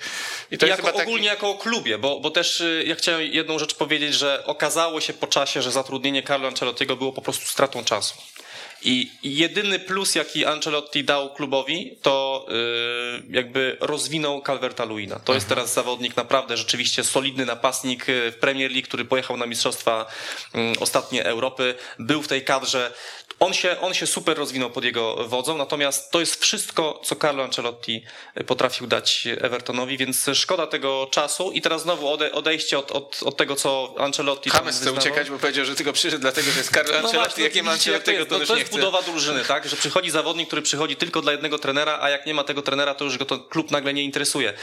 i 0.51 0.57
to 0.57 0.65
jest 0.65 0.78
jako 0.80 0.91
taki... 0.91 1.09
ogólnie 1.09 1.28
jako 1.28 1.49
o 1.49 1.57
klubie, 1.57 1.97
bo, 1.97 2.19
bo 2.19 2.32
też 2.32 2.61
y, 2.61 2.84
ja 2.88 2.95
chciałem 2.95 3.21
jedną 3.21 3.59
rzecz 3.59 3.76
powiedzieć, 3.76 4.13
że 4.13 4.43
okazało 4.45 5.01
się 5.01 5.13
po 5.13 5.28
czasie, 5.28 5.61
że 5.61 5.71
zatrudnienie 5.71 6.23
Carlo 6.23 6.47
Ancelottiego 6.47 6.95
było 6.95 7.13
po 7.13 7.21
prostu 7.21 7.45
stratą 7.45 7.84
czasu. 7.84 8.15
I 8.82 9.11
jedyny 9.23 9.80
plus, 9.80 10.15
jaki 10.15 10.45
Ancelotti 10.45 11.03
dał 11.03 11.34
klubowi, 11.34 11.97
to 12.01 12.45
y, 12.49 13.23
jakby 13.30 13.78
rozwinął 13.80 14.41
Calverta 14.41 14.86
Luina. 14.86 15.19
To 15.19 15.34
jest 15.34 15.49
teraz 15.49 15.73
zawodnik 15.73 16.15
naprawdę 16.15 16.57
rzeczywiście 16.57 17.03
solidny 17.03 17.45
napastnik 17.45 18.09
y, 18.09 18.32
w 18.32 18.36
Premier 18.36 18.71
League, 18.71 18.88
który 18.88 19.05
pojechał 19.05 19.38
na 19.38 19.45
Mistrzostwa 19.45 20.05
y, 20.55 20.80
ostatnie 20.80 21.26
Europy. 21.26 21.76
Był 21.99 22.21
w 22.21 22.28
tej 22.28 22.43
kadrze. 22.43 22.91
On 23.39 23.53
się, 23.53 23.80
on 23.82 23.93
się 23.93 24.07
super 24.07 24.38
rozwinął 24.38 24.69
pod 24.69 24.84
jego 24.84 25.28
wodzą, 25.28 25.57
natomiast 25.57 26.11
to 26.11 26.19
jest 26.19 26.41
wszystko, 26.41 27.01
co 27.03 27.15
Carlo 27.15 27.43
Ancelotti 27.43 28.03
potrafił 28.47 28.88
dać 28.88 29.28
Evertonowi, 29.41 29.97
więc 29.97 30.30
szkoda 30.34 30.67
tego 30.67 31.07
czasu. 31.11 31.51
I 31.51 31.61
teraz 31.61 31.82
znowu 31.82 32.07
ode, 32.09 32.32
odejście 32.32 32.80
od, 32.80 32.91
od, 32.91 33.19
od 33.23 33.38
tego, 33.38 33.55
co 33.55 33.95
Ancelotti 33.97 34.49
James 34.53 34.80
chce 34.82 34.91
uciekać, 34.91 35.30
bo 35.30 35.39
powiedział, 35.39 35.65
że 35.65 35.76
tylko 35.76 35.93
przyszedł 35.93 36.21
dlatego, 36.21 36.51
że 36.51 36.57
jest 36.57 36.71
Carlo 36.73 36.91
No 36.91 36.97
Ancelotti, 36.97 37.17
właśnie, 37.17 37.43
jak 37.43 37.55
nie 37.55 37.63
ma 37.63 37.73
widzicie, 37.73 37.91
jak 37.91 38.03
to 38.03 38.11
jest. 38.11 38.30
to 38.30 38.36
No 38.36 38.39
już 38.39 38.49
to 38.49 38.55
nie 38.55 38.64
jest 38.66 38.78
budowa 38.78 39.01
drużyny, 39.01 39.45
tak? 39.45 39.70
Że 39.70 39.76
przychodzi 39.76 40.11
zawodnik, 40.11 40.47
który 40.47 40.61
przychodzi 40.61 40.95
tylko 40.95 41.22
dla 41.22 41.32
jednego 41.32 41.59
trenera, 41.59 41.99
a 42.01 42.09
jak 42.09 42.26
nie 42.26 42.34
ma 42.34 42.43
tego 42.43 42.61
trenera, 42.61 42.95
to 42.95 43.05
już 43.05 43.18
go 43.18 43.26
to 43.26 43.39
klub 43.39 43.72
nagle 43.72 43.93
nie 43.93 44.03
interesuje. 44.03 44.53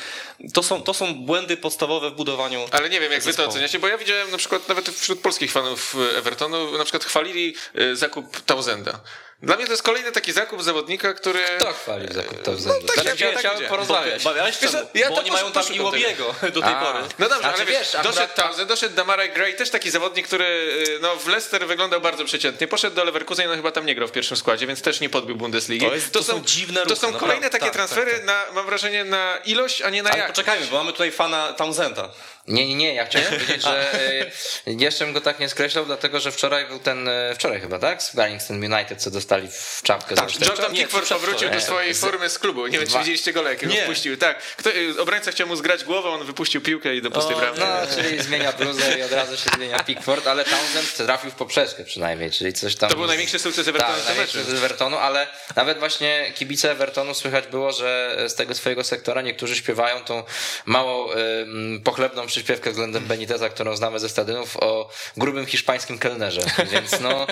To 0.55 0.63
są, 0.63 0.83
to 0.83 0.95
są 0.95 1.15
błędy 1.15 1.57
podstawowe 1.57 2.11
w 2.11 2.15
budowaniu. 2.15 2.67
Ale 2.71 2.91
nie 2.91 3.01
wiem, 3.01 3.13
jak 3.13 3.21
wy 3.21 3.27
to 3.27 3.31
zespołu. 3.33 3.49
oceniacie, 3.49 3.79
bo 3.79 3.89
ja 3.89 3.99
widziałem 3.99 4.31
na 4.31 4.39
przykład 4.39 4.69
nawet 4.69 4.89
wśród 4.89 5.21
polskich 5.21 5.53
fanów 5.53 5.97
Evertonu, 6.17 6.79
na 6.79 6.85
przykład 6.85 7.05
chwalili 7.05 7.55
e, 7.75 7.97
zakup 7.97 8.41
Tausenda. 8.41 9.01
Dla 9.43 9.57
mnie 9.57 9.67
to 9.67 9.73
jest 9.73 9.83
kolejny 9.83 10.13
taki 10.13 10.33
zakup 10.33 10.63
zawodnika, 10.63 11.15
który... 11.15 11.41
Kto 11.59 11.73
chwalił 11.73 12.13
zakup 12.13 12.43
to 12.43 12.51
tak, 12.53 12.61
znaczy, 12.61 13.25
ja- 13.25 13.27
ja 13.27 13.33
tak 13.33 13.39
chciałem 13.53 13.69
porozmawiać. 13.69 14.25
Bawiałeś 14.25 14.59
Wiesz 14.63 14.73
ja 14.95 15.09
Bo 15.09 15.15
to 15.15 15.21
oni 15.21 15.31
mają 15.31 15.53
tam 15.53 15.65
Iłobiego 15.75 16.35
do 16.43 16.61
tej 16.63 16.73
A. 16.75 16.81
pory. 16.81 16.99
No 17.19 17.29
dobrze, 17.29 17.39
Znaczy, 17.41 17.55
ale 17.57 17.67
wiesz, 17.67 17.79
wiesz, 17.79 17.95
akurat 17.95 18.15
doszedł 18.15 18.35
tam- 18.35 18.47
Townsend, 18.49 18.69
doszedł 18.69 18.95
Damarai 18.97 19.31
Gray, 19.31 19.55
też 19.57 19.71
taki 19.71 19.91
zawodnik, 19.91 20.27
który 20.27 20.45
y, 20.45 20.99
no, 21.01 21.17
w 21.17 21.27
Leicester 21.29 21.67
wyglądał 21.67 22.01
bardzo 22.01 22.25
przeciętnie. 22.25 22.69
Poszedł 22.69 22.97
do 22.97 23.05
Leverkusen, 23.05 23.49
no 23.49 23.57
chyba 23.57 23.73
tam 23.73 23.87
nie 23.87 23.95
grał 23.95 24.09
w 24.09 24.13
pierwszym 24.13 24.37
składzie, 24.37 24.67
więc 24.67 24.83
też 24.83 25.01
nie 25.01 25.09
podbił 25.11 25.37
Bundesligi. 25.37 25.87
To 25.87 25.95
jest- 25.95 26.13
to 26.13 26.23
są 26.23 26.45
dziwne 26.45 26.81
To 26.81 26.85
ruchy, 26.85 26.97
są 26.97 27.07
naprawdę. 27.07 27.19
kolejne 27.21 27.51
takie 27.51 27.65
Tak, 27.65 27.73
transfery, 27.75 28.13
tak, 28.13 28.25
Na, 28.25 28.45
mam 28.53 28.67
wrażenie, 28.67 29.05
na 29.05 29.39
ilość, 29.45 29.83
a 29.83 29.91
nie 29.91 30.03
na 30.03 30.11
Ale 30.11 30.19
jakość. 30.19 30.37
poczekajmy, 30.39 30.67
bo 30.67 30.79
mamy 30.79 30.93
tutaj 30.93 31.11
fana 31.11 31.53
Townsenda. 31.53 32.09
Nie, 32.49 32.69
nie, 32.69 32.75
nie, 32.75 32.95
ja 32.95 33.07
chciałem 33.07 33.29
powiedzieć, 33.33 33.63
że 33.63 33.95
y, 34.69 34.73
jeszcze 34.73 35.05
bym 35.05 35.15
go 35.15 35.21
tak 35.21 35.41
nie 35.41 35.49
skreślał, 35.49 35.87
dlatego 35.87 36.21
że 36.21 36.33
wczoraj 36.33 36.67
był 36.67 36.79
ten, 36.79 37.09
y, 37.09 37.35
wczoraj 37.35 37.61
chyba, 37.61 37.79
tak? 37.79 38.03
Z 38.03 38.15
Wellington 38.15 38.65
United, 38.75 39.03
co 39.03 39.11
dostali 39.11 39.49
w 39.53 39.81
czapkę 39.83 40.15
Tak. 40.15 40.41
Jordan 40.49 40.75
Pickford 40.75 41.09
powrócił 41.09 41.51
do 41.51 41.61
swojej 41.61 41.95
formy 41.95 42.29
z 42.31 42.39
klubu. 42.39 42.67
Nie 42.67 42.79
wiem, 42.79 42.89
czy 42.89 42.99
widzieliście 42.99 43.33
go, 43.33 43.49
jak 43.49 43.61
go 43.61 43.67
Nie. 43.67 43.83
wpuścił. 43.83 44.17
Tak. 44.17 44.43
Kto, 44.57 44.71
y, 44.71 45.01
obrońca 45.01 45.31
chciał 45.31 45.47
mu 45.47 45.57
zgrać 45.57 45.85
głowę, 45.85 46.09
on 46.09 46.27
wypuścił 46.27 46.61
piłkę 46.61 46.95
i 46.97 47.03
do 47.03 47.11
pustej 47.11 47.37
bramki. 47.37 47.61
No, 47.61 47.67
czyli 47.97 48.23
zmienia 48.23 48.53
bluzę 48.53 48.99
i 48.99 49.03
od 49.03 49.13
razu 49.13 49.37
się 49.37 49.51
zmienia 49.57 49.85
Pickford, 49.85 50.27
ale 50.27 50.45
Townsend 50.45 50.97
trafił 50.97 51.31
w 51.31 51.35
poprzeczkę 51.35 51.85
przynajmniej, 51.85 52.31
czyli 52.31 52.53
coś 52.53 52.77
tam... 52.77 52.91
To 52.91 52.97
był 52.97 53.07
największy 53.07 53.39
sukces 53.39 53.69
Evertonu 53.69 53.95
Tak, 53.95 54.03
w 54.03 54.07
tym 54.07 54.17
największy 54.17 54.45
z 54.45 54.55
Evertonu, 54.55 54.97
ale 54.97 55.27
nawet 55.57 55.79
właśnie 55.79 56.33
kibice 56.35 56.71
Evertonu 56.71 57.15
słychać 57.15 57.47
było, 57.47 57.73
że 57.73 58.17
z 58.29 58.35
tego 58.35 58.55
swojego 58.55 58.85
sektora 58.85 59.23
niektórzy 59.23 59.57
śpiewają 59.57 60.05
tą 60.05 60.25
mało 60.67 61.15
pochlebną 61.85 62.27
przyśpiewkę 62.33 62.71
względem 62.71 63.05
Beniteza, 63.05 63.49
którą 63.49 63.77
znamy 63.77 63.99
ze 63.99 64.09
stadionów 64.09 64.57
o 64.57 64.91
grubym 65.17 65.47
hiszpańskim 65.47 65.99
kelnerze, 65.99 66.41
więc 66.73 67.01
no 67.01 67.27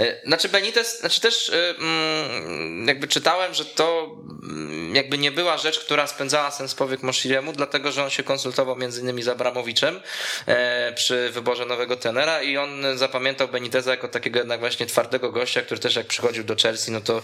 y, 0.00 0.20
znaczy 0.24 0.48
Benitez, 0.48 1.00
znaczy 1.00 1.20
też 1.20 1.48
y, 1.48 1.74
mm, 1.78 2.88
jakby 2.88 3.08
czytałem, 3.08 3.54
że 3.54 3.64
to 3.64 4.16
mm, 4.42 4.94
jakby 4.94 5.18
nie 5.18 5.30
była 5.30 5.58
rzecz, 5.58 5.80
która 5.80 6.06
spędzała 6.06 6.50
sens 6.50 6.74
powiek 6.74 7.02
Moshiriemu, 7.02 7.52
dlatego, 7.52 7.92
że 7.92 8.04
on 8.04 8.10
się 8.10 8.22
konsultował 8.22 8.76
między 8.76 9.00
innymi 9.00 9.22
z 9.22 9.28
Abramowiczem 9.28 10.00
e, 10.46 10.92
przy 10.92 11.30
wyborze 11.30 11.66
nowego 11.66 11.96
tenera 11.96 12.42
i 12.42 12.56
on 12.56 12.98
zapamiętał 12.98 13.48
Beniteza 13.48 13.90
jako 13.90 14.08
takiego 14.08 14.38
jednak 14.38 14.60
właśnie 14.60 14.86
twardego 14.86 15.32
gościa, 15.32 15.62
który 15.62 15.80
też 15.80 15.96
jak 15.96 16.06
przychodził 16.06 16.44
do 16.44 16.56
Chelsea, 16.56 16.90
no 16.90 17.00
to 17.00 17.22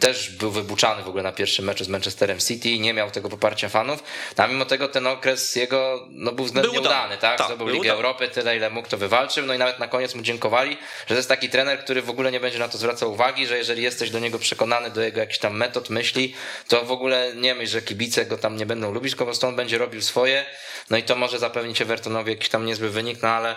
też 0.00 0.30
był 0.30 0.50
wybuczany 0.50 1.02
w 1.02 1.08
ogóle 1.08 1.22
na 1.22 1.32
pierwszym 1.32 1.64
meczu 1.64 1.84
z 1.84 1.88
Manchesterem 1.88 2.38
City, 2.38 2.78
nie 2.78 2.94
miał 2.94 3.10
tego 3.10 3.28
poparcia 3.28 3.68
fanów, 3.68 4.02
a 4.36 4.46
mimo 4.46 4.64
tego 4.64 4.88
ten 4.88 5.06
okres 5.06 5.56
jego 5.56 6.06
no, 6.10 6.32
był 6.32 6.44
względnie 6.44 6.59
Był 6.62 6.74
udany. 6.74 7.16
tak? 7.16 7.38
Tak, 7.38 7.46
Zdobył 7.46 7.66
był 7.66 7.74
Ligę 7.74 7.80
udany. 7.80 7.96
Europy, 7.96 8.28
tyle 8.28 8.56
ile 8.56 8.70
mógł 8.70 8.88
to 8.88 8.96
wywalczył, 8.98 9.46
no 9.46 9.54
i 9.54 9.58
nawet 9.58 9.78
na 9.78 9.88
koniec 9.88 10.14
mu 10.14 10.22
dziękowali, 10.22 10.76
że 11.00 11.14
to 11.14 11.14
jest 11.14 11.28
taki 11.28 11.48
trener, 11.48 11.78
który 11.78 12.02
w 12.02 12.10
ogóle 12.10 12.32
nie 12.32 12.40
będzie 12.40 12.58
na 12.58 12.68
to 12.68 12.78
zwracał 12.78 13.12
uwagi, 13.12 13.46
że 13.46 13.58
jeżeli 13.58 13.82
jesteś 13.82 14.10
do 14.10 14.18
niego 14.18 14.38
przekonany, 14.38 14.90
do 14.90 15.02
jego 15.02 15.20
jakichś 15.20 15.38
tam 15.38 15.56
metod, 15.56 15.90
myśli, 15.90 16.34
to 16.68 16.84
w 16.84 16.92
ogóle 16.92 17.32
nie 17.34 17.54
myśl, 17.54 17.72
że 17.72 17.82
kibice 17.82 18.26
go 18.26 18.38
tam 18.38 18.56
nie 18.56 18.66
będą 18.66 18.92
lubić, 18.92 19.12
tylko 19.12 19.24
po 19.24 19.28
prostu 19.28 19.46
on 19.46 19.56
będzie 19.56 19.78
robił 19.78 20.02
swoje, 20.02 20.44
no 20.90 20.96
i 20.96 21.02
to 21.02 21.16
może 21.16 21.38
zapewnić 21.38 21.82
Evertonowi 21.82 22.30
jakiś 22.30 22.48
tam 22.48 22.66
niezły 22.66 22.90
wynik, 22.90 23.22
no 23.22 23.28
ale 23.28 23.56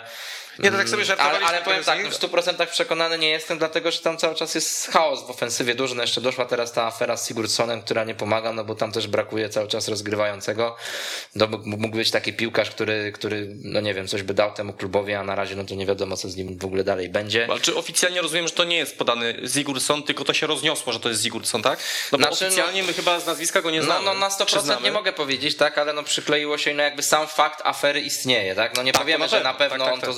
Nie, 0.60 0.72
to 0.72 0.78
tak 0.78 0.90
sobie 0.90 0.98
ale, 1.02 1.06
żartowaliśmy. 1.06 1.48
ale 1.48 1.62
powiem 1.62 1.84
z 1.84 1.86
tak, 1.86 2.04
no 2.04 2.10
w 2.10 2.14
100% 2.14 2.68
przekonany 2.68 3.18
nie 3.18 3.30
jestem, 3.30 3.58
dlatego 3.58 3.92
że 3.92 4.00
tam 4.00 4.18
cały 4.18 4.36
czas 4.36 4.56
jest 4.56 4.92
chaos 4.92 5.28
w 5.28 5.30
ofensywie 5.30 5.76
duży. 5.76 5.96
No 5.96 6.02
jeszcze 6.02 6.22
doszła 6.22 6.46
teraz 6.46 6.72
ta 6.72 6.84
afera 6.86 7.18
z 7.18 7.28
Sigurdssonem, 7.28 7.82
która 7.82 8.04
nie 8.04 8.16
pomaga, 8.16 8.54
no 8.54 8.64
bo 8.64 8.76
tam 8.76 8.92
też 8.92 9.08
brakuje 9.08 9.50
cały 9.50 9.68
czas 9.68 9.88
rozgrywającego. 9.88 10.76
To 11.40 11.48
mógł 11.66 11.98
być 11.98 12.12
taki 12.12 12.34
piłkarz, 12.34 12.70
który, 12.70 13.12
który, 13.12 13.48
no 13.64 13.82
nie 13.82 13.94
wiem, 13.94 14.08
coś 14.08 14.24
by 14.24 14.34
dał 14.34 14.54
temu 14.54 14.74
klubowi, 14.74 15.14
a 15.14 15.24
na 15.24 15.36
razie 15.36 15.56
no 15.56 15.64
to 15.64 15.76
nie 15.76 15.86
wiadomo, 15.86 16.18
co 16.18 16.30
z 16.30 16.36
nim 16.36 16.58
w 16.58 16.66
ogóle 16.66 16.84
dalej 16.84 17.10
będzie. 17.10 17.48
Ale 17.50 17.60
czy 17.60 17.76
oficjalnie 17.76 18.22
rozumiem, 18.22 18.48
że 18.48 18.54
to 18.54 18.64
nie 18.64 18.78
jest 18.78 18.98
podany 18.98 19.36
Sigurdsson, 19.54 20.04
tylko 20.04 20.24
to 20.26 20.34
się 20.34 20.48
rozniosło, 20.48 20.94
że 20.94 21.00
to 21.00 21.10
jest 21.10 21.24
Sigurdsson, 21.24 21.62
tak? 21.62 21.80
No 22.12 22.18
bo 22.18 22.26
Znaczy, 22.26 22.44
no- 22.44 22.48
oficjalnie 22.48 22.84
my 22.84 22.94
chyba 22.94 23.20
z 23.20 23.26
nazwiska 23.26 23.62
go 23.62 23.72
nie 23.72 23.80
No, 23.80 23.86
znamy. 23.86 24.06
no 24.06 24.14
na 24.14 24.30
Czy 24.30 24.36
100% 24.56 24.62
znamy? 24.62 24.82
nie 24.86 24.92
mogę 24.92 25.14
powiedzieć, 25.14 25.58
tak, 25.58 25.78
ale 25.78 25.94
no 25.94 26.04
przykleiło 26.04 26.58
się, 26.58 26.74
no 26.74 26.84
jakby 26.84 27.04
sam 27.04 27.28
fakt 27.28 27.62
afery 27.64 28.00
istnieje, 28.02 28.56
tak? 28.56 28.76
No 28.78 28.84
nie 28.84 28.92
Tak, 28.92 29.02
powiemy, 29.02 29.20
na 29.20 29.28
że 29.28 29.36
pewno. 29.38 29.52
na 29.52 29.58
pewno 29.58 29.78
Tak, 29.78 29.86
tak, 29.86 29.94
on 29.94 30.00
to 30.02 30.06
tak. 30.08 30.16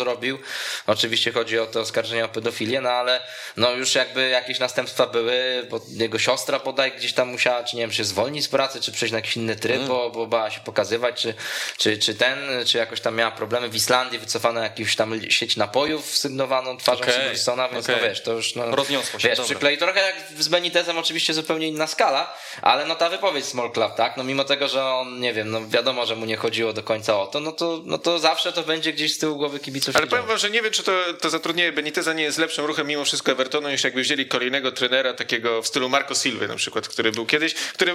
Oczywiście 0.88 1.32
chodzi 1.32 1.60
o 1.60 1.66
te 1.66 1.80
oskarżenia 1.80 2.26
o 2.26 2.30
pedofilię, 2.30 2.82
no 2.82 2.90
ale 2.90 3.20
no 3.58 3.72
już 3.72 3.96
jakby 3.96 4.30
jakieś 4.30 4.60
następstwa 4.60 5.08
były, 5.08 5.68
bo 5.70 5.80
jego 5.90 6.20
siostra 6.20 6.60
bodaj 6.60 6.92
gdzieś 6.92 7.14
tam 7.14 7.30
musiała, 7.30 7.64
czy 7.64 7.76
nie 7.76 7.82
wiem, 7.82 7.92
się 7.92 8.04
zwolnić 8.04 8.46
z 8.46 8.48
pracy, 8.48 8.82
czy 8.82 8.92
przejść 8.92 9.12
na 9.12 9.18
jakiś 9.18 9.38
inny 9.38 9.56
tryb, 9.56 9.76
Mm. 9.76 9.88
bo, 9.88 10.10
bo 10.10 10.28
bała 10.28 10.52
się 10.52 10.60
pokazywać, 10.60 11.22
czy, 11.22 11.34
czy, 11.78 11.98
czy 11.98 12.16
ten, 12.16 12.40
czy 12.66 12.78
jakoś 12.78 13.02
tam 13.02 13.16
miała 13.16 13.32
problemy 13.32 13.70
w 13.70 13.76
Islandii, 13.76 14.20
wycofano 14.20 14.62
jakąś 14.64 14.96
tam 14.96 15.22
sieć 15.32 15.58
napojów 15.58 16.18
sygnowaną 16.18 16.78
twarzą 16.78 17.04
Sigurdssona, 17.04 17.70
więc 17.70 17.86
okej. 17.86 17.96
no 18.02 18.08
wiesz, 18.10 18.22
to 18.24 18.34
już 18.34 18.56
no, 18.56 18.76
Rozniosło 18.76 19.20
się, 19.20 19.28
wiesz, 19.30 19.38
dobra. 19.38 19.50
przyklei 19.50 19.78
trochę 19.78 20.00
jak 20.02 20.16
z 20.44 20.48
Benitezem 20.48 20.98
oczywiście 20.98 21.34
zupełnie 21.34 21.68
inna 21.68 21.88
skala, 21.88 22.34
ale 22.62 22.86
no 22.86 22.96
ta 22.96 23.10
wypowiedź 23.10 23.46
Small 23.46 23.72
Club, 23.72 23.96
tak, 23.96 24.18
no 24.18 24.24
mimo 24.24 24.44
tego, 24.44 24.68
że 24.68 24.86
on, 24.86 25.20
nie 25.20 25.34
wiem, 25.34 25.52
no 25.52 25.68
wiadomo, 25.68 26.06
że 26.06 26.16
mu 26.16 26.26
nie 26.26 26.38
chodziło 26.38 26.74
do 26.74 26.84
końca 26.84 27.20
o 27.22 27.28
to, 27.28 27.40
no 27.40 27.52
to, 27.52 27.82
no 27.86 27.98
to 27.98 28.20
zawsze 28.20 28.54
to 28.54 28.64
będzie 28.64 28.94
gdzieś 28.94 29.14
z 29.14 29.18
tyłu 29.18 29.36
głowy 29.38 29.60
kibiców 29.60 29.96
Ale 29.96 30.08
powiem 30.16 30.28
wam, 30.28 30.38
że 30.38 30.50
nie 30.50 30.62
wiem, 30.62 30.72
czy 30.72 30.84
to, 30.84 30.92
to 31.22 31.30
zatrudnienie 31.30 31.72
Beniteza 31.72 32.14
nie 32.14 32.24
jest 32.24 32.38
lepszym 32.38 32.66
ruchem 32.66 32.88
mimo 32.88 33.06
wszystko 33.06 33.32
Evertonu, 33.32 33.70
niż 33.70 33.84
jakby 33.84 34.02
wzięli 34.02 34.26
kolejnego 34.26 34.72
trenera 34.72 35.14
takiego 35.14 35.62
w 35.62 35.68
stylu 35.68 35.90
Marco 35.90 36.16
Silva 36.16 36.48
na 36.48 36.56
przykład, 36.56 36.88
który 36.88 37.12
był 37.12 37.26
kiedyś, 37.26 37.54
który 37.54 37.94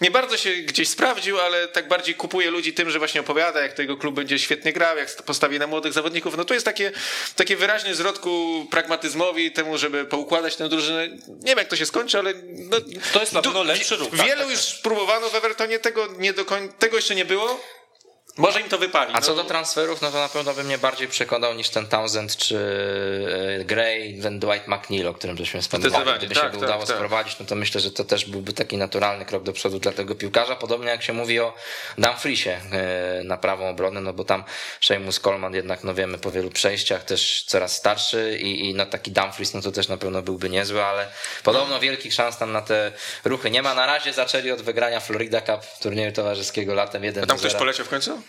nie 0.00 0.10
bardzo 0.10 0.36
się 0.36 0.52
gdzieś 0.52 0.88
sprawdził, 0.88 1.40
ale 1.40 1.68
tak 1.68 1.88
bardziej 1.88 2.14
kupuje 2.14 2.50
ludzi 2.50 2.72
tym, 2.72 2.90
że 2.90 2.98
właśnie 2.98 3.20
opowiada, 3.20 3.60
jak 3.60 3.72
tego 3.72 3.96
klub 3.96 4.14
będzie 4.14 4.38
świetnie 4.38 4.72
grał, 4.72 4.96
jak 4.96 5.22
postawi 5.22 5.58
na 5.58 5.66
młodych 5.66 5.92
zawodników. 5.92 6.36
No 6.36 6.44
to 6.44 6.54
jest 6.54 6.66
takie, 6.66 6.92
takie 7.36 7.56
wyraźnie 7.56 7.94
zwrotku 7.94 8.66
pragmatyzmowi 8.70 9.50
temu, 9.50 9.78
żeby 9.78 10.04
poukładać 10.04 10.56
tę 10.56 10.68
drużynę. 10.68 11.08
Nie 11.08 11.46
wiem, 11.46 11.58
jak 11.58 11.68
to 11.68 11.76
się 11.76 11.86
skończy, 11.86 12.18
ale 12.18 12.34
no, 12.44 12.76
To 13.12 13.20
jest 13.20 13.32
na 13.32 13.42
pewno 13.42 13.62
lepszy 13.62 13.96
ruch, 13.96 14.10
tak, 14.10 14.26
Wielu 14.26 14.40
tak, 14.40 14.50
już 14.50 14.60
próbowano 14.82 15.30
w 15.30 15.34
Evertonie, 15.34 15.78
tego, 15.78 16.08
nie 16.18 16.32
do 16.32 16.44
koń... 16.44 16.68
tego 16.78 16.96
jeszcze 16.96 17.14
nie 17.14 17.24
było. 17.24 17.60
Może 18.40 18.60
im 18.60 18.68
to 18.68 18.78
wypali. 18.78 19.12
A 19.14 19.20
co 19.20 19.34
no. 19.34 19.42
do 19.42 19.48
transferów, 19.48 20.02
no 20.02 20.10
to 20.10 20.18
na 20.18 20.28
pewno 20.28 20.54
by 20.54 20.64
mnie 20.64 20.78
bardziej 20.78 21.08
przekonał 21.08 21.54
niż 21.54 21.68
ten 21.68 21.86
Townsend 21.86 22.36
czy 22.36 22.56
e, 23.60 23.64
Gray, 23.64 24.18
ten 24.22 24.38
Dwight 24.38 24.68
McNeil, 24.68 25.08
o 25.08 25.14
którym 25.14 25.36
żeśmy 25.36 25.62
wspominali. 25.62 26.18
Gdyby 26.18 26.34
tak, 26.34 26.44
się 26.44 26.50
tak, 26.50 26.62
udało 26.62 26.86
tak. 26.86 26.96
sprowadzić, 26.96 27.38
no 27.40 27.46
to 27.46 27.54
myślę, 27.54 27.80
że 27.80 27.90
to 27.90 28.04
też 28.04 28.24
byłby 28.24 28.52
taki 28.52 28.76
naturalny 28.76 29.24
krok 29.24 29.42
do 29.42 29.52
przodu 29.52 29.78
dla 29.78 29.92
tego 29.92 30.14
piłkarza. 30.14 30.56
Podobnie 30.56 30.88
jak 30.88 31.02
się 31.02 31.12
mówi 31.12 31.40
o 31.40 31.54
Dumfriesie 31.98 32.50
e, 32.72 33.24
na 33.24 33.36
prawą 33.36 33.68
obronę, 33.68 34.00
no 34.00 34.12
bo 34.12 34.24
tam 34.24 34.44
Seamus 34.80 35.20
Coleman 35.20 35.54
jednak, 35.54 35.84
no 35.84 35.94
wiemy, 35.94 36.18
po 36.18 36.30
wielu 36.30 36.50
przejściach 36.50 37.04
też 37.04 37.44
coraz 37.46 37.76
starszy 37.76 38.38
i, 38.38 38.70
i 38.70 38.74
no 38.74 38.86
taki 38.86 39.10
Dumfries, 39.10 39.54
no 39.54 39.62
to 39.62 39.72
też 39.72 39.88
na 39.88 39.96
pewno 39.96 40.22
byłby 40.22 40.50
niezły, 40.50 40.84
ale 40.84 41.08
podobno 41.42 41.80
wielkich 41.80 42.14
szans 42.14 42.38
tam 42.38 42.52
na 42.52 42.62
te 42.62 42.92
ruchy 43.24 43.50
nie 43.50 43.62
ma. 43.62 43.74
Na 43.74 43.86
razie 43.86 44.12
zaczęli 44.12 44.50
od 44.50 44.62
wygrania 44.62 45.00
Florida 45.00 45.40
Cup 45.40 45.60
turnieju 45.82 46.12
towarzyskiego 46.12 46.74
latem 46.74 47.04
1 47.04 47.26
Tam 47.26 47.38
ktoś 47.38 47.54
poleciał 47.54 47.86
w 47.86 47.88
końcu? 47.88 48.22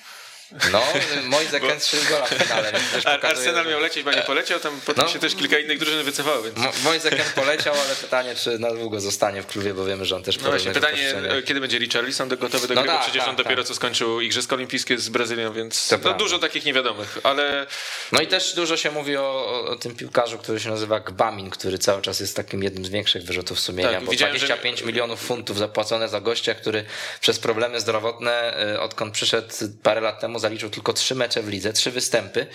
No, 0.71 0.81
Moise 1.23 1.59
Kean 1.59 1.79
strzelił 1.79 2.05
gola 2.09 2.25
w 2.25 2.29
finale, 2.29 2.71
pokazuje, 2.71 3.21
Arsenal 3.23 3.63
że- 3.63 3.69
miał 3.69 3.79
lecieć, 3.79 4.03
bo 4.03 4.11
nie 4.11 4.21
poleciał, 4.21 4.59
tam 4.59 4.81
potem 4.85 5.05
No. 5.05 5.11
się 5.11 5.19
też 5.19 5.35
kilka 5.35 5.57
innych 5.59 5.79
drużyn 5.79 6.03
wycofało, 6.03 6.41
więc... 6.43 6.83
Moise 6.83 7.09
Kean 7.09 7.29
poleciał, 7.35 7.73
ale 7.85 7.95
pytanie, 7.95 8.35
czy 8.35 8.59
na 8.59 8.71
długo 8.71 9.01
zostanie 9.01 9.41
w 9.41 9.47
klubie, 9.47 9.73
bo 9.73 9.85
wiemy, 9.85 10.05
że 10.05 10.15
on 10.15 10.23
też 10.23 10.37
No 10.39 10.49
właśnie, 10.49 10.71
pytanie, 10.71 11.13
e, 11.15 11.41
kiedy 11.43 11.59
będzie 11.59 11.77
Richarlison 11.79 12.29
gotowy 12.29 12.67
do 12.67 12.73
No 12.73 12.81
gry, 12.81 12.91
tak, 12.91 13.01
przecież 13.01 13.19
tak, 13.19 13.29
on 13.29 13.35
dopiero 13.35 13.55
tak. 13.63 13.67
co 13.67 13.75
skończył 13.75 14.21
Igrzyska 14.21 14.55
Olimpijskie 14.55 14.97
z 14.97 15.09
Brazylią, 15.09 15.53
więc 15.53 15.87
To 15.87 15.95
no, 15.95 16.01
prawda. 16.01 16.19
dużo 16.19 16.39
takich 16.39 16.65
niewiadomych, 16.65 17.17
ale 17.23 17.67
No 18.11 18.21
i 18.21 18.27
też 18.27 18.53
dużo 18.55 18.77
się 18.77 18.91
mówi 18.91 19.17
o, 19.17 19.45
o, 19.69 19.75
tym 19.75 19.95
piłkarzu, 19.95 20.37
który 20.37 20.59
się 20.59 20.69
nazywa 20.69 20.99
Gbamin, 20.99 21.49
który 21.49 21.77
cały 21.77 22.01
czas 22.01 22.19
jest 22.19 22.35
takim 22.35 22.63
jednym 22.63 22.85
z 22.85 22.89
większych 22.89 23.23
wyrzutów 23.23 23.59
sumienia, 23.59 23.91
Tak, 23.91 24.03
bo 24.03 24.11
widziałem, 24.11 24.37
że- 24.37 24.47
25 24.47 24.81
milionów 24.81 25.21
funtów 25.21 25.57
zapłacone 25.57 26.09
za 26.09 26.21
gościa, 26.21 26.53
który 26.55 26.85
przez 27.21 27.39
problemy 27.39 27.79
zdrowotne, 27.79 28.63
y, 28.75 28.79
odkąd 28.79 29.13
przyszedł 29.13 29.47
parę 29.83 30.01
lat 30.01 30.19
temu, 30.19 30.39
zaliczył 30.41 30.69
tylko 30.69 30.93
trzy 30.93 31.15
mecze 31.15 31.41
w 31.43 31.47
lidze, 31.47 31.73
trzy 31.73 31.91
występy. 31.91 32.47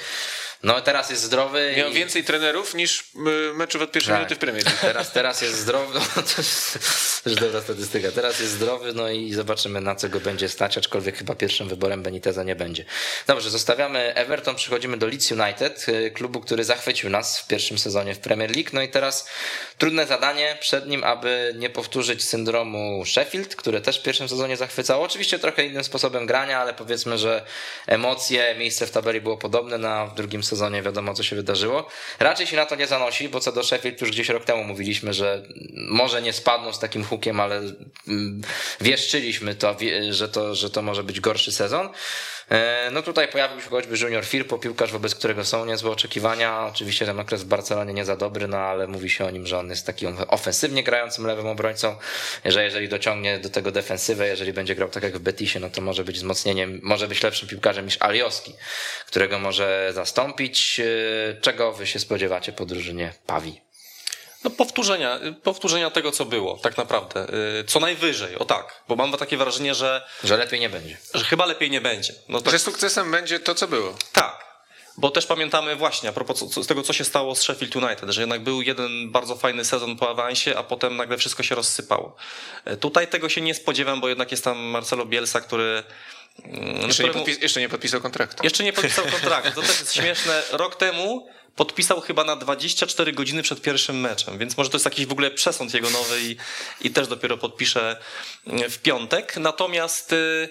No 0.62 0.80
teraz 0.80 1.10
jest 1.10 1.22
zdrowy. 1.22 1.74
miał 1.76 1.90
i... 1.90 1.94
więcej 1.94 2.24
trenerów 2.24 2.74
niż 2.74 3.00
y, 3.00 3.54
meczów 3.54 3.82
od 3.82 3.92
pierwszej 3.92 4.12
Tak. 4.12 4.20
minuty 4.20 4.34
w 4.34 4.38
Premier 4.38 4.64
League. 4.64 4.78
Teraz, 4.80 5.12
teraz 5.12 5.42
jest 5.42 5.58
zdrowy, 5.58 5.98
no 6.16 6.22
to 6.22 6.34
jest 6.38 6.78
też 7.24 7.34
dobra 7.34 7.60
statystyka. 7.60 8.12
Teraz 8.12 8.40
jest 8.40 8.52
zdrowy, 8.52 8.92
no 8.92 9.10
i 9.10 9.32
zobaczymy 9.32 9.80
na 9.80 9.94
co 9.94 10.08
go 10.08 10.20
będzie 10.20 10.48
stać, 10.48 10.78
aczkolwiek 10.78 11.18
chyba 11.18 11.34
pierwszym 11.34 11.68
wyborem 11.68 12.02
Beniteza 12.02 12.42
nie 12.42 12.56
będzie. 12.56 12.84
Dobrze, 13.26 13.50
zostawiamy 13.50 14.14
Everton, 14.14 14.54
przechodzimy 14.56 14.96
do 14.96 15.06
Leeds 15.06 15.30
United, 15.32 15.86
y, 15.88 16.10
klubu, 16.10 16.40
który 16.40 16.64
zachwycił 16.64 17.10
nas 17.10 17.40
w 17.40 17.46
pierwszym 17.46 17.78
sezonie 17.78 18.14
w 18.14 18.18
Premier 18.18 18.50
League. 18.56 18.70
No 18.72 18.82
i 18.82 18.88
teraz 18.88 19.28
trudne 19.78 20.06
zadanie 20.06 20.56
przed 20.60 20.86
nim, 20.88 21.04
aby 21.04 21.54
nie 21.58 21.70
powtórzyć 21.70 22.24
syndromu 22.24 23.04
Sheffield, 23.06 23.56
które 23.56 23.80
też 23.80 23.98
w 23.98 24.02
pierwszym 24.02 24.28
sezonie 24.28 24.56
zachwycało. 24.56 25.04
Oczywiście 25.04 25.38
trochę 25.38 25.66
innym 25.66 25.84
sposobem 25.84 26.26
grania, 26.26 26.60
ale 26.60 26.74
powiedzmy, 26.74 27.18
że 27.18 27.44
emocje, 27.86 28.54
miejsce 28.58 28.86
w 28.86 28.90
tabeli 28.90 29.20
było 29.20 29.36
podobne, 29.36 29.78
na 29.78 30.06
w 30.06 30.14
drugim 30.14 30.44
sezonie 30.46 30.82
wiadomo 30.82 31.14
co 31.14 31.22
się 31.22 31.36
wydarzyło. 31.36 31.88
Raczej 32.18 32.46
się 32.46 32.56
na 32.56 32.66
to 32.66 32.76
nie 32.76 32.86
zanosi, 32.86 33.28
bo 33.28 33.40
co 33.40 33.52
do 33.52 33.64
Sheffield 33.64 34.00
już 34.00 34.10
gdzieś 34.10 34.28
rok 34.28 34.44
temu 34.44 34.64
mówiliśmy, 34.64 35.14
że 35.14 35.42
może 35.74 36.22
nie 36.22 36.32
spadną 36.32 36.72
z 36.72 36.78
takim 36.78 37.04
hukiem, 37.04 37.40
ale 37.40 37.62
mm, 38.08 38.42
wieszczyliśmy 38.80 39.54
to, 39.54 39.76
że 40.10 40.28
to, 40.28 40.54
że 40.54 40.70
to 40.70 40.82
może 40.82 41.04
być 41.04 41.20
gorszy 41.20 41.52
sezon. 41.52 41.88
E, 42.50 42.90
No 42.92 43.02
tutaj 43.02 43.28
pojawił 43.28 43.60
się 43.60 43.68
choćby 43.70 43.96
Junior 43.98 44.24
Firpo, 44.24 44.58
piłkarz, 44.58 44.92
wobec 44.92 45.14
którego 45.14 45.44
są 45.44 45.64
niezłe 45.64 45.90
oczekiwania. 45.90 46.66
Oczywiście 46.66 47.06
ten 47.06 47.20
okres 47.20 47.42
w 47.42 47.46
Barcelonie 47.46 47.94
nie 47.94 48.04
za 48.04 48.16
dobry, 48.16 48.48
no 48.48 48.56
ale 48.58 48.86
mówi 48.86 49.10
się 49.10 49.24
o 49.24 49.30
nim, 49.30 49.46
że 49.46 49.58
on 49.58 49.70
jest 49.70 49.86
takim 49.86 50.16
ofensywnie 50.28 50.82
grającym 50.84 51.26
lewym 51.26 51.46
obrońcą, 51.46 51.96
że 52.44 52.64
jeżeli 52.64 52.88
dociągnie 52.88 53.38
do 53.38 53.50
tego 53.50 53.72
defensywę, 53.72 54.28
jeżeli 54.28 54.52
będzie 54.52 54.74
grał 54.74 54.88
tak 54.88 55.02
jak 55.02 55.16
w 55.18 55.20
Betisie, 55.20 55.60
no 55.60 55.70
to 55.70 55.80
może 55.80 56.04
być 56.04 56.16
wzmocnieniem, 56.16 56.80
może 56.82 57.08
być 57.08 57.22
lepszym 57.22 57.48
piłkarzem 57.48 57.84
niż 57.84 57.96
Alioski, 58.00 58.54
którego 59.06 59.38
może 59.38 59.90
zastąpić. 59.94 60.80
E, 60.80 61.40
Czego 61.40 61.72
wy 61.72 61.86
się 61.86 61.98
spodziewacie 61.98 62.52
po 62.52 62.66
drużynie 62.66 63.12
Pawi? 63.26 63.65
No 64.46 64.50
powtórzenia, 64.50 65.18
powtórzenia 65.42 65.90
tego, 65.90 66.12
co 66.12 66.24
było, 66.24 66.58
tak 66.58 66.76
naprawdę. 66.76 67.26
Y, 67.60 67.64
Co 67.64 67.80
najwyżej, 67.80 68.36
o 68.38 68.44
tak. 68.44 68.82
Bo 68.88 68.96
mam 68.96 69.12
takie 69.12 69.36
wrażenie, 69.36 69.74
że, 69.74 70.06
Że 70.24 70.36
lepiej 70.36 70.60
nie 70.60 70.68
będzie. 70.68 70.96
że 71.14 71.24
chyba 71.24 71.46
lepiej 71.46 71.70
nie 71.70 71.80
będzie. 71.80 72.12
No 72.28 72.40
tak, 72.40 72.52
Że 72.52 72.58
sukcesem 72.58 73.10
będzie 73.10 73.40
to, 73.40 73.54
co 73.54 73.68
było. 73.68 73.94
tak. 74.12 74.46
Bo 74.98 75.10
też 75.10 75.26
pamiętamy 75.26 75.76
właśnie, 75.76 76.08
a 76.08 76.12
propos 76.12 76.44
co- 76.54 76.62
z 76.62 76.66
tego, 76.66 76.82
co 76.82 76.92
się 76.92 77.04
stało 77.04 77.34
z 77.34 77.42
Sheffield 77.42 77.76
United, 77.76 78.10
że 78.10 78.20
jednak 78.22 78.42
był 78.42 78.62
jeden 78.62 79.10
bardzo 79.10 79.36
fajny 79.36 79.64
sezon 79.64 79.96
po 79.96 80.10
awansie, 80.10 80.58
a 80.58 80.62
potem 80.62 80.96
nagle 80.96 81.18
wszystko 81.18 81.42
się 81.42 81.54
rozsypało. 81.54 82.16
Y, 82.72 82.76
Tutaj 82.76 83.08
tego 83.08 83.28
się 83.28 83.40
nie 83.40 83.54
spodziewam, 83.54 84.00
bo 84.00 84.08
jednak 84.08 84.30
jest 84.30 84.44
tam 84.44 84.58
Marcelo 84.58 85.06
Bielsa, 85.06 85.40
który... 85.40 85.82
mm, 86.44 86.66
Jeszcze 86.86 87.02
nie, 87.02 87.08
któremu- 87.08 87.24
podpis- 87.24 87.42
jeszcze 87.42 87.60
nie 87.60 87.68
podpisał 87.68 88.00
kontraktu. 88.00 88.44
Jeszcze 88.44 88.64
nie 88.64 88.72
podpisał 88.72 89.04
kontraktu. 89.04 89.50
To 89.60 89.66
też 89.66 89.80
jest 89.80 89.94
śmieszne. 89.94 90.42
Rok 90.52 90.76
temu 90.76 91.28
podpisał 91.56 92.00
chyba 92.00 92.24
na 92.24 92.36
24 92.36 93.12
godziny 93.12 93.42
przed 93.42 93.62
pierwszym 93.62 94.00
meczem, 94.00 94.38
więc 94.38 94.56
może 94.56 94.70
to 94.70 94.76
jest 94.76 94.84
jakiś 94.84 95.06
w 95.06 95.12
ogóle 95.12 95.30
przesąd 95.30 95.74
jego 95.74 95.90
nowy 95.90 96.20
i, 96.20 96.36
i 96.80 96.90
też 96.90 97.08
dopiero 97.08 97.38
podpisze 97.38 97.96
w 98.46 98.78
piątek. 98.78 99.36
Natomiast 99.36 100.12
y, 100.12 100.48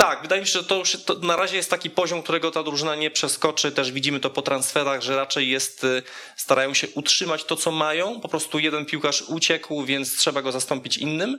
tak, 0.00 0.22
wydaje 0.22 0.40
mi 0.40 0.46
się, 0.46 0.52
że 0.52 0.64
to 0.64 0.76
już 0.76 1.04
to 1.04 1.14
na 1.14 1.36
razie 1.36 1.56
jest 1.56 1.70
taki 1.70 1.90
poziom, 1.90 2.22
którego 2.22 2.50
ta 2.50 2.62
drużyna 2.62 2.94
nie 2.94 3.10
przeskoczy. 3.10 3.72
Też 3.72 3.92
widzimy 3.92 4.20
to 4.20 4.30
po 4.30 4.42
transferach, 4.42 5.02
że 5.02 5.16
raczej 5.16 5.50
jest, 5.50 5.84
y, 5.84 6.02
starają 6.36 6.74
się 6.74 6.88
utrzymać 6.94 7.44
to, 7.44 7.56
co 7.56 7.70
mają. 7.70 8.20
Po 8.20 8.28
prostu 8.28 8.58
jeden 8.58 8.86
piłkarz 8.86 9.22
uciekł, 9.22 9.84
więc 9.84 10.16
trzeba 10.16 10.42
go 10.42 10.52
zastąpić 10.52 10.98
innym, 10.98 11.38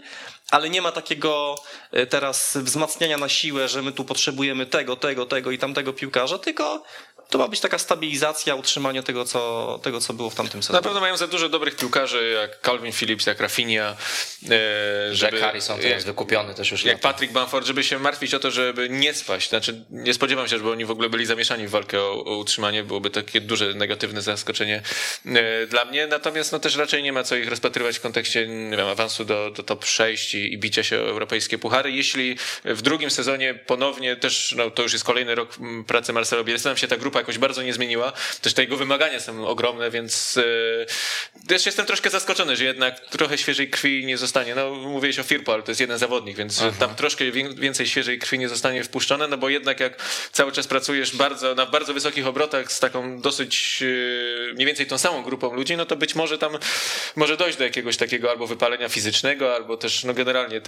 ale 0.51 0.69
nie 0.69 0.81
ma 0.81 0.91
takiego 0.91 1.55
y, 1.97 2.07
teraz 2.07 2.57
wzmacniania 2.57 3.17
na 3.17 3.29
siłę, 3.29 3.67
że 3.67 3.81
my 3.81 3.91
tu 3.91 4.05
potrzebujemy 4.05 4.65
tego, 4.65 4.95
tego, 4.95 5.25
tego 5.25 5.51
i 5.51 5.57
tamtego 5.57 5.93
piłkarza, 5.93 6.37
tylko 6.37 6.83
to 7.31 7.37
ma 7.37 7.47
być 7.47 7.59
taka 7.59 7.77
stabilizacja, 7.77 8.55
utrzymanie 8.55 9.03
tego, 9.03 9.25
co, 9.25 9.79
tego, 9.83 9.99
co 10.01 10.13
było 10.13 10.29
w 10.29 10.35
tamtym 10.35 10.59
Na 10.59 10.63
sezonie. 10.63 10.83
pewno 10.83 10.99
mają 10.99 11.17
za 11.17 11.27
dużo 11.27 11.49
dobrych 11.49 11.75
piłkarzy, 11.75 12.31
jak 12.41 12.61
Calvin 12.61 12.91
Phillips, 12.93 13.25
jak 13.25 13.39
Rafinha. 13.39 13.95
e, 14.49 14.55
Jack 15.09 15.17
żeby- 15.17 15.41
Harrison 15.41 15.79
teraz 15.79 16.03
wykupiony 16.03 16.53
też 16.53 16.71
już 16.71 16.83
Jak 16.85 16.95
lata. 16.95 17.07
Patrick 17.09 17.33
Bamford, 17.33 17.67
żeby 17.67 17.83
się 17.83 17.99
martwić 17.99 18.33
o 18.33 18.39
to, 18.39 18.51
żeby 18.51 18.89
nie 18.89 19.13
spaść. 19.13 19.49
Znaczy, 19.49 19.85
nie 19.89 20.13
spodziewam 20.13 20.47
się, 20.47 20.57
żeby 20.57 20.71
oni 20.71 20.85
w 20.85 20.91
ogóle 20.91 21.09
byli 21.09 21.25
zamieszani 21.25 21.67
w 21.67 21.69
walkę 21.69 22.01
o, 22.01 22.11
o 22.25 22.37
utrzymanie. 22.37 22.83
Byłoby 22.83 23.09
takie 23.09 23.41
duże 23.41 23.73
negatywne 23.73 24.21
zaskoczenie 24.21 24.81
e, 25.25 25.67
dla 25.67 25.85
mnie. 25.85 26.07
Natomiast 26.07 26.51
no, 26.51 26.59
też 26.59 26.75
raczej 26.75 27.03
nie 27.03 27.13
ma 27.13 27.23
co 27.23 27.35
ich 27.35 27.49
rozpatrywać 27.49 27.97
w 27.97 28.01
kontekście 28.01 28.47
nie 28.47 28.77
wiem, 28.77 28.87
awansu 28.87 29.25
do, 29.25 29.51
do 29.51 29.63
top 29.63 29.85
6 29.85 30.35
i, 30.35 30.53
i 30.53 30.57
bicia 30.57 30.83
się 30.83 30.95
o 30.99 31.09
europejskie 31.09 31.57
puchary. 31.57 31.91
Jeśli 31.91 32.37
w 32.65 32.81
drugim 32.81 33.09
sezonie 33.11 33.53
ponownie 33.53 34.15
też, 34.15 34.53
no, 34.57 34.71
to 34.71 34.83
już 34.83 34.93
jest 34.93 35.05
kolejny 35.05 35.35
rok 35.35 35.49
pracy 35.87 36.13
Marcelo 36.13 36.43
Bielsa, 36.43 36.69
nam 36.69 36.77
się 36.77 36.87
ta 36.87 36.97
grupa 36.97 37.20
jakoś 37.21 37.37
bardzo 37.37 37.61
nie 37.63 37.73
zmieniła. 37.73 38.13
Też 38.41 38.53
te 38.53 38.61
jego 38.61 38.77
wymagania 38.77 39.19
są 39.19 39.47
ogromne, 39.47 39.91
więc 39.91 40.37
e, 40.37 40.43
też 41.47 41.65
jestem 41.65 41.85
troszkę 41.85 42.09
zaskoczony, 42.09 42.55
że 42.55 42.63
jednak 42.63 42.99
trochę 42.99 43.37
świeżej 43.37 43.69
krwi 43.69 44.05
nie 44.05 44.17
zostanie. 44.17 44.55
No, 44.55 44.69
mówiłeś 44.69 45.19
o 45.19 45.23
Firpo, 45.23 45.53
ale 45.53 45.63
to 45.63 45.71
jest 45.71 45.81
jeden 45.81 45.97
zawodnik, 45.97 46.37
więc 46.37 46.63
tam 46.79 46.95
troszkę 46.95 47.31
wię- 47.31 47.53
więcej 47.55 47.87
świeżej 47.87 48.19
krwi 48.19 48.39
nie 48.39 48.49
zostanie 48.49 48.83
wpuszczone, 48.83 49.27
no 49.27 49.37
bo 49.37 49.49
jednak 49.49 49.79
jak 49.79 50.03
cały 50.31 50.51
czas 50.51 50.67
pracujesz 50.67 51.15
bardzo, 51.15 51.55
na 51.55 51.65
bardzo 51.65 51.93
wysokich 51.93 52.27
obrotach 52.27 52.71
z 52.71 52.79
taką 52.79 53.21
dosyć 53.21 53.83
e, 54.49 54.53
mniej 54.53 54.67
więcej 54.67 54.85
tą 54.85 54.97
samą 54.97 55.23
grupą 55.23 55.53
ludzi, 55.53 55.77
no 55.77 55.85
to 55.85 55.95
być 55.95 56.15
może 56.15 56.37
tam 56.37 56.57
może 57.15 57.37
dojść 57.37 57.57
do 57.57 57.63
jakiegoś 57.63 57.97
takiego 57.97 58.31
albo 58.31 58.47
wypalenia 58.47 58.89
fizycznego, 58.89 59.55
albo 59.55 59.77
też 59.77 60.03
no 60.03 60.13
generalnie 60.13 60.61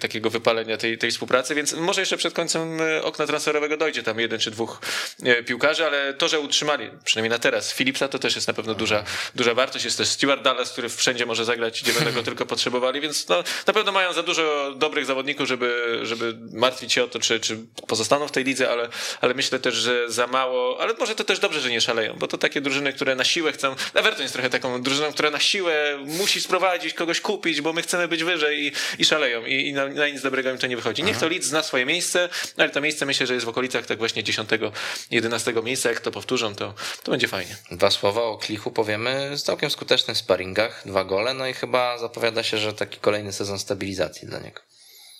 takiego 0.00 0.30
wypalenia 0.30 0.76
tej, 0.76 0.98
tej 0.98 1.10
współpracy, 1.10 1.54
więc 1.54 1.72
może 1.72 2.00
jeszcze 2.02 2.16
przed 2.16 2.34
końcem 2.34 2.80
e, 2.80 3.02
okna 3.02 3.26
transferowego 3.26 3.76
dojdzie 3.76 4.02
tam 4.02 4.20
jeden 4.20 4.40
czy 4.40 4.50
dwóch 4.50 4.80
e, 5.24 5.42
piłkarzy, 5.82 6.02
ale 6.02 6.14
to, 6.14 6.28
że 6.28 6.40
utrzymali, 6.40 6.90
przynajmniej 7.04 7.30
na 7.30 7.38
teraz, 7.38 7.72
Philipsa, 7.72 8.08
to 8.08 8.18
też 8.18 8.34
jest 8.34 8.48
na 8.48 8.54
pewno 8.54 8.74
duża, 8.74 9.04
duża 9.34 9.54
wartość. 9.54 9.84
Jest 9.84 9.98
też 9.98 10.08
Stuart 10.08 10.42
Dallas, 10.42 10.72
który 10.72 10.88
wszędzie 10.88 11.26
może 11.26 11.44
zagrać, 11.44 11.82
gdzie 11.82 11.92
będą 11.92 12.12
go 12.12 12.22
tylko 12.32 12.46
potrzebowali, 12.46 13.00
więc 13.00 13.28
no, 13.28 13.44
na 13.66 13.72
pewno 13.72 13.92
mają 13.92 14.12
za 14.12 14.22
dużo 14.22 14.74
dobrych 14.76 15.06
zawodników, 15.06 15.48
żeby, 15.48 16.00
żeby 16.02 16.36
martwić 16.52 16.92
się 16.92 17.04
o 17.04 17.08
to, 17.08 17.18
czy, 17.18 17.40
czy 17.40 17.58
pozostaną 17.86 18.28
w 18.28 18.32
tej 18.32 18.44
lidze, 18.44 18.70
ale, 18.70 18.88
ale 19.20 19.34
myślę 19.34 19.58
też, 19.58 19.74
że 19.74 20.10
za 20.10 20.26
mało, 20.26 20.80
ale 20.80 20.94
może 20.94 21.14
to 21.14 21.24
też 21.24 21.38
dobrze, 21.38 21.60
że 21.60 21.70
nie 21.70 21.80
szaleją, 21.80 22.14
bo 22.18 22.28
to 22.28 22.38
takie 22.38 22.60
drużyny, 22.60 22.92
które 22.92 23.14
na 23.14 23.24
siłę 23.24 23.52
chcą, 23.52 23.74
Everton 23.94 24.22
jest 24.22 24.34
trochę 24.34 24.50
taką 24.50 24.82
drużyną, 24.82 25.12
która 25.12 25.30
na 25.30 25.40
siłę 25.40 25.98
musi 26.04 26.40
sprowadzić, 26.40 26.94
kogoś 26.94 27.20
kupić, 27.20 27.60
bo 27.60 27.72
my 27.72 27.82
chcemy 27.82 28.08
być 28.08 28.24
wyżej 28.24 28.66
i, 28.66 28.72
i 28.98 29.04
szaleją 29.04 29.46
i, 29.46 29.68
i 29.68 29.72
na, 29.72 29.86
na 29.86 30.08
nic 30.08 30.22
dobrego 30.22 30.50
im 30.50 30.58
to 30.58 30.66
nie 30.66 30.76
wychodzi. 30.76 31.02
Niech 31.02 31.18
to 31.18 31.28
Leeds 31.28 31.46
zna 31.46 31.62
swoje 31.62 31.86
miejsce, 31.86 32.28
ale 32.56 32.70
to 32.70 32.80
miejsce 32.80 33.06
myślę, 33.06 33.26
że 33.26 33.34
jest 33.34 33.46
w 33.46 33.48
okolicach 33.48 33.86
tak 33.86 33.98
właśnie 33.98 34.22
10-11 34.22 35.64
miejsca 35.64 35.71
miejsca, 35.72 35.88
jak 35.88 36.00
to 36.00 36.10
powtórzą, 36.10 36.54
to, 36.54 36.74
to 37.02 37.10
będzie 37.10 37.28
fajnie. 37.28 37.56
Dwa 37.70 37.90
słowa 37.90 38.22
o 38.22 38.38
Klichu 38.38 38.70
powiemy 38.70 39.36
z 39.36 39.42
całkiem 39.42 39.70
skutecznych 39.70 40.16
sparingach, 40.18 40.82
dwa 40.86 41.04
gole, 41.04 41.34
no 41.34 41.46
i 41.46 41.52
chyba 41.52 41.98
zapowiada 41.98 42.42
się, 42.42 42.58
że 42.58 42.72
taki 42.72 42.98
kolejny 42.98 43.32
sezon 43.32 43.58
stabilizacji 43.58 44.28
dla 44.28 44.38
niego. 44.38 44.60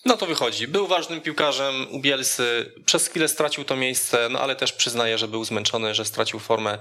No 0.05 0.17
to 0.17 0.27
wychodzi. 0.27 0.69
Był 0.69 0.87
ważnym 0.87 1.21
piłkarzem 1.21 1.87
u 1.91 2.01
Bielsy. 2.01 2.73
Przez 2.87 3.09
chwilę 3.09 3.29
stracił 3.29 3.65
to 3.65 3.77
miejsce, 3.77 4.29
no 4.31 4.41
ale 4.41 4.57
też 4.57 4.73
przyznaję, 4.73 5.19
że 5.19 5.29
był 5.29 5.45
zmęczony, 5.45 5.95
że 5.95 6.05
stracił 6.05 6.39
formę. 6.39 6.79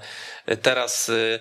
Teraz 0.62 1.08
y, 1.08 1.40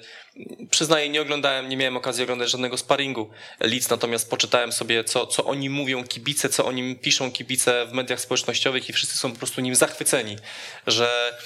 przyznaję, 0.72 1.10
nie 1.10 1.22
oglądałem, 1.22 1.70
nie 1.70 1.78
miałem 1.78 1.98
okazji 1.98 2.24
oglądać 2.24 2.50
żadnego 2.50 2.78
sparingu 2.78 3.30
Leeds, 3.60 3.90
natomiast 3.90 4.30
poczytałem 4.30 4.72
sobie, 4.72 5.04
co, 5.04 5.28
co 5.28 5.46
o 5.46 5.56
nim 5.56 5.74
mówią 5.74 6.04
kibice, 6.04 6.50
co 6.50 6.66
o 6.66 6.72
nim 6.72 6.96
piszą 6.96 7.32
kibice 7.32 7.86
w 7.86 7.94
mediach 7.94 8.22
społecznościowych 8.22 8.90
i 8.90 8.94
wszyscy 8.94 9.18
są 9.18 9.32
po 9.32 9.38
prostu 9.38 9.62
nim 9.62 9.76
zachwyceni, 9.76 10.38
że, 10.88 11.38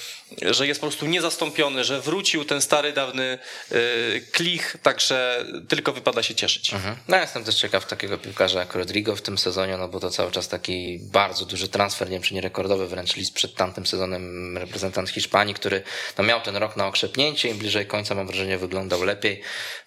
że 0.42 0.66
jest 0.66 0.80
po 0.80 0.86
prostu 0.86 1.06
niezastąpiony, 1.06 1.84
że 1.84 2.00
wrócił 2.00 2.44
ten 2.44 2.60
stary, 2.60 2.92
dawny 2.92 3.38
y, 3.72 4.26
klich, 4.32 4.76
także 4.82 5.44
tylko 5.68 5.92
wypada 5.92 6.22
się 6.22 6.34
cieszyć. 6.34 6.72
Mhm. 6.72 6.96
No 7.08 7.16
jestem 7.16 7.44
też 7.44 7.54
ciekaw 7.54 7.86
takiego 7.86 8.18
piłkarza 8.18 8.60
jak 8.60 8.74
Rodrigo 8.74 9.16
w 9.16 9.22
tym 9.22 9.38
sezonie, 9.38 9.76
no 9.76 9.88
bo 9.88 10.00
to 10.00 10.10
cały 10.10 10.32
czas 10.32 10.48
taki 10.48 10.98
bardzo 11.02 11.44
duży 11.44 11.68
transfer, 11.68 12.08
nie 12.08 12.14
wiem 12.14 12.22
czy 12.22 12.34
nie 12.34 12.40
rekordowy 12.40 12.86
wręcz 12.86 13.16
list 13.16 13.34
przed 13.34 13.54
tamtym 13.54 13.86
sezonem 13.86 14.58
reprezentant 14.58 15.10
Hiszpanii, 15.10 15.54
który 15.54 15.82
no, 16.18 16.24
miał 16.24 16.40
ten 16.40 16.56
rok 16.56 16.76
na 16.76 16.86
okrzepnięcie 16.86 17.48
i 17.48 17.54
bliżej 17.54 17.86
końca 17.86 18.14
mam 18.14 18.26
wrażenie 18.26 18.58
wyglądał 18.76 19.02
lepiej. 19.02 19.40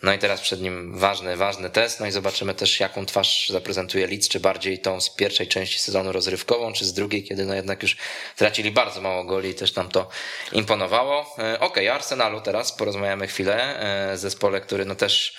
No 0.03 0.13
i 0.13 0.19
teraz 0.19 0.41
przed 0.41 0.61
nim 0.61 0.97
ważny, 0.97 1.37
ważny 1.37 1.69
test, 1.69 1.99
no 1.99 2.05
i 2.05 2.11
zobaczymy 2.11 2.53
też 2.53 2.79
jaką 2.79 3.05
twarz 3.05 3.49
zaprezentuje 3.49 4.07
Leeds, 4.07 4.27
czy 4.27 4.39
bardziej 4.39 4.79
tą 4.79 5.01
z 5.01 5.09
pierwszej 5.09 5.47
części 5.47 5.79
sezonu 5.79 6.11
rozrywkową, 6.11 6.73
czy 6.73 6.85
z 6.85 6.93
drugiej, 6.93 7.23
kiedy 7.23 7.45
no 7.45 7.53
jednak 7.53 7.83
już 7.83 7.97
tracili 8.35 8.71
bardzo 8.71 9.01
mało 9.01 9.23
goli 9.23 9.49
i 9.49 9.55
też 9.55 9.75
nam 9.75 9.89
to 9.89 10.09
imponowało. 10.51 11.35
E, 11.39 11.59
Okej, 11.59 11.87
okay, 11.87 11.93
Arsenalu 11.93 12.41
teraz 12.41 12.71
porozmawiamy 12.71 13.27
chwilę, 13.27 13.79
e, 14.11 14.17
zespole, 14.17 14.61
który 14.61 14.85
no 14.85 14.95
też 14.95 15.37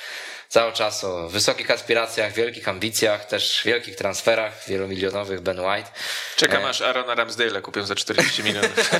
cały 0.51 0.73
czas 0.73 1.05
o 1.05 1.29
wysokich 1.29 1.71
aspiracjach, 1.71 2.33
wielkich 2.33 2.69
ambicjach, 2.69 3.25
też 3.25 3.63
wielkich 3.65 3.97
transferach 3.97 4.53
wielomilionowych 4.69 5.41
Ben 5.41 5.61
White. 5.61 5.91
Czekam 6.37 6.65
aż 6.65 6.81
Arona 6.81 7.15
Ramsdale'a 7.15 7.63
kupią 7.63 7.87
za 7.87 7.95
40 7.95 8.43
milionów. 8.43 8.71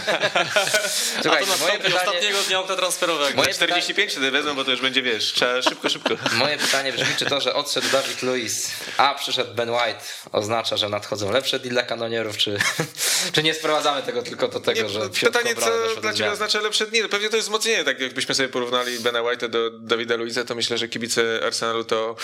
Słuchaj, 1.23 1.43
A 1.43 1.47
to 1.47 1.57
moje 1.59 1.79
pytanie... 1.79 1.97
ostatniego 1.97 2.39
dnia 2.43 2.61
okna 2.61 2.77
transferowego. 2.77 3.37
Moje 3.37 3.55
45 3.55 4.13
wtedy 4.13 4.31
wezmą, 4.31 4.55
bo 4.55 4.65
to 4.65 4.71
już 4.71 4.81
będzie, 4.81 5.03
wiesz, 5.03 5.33
trzeba 5.33 5.63
szybko, 5.63 5.89
szybko. 5.89 6.15
Moje 6.39 6.59
pytanie 6.59 6.93
brzmi, 6.93 7.17
czy 7.19 7.27
to, 7.27 7.41
że 7.41 7.55
odszedł 7.55 7.87
Dawid 7.93 8.23
Luiz, 8.23 8.71
a 8.97 9.15
przyszedł 9.15 9.55
Ben 9.55 9.71
White, 9.71 10.05
oznacza, 10.33 10.77
że 10.77 10.89
nadchodzą 10.89 11.33
lepsze 11.33 11.59
deal 11.59 11.73
dla 11.73 11.83
kanonierów, 11.83 12.37
czy, 12.37 12.59
czy 13.33 13.43
nie 13.43 13.55
sprowadzamy 13.55 14.03
tego 14.03 14.23
tylko 14.23 14.49
do 14.49 14.61
tego, 14.61 14.83
nie, 14.83 14.89
że... 14.89 15.01
Pytanie, 15.11 15.55
co 15.55 16.01
dla 16.01 16.13
ciebie 16.13 16.33
oznacza 16.33 16.61
lepsze 16.61 16.87
dni? 16.87 17.01
No 17.01 17.09
pewnie 17.09 17.29
to 17.29 17.37
jest 17.37 17.49
wzmocnienie, 17.49 17.85
tak 17.85 18.01
jakbyśmy 18.01 18.35
sobie 18.35 18.49
porównali 18.49 18.99
Bena 18.99 19.21
White'a 19.23 19.49
do 19.49 19.71
Dawida 19.71 20.17
Luiza, 20.17 20.45
to 20.45 20.55
myślę, 20.55 20.79
że 20.79 20.89
kibice 20.89 21.40
Arsenalu 21.47 21.85
to, 21.85 22.17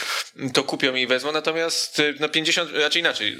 to 0.52 0.64
kupią 0.64 0.94
i 0.94 1.06
wezmą, 1.06 1.32
natomiast 1.32 2.02
na 2.20 2.28
50, 2.28 2.70
raczej 2.72 3.00
inaczej, 3.00 3.38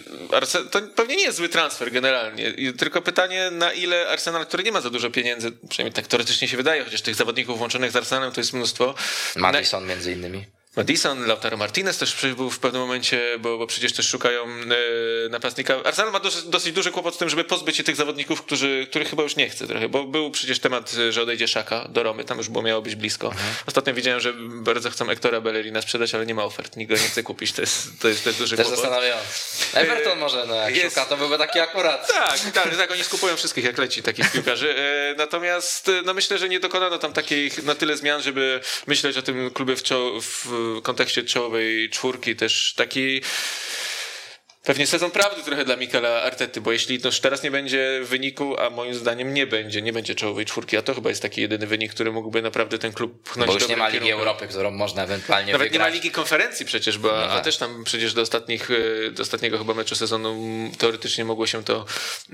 to 0.70 0.81
pewnie 0.82 1.16
nie 1.16 1.24
jest 1.24 1.39
zły 1.39 1.48
transfer 1.48 1.93
generalnie, 1.93 2.53
tylko 2.78 3.03
pytanie 3.03 3.51
na 3.51 3.73
ile 3.73 4.09
Arsenal, 4.09 4.47
który 4.47 4.62
nie 4.62 4.73
ma 4.73 4.81
za 4.81 4.90
dużo 4.90 5.11
pieniędzy, 5.11 5.53
przynajmniej 5.69 5.94
tak 5.94 6.07
teoretycznie 6.07 6.48
się 6.48 6.57
wydaje, 6.57 6.85
chociaż 6.85 7.03
tych 7.03 7.15
zawodników 7.15 7.59
włączonych 7.59 7.90
z 7.90 7.97
Arsenalem 7.97 8.32
to 8.32 8.40
jest 8.40 8.53
mnóstwo. 8.53 8.94
Madison 9.36 9.86
między 9.86 10.12
innymi. 10.12 10.56
Madison, 10.77 11.27
Lautaro 11.27 11.57
Martinez 11.57 11.98
też 11.98 12.27
był 12.36 12.51
w 12.51 12.59
pewnym 12.59 12.82
momencie, 12.82 13.39
bo, 13.39 13.59
bo 13.59 13.66
przecież 13.66 13.93
też 13.93 14.09
szukają 14.09 14.44
e, 14.44 15.28
napastnika. 15.28 15.77
Arsenal 15.85 16.12
ma 16.12 16.20
dosyć, 16.20 16.43
dosyć 16.43 16.73
duży 16.73 16.90
kłopot 16.90 17.15
z 17.15 17.19
tym, 17.19 17.28
żeby 17.28 17.44
pozbyć 17.44 17.77
się 17.77 17.85
tych 17.85 17.97
zawodników, 17.97 18.43
którzy, 18.43 18.86
których 18.90 19.11
chyba 19.11 19.23
już 19.23 19.36
nie 19.36 19.51
chce 19.51 19.66
trochę, 19.66 19.89
bo 19.89 20.05
był 20.05 20.31
przecież 20.31 20.59
temat, 20.59 20.93
że 21.11 21.23
odejdzie 21.23 21.48
Szaka 21.48 21.89
do 21.89 22.03
Romy, 22.03 22.24
tam 22.24 22.39
już 22.39 22.48
było 22.48 22.62
miało 22.62 22.82
być 22.82 22.97
blisko. 22.97 23.27
Mhm. 23.27 23.55
Ostatnio 23.66 23.94
widziałem, 23.94 24.20
że 24.20 24.32
bardzo 24.39 24.90
chcą 24.90 25.11
Ektora 25.11 25.40
Bellerina 25.40 25.82
sprzedać, 25.82 26.15
ale 26.15 26.27
nie 26.27 26.35
ma 26.35 26.44
ofert, 26.44 26.77
nikt 26.77 26.93
go 26.93 26.97
nie 26.97 27.09
chce 27.09 27.23
kupić, 27.23 27.53
to 27.53 27.61
jest, 27.62 28.01
to 28.01 28.09
jest 28.09 28.24
też 28.24 28.36
duży 28.36 28.57
też 28.57 28.66
kłopot. 28.66 28.82
zastanawiające. 28.82 29.28
Everton 29.74 30.19
może, 30.19 30.44
no 30.48 30.55
jak 30.55 30.77
jest... 30.77 30.94
szuka, 30.94 31.07
to 31.07 31.16
byłby 31.16 31.39
taki 31.39 31.61
akurat. 31.61 32.09
Tak, 32.09 32.40
tak, 32.55 32.77
tak, 32.77 32.90
oni 32.90 33.05
skupują 33.05 33.36
wszystkich 33.36 33.65
jak 33.65 33.78
leci 33.78 34.03
takich 34.03 34.32
piłkarzy. 34.32 34.77
E, 34.77 35.15
natomiast 35.19 35.90
no 36.05 36.15
myślę, 36.15 36.39
że 36.39 36.48
nie 36.48 36.61
dokonano 36.61 36.98
tam 36.98 37.12
takich 37.12 37.62
na 37.62 37.74
tyle 37.74 37.97
zmian, 37.97 38.23
żeby 38.23 38.61
myśleć 38.86 39.16
o 39.16 39.23
tym 39.23 39.51
klubie 39.51 39.77
w, 39.77 39.82
w 40.23 40.65
kontekście 40.82 41.22
czołowej 41.22 41.90
czwórki, 41.90 42.36
też 42.36 42.74
taki 42.76 43.20
Pewnie 44.66 44.86
sezon 44.86 45.10
prawdy 45.10 45.43
trochę 45.43 45.64
dla 45.64 45.76
Mikela 45.76 46.22
Artety, 46.22 46.60
bo 46.60 46.72
jeśli 46.72 46.98
no, 47.05 47.10
teraz 47.22 47.43
nie 47.43 47.51
będzie 47.51 48.01
wyniku, 48.05 48.60
a 48.60 48.70
moim 48.70 48.94
zdaniem 48.94 49.34
nie 49.34 49.47
będzie, 49.47 49.82
nie 49.82 49.93
będzie 49.93 50.14
czołowej 50.14 50.44
czwórki, 50.44 50.76
a 50.76 50.82
to 50.82 50.94
chyba 50.94 51.09
jest 51.09 51.22
taki 51.22 51.40
jedyny 51.40 51.66
wynik, 51.66 51.94
który 51.94 52.12
mógłby 52.12 52.43
naprawdę 52.43 52.78
ten 52.78 52.93
klub 52.93 53.22
pchnąć 53.22 53.47
Bo 53.47 53.55
już 53.55 53.68
nie 53.68 53.76
ma 53.76 53.88
Ligi 53.88 53.98
kierunku. 53.98 54.18
Europy, 54.18 54.47
którą 54.48 54.70
można 54.70 55.02
ewentualnie 55.02 55.52
Nawet 55.52 55.68
wygrać. 55.68 55.86
nie 55.86 55.90
ma 55.90 55.94
Ligi 55.94 56.10
Konferencji 56.10 56.66
przecież, 56.66 56.98
bo, 56.98 57.09
no 57.09 57.26
tak. 57.26 57.30
a 57.30 57.40
też 57.40 57.56
tam 57.56 57.84
przecież 57.84 58.14
do, 58.14 58.22
ostatnich, 58.22 58.70
e, 58.70 59.10
do 59.10 59.22
ostatniego 59.22 59.59
chyba 59.59 59.74
meczu 59.74 59.94
sezonu 59.94 60.36
teoretycznie 60.78 61.24
mogło 61.24 61.47
się 61.47 61.64
to, 61.64 61.84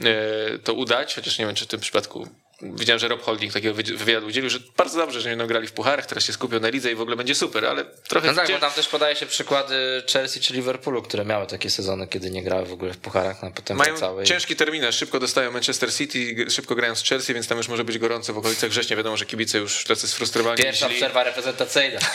e, 0.05 0.59
to 0.59 0.75
udać, 0.75 1.15
chociaż 1.15 1.39
nie 1.39 1.47
wiem, 1.47 1.55
czy 1.55 1.65
w 1.65 1.69
tym 1.69 1.81
przypadku 1.81 2.29
widziałem, 2.63 2.99
że 2.99 3.09
Rob 3.09 3.23
Holding 3.23 3.53
takiego 3.53 3.75
wywiadu 3.75 4.27
udzielił, 4.27 4.51
że 4.51 4.59
bardzo 4.77 4.99
dobrze, 4.99 5.21
że 5.21 5.31
nie 5.31 5.37
będą 5.37 5.49
grali 5.49 5.67
w 5.67 5.73
pucharach, 5.73 6.07
teraz 6.07 6.25
się 6.25 6.33
skupią 6.33 6.61
na 6.61 6.69
lidze 6.69 6.93
i 6.93 6.95
w 6.95 7.01
ogóle 7.01 7.17
będzie 7.17 7.35
super, 7.35 7.67
ale 7.67 7.85
trochę... 7.85 8.27
No 8.27 8.35
tak, 8.35 8.53
bo 8.53 8.59
tam 8.59 8.73
też 8.73 8.89
podaje 8.89 9.17
się 9.17 9.27
przykłady 9.27 10.03
Chelsea 10.13 10.41
czy 10.41 10.55
Liverpoolu, 10.55 11.03
które 11.03 11.25
miały 11.25 11.47
takie 11.47 11.71
sezony, 11.71 12.07
kiedy 12.07 12.31
nie 12.31 12.43
grały 12.43 12.67
w 12.67 12.73
ogóle 12.73 12.93
w 12.93 12.99
pucharach, 12.99 13.45
a 13.45 13.51
potem 13.51 13.77
Mają 13.77 13.97
całej... 13.97 14.27
ciężki 14.27 14.57
terminarz, 14.57 14.97
szybko 14.97 15.21
dostają 15.21 15.51
Manchester 15.51 15.95
City, 15.95 16.51
szybko 16.51 16.75
grają 16.75 16.95
z 16.95 17.05
Chelsea, 17.05 17.35
więc 17.35 17.49
tam 17.49 17.59
już 17.59 17.69
może 17.69 17.85
być 17.85 17.99
gorąco 17.99 18.33
w 18.33 18.39
okolicach 18.39 18.71
września, 18.71 18.97
wiadomo, 18.97 19.17
że 19.17 19.27
kibice 19.27 19.59
już 19.59 19.85
tacy 19.85 20.09
sfrustrowani. 20.09 20.63
Pierwsza 20.63 20.87
jeśli... 20.87 21.01
przerwa 21.01 21.25
reprezentacyjna. 21.25 22.01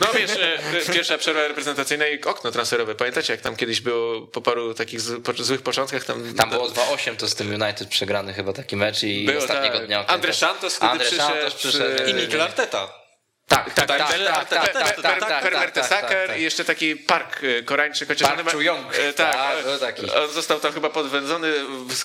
No 0.00 0.06
wiesz, 0.14 0.30
e, 0.30 0.92
pierwsza 0.92 1.18
przerwa 1.18 1.48
reprezentacyjna 1.48 2.06
i 2.06 2.22
okno 2.22 2.50
transferowe, 2.50 2.94
pamiętacie 2.94 3.32
jak 3.32 3.42
tam 3.42 3.56
kiedyś 3.56 3.80
było 3.80 4.26
po 4.26 4.40
paru 4.40 4.74
takich 4.74 5.00
złych 5.38 5.62
początkach? 5.62 6.04
Tam, 6.04 6.34
tam 6.34 6.50
było 6.50 6.68
2-8 6.68 7.16
to 7.16 7.28
z 7.28 7.34
tym 7.34 7.62
United 7.62 7.88
przegrany 7.88 8.32
chyba 8.32 8.52
taki 8.52 8.76
mecz 8.76 9.02
i 9.02 9.24
było, 9.24 9.38
ostatniego 9.38 9.78
tak. 9.78 9.85
Dnia... 9.86 10.06
Andrzej 10.06 10.34
Santos 10.34 10.76
wtedy 10.76 10.92
Andrzej 10.92 11.08
przyszedł, 11.08 11.32
Santos 11.32 11.54
przyszedł 11.54 12.04
i 12.04 12.14
Mikel 12.14 12.42
Arteta. 12.42 13.05
Tak, 13.48 13.74
tak, 13.74 13.86
tak, 13.86 13.98
tak, 13.98 14.48
tak, 14.48 14.72
tak, 14.72 15.02
tak, 15.02 15.20
tak, 15.20 15.42
Per 15.42 15.52
Mertesacker 15.52 16.28
tak, 16.28 16.38
i 16.38 16.42
jeszcze 16.42 16.64
taki 16.64 16.96
park 16.96 17.40
koreańczyk, 17.64 18.08
chociaż 18.08 18.28
Park 18.28 18.50
Chuyong. 18.50 18.86
Tak, 19.16 19.64
był 19.64 19.78
taki. 19.78 20.10
on 20.10 20.30
został 20.30 20.60
tam 20.60 20.72
chyba 20.72 20.90
podwędzony, 20.90 21.52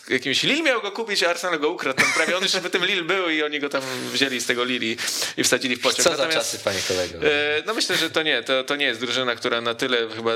jakimś 0.10 0.44
Lil 0.44 0.64
miał 0.64 0.82
go 0.82 0.92
kupić, 0.92 1.24
a 1.24 1.30
Arsenal 1.30 1.60
go 1.60 1.70
ukradł, 1.70 2.02
tam 2.02 2.14
prawie 2.16 2.38
on 2.38 2.44
jeszcze 2.44 2.62
by 2.62 2.70
tym 2.70 2.86
Lil 2.86 3.04
był 3.04 3.30
i 3.30 3.44
oni 3.44 3.60
go 3.60 3.70
tam 3.70 3.82
wzięli 4.12 4.40
z 4.40 4.46
tego 4.46 4.64
Lili 4.64 4.98
i 5.38 5.44
wsadzili 5.44 5.76
w 5.76 5.82
pociąg. 5.82 6.04
Co 6.04 6.16
za 6.16 6.28
czasy, 6.28 6.60
panie 6.60 6.80
kolego. 6.88 7.20
No 7.66 7.74
myślę, 7.74 7.98
że 7.98 8.10
to 8.10 8.24
nie, 8.24 8.44
to, 8.44 8.64
to 8.64 8.76
nie 8.76 8.86
jest 8.86 9.02
drużyna, 9.02 9.36
która 9.36 9.62
na 9.62 9.74
tyle 9.76 9.98
chyba, 10.16 10.32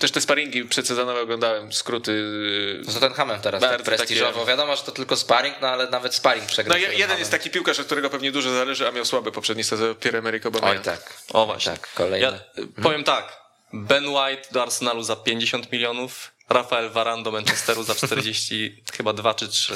też 0.00 0.10
te 0.10 0.20
sparingi 0.20 0.64
przedsezonowe 0.64 1.20
oglądałem, 1.20 1.72
skróty. 1.72 2.24
No 2.86 2.92
z 2.92 2.94
Tottenhamem 2.94 3.40
teraz 3.40 3.60
tak 3.60 3.82
prestiżowo, 3.82 4.46
wiadomo, 4.46 4.76
że 4.76 4.82
to 4.82 4.92
tylko 4.92 5.16
sparring, 5.16 5.56
no 5.60 5.68
ale 5.68 5.90
nawet 5.90 6.14
sparring 6.14 6.46
przegrał. 6.46 6.78
No 6.78 6.86
jeden 6.92 7.18
jest 7.18 7.30
taki 7.30 7.50
piłkarz, 7.50 7.80
od 7.80 7.86
którego 7.86 8.10
pewnie 8.10 8.32
dużo 8.32 8.50
zależy, 8.50 8.88
a 8.88 8.90
miał 8.90 9.04
słaby 9.04 9.32
poprzedni 9.32 9.64
sezon, 9.64 9.94
Pierre-Emerick 9.94 10.46
Aubameyang. 10.46 10.47
Oj 10.62 10.80
tak. 10.80 11.22
O 11.32 11.46
właśnie. 11.46 11.72
Tak, 11.72 11.94
kolejny. 11.94 12.26
Ja 12.26 12.62
powiem 12.82 13.04
tak. 13.04 13.38
Ben 13.72 14.04
White 14.08 14.48
do 14.52 14.62
Arsenalu 14.62 15.02
za 15.02 15.16
50 15.16 15.72
milionów, 15.72 16.32
Rafael 16.48 16.90
Varane 16.90 17.22
do 17.22 17.30
Manchesteru 17.30 17.82
za 17.82 17.94
40, 17.94 18.82
chyba 18.96 19.12
2 19.12 19.34
czy 19.34 19.48
3. 19.48 19.74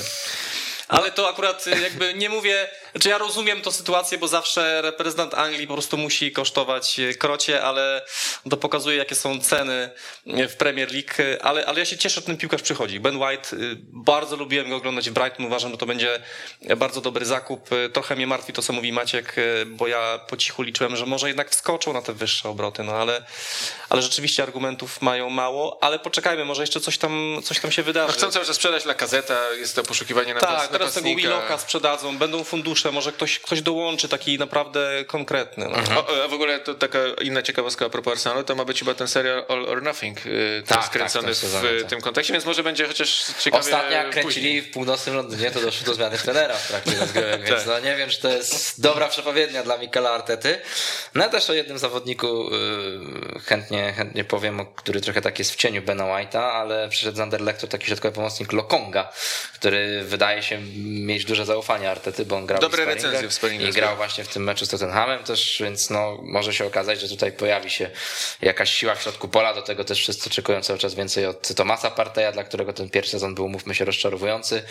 Ale 0.89 1.11
to 1.11 1.28
akurat 1.28 1.66
jakby 1.66 2.15
nie 2.15 2.28
mówię, 2.28 2.69
znaczy 2.93 3.09
ja 3.09 3.19
rozumiem 3.19 3.60
tę 3.60 3.73
sytuację, 3.73 4.19
bo 4.19 4.28
zawsze 4.28 4.82
reprezentant 4.82 5.35
Anglii 5.35 5.66
po 5.66 5.74
prostu 5.74 5.98
musi 5.98 6.32
kosztować 6.32 7.01
krocie, 7.19 7.62
ale 7.62 8.02
to 8.51 8.56
pokazuje 8.56 8.97
jakie 8.97 9.14
są 9.14 9.40
ceny 9.40 9.90
w 10.27 10.56
Premier 10.56 10.93
League, 10.93 11.39
ale, 11.43 11.66
ale 11.66 11.78
ja 11.78 11.85
się 11.85 11.98
cieszę, 11.98 12.14
że 12.14 12.27
ten 12.27 12.36
piłkarz 12.36 12.62
przychodzi. 12.62 13.01
Ben 13.01 13.16
White, 13.16 13.48
bardzo 13.82 14.36
lubiłem 14.36 14.70
go 14.70 14.77
oglądać 14.77 15.10
w 15.10 15.12
Brighton, 15.12 15.47
uważam, 15.47 15.70
że 15.70 15.78
to 15.78 15.86
będzie 15.86 16.20
bardzo 16.77 17.01
dobry 17.01 17.24
zakup. 17.24 17.69
Trochę 17.93 18.16
mnie 18.16 18.27
martwi 18.27 18.52
to, 18.52 18.62
co 18.62 18.73
mówi 18.73 18.93
Maciek, 18.93 19.36
bo 19.66 19.86
ja 19.86 20.20
po 20.28 20.36
cichu 20.36 20.62
liczyłem, 20.62 20.97
że 20.97 21.06
może 21.06 21.28
jednak 21.28 21.51
wskoczą 21.51 21.93
na 21.93 22.02
te 22.02 22.12
wyższe 22.12 22.48
obroty, 22.48 22.82
no 22.82 22.93
ale, 22.93 23.23
ale 23.89 24.02
rzeczywiście 24.02 24.43
argumentów 24.43 25.02
mają 25.02 25.31
mało, 25.31 25.78
ale 25.81 25.98
poczekajmy, 25.98 26.44
może 26.44 26.62
jeszcze 26.62 26.81
coś 26.81 26.98
tam, 26.98 27.40
coś 27.44 27.60
tam 27.60 27.73
się 27.73 27.82
wydarzy. 27.82 28.09
No 28.09 28.14
chcą 28.14 28.31
cały 28.31 28.47
czas 28.47 28.56
sprzedać 28.56 28.85
La 28.85 28.94
Gazeta, 28.94 29.52
jest 29.52 29.77
to 29.77 29.82
poszukiwanie 29.82 30.35
na 30.35 30.40
Tak, 30.40 30.69
teraz 30.69 30.94
tego 30.94 31.09
Willocka 31.09 31.59
sprzedadzą, 31.59 32.19
będą 32.19 32.44
fundusze, 32.44 32.81
może 32.90 33.12
ktoś, 33.12 33.38
ktoś 33.38 33.62
dołączy 33.62 34.09
taki 34.09 34.38
naprawdę 34.38 35.04
konkretny. 35.06 35.68
No. 35.68 36.00
O, 36.00 36.24
a 36.24 36.28
w 36.28 36.32
ogóle 36.32 36.60
to 36.60 36.74
taka 36.74 36.98
inna 37.22 37.42
ciekawostka 37.42 37.86
a 37.86 37.88
propos 37.88 38.12
Arsenalu, 38.12 38.44
to 38.44 38.54
ma 38.54 38.64
być 38.64 38.78
chyba 38.78 38.94
ten 38.94 39.09
serial 39.09 39.44
All 39.48 39.68
or 39.68 39.82
Nothing 39.82 40.26
yy, 40.26 40.62
Tak, 40.66 40.84
skręcony 40.84 41.28
tak, 41.28 41.36
w 41.36 41.40
tym 41.40 41.50
sezonie, 41.50 41.78
w 41.78 41.80
tak. 41.80 41.90
tym 41.90 42.00
kontekście, 42.00 42.32
więc 42.32 42.44
może 42.44 42.62
będzie 42.62 42.86
chociaż 42.86 43.24
ciekawie 43.38 43.60
Ostatnio 43.60 43.90
jak 43.96 44.06
później. 44.06 44.22
kręcili 44.24 44.62
w 44.62 44.70
północnym 44.70 45.16
Londynie, 45.16 45.50
to 45.50 45.60
doszło 45.60 45.86
do 45.86 45.94
zmiany 45.94 46.18
trenera 46.18 46.54
w 46.54 46.68
trakcie 46.68 46.94
rozgrywek, 47.00 47.42
więc 47.48 47.59
Tak. 47.59 47.66
no 47.66 47.80
nie 47.80 47.96
wiem, 47.96 48.10
czy 48.10 48.20
to 48.20 48.28
jest 48.28 48.80
dobra 48.80 49.09
przepowiednia 49.09 49.62
dla 49.62 49.78
Mikela 49.78 50.10
Artety. 50.10 50.60
No 51.14 51.22
ja 51.24 51.28
też 51.30 51.50
o 51.50 51.52
jednym 51.52 51.78
zawodniku 51.78 52.50
yy, 52.50 53.40
chętnie, 53.40 53.92
chętnie 53.96 54.24
powiem, 54.24 54.66
który 54.76 55.00
trochę 55.00 55.20
tak 55.20 55.38
jest 55.38 55.52
w 55.52 55.56
cieniu 55.56 55.82
Bena 55.82 56.04
White'a, 56.04 56.38
ale 56.38 56.88
przyszedł 56.88 57.16
z 57.16 57.20
Anderlechtu 57.20 57.68
taki 57.68 57.86
środkowy 57.86 58.14
pomocnik 58.14 58.52
Lokonga, 58.52 59.12
który 59.54 60.02
wydaje 60.04 60.42
się 60.42 60.59
mieć 60.84 61.24
duże 61.24 61.44
zaufanie 61.46 61.90
Artety, 61.90 62.24
bo 62.24 62.36
on 62.36 62.46
grał 62.46 62.60
dobre 62.77 62.94
recenzje 62.94 63.28
w 63.28 63.32
sparingach. 63.35 63.69
I 63.69 63.73
grał 63.73 63.97
właśnie 63.97 64.24
w 64.24 64.28
tym 64.28 64.44
meczu 64.44 64.66
z 64.66 64.69
Tottenhamem 64.69 65.24
też, 65.24 65.57
więc 65.65 65.90
no, 65.90 66.19
może 66.23 66.55
się 66.55 66.66
okazać, 66.66 67.01
że 67.01 67.09
tutaj 67.09 67.32
pojawi 67.32 67.70
się 67.70 67.90
jakaś 68.43 68.74
siła 68.74 68.94
w 68.94 69.03
środku 69.03 69.28
pola. 69.28 69.55
Do 69.55 69.62
tego 69.62 69.85
też 69.85 69.99
wszyscy 70.01 70.31
oczekują 70.31 70.62
cały 70.62 70.78
czas 70.78 70.94
więcej 70.94 71.27
od 71.27 71.55
Tomasa 71.55 71.90
Parteja, 71.90 72.32
dla 72.32 72.44
którego 72.44 72.73
ten 72.73 72.90
pierwszy 72.90 73.12
sezon 73.12 73.35
był, 73.35 73.49
mówmy 73.49 73.74
się, 73.74 73.85
rozczarowujący. 73.85 74.62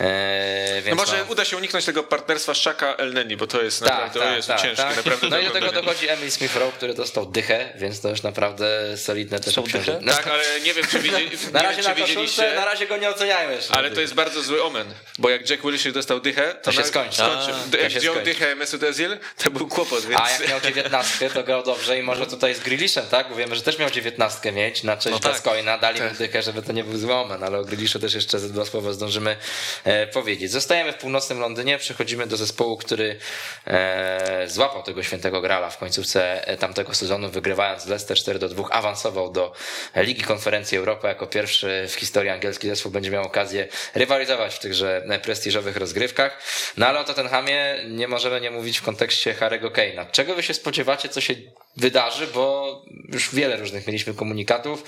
Eee, 0.00 0.82
No 0.88 0.94
może 0.94 1.24
uda 1.24 1.44
się 1.44 1.56
uniknąć 1.56 1.84
tego 1.84 2.02
partnerstwa 2.02 2.54
Szaka 2.54 2.94
Elneni, 2.96 3.36
bo 3.36 3.46
to 3.46 3.62
jest 3.62 3.80
tak, 3.80 3.88
naprawdę 3.90 4.20
tak, 4.20 4.36
Jezu, 4.36 4.48
tak, 4.48 4.60
ciężkie, 4.60 4.76
tak. 4.82 4.96
naprawdę 4.96 5.28
No 5.28 5.38
i 5.38 5.44
do 5.44 5.50
tego 5.50 5.72
dochodzi 5.72 6.08
Emil 6.08 6.30
Smith 6.30 6.56
Rowe, 6.56 6.72
który 6.72 6.94
dostał 6.94 7.26
dychę, 7.26 7.72
więc 7.76 8.00
to 8.00 8.08
już 8.08 8.22
naprawdę 8.22 8.96
solidne 8.96 9.40
też 9.40 9.58
obciążenie. 9.58 9.98
No, 10.02 10.12
Tak, 10.14 10.26
ale 10.26 10.60
nie 10.60 10.74
wiem, 10.74 10.86
czy, 10.90 10.98
widzieli, 11.06 11.30
na 11.52 11.60
nie 11.60 11.66
razie 11.66 11.82
wiem, 11.82 11.84
czy 11.84 11.88
na 11.88 11.94
koszulce, 11.94 12.06
widzieliście. 12.06 12.54
na 12.54 12.64
razie 12.64 12.86
go 12.86 12.96
nie 12.96 13.10
oceniajmy 13.10 13.54
jeszcze. 13.54 13.74
Ale 13.74 13.90
to 13.90 14.00
jest 14.00 14.14
bardzo 14.14 14.42
zły 14.42 14.62
omen, 14.64 14.94
bo 15.18 15.30
jak 15.30 15.50
Jack 15.50 15.62
Wilshere 15.62 15.92
dostał 15.92 16.20
dychę, 16.20 16.54
to, 16.54 16.60
To 16.62 16.72
się 16.72 16.80
na- 16.80 16.86
skończy. 16.86 17.22
To 17.70 17.76
jak 17.76 17.92
wziął 17.92 18.14
dychę 18.14 18.54
Mesut 18.54 18.82
Özil, 18.82 19.18
to 19.44 19.50
był 19.50 19.68
kłopot, 19.68 20.06
więc... 20.06 20.20
A 20.20 20.30
jak 20.30 20.48
miał 20.48 20.60
dziewiętnastkę, 20.60 21.30
to 21.30 21.42
grał 21.42 21.62
dobrze 21.62 21.98
i 21.98 22.02
może 22.02 22.26
tutaj 22.26 22.54
z 22.54 22.60
Grealishem, 22.60 23.06
tak? 23.10 23.28
Bo 23.28 23.34
wiemy, 23.34 23.56
że 23.56 23.62
też 23.62 23.78
miał 23.78 23.90
dziewiętnastkę 23.90 24.52
mieć 24.52 24.82
na 24.82 24.96
cześć 24.96 25.16
No 25.24 25.30
tak. 25.32 25.42
Dali 25.80 26.00
mu 26.00 26.08
Tak. 26.08 26.18
dychę, 26.18 26.42
żeby 26.42 26.62
to 26.62 26.72
nie 26.72 26.84
był 26.84 26.98
zły 26.98 27.14
omen, 27.14 27.44
ale 27.44 27.58
o 27.58 27.64
Grealishu 27.64 27.98
też 27.98 28.14
jeszcze 28.14 28.38
ze 28.38 28.48
dwa 28.48 28.64
słowa 28.64 28.92
zdążymy 28.92 29.36
e, 29.84 30.06
powiedzieć. 30.06 30.50
Zostajemy 30.50 30.92
w 30.92 30.96
północnym 30.96 31.40
Londynie, 31.40 31.78
przechodzimy 31.78 32.26
do 32.26 32.36
zespołu, 32.36 32.76
który 32.76 33.18
e, 33.66 34.44
złapał 34.48 34.82
tego 34.82 35.02
świętego 35.02 35.40
grala 35.40 35.70
w 35.70 35.78
końcówce 35.78 36.48
e, 36.48 36.56
tamtego 36.56 36.94
sezonu, 36.94 37.30
wygrywając 37.30 37.86
Leicester 37.86 38.16
4 38.16 38.38
do 38.38 38.48
2, 38.48 38.68
awansował 38.70 39.32
do 39.32 39.52
Ligi 39.96 40.22
Konferencji 40.22 40.78
Europy 40.78 41.06
jako 41.06 41.26
pierwszy 41.26 41.86
w 41.88 41.94
historii 41.94 42.30
angielski 42.30 42.68
zespół 42.68 42.92
będzie 42.92 43.10
miał 43.10 43.24
okazję 43.24 43.68
rywalizować 43.94 44.54
w 44.54 44.58
tychże 44.58 45.02
prestiżowych 45.22 45.76
rozgrywkach. 45.76 46.42
No 46.76 46.86
ale 46.86 47.00
o 47.00 47.04
Tottenhamie 47.32 47.76
nie 47.88 48.08
możemy 48.08 48.40
nie 48.40 48.50
mówić 48.50 48.78
w 48.78 48.82
kontekście 48.82 49.34
Harry'ego 49.34 49.70
Kane'a. 49.70 50.10
Czego 50.10 50.34
wy 50.34 50.42
się 50.42 50.54
spodziewacie, 50.54 51.08
co 51.08 51.20
się 51.20 51.34
wydarzy, 51.76 52.26
bo 52.26 52.82
już 53.12 53.34
wiele 53.34 53.56
różnych 53.56 53.86
mieliśmy 53.86 54.14
komunikatów. 54.14 54.84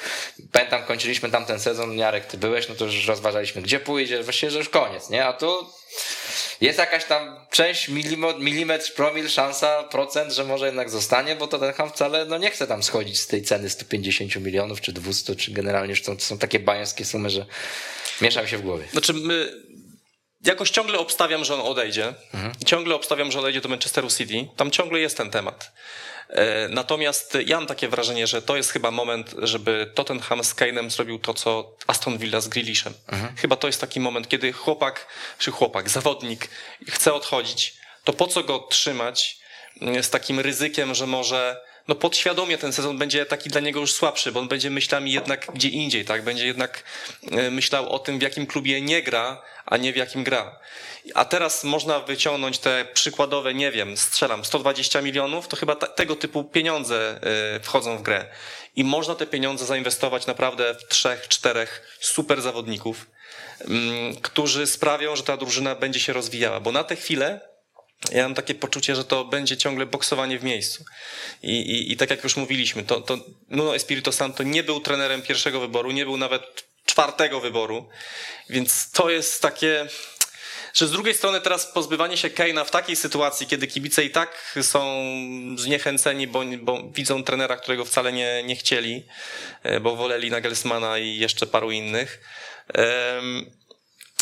Pamiętam, 0.52 0.82
kończyliśmy 0.82 1.30
tamten 1.30 1.60
sezon, 1.60 1.98
Jarek, 1.98 2.26
ty 2.26 2.38
byłeś, 2.38 2.68
no 2.68 2.74
to 2.74 2.84
już 2.84 3.06
rozważaliśmy, 3.06 3.62
gdzie 3.62 3.80
pójdzie, 3.80 4.22
właściwie, 4.22 4.50
że 4.50 4.58
już 4.58 4.68
koniec, 4.68 5.10
nie? 5.10 5.24
A 5.24 5.32
tu 5.32 5.66
jest 6.60 6.78
jakaś 6.78 7.04
tam 7.04 7.36
część, 7.50 7.88
milimetr, 8.38 8.94
promil, 8.94 9.28
szansa, 9.28 9.82
procent, 9.82 10.32
że 10.32 10.44
może 10.44 10.66
jednak 10.66 10.90
zostanie, 10.90 11.36
bo 11.36 11.46
Tottenham 11.46 11.90
wcale 11.90 12.24
no, 12.24 12.38
nie 12.38 12.50
chce 12.50 12.66
tam 12.66 12.82
schodzić 12.82 13.20
z 13.20 13.26
tej 13.26 13.42
ceny 13.42 13.70
150 13.70 14.36
milionów, 14.36 14.80
czy 14.80 14.92
200, 14.92 15.36
czy 15.36 15.52
generalnie 15.52 15.90
już 15.90 16.02
są, 16.02 16.16
to 16.16 16.22
są 16.22 16.38
takie 16.38 16.58
bajańskie 16.58 17.04
sumy, 17.04 17.30
że 17.30 17.46
miesza 18.20 18.42
mi 18.42 18.48
się 18.48 18.58
w 18.58 18.62
głowie. 18.62 18.84
Znaczy, 18.92 19.12
my 19.12 19.64
jakoś 20.46 20.70
ciągle 20.70 20.98
obstawiam, 20.98 21.44
że 21.44 21.54
on 21.54 21.60
odejdzie. 21.60 22.14
Ciągle 22.66 22.94
obstawiam, 22.94 23.32
że 23.32 23.38
odejdzie 23.38 23.60
do 23.60 23.68
Manchesteru 23.68 24.10
City. 24.10 24.48
Tam 24.56 24.70
ciągle 24.70 25.00
jest 25.00 25.16
ten 25.16 25.30
temat. 25.30 25.72
E, 26.28 26.68
Natomiast 26.68 27.38
ja 27.46 27.56
mam 27.56 27.66
takie 27.66 27.88
wrażenie, 27.88 28.26
że 28.26 28.42
to 28.42 28.56
jest 28.56 28.70
chyba 28.70 28.90
moment, 28.90 29.34
żeby 29.38 29.90
Tottenham 29.94 30.44
z 30.44 30.54
Kane'em 30.54 30.90
zrobił 30.90 31.18
to, 31.18 31.34
co 31.34 31.70
Aston 31.86 32.18
Villa 32.18 32.40
z 32.40 32.48
Grealishem. 32.48 32.94
Chyba 33.36 33.56
to 33.56 33.66
jest 33.66 33.80
taki 33.80 34.00
moment, 34.00 34.28
kiedy 34.28 34.52
chłopak, 34.52 35.06
czy 35.38 35.50
chłopak, 35.50 35.88
zawodnik 35.90 36.48
chce 36.88 37.14
odchodzić, 37.14 37.74
to 38.04 38.12
po 38.12 38.26
co 38.26 38.42
go 38.44 38.58
trzymać 38.58 39.38
mm, 39.80 40.02
z 40.02 40.10
takim 40.10 40.40
ryzykiem, 40.40 40.94
że 40.94 41.06
może 41.06 41.64
no 41.89 41.94
podświadomie 41.94 42.59
ten 42.59 42.73
sezon 42.73 42.98
będzie 42.98 43.27
taki 43.27 43.51
dla 43.51 43.61
niego 43.61 43.81
już 43.81 43.93
słabszy, 43.93 44.32
bo 44.32 44.40
on 44.40 44.48
będzie 44.48 44.70
myślami 44.70 45.12
jednak 45.12 45.47
gdzie 45.55 45.69
indziej, 45.69 46.05
tak? 46.05 46.24
Będzie 46.24 46.47
jednak 46.47 46.82
e, 47.31 47.51
myślał 47.51 47.89
o 47.89 47.98
tym, 47.98 48.19
w 48.19 48.23
jakim 48.23 48.47
klubie 48.47 48.81
nie 48.81 49.02
gra, 49.02 49.43
a 49.66 49.77
nie 49.77 49.93
w 49.93 49.97
jakim 49.97 50.24
gra. 50.24 50.59
A 51.15 51.24
teraz 51.24 51.65
można 51.65 52.01
wyciągnąć 52.01 52.59
te 52.59 52.85
przykładowe, 52.94 53.55
nie 53.55 53.73
wiem, 53.73 53.97
strzelam 53.97 54.44
120 54.44 55.02
milionów, 55.02 55.48
to 55.48 55.56
chyba 55.56 55.77
tego 55.77 56.16
typu 56.16 56.44
pieniądze 56.44 57.20
e, 57.56 57.61
wchodzą 57.61 57.98
w 57.98 58.02
grę. 58.02 58.27
I 58.77 58.85
można 58.85 59.15
te 59.15 59.27
pieniądze 59.27 59.66
zainwestować 59.66 60.27
naprawdę 60.27 60.74
w 60.74 60.89
trzech, 60.89 61.28
czterech 61.28 61.97
super 62.01 62.43
zawodników, 62.43 63.06
mm, 63.61 64.16
którzy 64.16 64.66
sprawią, 64.66 65.16
że 65.16 65.23
ta 65.23 65.36
drużyna 65.36 65.74
będzie 65.74 66.01
się 66.01 66.12
rozwijała. 66.12 66.61
Bo 66.61 66.73
na 66.73 66.85
tę 66.85 66.97
chwilę 66.97 67.53
ja 68.12 68.22
mam 68.22 68.34
takie 68.34 68.54
poczucie, 68.54 68.96
że 68.96 69.04
to 69.04 69.24
będzie 69.24 69.56
ciągle 69.56 69.86
boksowanie 69.86 70.38
w 70.38 70.44
miejscu. 70.44 70.84
I, 71.42 71.60
i, 71.60 71.92
i 71.92 71.96
tak 71.96 72.10
jak 72.10 72.24
już 72.24 72.36
mówiliśmy, 72.36 72.82
to, 72.82 73.00
to 73.00 73.18
Nuno 73.50 73.76
Espirito 73.76 74.12
Santo 74.12 74.42
nie 74.42 74.62
był 74.62 74.80
trenerem 74.80 75.22
pierwszego 75.22 75.60
wyboru, 75.60 75.90
nie 75.90 76.04
był 76.04 76.16
nawet 76.16 76.64
czwartego 76.86 77.40
wyboru, 77.40 77.88
więc 78.50 78.90
to 78.90 79.10
jest 79.10 79.42
takie, 79.42 79.86
że 80.74 80.86
z 80.86 80.90
drugiej 80.90 81.14
strony 81.14 81.40
teraz 81.40 81.66
pozbywanie 81.66 82.16
się 82.16 82.30
Keina 82.30 82.64
w 82.64 82.70
takiej 82.70 82.96
sytuacji, 82.96 83.46
kiedy 83.46 83.66
kibice 83.66 84.04
i 84.04 84.10
tak 84.10 84.58
są 84.62 85.04
zniechęceni, 85.56 86.26
bo, 86.26 86.44
bo 86.62 86.82
widzą 86.94 87.24
trenera, 87.24 87.56
którego 87.56 87.84
wcale 87.84 88.12
nie, 88.12 88.42
nie 88.42 88.56
chcieli, 88.56 89.06
e, 89.62 89.80
bo 89.80 89.96
woleli 89.96 90.30
Nagelsmana 90.30 90.98
i 90.98 91.16
jeszcze 91.16 91.46
paru 91.46 91.70
innych. 91.70 92.20
Em, 92.74 93.50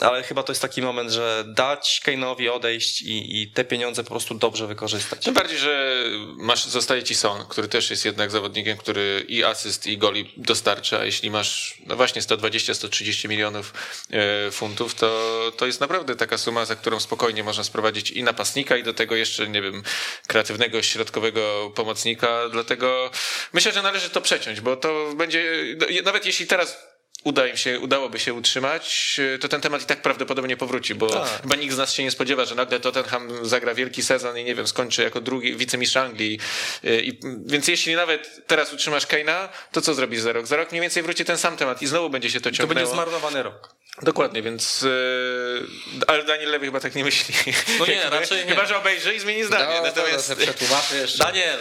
ale 0.02 0.22
chyba 0.22 0.42
to 0.42 0.52
jest 0.52 0.62
taki 0.62 0.82
moment, 0.82 1.10
że 1.10 1.44
dać 1.46 2.00
Kane'owi 2.06 2.50
odejść 2.50 3.02
i, 3.02 3.42
i 3.42 3.50
te 3.50 3.64
pieniądze 3.64 4.04
po 4.04 4.10
prostu 4.10 4.34
dobrze 4.34 4.66
wykorzystać. 4.66 5.24
Tym 5.24 5.34
bardziej, 5.34 5.58
że 5.58 6.04
masz, 6.36 6.64
zostaje 6.64 7.02
ci 7.02 7.14
Son, 7.14 7.46
który 7.48 7.68
też 7.68 7.90
jest 7.90 8.04
jednak 8.04 8.30
zawodnikiem, 8.30 8.76
który 8.76 9.24
i 9.28 9.44
asyst, 9.44 9.86
i 9.86 9.98
goli 9.98 10.32
dostarcza. 10.36 11.04
Jeśli 11.04 11.30
masz 11.30 11.78
no 11.86 11.96
właśnie 11.96 12.22
120-130 12.22 13.28
milionów 13.28 13.74
e, 14.10 14.50
funtów, 14.50 14.94
to, 14.94 15.52
to 15.56 15.66
jest 15.66 15.80
naprawdę 15.80 16.16
taka 16.16 16.38
suma, 16.38 16.64
za 16.64 16.76
którą 16.76 17.00
spokojnie 17.00 17.44
można 17.44 17.64
sprowadzić 17.64 18.10
i 18.10 18.22
napastnika, 18.22 18.76
i 18.76 18.82
do 18.82 18.94
tego 18.94 19.16
jeszcze, 19.16 19.48
nie 19.48 19.62
wiem, 19.62 19.82
kreatywnego, 20.26 20.82
środkowego 20.82 21.72
pomocnika. 21.74 22.48
Dlatego 22.52 23.10
myślę, 23.52 23.72
że 23.72 23.82
należy 23.82 24.10
to 24.10 24.20
przeciąć, 24.20 24.60
bo 24.60 24.76
to 24.76 25.14
będzie, 25.16 25.44
no, 25.78 25.86
nawet 26.04 26.26
jeśli 26.26 26.46
teraz 26.46 26.91
uda 27.24 27.46
im 27.46 27.56
się, 27.56 27.80
udałoby 27.80 28.18
się 28.18 28.34
utrzymać, 28.34 29.20
to 29.40 29.48
ten 29.48 29.60
temat 29.60 29.82
i 29.82 29.86
tak 29.86 30.02
prawdopodobnie 30.02 30.56
powróci, 30.56 30.94
bo 30.94 31.08
Tak. 31.10 31.42
chyba 31.42 31.56
nikt 31.56 31.74
z 31.74 31.78
nas 31.78 31.92
się 31.92 32.02
nie 32.04 32.10
spodziewa, 32.10 32.44
że 32.44 32.54
nagle 32.54 32.80
Tottenham 32.80 33.28
zagra 33.46 33.74
wielki 33.74 34.02
sezon 34.02 34.38
i 34.38 34.44
nie 34.44 34.54
wiem, 34.54 34.66
skończy 34.66 35.02
jako 35.02 35.20
drugi 35.20 35.56
wicemistrz 35.56 35.96
Anglii. 35.96 36.38
I, 36.84 37.18
więc 37.46 37.68
jeśli 37.68 37.94
nawet 37.94 38.46
teraz 38.46 38.72
utrzymasz 38.72 39.06
Kane'a, 39.06 39.48
to 39.72 39.80
co 39.80 39.94
zrobisz 39.94 40.20
za 40.20 40.32
rok? 40.32 40.46
Za 40.46 40.56
rok 40.56 40.70
mniej 40.72 40.80
więcej 40.82 41.02
wróci 41.02 41.24
ten 41.24 41.38
sam 41.38 41.56
temat 41.56 41.82
i 41.82 41.86
znowu 41.86 42.10
będzie 42.10 42.30
się 42.30 42.40
to 42.40 42.50
To 42.50 42.56
ciągnęło. 42.56 42.74
będzie 42.80 42.92
zmarnowany 42.94 43.42
rok. 43.42 43.74
Dokładnie, 44.02 44.42
więc 44.42 44.82
yy, 44.82 45.66
ale 46.06 46.24
Daniel 46.24 46.50
Lewy 46.50 46.66
chyba 46.66 46.80
tak 46.80 46.94
nie 46.94 47.04
myśli. 47.04 47.34
No 47.78 47.86
nie, 47.86 48.10
raczej 48.10 48.44
nie. 48.44 48.50
Chyba, 48.50 48.66
że 48.66 48.76
obejrzy 48.76 49.14
i 49.14 49.20
zmieni 49.20 49.44
zdanie. 49.44 49.74
No, 49.76 49.82
Natomiast 49.82 50.28
to 50.28 50.36
przetłumaczę 50.36 50.96
jeszcze. 50.96 51.24
Daniel! 51.24 51.58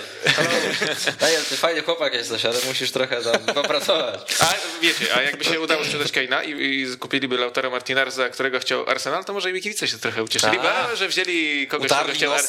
Daniel, 1.19 1.43
ty 1.49 1.57
fajny 1.57 1.81
chłopak 1.81 2.13
jesteś, 2.13 2.45
ale 2.45 2.55
musisz 2.67 2.91
trochę 2.91 3.21
tam 3.21 3.55
popracować. 3.55 4.19
A 4.39 4.53
wiecie, 4.81 5.15
a 5.15 5.21
jakby 5.21 5.43
się 5.43 5.59
udało 5.59 5.85
sprzedać 5.85 6.07
Kane'a 6.07 6.45
i, 6.45 6.81
i 6.91 6.97
kupiliby 6.97 7.37
Lautaro 7.37 7.69
Martinarza, 7.69 8.29
którego 8.29 8.59
chciał 8.59 8.89
Arsenal, 8.89 9.25
to 9.25 9.33
może 9.33 9.51
i 9.51 9.61
kibice 9.61 9.87
się 9.87 9.97
trochę 9.97 10.23
ucieszyli, 10.23 10.57
A. 10.59 10.87
bo, 10.89 10.95
że 10.95 11.07
wzięli 11.07 11.67
kogoś, 11.67 11.85
Utarli 11.85 12.05
kogo 12.05 12.15
chciał 12.15 12.33
Ar-. 12.33 12.39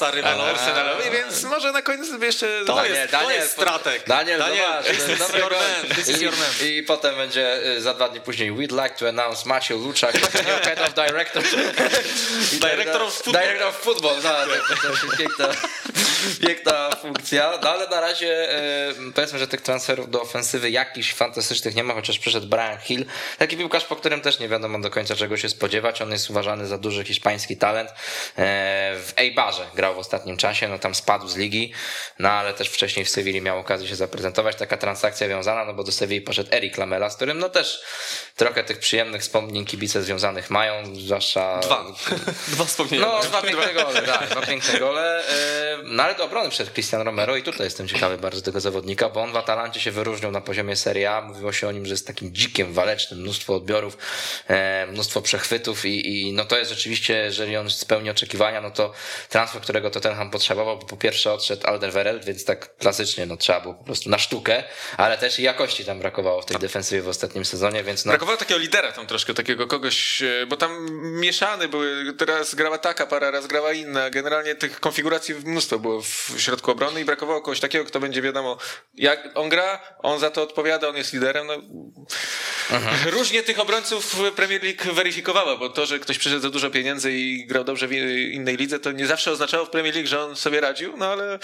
Arsenalowi, 0.41 1.11
więc 1.11 1.43
może 1.43 1.73
na 1.73 1.83
koniec 1.83 2.11
by 2.11 2.27
jeszcze... 2.27 2.65
To 2.67 2.77
tak, 2.77 2.91
jest- 2.91 3.13
to 3.13 3.31
jest 3.31 3.53
stratek. 3.53 4.05
Daniel, 4.07 4.39
Daniel, 4.39 4.67
zobacz, 4.67 4.87
this 4.87 5.05
to 5.05 5.11
jest 5.11 5.23
is 5.23 5.27
dobry 5.27 5.41
your 5.41 5.53
man, 5.53 5.97
this 5.97 6.09
is 6.09 6.21
I, 6.21 6.25
your 6.25 6.37
man. 6.37 6.69
I 6.69 6.83
potem 6.83 7.17
będzie 7.17 7.67
y, 7.77 7.81
za 7.81 7.95
dwa 7.95 8.09
dni 8.09 8.21
później 8.21 8.53
We'd 8.53 8.83
like 8.85 8.95
to 8.99 9.09
announce 9.09 9.49
Maciej 9.49 9.77
Luczak, 9.83 10.13
head 10.65 10.81
of 10.81 10.95
director. 10.95 11.43
Director 12.71 13.03
of 13.03 13.15
football. 13.15 13.43
Director 13.43 13.69
of 13.69 13.77
football, 13.77 14.17
no, 14.23 14.31
to, 14.69 14.89
to 15.11 15.17
piękna, 15.17 15.49
piękna 16.47 16.91
funkcja. 17.03 17.59
No 17.63 17.71
ale 17.71 17.89
na 17.89 18.01
razie 18.01 18.49
powiedzmy, 19.15 19.39
że 19.39 19.49
tych 19.49 19.61
transferów 19.61 20.11
do 20.11 20.23
ofensywy 20.23 20.71
jakichś 20.71 21.15
fantastycznych 21.15 21.75
nie 21.75 21.85
ma, 21.85 21.95
chociaż 21.95 22.19
przyszedł 22.19 22.47
Brian 22.47 22.79
Hill. 22.79 23.05
Taki 23.39 23.57
piłkarz, 23.57 23.85
po 23.85 23.97
którym 23.97 24.21
też 24.21 24.39
nie 24.39 24.49
wiadomo 24.49 24.79
do 24.79 24.91
końca 24.91 25.17
czego 25.17 25.37
się 25.37 25.49
spodziewać. 25.49 26.03
On 26.03 26.13
jest 26.13 26.31
uważany 26.31 26.67
za 26.67 26.79
duży 26.79 27.05
hiszpański 27.05 27.57
talent. 27.57 27.91
E, 27.91 27.95
W 28.97 29.13
Eibarze 29.17 29.67
grał 29.75 29.95
w 29.95 29.99
ostatnim 29.99 30.37
czasie, 30.37 30.69
no 30.69 30.79
tam 30.79 30.95
spadł 30.95 31.29
z 31.29 31.37
ligi, 31.37 31.73
no 32.19 32.31
ale 32.31 32.55
też 32.55 32.69
wcześniej 32.69 33.05
w 33.05 33.09
Sewilli 33.11 33.41
miał 33.41 33.59
okazję 33.59 33.89
się 33.89 33.97
zaprezentować. 33.97 34.57
Taka 34.57 34.77
transakcja 34.77 35.29
wiązana, 35.29 35.65
no 35.65 35.75
bo 35.75 35.85
do 35.85 35.93
Sewilli 35.93 36.21
poszedł 36.21 36.49
Eric 36.53 36.79
Lamela, 36.79 37.11
z 37.11 37.17
którym 37.17 37.39
no 37.39 37.49
też 37.49 37.83
trochę 38.37 38.65
tych 38.65 38.79
przyjemnych 38.79 39.23
wspomnień 39.23 39.62
kibice 39.65 40.03
związanych 40.03 40.51
mają, 40.51 40.97
zwłaszcza... 40.97 41.61
Dwa. 41.61 41.85
Dwa 42.49 42.65
wspomnienia. 42.65 43.07
No, 43.07 43.21
dwa 43.21 43.43
piękne 43.43 43.75
gole, 43.75 44.03
tak, 44.19 44.29
dwa 44.29 44.41
piękne 44.41 44.79
gole. 44.79 45.25
No 45.85 46.03
ale 46.03 46.15
do 46.15 46.25
obrony 46.25 46.51
przed 46.51 46.73
Cristian 46.73 47.03
Romero 47.03 47.37
i 47.37 47.43
tutaj 47.43 47.67
jestem 47.67 47.89
ciekawy 47.89 48.19
bardzo 48.19 48.43
tego 48.43 48.61
zawodnika, 48.61 49.09
bo 49.09 49.23
on 49.23 49.33
w 49.33 49.37
Atalancie 49.37 49.81
się 49.81 49.91
wyróżniał 49.91 50.31
na 50.31 50.41
poziomie 50.41 50.77
Serie 50.77 51.11
A. 51.11 51.21
Mówiło 51.21 51.53
się 51.53 51.69
o 51.69 51.73
nim, 51.73 51.87
że 51.87 51.93
jest 51.95 52.07
takim 52.07 52.35
dzikiem, 52.35 52.73
walecznym, 52.73 53.21
mnóstwo 53.21 53.55
odbiorów, 53.55 53.99
e, 54.49 54.87
mnóstwo 54.87 55.23
przechwytów 55.23 55.85
i, 55.85 56.29
i 56.29 56.33
no 56.33 56.45
to 56.45 56.59
jest 56.59 56.71
rzeczywiście, 56.71 57.15
jeżeli 57.15 57.57
on 57.57 57.71
spełni 57.71 58.11
oczekiwania, 58.11 58.61
no 58.61 58.71
to 58.71 58.93
transfer, 59.29 59.63
którego 59.63 59.91
Tottenham 59.91 60.31
potrzebował, 60.31 60.79
bo 60.79 60.87
po 60.87 60.97
pierwsze 60.97 61.33
odszedł 61.33 61.67
Alderweireld, 61.67 62.25
więc 62.25 62.45
tak 62.45 62.77
klasycznie 62.77 63.27
no 63.27 63.37
trzeba 63.37 63.61
było 63.61 63.75
po 63.75 63.85
prostu 63.85 64.11
na 64.11 64.19
sztukę, 64.19 64.65
ale 64.97 65.19
też 65.19 65.39
i 65.39 65.43
jakości 65.43 65.85
tam 65.85 65.99
brakowało 65.99 66.43
w 66.43 66.47
tej 66.47 66.59
defensywie 66.59 67.03
w 67.03 67.09
ostatnim 67.09 67.45
sezonie, 67.45 67.85
więc 67.85 68.05
no... 68.05 68.11
Brakowało 68.13 68.39
takiego 68.39 68.61
lidera 68.61 68.93
tam 68.93 69.07
troszkę, 69.07 69.35
takiego 69.35 69.52
kogoś, 69.57 70.23
e, 70.23 70.47
bo 70.47 70.57
tam 70.57 70.91
mieszany 71.21 71.69
były, 71.69 72.13
teraz 72.13 72.55
grała 72.55 72.79
taka 72.79 73.07
para, 73.07 73.31
raz 73.31 73.47
grała 73.47 73.73
inna, 73.73 74.11
generalnie 74.11 74.55
tych 74.55 74.81
konfiguracji 74.81 75.35
mnóstwo 75.35 75.79
było 75.79 76.03
w 76.03 76.35
środku 76.39 76.71
obrony 76.71 77.01
i 77.01 77.05
brakowało 77.05 77.41
kogoś 77.41 77.61
takiego, 77.61 77.85
kto 77.85 78.01
będzie 78.01 78.23
wiadomo, 78.23 78.59
jak 78.95 79.29
on 79.35 79.49
gra, 79.49 79.81
on 79.99 80.21
za 80.21 80.31
to 80.31 80.43
odpowiada, 80.43 80.89
on 80.89 80.97
jest 80.97 81.13
liderem, 81.13 81.47
no... 81.47 81.55
Różnie 83.19 83.43
tych 83.43 83.59
obrońców 83.59 84.17
Premier 84.37 84.63
League 84.63 84.95
weryfikowała, 84.95 85.57
bo 85.57 85.69
to, 85.69 85.87
że 85.87 85.99
ktoś 85.99 86.19
przyszedł 86.19 86.43
za 86.43 86.51
dużo 86.51 86.71
pieniędzy 86.71 87.13
i 87.13 87.47
grał 87.47 87.65
dobrze 87.65 87.89
w 87.89 87.93
innej 88.33 88.57
lidze, 88.57 88.79
to 88.79 88.93
nie 88.93 89.07
zawsze 89.07 89.31
oznaczało 89.31 89.67
w 89.67 89.71
Premier 89.71 89.95
League, 89.95 90.09
że 90.09 90.25
on 90.25 90.37
sobie 90.37 90.61
radził, 90.61 90.97
no 90.97 91.07
ale 91.07 91.39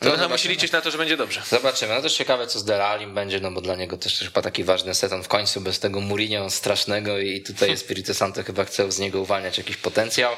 to 0.00 0.16
no, 0.16 0.28
musi 0.28 0.48
liczyć 0.48 0.72
na 0.72 0.80
to, 0.80 0.90
że 0.90 0.98
będzie 0.98 1.16
dobrze. 1.16 1.42
Zobaczymy. 1.48 1.94
No 1.94 2.02
też 2.02 2.14
ciekawe, 2.16 2.46
co 2.46 2.58
z 2.58 2.64
Delalim 2.64 3.14
będzie, 3.14 3.40
no 3.40 3.50
bo 3.50 3.60
dla 3.60 3.76
niego 3.76 3.96
też 3.96 4.18
chyba 4.18 4.42
taki 4.42 4.64
ważny 4.64 4.94
sezon 4.94 5.22
w 5.22 5.28
końcu. 5.28 5.60
Bez 5.60 5.78
tego 5.78 6.00
Mourinho 6.00 6.50
strasznego 6.50 7.18
i 7.18 7.33
tutaj 7.42 7.70
Espirito 7.70 8.14
Santo 8.14 8.42
chyba 8.42 8.64
chce 8.64 8.92
z 8.92 8.98
niego 8.98 9.20
uwalniać 9.20 9.58
jakiś 9.58 9.76
potencjał. 9.76 10.36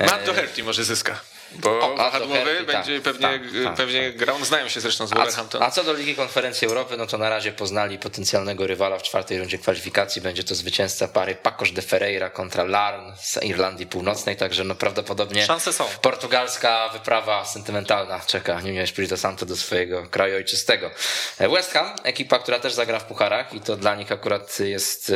Matt 0.00 0.24
Doherty 0.26 0.62
może 0.62 0.84
zyska. 0.84 1.20
Bo 1.52 1.80
o, 1.80 1.96
wahadłowy 1.96 2.64
będzie 2.66 3.00
tak, 3.00 3.02
pewnie, 3.02 3.28
tak, 3.28 3.40
tak, 3.64 3.74
pewnie 3.74 4.06
tak. 4.06 4.16
grał, 4.16 4.44
znają 4.44 4.68
się 4.68 4.80
zresztą 4.80 5.06
z 5.06 5.12
Wolverhampton. 5.12 5.62
A, 5.62 5.66
a 5.66 5.70
co 5.70 5.84
do 5.84 5.92
Ligi 5.92 6.14
Konferencji 6.14 6.68
Europy, 6.68 6.96
no 6.96 7.06
to 7.06 7.18
na 7.18 7.28
razie 7.28 7.52
poznali 7.52 7.98
potencjalnego 7.98 8.66
rywala 8.66 8.98
w 8.98 9.02
czwartej 9.02 9.38
rundzie 9.38 9.58
kwalifikacji. 9.58 10.22
Będzie 10.22 10.44
to 10.44 10.54
zwycięzca 10.54 11.08
pary 11.08 11.34
Pacos 11.34 11.72
de 11.72 11.82
Ferreira 11.82 12.30
kontra 12.30 12.64
Larn 12.64 13.12
z 13.20 13.42
Irlandii 13.42 13.86
Północnej, 13.86 14.36
także 14.36 14.64
no 14.64 14.74
prawdopodobnie 14.74 15.46
Szanse 15.46 15.72
są. 15.72 15.84
portugalska 16.02 16.88
wyprawa 16.88 17.44
sentymentalna 17.44 18.20
czeka 18.20 18.60
Nuno 18.60 18.80
Espirito 18.80 19.16
Santo 19.16 19.46
do 19.46 19.56
swojego 19.56 20.06
kraju 20.06 20.36
ojczystego. 20.36 20.90
West 21.38 21.72
Ham, 21.72 21.90
ekipa, 22.02 22.38
która 22.38 22.58
też 22.58 22.72
zagra 22.72 22.98
w 22.98 23.04
pucharach 23.04 23.54
i 23.54 23.60
to 23.60 23.76
dla 23.76 23.94
nich 23.94 24.12
akurat 24.12 24.60
jest 24.60 25.10
e, 25.10 25.14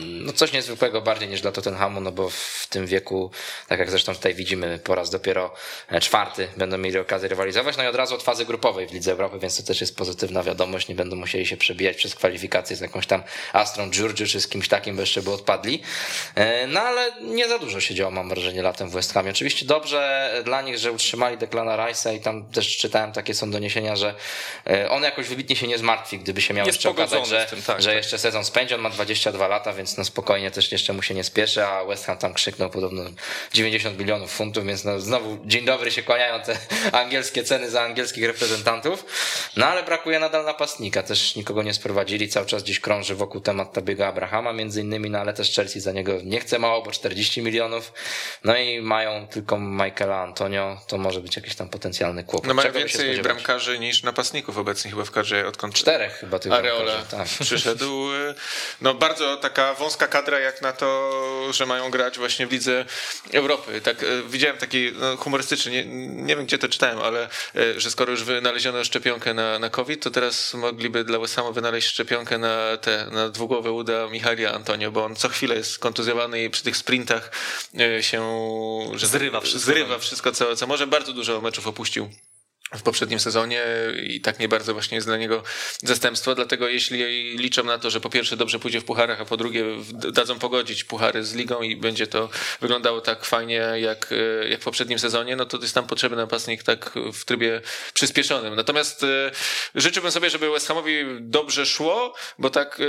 no 0.00 0.32
coś 0.32 0.52
niezwykłego 0.52 1.00
bardziej 1.00 1.28
niż 1.28 1.40
dla 1.40 1.52
Tottenhamu, 1.52 2.00
no 2.00 2.12
bo 2.12 2.30
w 2.30 2.66
tym 2.70 2.86
wieku, 2.86 3.30
tak 3.68 3.78
jak 3.78 3.90
zresztą 3.90 4.14
tutaj 4.14 4.34
widzimy, 4.34 4.78
po 4.78 4.99
raz 5.00 5.10
dopiero 5.10 5.50
e, 5.88 6.00
czwarty 6.00 6.48
będą 6.56 6.78
mieli 6.78 6.98
okazję 6.98 7.28
rywalizować. 7.28 7.76
No 7.76 7.84
i 7.84 7.86
od 7.86 7.96
razu 7.96 8.14
od 8.14 8.22
fazy 8.22 8.44
grupowej 8.46 8.86
w 8.88 8.92
Lidze 8.92 9.12
Europy, 9.12 9.38
więc 9.38 9.56
to 9.56 9.62
też 9.62 9.80
jest 9.80 9.96
pozytywna 9.96 10.42
wiadomość. 10.42 10.88
Nie 10.88 10.94
będą 10.94 11.16
musieli 11.16 11.46
się 11.46 11.56
przebijać 11.56 11.96
przez 11.96 12.14
kwalifikacje 12.14 12.76
z 12.76 12.80
jakąś 12.80 13.06
tam 13.06 13.22
Astrą 13.52 13.90
Giurgiu 13.90 14.26
czy 14.26 14.40
z 14.40 14.48
kimś 14.48 14.68
takim, 14.68 14.96
bo 14.96 15.00
jeszcze 15.02 15.22
by 15.22 15.30
odpadli. 15.30 15.82
E, 16.34 16.66
no 16.66 16.80
ale 16.80 17.12
nie 17.20 17.48
za 17.48 17.58
dużo 17.58 17.80
się 17.80 17.94
działo, 17.94 18.10
mam 18.10 18.28
wrażenie, 18.28 18.62
latem 18.62 18.88
w 18.88 18.92
West 18.92 19.12
Hamie. 19.12 19.30
Oczywiście 19.30 19.66
dobrze 19.66 20.30
dla 20.44 20.62
nich, 20.62 20.78
że 20.78 20.92
utrzymali 20.92 21.38
Declana 21.38 21.76
Rice'a 21.76 22.14
i 22.16 22.20
tam 22.20 22.46
też 22.46 22.76
czytałem 22.76 23.12
takie 23.12 23.34
są 23.34 23.50
doniesienia, 23.50 23.96
że 23.96 24.14
e, 24.66 24.90
on 24.90 25.02
jakoś 25.02 25.28
wybitnie 25.28 25.56
się 25.56 25.66
nie 25.66 25.78
zmartwi, 25.78 26.18
gdyby 26.18 26.40
się 26.42 26.54
miał 26.54 26.66
jest 26.66 26.78
jeszcze 26.78 26.90
okazać, 26.90 27.26
że, 27.26 27.46
tym, 27.50 27.62
tak, 27.62 27.82
że 27.82 27.88
tak. 27.88 27.96
jeszcze 27.96 28.18
sezon 28.18 28.44
spędzi. 28.44 28.74
On 28.74 28.80
ma 28.80 28.90
22 28.90 29.48
lata, 29.48 29.72
więc 29.72 29.96
no 29.96 30.04
spokojnie 30.04 30.50
też 30.50 30.72
jeszcze 30.72 30.92
mu 30.92 31.02
się 31.02 31.14
nie 31.14 31.24
spieszy, 31.24 31.64
a 31.64 31.84
West 31.84 32.06
Ham 32.06 32.18
tam 32.18 32.34
krzyknął 32.34 32.70
podobno 32.70 33.02
90 33.52 33.98
milionów 33.98 34.32
funtów, 34.32 34.64
więc 34.66 34.84
no 34.84 34.89
znowu 34.98 35.38
dzień 35.44 35.64
dobry 35.64 35.90
się 35.90 36.02
kłaniają 36.02 36.40
te 36.42 36.58
angielskie 37.02 37.44
ceny 37.44 37.70
za 37.70 37.82
angielskich 37.82 38.26
reprezentantów. 38.26 39.04
No 39.56 39.66
ale 39.66 39.82
brakuje 39.82 40.18
nadal 40.18 40.44
napastnika, 40.44 41.02
też 41.02 41.36
nikogo 41.36 41.62
nie 41.62 41.74
sprowadzili, 41.74 42.28
cały 42.28 42.46
czas 42.46 42.62
gdzieś 42.62 42.80
krąży 42.80 43.14
wokół 43.14 43.40
temat 43.40 43.72
Tabiego 43.72 44.06
Abrahama 44.06 44.52
między 44.52 44.80
innymi, 44.80 45.10
no 45.10 45.18
ale 45.18 45.32
też 45.32 45.54
Chelsea 45.54 45.80
za 45.80 45.92
niego 45.92 46.12
nie 46.24 46.40
chce 46.40 46.58
mało, 46.58 46.82
bo 46.82 46.90
40 46.90 47.42
milionów. 47.42 47.92
No 48.44 48.56
i 48.56 48.80
mają 48.80 49.26
tylko 49.26 49.58
Michaela 49.58 50.22
Antonio, 50.22 50.80
to 50.86 50.98
może 50.98 51.20
być 51.20 51.36
jakiś 51.36 51.54
tam 51.54 51.68
potencjalny 51.68 52.24
kłopot. 52.24 52.48
No 52.48 52.54
mają 52.54 52.72
więcej 52.72 53.22
bramkarzy 53.22 53.78
niż 53.78 54.02
napastników 54.02 54.58
obecnie 54.58 54.90
chyba 54.90 55.04
w 55.04 55.10
kadrze, 55.10 55.46
odkąd 55.46 55.74
czterech 55.74 56.12
chyba 56.12 56.38
tych 56.38 56.52
Areola 56.52 57.02
tak. 57.10 57.28
przyszedł. 57.46 58.08
No 58.80 58.94
bardzo 58.94 59.36
taka 59.36 59.74
wąska 59.74 60.06
kadra 60.06 60.38
jak 60.38 60.62
na 60.62 60.72
to, 60.72 61.12
że 61.52 61.66
mają 61.66 61.90
grać 61.90 62.18
właśnie 62.18 62.46
w 62.46 62.52
Lidze 62.52 62.84
Europy. 63.32 63.80
Tak, 63.80 64.02
e, 64.02 64.06
widziałem 64.28 64.56
taki 64.88 65.00
no, 65.00 65.16
humorystyczny, 65.16 65.72
nie, 65.72 65.84
nie 66.06 66.36
wiem 66.36 66.46
gdzie 66.46 66.58
to 66.58 66.68
czytałem, 66.68 66.98
ale 66.98 67.28
e, 67.56 67.80
że 67.80 67.90
skoro 67.90 68.10
już 68.10 68.24
wynaleziono 68.24 68.84
szczepionkę 68.84 69.34
na, 69.34 69.58
na 69.58 69.70
COVID, 69.70 70.02
to 70.02 70.10
teraz 70.10 70.54
mogliby 70.54 71.04
dla 71.04 71.18
West 71.18 71.36
wynaleźć 71.52 71.88
szczepionkę 71.88 72.38
na 72.38 72.76
te, 72.76 73.06
na 73.12 73.28
dwugłowe 73.28 73.72
uda 73.72 74.08
Michalia 74.08 74.52
Antonio, 74.52 74.90
bo 74.90 75.04
on 75.04 75.16
co 75.16 75.28
chwilę 75.28 75.56
jest 75.56 75.78
kontuzjowany 75.78 76.44
i 76.44 76.50
przy 76.50 76.62
tych 76.62 76.76
sprintach 76.76 77.32
e, 77.80 78.02
się 78.02 78.20
że 78.94 79.06
zrywa 79.06 79.40
wszystko, 79.40 79.72
zrywa 79.72 79.98
wszystko 79.98 80.32
co, 80.32 80.56
co 80.56 80.66
może. 80.66 80.86
Bardzo 80.86 81.12
dużo 81.12 81.40
meczów 81.40 81.66
opuścił 81.66 82.10
w 82.74 82.82
poprzednim 82.82 83.20
sezonie 83.20 83.64
i 84.02 84.20
tak 84.20 84.38
nie 84.38 84.48
bardzo 84.48 84.72
właśnie 84.72 84.94
jest 84.94 85.06
dla 85.06 85.16
niego 85.16 85.42
zastępstwo, 85.82 86.34
dlatego 86.34 86.68
jeśli 86.68 86.98
liczą 87.38 87.64
na 87.64 87.78
to, 87.78 87.90
że 87.90 88.00
po 88.00 88.10
pierwsze 88.10 88.36
dobrze 88.36 88.58
pójdzie 88.58 88.80
w 88.80 88.84
pucharach, 88.84 89.20
a 89.20 89.24
po 89.24 89.36
drugie 89.36 89.64
dadzą 89.92 90.38
pogodzić 90.38 90.84
puchary 90.84 91.24
z 91.24 91.34
ligą 91.34 91.62
i 91.62 91.76
będzie 91.76 92.06
to 92.06 92.28
wyglądało 92.60 93.00
tak 93.00 93.24
fajnie 93.24 93.54
jak, 93.76 94.12
e, 94.12 94.48
jak 94.48 94.60
w 94.60 94.64
poprzednim 94.64 94.98
sezonie, 94.98 95.36
no 95.36 95.46
to 95.46 95.58
jest 95.58 95.74
tam 95.74 95.86
potrzebny 95.86 96.16
napastnik 96.16 96.62
tak 96.62 96.92
w 97.12 97.24
trybie 97.24 97.60
przyspieszonym. 97.94 98.54
Natomiast 98.54 99.02
e, 99.02 99.30
życzyłbym 99.74 100.12
sobie, 100.12 100.30
żeby 100.30 100.50
West 100.50 100.68
Hamowi 100.68 101.04
dobrze 101.20 101.66
szło, 101.66 102.14
bo 102.38 102.50
tak 102.50 102.80
e, 102.80 102.84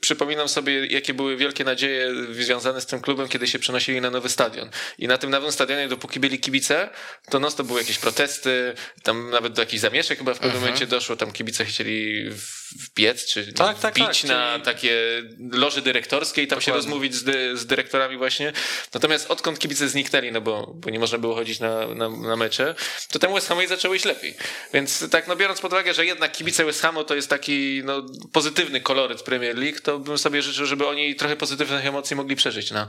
przypominam 0.00 0.48
sobie, 0.48 0.86
jakie 0.86 1.14
były 1.14 1.36
wielkie 1.36 1.64
nadzieje 1.64 2.12
związane 2.32 2.80
z 2.80 2.86
tym 2.86 3.00
klubem, 3.00 3.28
kiedy 3.28 3.46
się 3.46 3.58
przenosili 3.58 4.00
na 4.00 4.10
nowy 4.10 4.28
stadion. 4.28 4.70
I 4.98 5.08
na 5.08 5.18
tym 5.18 5.30
nowym 5.30 5.52
stadionie, 5.52 5.88
dopóki 5.88 6.20
byli 6.20 6.38
kibice, 6.38 6.90
to 7.30 7.38
no 7.38 7.50
to 7.50 7.64
były 7.64 7.80
jakieś 7.80 7.98
protesty, 7.98 8.74
tam 9.02 9.30
nawet 9.30 9.52
do 9.52 9.62
jakichś 9.62 9.80
zamieszek 9.80 10.18
chyba 10.18 10.34
w 10.34 10.36
pewnym 10.36 10.50
mhm. 10.50 10.64
momencie 10.64 10.86
doszło, 10.86 11.16
tam 11.16 11.32
kibice 11.32 11.64
chcieli 11.64 12.30
wbiec, 12.74 13.26
czy 13.26 13.52
tak, 13.52 13.78
tak, 13.78 13.94
wbić 13.94 14.20
tak, 14.20 14.30
na 14.30 14.52
czyli... 14.52 14.64
takie 14.64 15.22
loże 15.52 15.82
dyrektorskie 15.82 16.42
i 16.42 16.46
tam 16.46 16.58
Dokładnie. 16.58 16.82
się 16.82 16.86
rozmówić 16.86 17.14
z, 17.14 17.24
dy, 17.24 17.56
z 17.56 17.66
dyrektorami 17.66 18.16
właśnie. 18.16 18.52
Natomiast 18.94 19.30
odkąd 19.30 19.58
kibice 19.58 19.88
zniknęli, 19.88 20.32
no 20.32 20.40
bo, 20.40 20.72
bo 20.74 20.90
nie 20.90 20.98
można 20.98 21.18
było 21.18 21.34
chodzić 21.34 21.60
na, 21.60 21.86
na, 21.86 22.08
na 22.08 22.36
mecze, 22.36 22.74
to 23.10 23.18
temu 23.18 23.34
West 23.34 23.48
Hamowi 23.48 23.66
zaczęło 23.66 23.94
iść 23.94 24.04
lepiej. 24.04 24.34
Więc 24.74 25.10
tak, 25.10 25.28
no 25.28 25.36
biorąc 25.36 25.60
pod 25.60 25.72
uwagę, 25.72 25.94
że 25.94 26.06
jednak 26.06 26.32
kibice 26.32 26.64
West 26.64 26.82
Hamu 26.82 27.04
to 27.04 27.14
jest 27.14 27.30
taki 27.30 27.82
no, 27.84 28.06
pozytywny 28.32 28.80
koloryt 28.80 29.22
Premier 29.22 29.58
League, 29.58 29.80
to 29.82 29.98
bym 29.98 30.18
sobie 30.18 30.42
życzył, 30.42 30.66
żeby 30.66 30.86
oni 30.86 31.14
trochę 31.14 31.36
pozytywnych 31.36 31.86
emocji 31.86 32.16
mogli 32.16 32.36
przeżyć 32.36 32.70
na, 32.70 32.88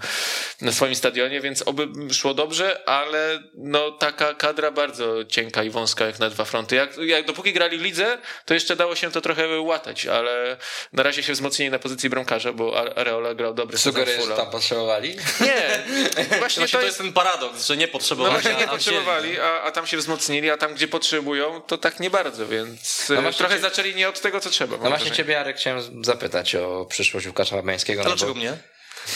na 0.61 0.71
swoim 0.71 0.95
stadionie, 0.95 1.41
więc 1.41 1.61
oby 1.61 1.87
szło 2.13 2.33
dobrze, 2.33 2.89
ale 2.89 3.43
no 3.53 3.91
taka 3.91 4.33
kadra 4.33 4.71
bardzo 4.71 5.25
cienka 5.25 5.63
i 5.63 5.69
wąska 5.69 5.94
jak 6.03 6.19
na 6.19 6.29
dwa 6.29 6.45
fronty. 6.45 6.75
Jak, 6.75 6.97
jak 6.97 7.25
dopóki 7.25 7.53
grali 7.53 7.77
w 7.77 7.81
lidze, 7.81 8.17
to 8.45 8.53
jeszcze 8.53 8.75
dało 8.75 8.95
się 8.95 9.11
to 9.11 9.21
trochę 9.21 9.59
łatać, 9.59 10.05
ale 10.05 10.57
na 10.93 11.03
razie 11.03 11.23
się 11.23 11.33
wzmocnili 11.33 11.71
na 11.71 11.79
pozycji 11.79 12.09
bramkarza, 12.09 12.53
bo 12.53 12.97
Areola 12.97 13.33
grał 13.33 13.53
dobry 13.53 13.77
Sugerujesz, 13.77 14.25
że 14.25 14.35
tam 14.35 14.51
potrzebowali? 14.51 15.09
Nie. 15.41 15.83
Właśnie, 16.15 16.37
właśnie 16.37 16.67
to, 16.67 16.81
jest, 16.81 16.97
ten 16.97 17.13
paradoks, 17.13 17.67
że 17.67 17.77
nie 17.77 17.87
potrzebowali. 17.87 18.35
No 18.35 18.41
właśnie 18.41 18.61
nie 18.61 18.67
potrzebowali, 18.67 19.39
a, 19.39 19.61
a 19.61 19.71
tam 19.71 19.87
się 19.87 19.97
wzmocnili, 19.97 20.49
a 20.49 20.57
tam 20.57 20.73
gdzie 20.73 20.87
potrzebują, 20.87 21.61
to 21.61 21.77
tak 21.77 21.99
nie 21.99 22.09
bardzo, 22.09 22.47
więc 22.47 23.09
no 23.09 23.33
trochę 23.33 23.59
zaczęli 23.59 23.95
nie 23.95 24.09
od 24.09 24.21
tego, 24.21 24.39
co 24.39 24.49
trzeba. 24.49 24.77
No 24.77 24.89
właśnie 24.89 25.11
ciebie, 25.11 25.33
Jarek, 25.33 25.57
chciałem 25.57 26.05
zapytać 26.05 26.55
o 26.55 26.85
przyszłość 26.85 27.27
Łukasza 27.27 27.55
Fabiańskiego. 27.55 28.03
No 28.03 28.09
dlaczego 28.09 28.33
bo... 28.33 28.39
mnie? 28.39 28.57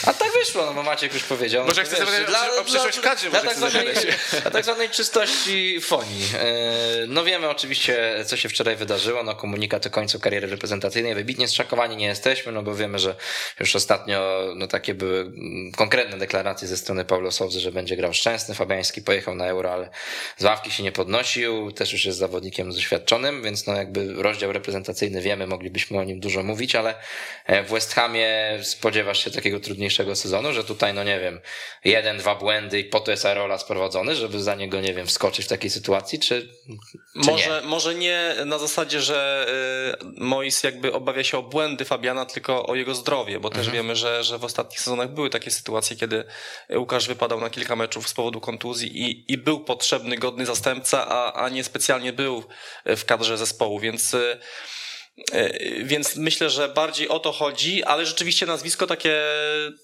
A 0.06 0.12
tak 0.12 0.32
wyszło, 0.32 0.66
no 0.66 0.74
bo 0.74 0.82
Maciek 0.82 1.14
już 1.14 1.22
powiedział. 1.22 1.66
Może 1.66 1.84
chcę 1.84 1.96
zapytać 1.96 2.26
dla, 2.26 2.60
o 2.60 2.64
przyszłość 2.64 2.98
w 2.98 3.00
kadrze, 3.00 3.30
dla, 3.30 3.40
tak 3.40 3.56
zwanej, 3.56 3.86
dla 4.42 4.50
tak 4.50 4.64
zwanej 4.64 4.90
czystości 4.90 5.80
fonii. 5.80 6.24
E, 6.34 6.52
no 7.08 7.24
wiemy 7.24 7.48
oczywiście, 7.48 8.24
co 8.26 8.36
się 8.36 8.48
wczoraj 8.48 8.76
wydarzyło, 8.76 9.22
no 9.22 9.34
komunikat 9.34 9.86
o 9.86 9.90
końcu 9.90 10.20
kariery 10.20 10.46
reprezentacyjnej. 10.46 11.14
Wybitnie 11.14 11.48
zszokowani 11.48 11.96
nie 11.96 12.06
jesteśmy, 12.06 12.52
no 12.52 12.62
bo 12.62 12.74
wiemy, 12.74 12.98
że 12.98 13.14
już 13.60 13.76
ostatnio 13.76 14.46
no 14.56 14.66
takie 14.66 14.94
były 14.94 15.32
konkretne 15.76 16.18
deklaracje 16.18 16.68
ze 16.68 16.76
strony 16.76 17.04
Paulo 17.04 17.32
Souzy, 17.32 17.60
że 17.60 17.72
będzie 17.72 17.96
grał 17.96 18.12
Szczęsny. 18.12 18.54
Fabiański 18.54 19.02
pojechał 19.02 19.34
na 19.34 19.46
Euro, 19.46 19.72
ale 19.72 19.88
z 20.38 20.44
ławki 20.44 20.70
się 20.70 20.82
nie 20.82 20.92
podnosił. 20.92 21.72
Też 21.72 21.92
już 21.92 22.04
jest 22.04 22.18
zawodnikiem 22.18 22.72
doświadczonym, 22.72 23.42
więc 23.42 23.66
no 23.66 23.76
jakby 23.76 24.22
rozdział 24.22 24.52
reprezentacyjny 24.52 25.20
wiemy, 25.20 25.46
moglibyśmy 25.46 25.98
o 25.98 26.04
nim 26.04 26.20
dużo 26.20 26.42
mówić, 26.42 26.74
ale 26.74 26.94
e, 27.46 27.62
w 27.64 27.70
West 27.70 27.94
Hamie 27.94 28.58
spodziewasz 28.62 29.24
się 29.24 29.30
takiego 29.30 29.60
trudnego 29.60 29.79
trudniejszego 29.80 30.16
sezonu, 30.16 30.52
że 30.52 30.64
tutaj, 30.64 30.94
no 30.94 31.04
nie 31.04 31.20
wiem, 31.20 31.40
jeden, 31.84 32.18
dwa 32.18 32.34
błędy 32.34 32.80
i 32.80 32.84
po 32.84 33.00
to 33.00 33.10
jest 33.10 33.26
Areola 33.26 33.58
sprowadzony, 33.58 34.14
żeby 34.14 34.42
za 34.42 34.54
niego, 34.54 34.80
nie 34.80 34.94
wiem, 34.94 35.06
wskoczyć 35.06 35.46
w 35.46 35.48
takiej 35.48 35.70
sytuacji, 35.70 36.18
czy, 36.18 36.48
czy 37.24 37.30
Może 37.30 37.60
nie? 37.62 37.68
może 37.68 37.94
nie 37.94 38.34
na 38.46 38.58
zasadzie, 38.58 39.00
że 39.00 39.46
y, 40.02 40.20
Mois 40.24 40.62
jakby 40.62 40.92
obawia 40.92 41.24
się 41.24 41.38
o 41.38 41.42
błędy 41.42 41.84
Fabiana, 41.84 42.26
tylko 42.26 42.66
o 42.66 42.74
jego 42.74 42.94
zdrowie, 42.94 43.40
bo 43.40 43.48
też 43.50 43.58
Mhm. 43.66 43.74
wiemy, 43.76 43.96
że, 43.96 44.24
że 44.24 44.38
w 44.38 44.44
ostatnich 44.44 44.80
sezonach 44.80 45.08
były 45.08 45.30
takie 45.30 45.50
sytuacje, 45.50 45.96
kiedy 45.96 46.24
Łukasz 46.76 47.08
wypadał 47.08 47.40
na 47.40 47.50
kilka 47.50 47.76
meczów 47.76 48.08
z 48.08 48.14
powodu 48.14 48.40
kontuzji 48.40 49.02
i, 49.02 49.32
i 49.32 49.38
był 49.38 49.60
potrzebny 49.60 50.16
godny 50.16 50.46
zastępca, 50.46 51.06
a, 51.08 51.32
a 51.44 51.48
nie 51.48 51.64
specjalnie 51.64 52.12
był 52.12 52.44
w 52.86 53.04
kadrze 53.04 53.38
zespołu, 53.38 53.78
więc 53.80 54.14
y, 54.14 54.38
więc 55.82 56.16
myślę, 56.16 56.50
że 56.50 56.68
bardziej 56.68 57.08
o 57.08 57.18
to 57.18 57.32
chodzi, 57.32 57.84
ale 57.84 58.06
rzeczywiście 58.06 58.46
nazwisko 58.46 58.86
takie 58.86 59.22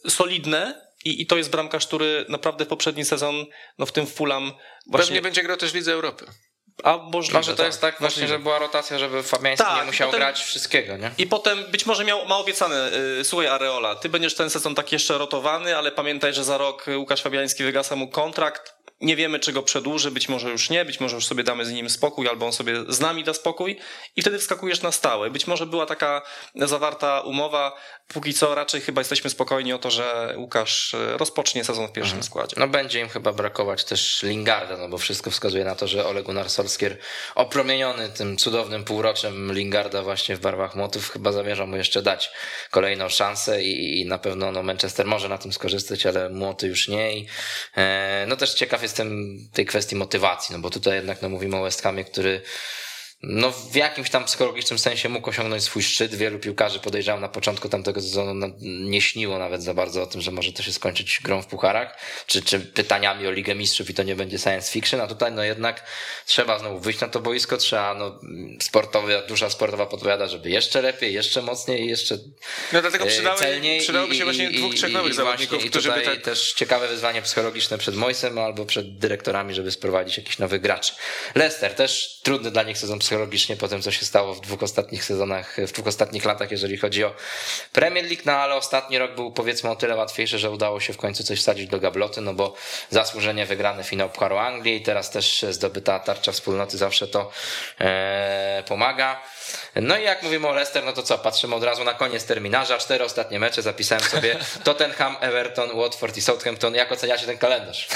solidne 0.09 0.87
i, 1.05 1.23
i 1.23 1.27
to 1.27 1.37
jest 1.37 1.51
bramkarz, 1.51 1.87
który 1.87 2.25
naprawdę 2.29 2.67
poprzedni 2.67 3.05
sezon 3.05 3.47
no 3.79 3.87
w 3.87 3.93
tym 3.93 4.07
Fulham 4.07 4.53
właśnie 4.87 5.07
Pewnie 5.09 5.23
będzie 5.23 5.43
grał 5.43 5.57
też 5.57 5.73
w 5.73 5.75
Lidze 5.75 5.93
Europy. 5.93 6.27
a 6.85 6.97
możliwe, 6.97 7.39
Może 7.39 7.55
to 7.57 7.67
jest 7.67 7.81
tak 7.81 8.01
właśnie, 8.01 8.23
możliwe. 8.23 8.39
że 8.39 8.43
była 8.43 8.59
rotacja, 8.59 8.99
żeby 8.99 9.23
Fabiański 9.23 9.67
Tak, 9.67 9.79
nie 9.79 9.85
musiał 9.85 10.09
potem- 10.09 10.21
grać 10.21 10.43
wszystkiego, 10.43 10.97
nie? 10.97 11.11
I 11.19 11.27
potem 11.27 11.65
być 11.65 11.87
może 11.87 12.05
miał, 12.05 12.27
ma 12.27 12.37
obiecane, 12.39 12.91
y, 13.21 13.25
słuchaj 13.25 13.47
Areola, 13.49 13.95
ty 13.95 14.09
będziesz 14.09 14.35
ten 14.35 14.51
sezon 14.51 14.75
tak 14.75 14.93
jeszcze 14.93 15.19
rotowany, 15.19 15.77
ale 15.77 15.93
pamiętaj, 15.93 16.35
że 16.35 16.45
za 16.45 16.59
rok 16.59 16.87
Łukasz 16.97 17.23
Fabiański 17.23 17.65
wygasa 17.65 17.97
mu 17.97 18.09
kontrakt. 18.09 18.76
Nie 19.01 19.17
wiemy, 19.17 19.39
czy 19.39 19.53
go 19.53 19.63
przedłuży, 19.63 20.11
być 20.11 20.29
może 20.29 20.51
już 20.51 20.71
nie, 20.71 20.85
być 20.85 21.01
może 21.01 21.15
już 21.15 21.27
sobie 21.27 21.45
damy 21.45 21.65
z 21.65 21.73
nim 21.73 21.91
spokój, 21.91 22.29
albo 22.29 22.47
on 22.47 22.53
sobie 22.53 22.75
z 22.89 23.01
nami 23.01 23.25
da 23.25 23.35
spokój 23.35 23.79
i 24.17 24.23
wtedy 24.23 24.39
wskakujesz 24.39 24.83
na 24.83 24.93
stałe. 24.93 25.31
Być 25.31 25.47
może 25.47 25.67
była 25.67 25.87
taka 25.87 26.23
zawarta 26.55 27.21
umowa, 27.21 27.77
póki 28.09 28.35
co 28.35 28.55
raczej 28.55 28.81
chyba 28.81 29.01
jesteśmy 29.01 29.31
spokojni 29.31 29.73
o 29.73 29.79
to, 29.79 29.91
że 29.91 30.35
Łukasz 30.37 30.95
y, 30.95 31.17
rozpocznie 31.17 31.65
sezon 31.65 31.89
w 31.89 31.93
pierwszym 31.93 32.23
składzie. 32.23 32.57
No 32.59 32.69
będzie 32.69 33.01
im 33.01 33.09
chyba 33.09 33.33
brakować 33.33 33.85
też 33.85 34.23
Lingarda, 34.23 34.77
no 34.77 34.89
bo 34.89 34.99
wszystko 34.99 35.31
wskazuje 35.31 35.65
na 35.65 35.75
to, 35.75 35.89
że 35.89 36.07
Ole 36.07 36.23
Gunnar 36.23 36.51
Solskjaer 36.51 36.99
opromieniony 37.35 38.09
tym 38.09 38.37
cudownym 38.37 38.85
półroczem 38.85 39.53
Lingarda 39.53 40.03
właśnie 40.03 40.37
w 40.37 40.41
barwach 40.41 40.75
młotów 40.75 41.11
chyba 41.11 41.33
zamierza 41.33 41.67
mu 41.67 41.77
jeszcze 41.77 42.03
dać 42.03 42.31
kolejną 42.71 43.09
szansę 43.09 43.63
i, 43.63 44.01
i 44.01 44.07
na 44.07 44.19
pewno 44.19 44.53
no 44.53 44.63
Manchester 44.63 45.07
może 45.07 45.29
na 45.29 45.39
tym 45.39 45.53
skorzystać, 45.53 46.07
ale 46.07 46.31
młoty 46.31 46.67
już 46.67 46.89
nie 46.89 47.19
i 47.19 47.29
e, 47.77 48.25
no 48.29 48.37
też 48.37 48.55
ciekaw 48.55 48.83
jestem 48.83 49.39
tej 49.53 49.67
kwestii 49.67 49.97
motywacji, 49.97 50.53
no 50.53 50.59
bo 50.59 50.71
tutaj 50.71 50.95
jednak 50.95 51.23
no 51.23 51.29
mówimy 51.29 51.57
o 51.57 51.63
West 51.63 51.83
Hamie, 51.83 52.05
który 52.05 52.43
no 53.23 53.51
w 53.53 53.75
jakimś 53.77 54.11
tam 54.11 54.25
psychologicznym 54.25 54.79
sensie 54.79 55.09
mógł 55.09 55.31
osiągnąć 55.31 55.63
swój 55.63 55.83
szczyt. 55.83 56.15
Wielu 56.15 56.39
piłkarzy 56.39 56.79
podejrzewam 56.79 57.21
na 57.21 57.29
początku 57.29 57.69
tamtego 57.69 58.01
sezonu 58.01 58.35
na- 58.35 58.49
nie 58.61 59.01
śniło 59.03 59.39
nawet 59.39 59.63
za 59.63 59.75
bardzo 59.75 60.03
o 60.03 60.07
tym, 60.07 60.21
że 60.21 60.31
może 60.31 60.53
to 60.53 60.63
się 60.63 60.73
skończyć 60.73 61.21
grą 61.23 61.43
w 61.43 61.47
pucharach, 61.47 61.99
czy, 62.27 62.43
czy 62.43 62.61
pytaniami 62.61 63.27
o 63.27 63.31
Ligę 63.31 63.55
Mistrzów 63.55 63.91
i 63.91 63.95
to 63.95 64.03
nie 64.03 64.17
będzie 64.17 64.39
science 64.39 64.73
fiction, 64.73 65.01
a 65.01 65.07
tutaj 65.07 65.33
no 65.33 65.45
jednak 65.45 65.85
trzeba 66.27 66.59
znowu 66.59 66.79
wyjść 66.81 67.01
na 67.01 67.09
to 67.09 67.21
boisko, 67.21 67.57
trzeba 67.57 67.95
no 67.95 68.21
sportowa, 68.63 69.23
dusza 69.29 69.51
sportowa 69.51 69.87
podpowiada, 69.87 70.27
żeby 70.29 70.51
jeszcze 70.51 70.83
lepiej, 70.83 71.15
jeszcze 71.15 71.43
mocniej, 71.43 71.89
jeszcze 71.89 72.19
No 72.73 72.81
dlatego 72.81 73.05
e, 73.05 73.09
przydały, 73.09 73.39
celniej 73.39 73.81
przydałoby 73.81 74.15
i- 74.15 74.19
się 74.19 74.25
właśnie 74.25 74.51
i- 74.51 74.57
dwóch, 74.59 74.75
trzech 74.75 74.91
i- 74.91 74.93
nowych 74.93 75.13
i 75.13 75.17
zawodników, 75.17 75.65
i 75.65 75.71
którzy 75.71 75.93
by 75.93 76.01
tak... 76.03 76.23
też 76.23 76.53
ciekawe 76.53 76.89
wyzwanie 76.89 77.23
psychologiczne 77.23 77.79
przed 77.79 77.95
Moisem 77.95 78.39
albo 78.39 78.67
przed 78.67 78.99
dyrektorami, 78.99 79.55
żeby 79.55 79.71
sprowadzić 79.71 80.17
jakiś 80.17 80.39
nowy 80.39 80.59
gracz. 80.59 80.95
Leicester 81.35 81.75
też 81.75 82.21
trudny 82.23 82.51
dla 82.51 82.63
nich 82.63 82.79
sezon 82.79 82.99
psychologicznie 83.07 83.57
po 83.57 83.69
tym, 83.69 83.83
co 83.83 83.91
się 83.91 84.05
stało 84.05 84.35
w 84.35 84.41
dwóch 84.41 84.63
ostatnich 84.63 85.05
sezonach, 85.05 85.57
w 85.57 85.73
dwóch 85.73 85.87
ostatnich 85.87 86.25
latach, 86.25 86.51
jeżeli 86.51 86.77
chodzi 86.77 87.05
o 87.05 87.15
Premier 87.73 88.05
League, 88.05 88.23
no 88.25 88.33
ale 88.33 88.55
ostatni 88.55 88.99
rok 88.99 89.15
był 89.15 89.33
powiedzmy 89.33 89.71
o 89.71 89.77
tyle 89.77 89.97
łatwiejszy, 89.97 90.39
że 90.39 90.51
udało 90.51 90.81
się 90.81 90.93
w 90.93 90.97
końcu 90.97 91.25
coś 91.25 91.39
wsadzić 91.39 91.69
do 91.69 91.81
gabloty, 91.81 92.21
no 92.21 92.35
bo 92.35 92.55
zasłużenie 92.91 93.47
wygrany 93.47 93.85
finał 93.85 94.11
Pucharu 94.11 94.37
Anglii 94.37 94.81
teraz 94.81 95.11
też 95.11 95.47
zdobyta 95.51 95.99
tarcza 95.99 96.33
wspólnoty 96.33 96.79
zawsze 96.79 97.09
to 97.09 97.31
e, 97.81 98.63
pomaga. 98.69 99.23
No 99.75 99.99
i 99.99 100.03
jak 100.03 100.23
mówimy 100.23 100.49
o 100.49 100.53
Leicester, 100.53 100.85
no 100.85 100.93
to 100.93 101.03
co, 101.03 101.19
patrzymy 101.19 101.55
od 101.55 101.63
razu 101.65 101.85
na 101.85 101.95
koniec 101.95 102.25
terminarza, 102.25 102.79
cztery 102.79 103.05
ostatnie 103.05 103.41
mecze, 103.41 103.63
zapisałem 103.63 104.05
sobie 104.05 104.39
Tottenham, 104.65 105.17
Everton, 105.21 105.77
Watford 105.81 106.17
i 106.17 106.23
Southampton. 106.23 106.75
Jak 106.75 106.93
oceniacie 106.93 107.27
ten 107.27 107.39
kalendarz? 107.39 107.89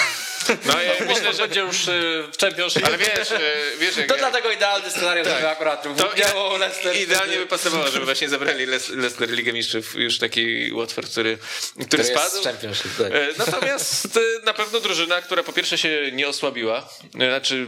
No 0.67 0.81
ja 0.81 0.93
myślę, 1.15 1.33
że... 1.33 1.43
będzie 1.43 1.61
już 1.61 1.89
y, 1.89 2.25
w 2.33 2.41
Championship. 2.41 2.85
Ale 2.87 2.99
wiesz, 2.99 3.33
e, 3.33 3.41
wiesz 3.79 3.97
jak... 3.97 4.07
To 4.09 4.17
dlatego 4.17 4.51
idealny 4.51 4.91
scenariusz, 4.91 5.29
żeby 5.29 5.49
akurat 5.49 5.83
To 5.83 6.57
Leicester. 6.59 6.97
idealnie 6.97 7.37
by 7.37 7.47
pasowało, 7.47 7.89
żeby 7.89 8.05
właśnie 8.05 8.29
zabrali 8.29 8.67
Leicester 8.67 9.31
Ligę 9.31 9.53
Mistrzów, 9.53 9.95
już 9.95 10.19
taki 10.19 10.73
Watford, 10.73 11.11
który, 11.11 11.39
który, 11.73 11.87
który 11.87 12.03
jest 12.03 12.15
spadł. 12.15 12.45
Championship, 12.45 12.97
tak. 12.99 13.13
E, 13.13 13.29
Natomiast 13.39 14.17
e, 14.17 14.21
na 14.45 14.55
pewno 14.55 14.81
drużyna, 14.81 15.23
która 15.23 15.43
po 15.43 15.53
pierwsze 15.53 15.79
się 15.79 16.11
nie 16.13 16.29
osłabiła, 16.29 16.89
znaczy 17.15 17.67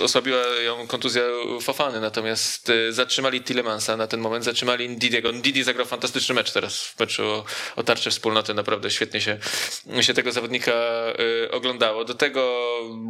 osłabiła 0.00 0.46
ją 0.46 0.86
kontuzja 0.86 1.22
Fofany, 1.62 2.00
natomiast 2.00 2.70
e, 2.70 2.92
zatrzymali 3.22 3.42
Tillemansa 3.42 3.96
na 3.96 4.06
ten 4.06 4.20
moment, 4.20 4.44
zatrzymali 4.44 4.88
Ndidiego. 4.88 5.32
Ndidi 5.32 5.62
zagrał 5.62 5.86
fantastyczny 5.86 6.34
mecz 6.34 6.52
teraz 6.52 6.84
w 6.84 7.00
meczu 7.00 7.22
o, 7.26 7.44
o 7.76 7.82
tarczę 7.82 8.10
wspólnoty, 8.10 8.54
naprawdę 8.54 8.90
świetnie 8.90 9.20
się, 9.20 9.38
się 10.00 10.14
tego 10.14 10.32
zawodnika 10.32 10.72
e, 10.72 11.50
oglądało. 11.50 12.04
Do 12.04 12.14
tego 12.14 12.62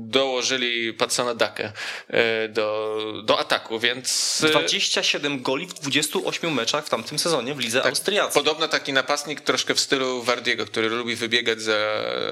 dołożyli 0.02 0.92
Patsona 0.92 1.34
Dakę 1.34 1.72
e, 2.08 2.48
do, 2.48 2.98
do 3.24 3.38
ataku, 3.38 3.78
więc... 3.78 4.38
e, 4.44 4.50
27 4.50 5.42
goli 5.42 5.66
w 5.66 5.74
28 5.74 6.54
meczach 6.54 6.86
w 6.86 6.90
tamtym 6.90 7.18
sezonie 7.18 7.54
w 7.54 7.58
lidze 7.58 7.84
austriackiej. 7.84 8.42
Podobno 8.42 8.68
taki 8.68 8.92
napastnik 8.92 9.40
troszkę 9.40 9.74
w 9.74 9.80
stylu 9.80 10.22
Wardiego, 10.22 10.66
który 10.66 10.88
lubi 10.88 11.16
wybiegać 11.16 11.62
za, 11.62 11.78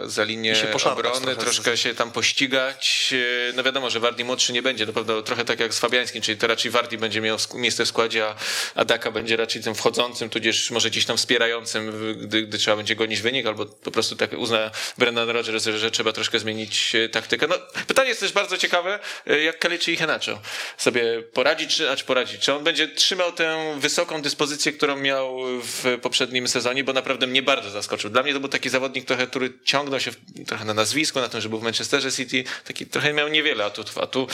za 0.04 0.24
linię 0.24 0.54
obrony, 0.84 1.20
trochę. 1.20 1.40
troszkę 1.40 1.76
się 1.76 1.94
tam 1.94 2.12
pościgać. 2.12 3.14
E, 3.50 3.52
No 3.52 3.62
wiadomo, 3.62 3.90
że 3.90 4.00
Wardi 4.00 4.24
młodszy 4.24 4.52
nie 4.52 4.62
będzie, 4.62 4.86
na 4.86 4.92
pewno 4.92 5.22
trochę 5.22 5.44
tak 5.44 5.60
jak 5.60 5.74
z 5.74 5.78
Fabiańskim, 5.78 6.22
czyli 6.22 6.38
to 6.38 6.46
raczej 6.46 6.70
Wardi 6.70 6.98
będzie 6.98 7.20
miał 7.20 7.38
miejsce 7.70 7.84
w 7.84 7.88
składzie, 7.88 8.26
a- 8.74 8.84
Daka 8.84 9.10
będzie 9.10 9.36
raczej 9.36 9.62
tym 9.62 9.74
wchodzącym, 9.74 10.30
tudzież 10.30 10.70
może 10.70 10.90
gdzieś 10.90 11.04
tam 11.04 11.16
wspierającym, 11.16 12.16
gdy, 12.22 12.42
gdy 12.42 12.58
trzeba 12.58 12.76
będzie 12.76 12.96
gonić 12.96 13.20
wynik, 13.20 13.46
albo 13.46 13.66
po 13.66 13.90
prostu 13.90 14.16
tak 14.16 14.32
uzna 14.32 14.70
Brendan 14.98 15.30
Rodgers, 15.30 15.64
że, 15.64 15.90
trzeba 15.90 16.12
troszkę 16.12 16.38
zmienić 16.38 16.94
e, 16.94 17.08
taktykę. 17.08 17.46
No, 17.46 17.54
pytanie 17.86 18.08
jest 18.08 18.20
też 18.20 18.32
bardzo 18.32 18.58
ciekawe, 18.58 18.98
e, 19.26 19.40
jak 19.40 19.58
Kaliczy 19.58 19.92
i 19.92 19.96
Henacho 19.96 20.40
sobie 20.78 21.22
poradzić, 21.22 21.76
czy, 21.76 21.96
czy 21.96 22.04
poradzić. 22.04 22.40
Czy 22.40 22.54
on 22.54 22.64
będzie 22.64 22.88
trzymał 22.88 23.32
tę 23.32 23.76
wysoką 23.78 24.22
dyspozycję, 24.22 24.72
którą 24.72 24.96
miał 24.96 25.38
w 25.62 25.98
poprzednim 26.02 26.48
sezonie, 26.48 26.84
bo 26.84 26.92
naprawdę 26.92 27.26
mnie 27.26 27.42
bardzo 27.42 27.70
zaskoczył. 27.70 28.10
Dla 28.10 28.22
mnie 28.22 28.32
to 28.32 28.40
był 28.40 28.48
taki 28.48 28.68
zawodnik 28.68 29.04
trochę, 29.04 29.26
który 29.26 29.52
ciągnął 29.64 30.00
się 30.00 30.10
trochę 30.46 30.64
na 30.64 30.74
nazwisko, 30.74 31.20
na 31.20 31.28
tym, 31.28 31.40
że 31.40 31.48
był 31.48 31.58
w 31.58 31.62
Manchesterze 31.62 32.12
City, 32.12 32.44
taki 32.64 32.86
trochę 32.86 33.12
miał 33.12 33.28
niewiele 33.28 33.64
atutów, 33.64 33.98
a 33.98 34.06
tu 34.06 34.28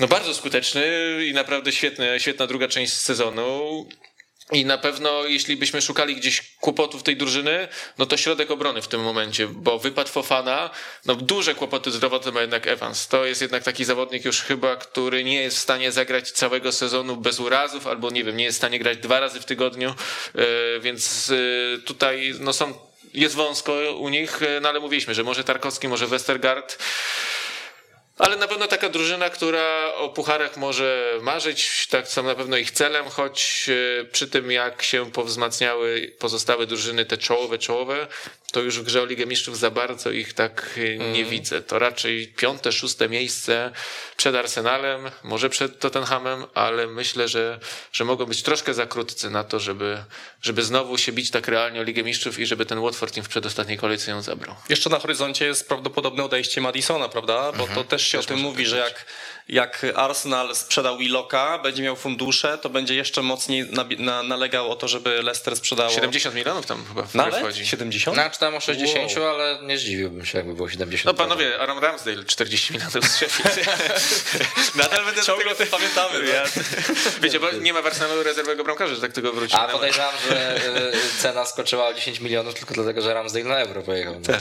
no 0.00 0.06
bardzo 0.06 0.34
skuteczny 0.34 0.86
i 1.26 1.34
naprawdę 1.34 1.72
świetny, 1.72 2.20
świetna 2.20 2.46
druga 2.46 2.68
część 2.68 2.92
sezonu. 2.92 3.86
I 4.52 4.64
na 4.64 4.78
pewno, 4.78 5.24
jeśli 5.24 5.56
byśmy 5.56 5.82
szukali 5.82 6.16
gdzieś 6.16 6.42
kłopotów 6.60 7.02
tej 7.02 7.16
drużyny, 7.16 7.68
no 7.98 8.06
to 8.06 8.16
środek 8.16 8.50
obrony 8.50 8.82
w 8.82 8.88
tym 8.88 9.02
momencie, 9.02 9.46
bo 9.46 9.78
wypad 9.78 10.08
Fofana, 10.08 10.70
no 11.06 11.14
duże 11.14 11.54
kłopoty 11.54 11.90
zdrowotne 11.90 12.32
ma 12.32 12.40
jednak 12.40 12.66
Evans. 12.66 13.08
To 13.08 13.24
jest 13.24 13.42
jednak 13.42 13.62
taki 13.62 13.84
zawodnik 13.84 14.24
już 14.24 14.40
chyba, 14.40 14.76
który 14.76 15.24
nie 15.24 15.42
jest 15.42 15.56
w 15.56 15.60
stanie 15.60 15.92
zagrać 15.92 16.30
całego 16.30 16.72
sezonu 16.72 17.16
bez 17.16 17.40
urazów, 17.40 17.86
albo 17.86 18.10
nie 18.10 18.24
wiem, 18.24 18.36
nie 18.36 18.44
jest 18.44 18.56
w 18.56 18.60
stanie 18.60 18.78
grać 18.78 18.98
dwa 18.98 19.20
razy 19.20 19.40
w 19.40 19.44
tygodniu, 19.44 19.94
yy, 20.34 20.44
więc 20.80 21.28
yy, 21.28 21.82
tutaj 21.84 22.34
no 22.40 22.52
są, 22.52 22.74
jest 23.14 23.34
wąsko 23.34 23.72
u 23.98 24.08
nich, 24.08 24.38
yy, 24.40 24.60
no 24.60 24.68
ale 24.68 24.80
mówiliśmy, 24.80 25.14
że 25.14 25.24
może 25.24 25.44
Tarkowski, 25.44 25.88
może 25.88 26.06
Westergaard, 26.06 26.78
ale 28.16 28.36
na 28.36 28.48
pewno 28.48 28.66
taka 28.66 28.88
drużyna, 28.88 29.30
która 29.30 29.94
o 29.94 30.08
pucharach 30.08 30.56
może 30.56 31.18
marzyć, 31.22 31.86
tak 31.86 32.08
są 32.08 32.22
na 32.22 32.34
pewno 32.34 32.56
ich 32.56 32.70
celem, 32.70 33.08
choć 33.08 33.70
e, 34.00 34.04
przy 34.04 34.28
tym 34.28 34.50
jak 34.50 34.82
się 34.82 35.10
powzmacniały 35.12 36.12
pozostałe 36.18 36.66
drużyny, 36.66 37.04
te 37.04 37.18
czołowe, 37.18 37.58
czołowe, 37.58 38.06
to 38.52 38.60
już 38.60 38.78
w 38.78 38.82
grze 38.82 39.02
o 39.02 39.04
Ligę 39.04 39.26
Mistrzów 39.26 39.58
za 39.58 39.70
bardzo 39.70 40.10
ich 40.10 40.32
tak 40.32 40.78
e, 40.98 41.12
nie 41.12 41.24
widzę. 41.24 41.62
To 41.62 41.78
raczej 41.78 42.28
piąte, 42.28 42.72
szóste 42.72 43.08
miejsce 43.08 43.72
przed 44.16 44.34
Arsenalem, 44.34 45.10
może 45.22 45.50
przed 45.50 45.78
Tottenhamem, 45.78 46.44
ale 46.54 46.86
myślę, 46.86 47.28
że, 47.28 47.58
że 47.92 48.04
mogą 48.04 48.26
być 48.26 48.42
troszkę 48.42 48.74
za 48.74 48.86
krótcy 48.86 49.30
na 49.30 49.44
to, 49.44 49.60
żeby, 49.60 49.98
żeby 50.42 50.62
znowu 50.62 50.98
się 50.98 51.12
bić 51.12 51.30
tak 51.30 51.48
realnie 51.48 51.80
o 51.80 51.82
Ligę 51.82 52.02
Mistrzów 52.02 52.38
i 52.38 52.46
żeby 52.46 52.66
ten 52.66 52.80
Watford 52.80 53.16
im 53.16 53.24
w 53.24 53.28
przedostatniej 53.28 53.78
kolejce 53.78 54.10
ją 54.10 54.22
zabrał. 54.22 54.54
Jeszcze 54.68 54.90
na 54.90 54.98
horyzoncie 54.98 55.46
jest 55.46 55.68
prawdopodobne 55.68 56.24
odejście 56.24 56.60
Madisona, 56.60 57.08
prawda? 57.08 57.52
Bo 57.52 57.68
to 57.68 57.84
też 57.84 58.06
się 58.06 58.18
o 58.18 58.22
tym 58.22 58.38
mówi, 58.38 58.66
że 58.66 58.78
jak, 58.78 59.06
jak 59.48 59.86
Arsenal 59.94 60.56
sprzedał 60.56 60.98
Willoka, 60.98 61.58
będzie 61.58 61.82
miał 61.82 61.96
fundusze, 61.96 62.58
to 62.58 62.68
będzie 62.68 62.94
jeszcze 62.94 63.22
mocniej 63.22 63.66
nabi- 63.70 64.00
na, 64.00 64.22
nalegał 64.22 64.70
o 64.70 64.76
to, 64.76 64.88
żeby 64.88 65.22
Leicester 65.22 65.56
sprzedało. 65.56 65.90
70 65.90 66.34
milionów 66.34 66.66
tam 66.66 66.84
chyba 66.88 67.06
Nawet? 67.14 67.36
wchodzi. 67.36 67.66
70? 67.66 68.16
No, 68.16 68.30
czy 68.30 68.38
tam 68.38 68.54
o 68.54 68.60
60, 68.60 69.12
ale 69.16 69.58
nie 69.62 69.78
zdziwiłbym 69.78 70.26
się, 70.26 70.38
jakby 70.38 70.54
było 70.54 70.68
70. 70.68 71.04
No 71.04 71.14
panowie, 71.14 71.58
Aaron 71.60 71.78
Ramsdale 71.78 72.24
40 72.24 72.72
milionów 72.72 73.04
z 73.04 73.16
Sheffield. 73.16 73.66
Nadal 74.74 75.04
będę 75.04 75.22
Ciągle 75.22 75.54
tego... 75.54 75.70
pamiętamy. 75.70 76.26
Ja, 76.26 76.42
wiecie, 77.22 77.40
bo 77.40 77.50
nie 77.52 77.72
ma 77.72 77.82
w 77.82 77.86
Arsenalu 77.86 78.22
rezerwowego 78.22 78.64
bramkarza, 78.64 78.94
że 78.94 79.00
tak 79.00 79.12
tego 79.12 79.32
wrócimy. 79.32 79.60
A 79.60 79.68
podejrzewam, 79.68 80.14
że 80.28 80.56
y, 80.56 80.92
cena 81.18 81.44
skoczyła 81.44 81.86
o 81.88 81.94
10 81.94 82.20
milionów 82.20 82.54
tylko 82.54 82.74
dlatego, 82.74 83.02
że 83.02 83.14
Ramsdale 83.14 83.44
na 83.44 83.58
euro 83.58 83.82
pojechał. 83.82 84.20
No. 84.28 84.38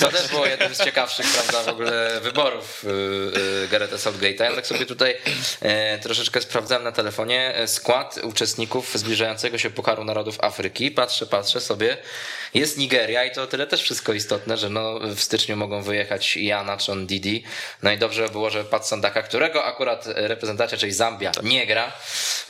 To 0.00 0.08
też 0.08 0.28
było 0.28 0.46
jednym 0.46 0.74
z 0.74 0.84
ciekawszych, 0.84 1.26
prawda, 1.26 1.62
w 1.62 1.74
ogóle 1.74 2.20
wyborów 2.22 2.84
y, 2.84 2.88
y, 3.64 3.68
Garetha 3.68 3.96
Southgate'a. 3.96 4.45
Ja 4.46 4.54
tak 4.54 4.66
sobie 4.66 4.86
tutaj 4.86 5.14
y, 5.96 5.98
troszeczkę 6.02 6.40
sprawdzałem 6.40 6.84
na 6.84 6.92
telefonie 6.92 7.60
y, 7.62 7.68
skład 7.68 8.18
uczestników 8.22 8.98
zbliżającego 8.98 9.58
się 9.58 9.70
Pucharu 9.70 10.04
Narodów 10.04 10.40
Afryki. 10.40 10.90
Patrzę, 10.90 11.26
patrzę 11.26 11.60
sobie. 11.60 11.96
Jest 12.54 12.78
Nigeria 12.78 13.24
i 13.24 13.30
to 13.30 13.42
o 13.42 13.46
tyle 13.46 13.66
też 13.66 13.82
wszystko 13.82 14.12
istotne, 14.12 14.56
że 14.56 14.70
no, 14.70 15.00
w 15.00 15.20
styczniu 15.20 15.56
mogą 15.56 15.82
wyjechać 15.82 16.36
Jana 16.36 16.76
czy 16.76 16.92
Didi. 17.06 17.42
No 17.82 17.92
i 17.92 17.98
dobrze 17.98 18.22
by 18.22 18.28
było, 18.28 18.50
że 18.50 18.64
Pat 18.64 18.88
Sandaka, 18.88 19.22
którego 19.22 19.64
akurat 19.64 20.04
reprezentacja, 20.06 20.78
czyli 20.78 20.92
Zambia, 20.92 21.32
nie 21.42 21.66
gra, 21.66 21.92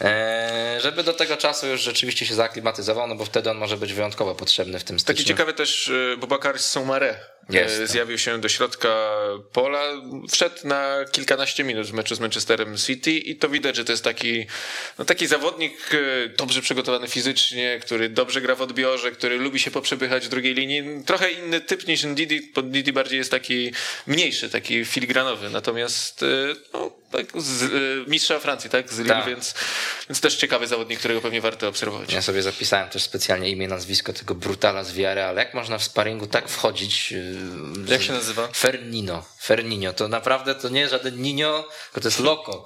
e, 0.01 0.79
żeby 0.83 1.03
do 1.03 1.13
tego 1.13 1.37
czasu 1.37 1.67
już 1.67 1.81
rzeczywiście 1.81 2.27
się 2.27 2.35
zaaklimatyzował, 2.35 3.07
no 3.07 3.15
bo 3.15 3.25
wtedy 3.25 3.51
on 3.51 3.57
może 3.57 3.77
być 3.77 3.93
wyjątkowo 3.93 4.35
potrzebny 4.35 4.79
w 4.79 4.85
tym 4.85 5.01
styczniu. 5.01 5.17
Taki 5.17 5.29
ciekawy 5.29 5.53
też 5.53 5.89
e, 5.89 6.17
Bobakar 6.17 6.59
Soumare 6.59 7.21
Jest, 7.51 7.75
e, 7.75 7.79
tak. 7.79 7.89
zjawił 7.89 8.19
się 8.19 8.41
do 8.41 8.49
środka 8.49 8.89
pola, 9.53 9.83
wszedł 10.31 10.57
na 10.65 10.97
kilkanaście 11.13 11.65
minut 11.65 11.87
w 11.87 11.93
meczu 11.93 12.15
z 12.15 12.21
Manchesterem 12.21 12.77
City 12.77 13.13
i 13.13 13.37
to 13.37 13.49
widać, 13.49 13.77
że 13.77 13.85
to 13.85 13.93
jest 13.93 14.05
taki, 14.05 14.47
no 14.99 15.05
taki 15.05 15.27
zawodnik 15.27 15.91
dobrze 16.37 16.63
przygotowany 16.63 17.09
fizycznie, 17.09 17.81
który 17.83 18.09
dobrze 18.09 18.41
gra 18.41 18.55
w 18.55 18.63
odbiorze, 18.63 19.11
który 19.11 19.39
lubi 19.39 19.61
się 19.61 19.71
poprzepychać 19.71 19.86
w 20.27 20.29
drugiej 20.29 20.55
linii. 20.55 20.83
Trochę 21.07 21.31
inny 21.31 21.61
typ 21.61 21.87
niż 21.87 22.03
Didi, 22.03 22.53
bo 22.55 22.63
Didi 22.63 22.93
bardziej 22.93 23.19
jest 23.19 23.31
taki 23.31 23.73
mniejszy, 24.07 24.51
taki 24.51 24.85
filigranowy, 24.85 25.51
natomiast 25.51 26.23
e, 26.23 26.27
no, 26.73 26.91
tak 27.13 27.27
z, 27.43 27.63
e, 27.63 28.11
mistrza 28.11 28.39
Francji, 28.39 28.71
tak, 28.71 28.93
z 28.93 28.99
Lille, 28.99 29.15
Tak. 29.15 29.27
więc, 29.27 29.55
więc 30.09 30.21
też 30.21 30.37
ciekawy 30.37 30.67
zawodnik, 30.67 30.99
którego 30.99 31.21
pewnie 31.21 31.41
warto 31.41 31.69
obserwować. 31.69 32.13
Ja 32.13 32.23
sobie 32.23 32.43
zapisałem 32.43 32.89
też 32.89 33.03
specjalnie 33.03 33.51
imię, 33.51 33.69
nazwisko 33.69 34.13
tego 34.13 34.35
brutala 34.35 34.85
z 34.85 34.93
wiary, 34.93 35.23
ale 35.23 35.45
jak 35.45 35.55
można 35.55 35.79
w 35.79 35.85
sparingu 35.85 36.27
tak 36.27 36.49
wchodzić? 36.49 37.13
yy, 37.13 37.21
Jak 37.89 38.03
się 38.03 38.13
nazywa? 38.13 38.49
Fernino. 38.49 39.25
Fernino. 39.43 39.93
To 39.93 40.09
naprawdę 40.09 40.55
to 40.55 40.69
nie 40.69 40.89
żaden 40.89 41.23
Nino, 41.23 41.69
tylko 41.85 42.01
to 42.01 42.09
jest 42.09 42.21
Loco. 42.21 42.65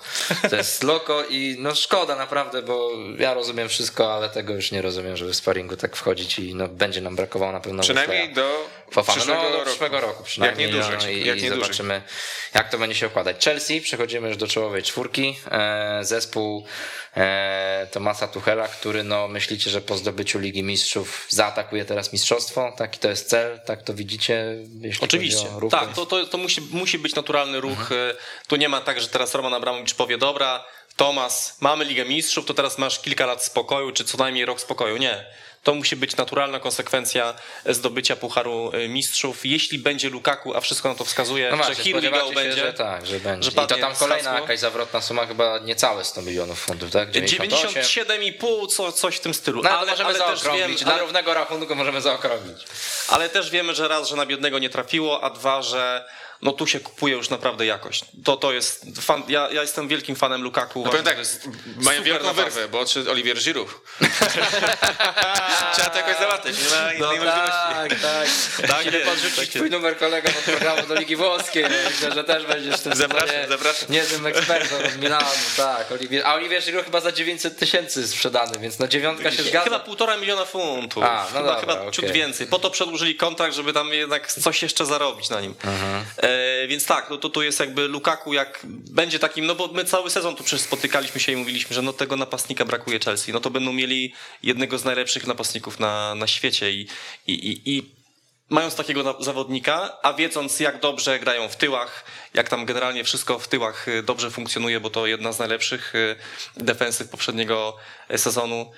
To 0.50 0.56
jest 0.56 0.82
Loco 0.90 1.24
i 1.24 1.56
no 1.58 1.74
szkoda 1.74 2.16
naprawdę, 2.16 2.62
bo 2.62 2.90
ja 3.18 3.34
rozumiem 3.34 3.68
wszystko, 3.68 4.14
ale 4.14 4.28
tego 4.30 4.54
już 4.54 4.70
nie 4.72 4.82
rozumiem, 4.82 5.16
żeby 5.16 5.32
w 5.32 5.36
sparingu 5.36 5.76
tak 5.76 5.96
wchodzić 5.96 6.38
i 6.38 6.54
no 6.54 6.68
będzie 6.68 7.00
nam 7.00 7.16
brakowało 7.16 7.52
na 7.52 7.60
pewno 7.60 7.82
Przynajmniej 7.82 8.32
do 8.32 8.68
Fofana. 8.92 9.16
przyszłego 9.16 9.42
no, 9.42 9.50
do 9.50 9.56
roku. 9.56 9.66
przyszłego 9.70 10.00
roku 10.00 10.24
przynajmniej. 10.24 10.66
Jak 10.66 10.74
nie 10.76 10.80
dłużej, 10.82 10.98
no, 11.02 11.08
i, 11.08 11.26
jak 11.26 11.38
i 11.38 11.42
nie 11.42 11.48
dłużej. 11.50 11.64
zobaczymy, 11.64 12.02
jak 12.54 12.70
to 12.70 12.78
będzie 12.78 12.94
się 12.96 13.06
układać. 13.06 13.44
Chelsea, 13.44 13.80
przechodzimy 13.80 14.29
już 14.30 14.36
do 14.36 14.46
czołowej 14.46 14.82
czwórki. 14.82 15.36
E, 15.50 15.98
zespół 16.02 16.64
e, 17.16 17.86
Tomasa 17.92 18.28
Tuchela, 18.28 18.68
który 18.68 19.04
no 19.04 19.28
myślicie, 19.28 19.70
że 19.70 19.80
po 19.80 19.96
zdobyciu 19.96 20.38
Ligi 20.38 20.62
Mistrzów 20.62 21.26
zaatakuje 21.28 21.84
teraz 21.84 22.12
mistrzostwo? 22.12 22.72
Taki 22.76 22.98
to 22.98 23.08
jest 23.08 23.28
cel? 23.28 23.60
Tak 23.66 23.82
to 23.82 23.94
widzicie? 23.94 24.44
Oczywiście. 25.00 25.46
Tak, 25.70 25.92
to, 25.94 26.06
to, 26.06 26.26
to 26.26 26.38
musi, 26.38 26.60
musi 26.70 26.98
być 26.98 27.14
naturalny 27.14 27.60
ruch. 27.60 27.92
E, 27.92 28.14
Tu 28.46 28.56
nie 28.56 28.68
ma 28.68 28.80
tak, 28.80 29.00
że 29.00 29.08
teraz 29.08 29.34
Roman 29.34 29.54
Abramowicz 29.54 29.94
powie, 29.94 30.18
dobra, 30.18 30.64
Tomas, 30.96 31.56
mamy 31.60 31.84
Ligę 31.84 32.04
Mistrzów, 32.04 32.46
to 32.46 32.54
teraz 32.54 32.78
masz 32.78 33.00
kilka 33.00 33.26
lat 33.26 33.44
spokoju, 33.44 33.92
czy 33.92 34.04
co 34.04 34.18
najmniej 34.18 34.44
rok 34.44 34.60
spokoju. 34.60 34.96
Nie. 34.96 35.26
To 35.62 35.74
musi 35.74 35.96
być 35.96 36.16
naturalna 36.16 36.60
konsekwencja 36.60 37.34
zdobycia 37.66 38.16
Pucharu 38.16 38.70
e, 38.74 38.88
Mistrzów. 38.88 39.46
Jeśli 39.46 39.78
będzie 39.78 40.10
Lukaku, 40.10 40.54
a 40.56 40.60
wszystko 40.60 40.88
na 40.88 40.94
to 40.94 41.04
wskazuje, 41.04 41.50
No 41.50 41.56
że 41.56 41.62
właśnie, 41.62 41.84
here 41.84 42.00
we 42.00 42.10
go 42.10 42.28
się, 42.28 42.34
będzie. 42.34 42.56
że 42.56 42.72
tak, 42.72 43.06
że 43.06 43.20
będzie. 43.20 43.50
że 43.50 43.62
I 43.62 43.66
to 43.66 43.76
tam 43.76 43.94
kolejna 43.96 44.40
jakaś 44.40 44.58
zawrotna 44.58 45.00
suma, 45.00 45.26
chyba 45.26 45.58
niecałe 45.58 46.04
100 46.04 46.22
milionów 46.22 46.60
funtów, 46.60 46.90
tak? 46.90 47.10
98. 47.10 47.82
97,5, 47.82 48.66
co, 48.68 48.92
coś 48.92 49.16
w 49.16 49.20
tym 49.20 49.34
stylu. 49.34 49.62
No, 49.62 49.70
ale, 49.70 49.90
możemy 49.90 50.08
ale 50.08 50.18
zaokrąglić. 50.18 50.66
wiem, 50.68 50.76
Dla 50.84 50.92
ale, 50.94 51.02
równego 51.02 51.34
rachunku 51.34 51.74
możemy 51.74 52.00
zaokrąglić. 52.00 52.64
ale 53.08 53.28
też 53.28 53.50
wiemy, 53.50 53.74
że 53.74 53.88
raz, 53.88 54.08
że 54.08 54.16
na 54.16 54.26
biednego 54.26 54.58
nie 54.58 54.70
trafiło, 54.70 55.24
a 55.24 55.30
dwa, 55.30 55.62
że 55.62 56.04
no 56.42 56.52
tu 56.52 56.66
się 56.66 56.80
kupuje 56.80 57.14
już 57.14 57.30
naprawdę 57.30 57.66
jakość. 57.66 58.04
To, 58.24 58.36
to 58.36 58.52
jest 58.52 58.86
fan, 59.00 59.22
ja, 59.28 59.48
ja 59.50 59.62
jestem 59.62 59.88
wielkim 59.88 60.16
fanem 60.16 60.42
Lukaku. 60.42 60.82
No 60.84 60.90
powiem 60.90 61.04
tak, 61.04 61.18
że 61.18 61.24
to 61.24 61.30
jest 61.30 61.48
mają 61.76 62.02
wielką 62.02 62.32
wyrwę, 62.32 62.68
bo 62.68 62.80
odszedł 62.80 63.10
Olivier 63.10 63.38
Giroud. 63.38 63.68
Trzeba 65.74 65.90
to 65.90 65.98
jakoś 65.98 66.16
załatwić, 66.16 66.56
nie 66.58 66.70
ma 66.70 66.92
innej 66.92 67.18
No 67.18 67.24
tak, 67.24 67.90
tak. 68.00 68.28
Tak 68.68 68.76
Musimy 68.76 68.98
jest, 68.98 69.10
podrzucić 69.10 69.36
tak 69.36 69.48
twój 69.48 69.70
numer 69.70 69.98
kolega 69.98 70.30
od 70.30 70.44
programu 70.44 70.86
do 70.86 70.94
Ligi 70.94 71.16
Włoskiej. 71.16 71.64
Myślę, 71.90 72.14
że 72.14 72.24
też 72.24 72.46
będziesz 72.46 72.80
tym 72.80 72.94
Zapraszam, 72.96 73.48
zapraszam. 73.48 73.90
niezłym 73.90 74.26
ekspertem 74.26 74.86
od 74.86 75.02
Milanu. 75.02 75.26
Tak, 75.56 75.92
Olivier, 75.92 76.26
a 76.26 76.34
Olivier 76.34 76.62
Giroud 76.62 76.84
chyba 76.84 77.00
za 77.00 77.12
900 77.12 77.58
tysięcy 77.58 78.08
sprzedany, 78.08 78.58
więc 78.60 78.78
no 78.78 78.88
dziewiątka 78.88 79.30
się 79.30 79.42
zgadza. 79.42 79.64
Chyba 79.64 79.78
półtora 79.78 80.16
miliona 80.16 80.44
funtów. 80.44 81.04
A, 81.04 81.22
no 81.22 81.26
chyba 81.28 81.40
dobra, 81.40 81.60
chyba 81.60 81.80
okej. 81.80 81.92
ciut 81.92 82.10
więcej. 82.10 82.46
Po 82.46 82.58
to 82.58 82.70
przedłużyli 82.70 83.14
kontrakt, 83.14 83.54
żeby 83.54 83.72
tam 83.72 83.92
jednak 83.92 84.32
coś 84.32 84.62
jeszcze 84.62 84.86
zarobić 84.86 85.28
na 85.28 85.40
nim. 85.40 85.54
E, 86.30 86.66
więc 86.68 86.86
tak, 86.86 87.10
no 87.10 87.16
to 87.16 87.28
tu 87.28 87.42
jest 87.42 87.60
jakby 87.60 87.88
Lukaku, 87.88 88.32
jak 88.32 88.60
będzie 88.90 89.18
takim, 89.18 89.46
no 89.46 89.54
bo 89.54 89.68
my 89.68 89.84
cały 89.84 90.10
sezon 90.10 90.36
tu 90.36 90.44
przecież 90.44 90.66
spotykaliśmy 90.66 91.20
się 91.20 91.32
i 91.32 91.36
mówiliśmy, 91.36 91.74
że 91.74 91.82
no 91.82 91.92
tego 91.92 92.16
napastnika 92.16 92.64
brakuje 92.64 92.98
Chelsea. 92.98 93.32
No 93.32 93.40
to 93.40 93.50
będą 93.50 93.72
mieli 93.72 94.14
jednego 94.42 94.78
z 94.78 94.84
najlepszych 94.84 95.26
napastników 95.26 95.80
na, 95.80 96.14
na 96.14 96.26
świecie 96.26 96.72
i, 96.72 96.86
i, 97.26 97.32
i, 97.32 97.76
i 97.76 98.00
mając 98.50 98.74
takiego 98.74 99.16
zawodnika, 99.20 99.98
a 100.02 100.12
wiedząc 100.12 100.60
jak 100.60 100.80
dobrze 100.80 101.18
grają 101.18 101.48
w 101.48 101.56
tyłach, 101.56 102.04
jak 102.34 102.48
tam 102.48 102.66
generalnie 102.66 103.04
wszystko 103.04 103.38
w 103.38 103.48
tyłach 103.48 103.88
y, 103.88 104.02
dobrze 104.02 104.30
funkcjonuje, 104.30 104.80
bo 104.80 104.90
to 104.90 105.06
jedna 105.06 105.32
z 105.32 105.38
najlepszych 105.38 105.94
y, 105.94 106.16
defensyw 106.56 107.08
poprzedniego 107.08 107.76
y, 108.14 108.18
sezonu. 108.18 108.72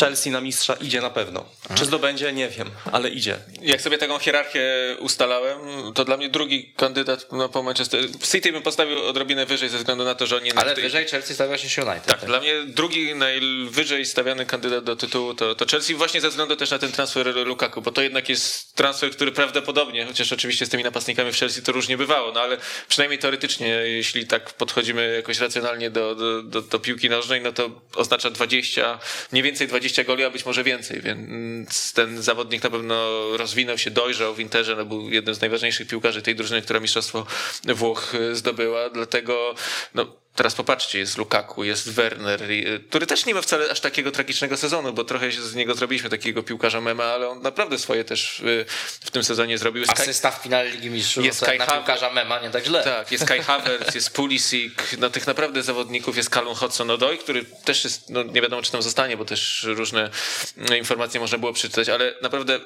Chelsea 0.00 0.30
na 0.30 0.40
mistrza 0.40 0.74
idzie 0.74 1.00
na 1.00 1.10
pewno. 1.10 1.44
Czy 1.74 1.84
zdobędzie? 1.84 2.32
Nie 2.32 2.48
wiem, 2.48 2.70
ale 2.92 3.08
idzie. 3.08 3.36
Jak 3.62 3.80
sobie 3.80 3.98
taką 3.98 4.18
hierarchię 4.18 4.62
ustalałem, 5.00 5.58
to 5.94 6.04
dla 6.04 6.16
mnie 6.16 6.28
drugi 6.28 6.72
kandydat 6.76 7.26
no, 7.32 7.48
po 7.48 7.62
Manchester... 7.62 8.04
City 8.32 8.52
bym 8.52 8.62
postawił 8.62 9.04
odrobinę 9.04 9.46
wyżej 9.46 9.68
ze 9.68 9.78
względu 9.78 10.04
na 10.04 10.14
to, 10.14 10.26
że 10.26 10.36
oni... 10.36 10.52
Ale 10.52 10.74
tej- 10.74 10.84
wyżej 10.84 11.06
Chelsea 11.06 11.34
stawia 11.34 11.58
się 11.58 11.82
United. 11.82 12.06
Tak, 12.06 12.24
dla 12.26 12.40
mnie 12.40 12.54
drugi 12.66 13.14
najwyżej 13.14 14.06
stawiany 14.06 14.46
kandydat 14.46 14.84
do 14.84 14.96
tytułu 14.96 15.34
to, 15.34 15.54
to 15.54 15.66
Chelsea 15.66 15.94
właśnie 15.94 16.20
ze 16.20 16.28
względu 16.28 16.56
też 16.56 16.70
na 16.70 16.78
ten 16.78 16.92
transfer 16.92 17.46
Lukaku, 17.46 17.82
bo 17.82 17.92
to 17.92 18.02
jednak 18.02 18.28
jest 18.28 18.74
transfer, 18.74 19.10
który 19.10 19.32
prawdopodobnie, 19.32 20.04
chociaż 20.04 20.32
oczywiście 20.32 20.66
z 20.66 20.68
tymi 20.68 20.84
napastnikami 20.84 21.32
w 21.32 21.36
Chelsea 21.36 21.62
to 21.62 21.72
różnie 21.72 21.96
bywało, 21.96 22.32
no 22.32 22.40
ale 22.40 22.56
przynajmniej 22.88 23.18
teoretycznie, 23.18 23.68
jeśli 23.68 24.26
tak 24.26 24.52
podchodzimy 24.52 25.14
jakoś 25.16 25.38
racjonalnie 25.38 25.90
do, 25.90 26.14
do, 26.14 26.42
do, 26.42 26.62
do 26.62 26.78
piłki 26.78 27.10
nożnej, 27.10 27.40
no 27.40 27.52
to 27.52 27.70
oznacza 27.94 28.30
20, 28.30 28.98
mniej 29.32 29.42
więcej 29.42 29.68
20 29.68 29.87
goli, 30.04 30.24
a 30.24 30.30
być 30.30 30.46
może 30.46 30.64
więcej, 30.64 31.00
więc 31.00 31.92
ten 31.92 32.22
zawodnik 32.22 32.62
na 32.62 32.70
pewno 32.70 33.26
rozwinął 33.36 33.78
się, 33.78 33.90
dojrzał 33.90 34.34
w 34.34 34.40
Interze, 34.40 34.76
no 34.76 34.84
był 34.84 35.10
jednym 35.10 35.34
z 35.34 35.40
najważniejszych 35.40 35.88
piłkarzy 35.88 36.22
tej 36.22 36.34
drużyny, 36.34 36.62
która 36.62 36.80
mistrzostwo 36.80 37.26
Włoch 37.64 38.12
zdobyła, 38.32 38.90
dlatego 38.90 39.54
no 39.94 40.06
Teraz 40.38 40.54
popatrzcie, 40.54 40.98
jest 40.98 41.18
Lukaku, 41.18 41.64
jest 41.64 41.90
Werner, 41.92 42.50
i- 42.50 42.66
który 42.88 43.06
też 43.06 43.26
nie 43.26 43.34
ma 43.34 43.42
wcale 43.42 43.70
aż 43.70 43.80
takiego 43.80 44.10
tragicznego 44.10 44.56
sezonu, 44.56 44.92
bo 44.92 45.04
trochę 45.04 45.32
się 45.32 45.42
z 45.42 45.54
niego 45.54 45.74
zrobiliśmy 45.74 46.10
takiego 46.10 46.42
piłkarza 46.42 46.80
mema, 46.80 47.04
ale 47.04 47.28
on 47.28 47.42
naprawdę 47.42 47.78
swoje 47.78 48.04
też 48.04 48.40
y, 48.40 48.64
w 49.00 49.10
tym 49.10 49.24
sezonie 49.24 49.58
zrobił. 49.58 49.80
Jest 49.80 49.92
Asysta 50.00 50.30
w 50.30 50.42
finale 50.42 50.70
Ligi 50.70 50.90
Mistrzów, 50.90 51.24
Jest 51.24 51.40
no 51.40 51.46
Kai 51.46 51.58
na 51.58 51.66
Havertz. 51.66 51.86
piłkarza 51.86 52.10
mema 52.12 52.38
nie 52.40 52.50
tak 52.50 52.64
źle. 52.64 52.84
tak, 52.84 53.12
jest 53.12 53.24
Kai 53.24 53.42
Havertz, 53.42 53.94
jest 53.94 54.10
Pulisic, 54.10 54.72
no 54.98 55.10
tych 55.10 55.26
naprawdę 55.26 55.62
zawodników 55.62 56.16
jest 56.16 56.30
Callum 56.30 56.54
Hudson-Odoi, 56.54 57.18
który 57.18 57.44
też 57.64 57.84
jest, 57.84 58.10
no 58.10 58.22
nie 58.22 58.42
wiadomo 58.42 58.62
czy 58.62 58.72
tam 58.72 58.82
zostanie, 58.82 59.16
bo 59.16 59.24
też 59.24 59.62
różne 59.68 60.10
no, 60.56 60.74
informacje 60.76 61.20
można 61.20 61.38
było 61.38 61.52
przeczytać, 61.52 61.88
ale 61.88 62.14
naprawdę 62.22 62.60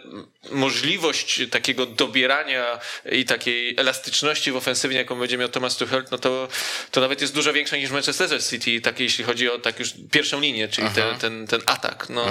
możliwość 0.50 1.40
takiego 1.50 1.86
dobierania 1.86 2.78
i 3.12 3.24
takiej 3.24 3.74
elastyczności 3.80 4.52
w 4.52 4.56
ofensywie, 4.56 4.96
jaką 4.96 5.18
będzie 5.18 5.38
miał 5.38 5.48
Thomas 5.48 5.76
Tuchel, 5.76 6.04
no 6.10 6.18
to, 6.18 6.48
to 6.90 7.00
nawet 7.00 7.20
jest 7.20 7.34
dużo 7.34 7.52
większa 7.52 7.61
niż 7.72 7.90
Manchester 7.90 8.44
City, 8.44 8.80
tak 8.80 9.00
jeśli 9.00 9.24
chodzi 9.24 9.50
o 9.50 9.58
tak 9.58 9.78
już 9.78 9.94
pierwszą 10.10 10.40
linię, 10.40 10.68
czyli 10.68 10.88
ten, 10.94 11.18
ten, 11.18 11.46
ten 11.46 11.60
atak. 11.66 12.06
No, 12.10 12.24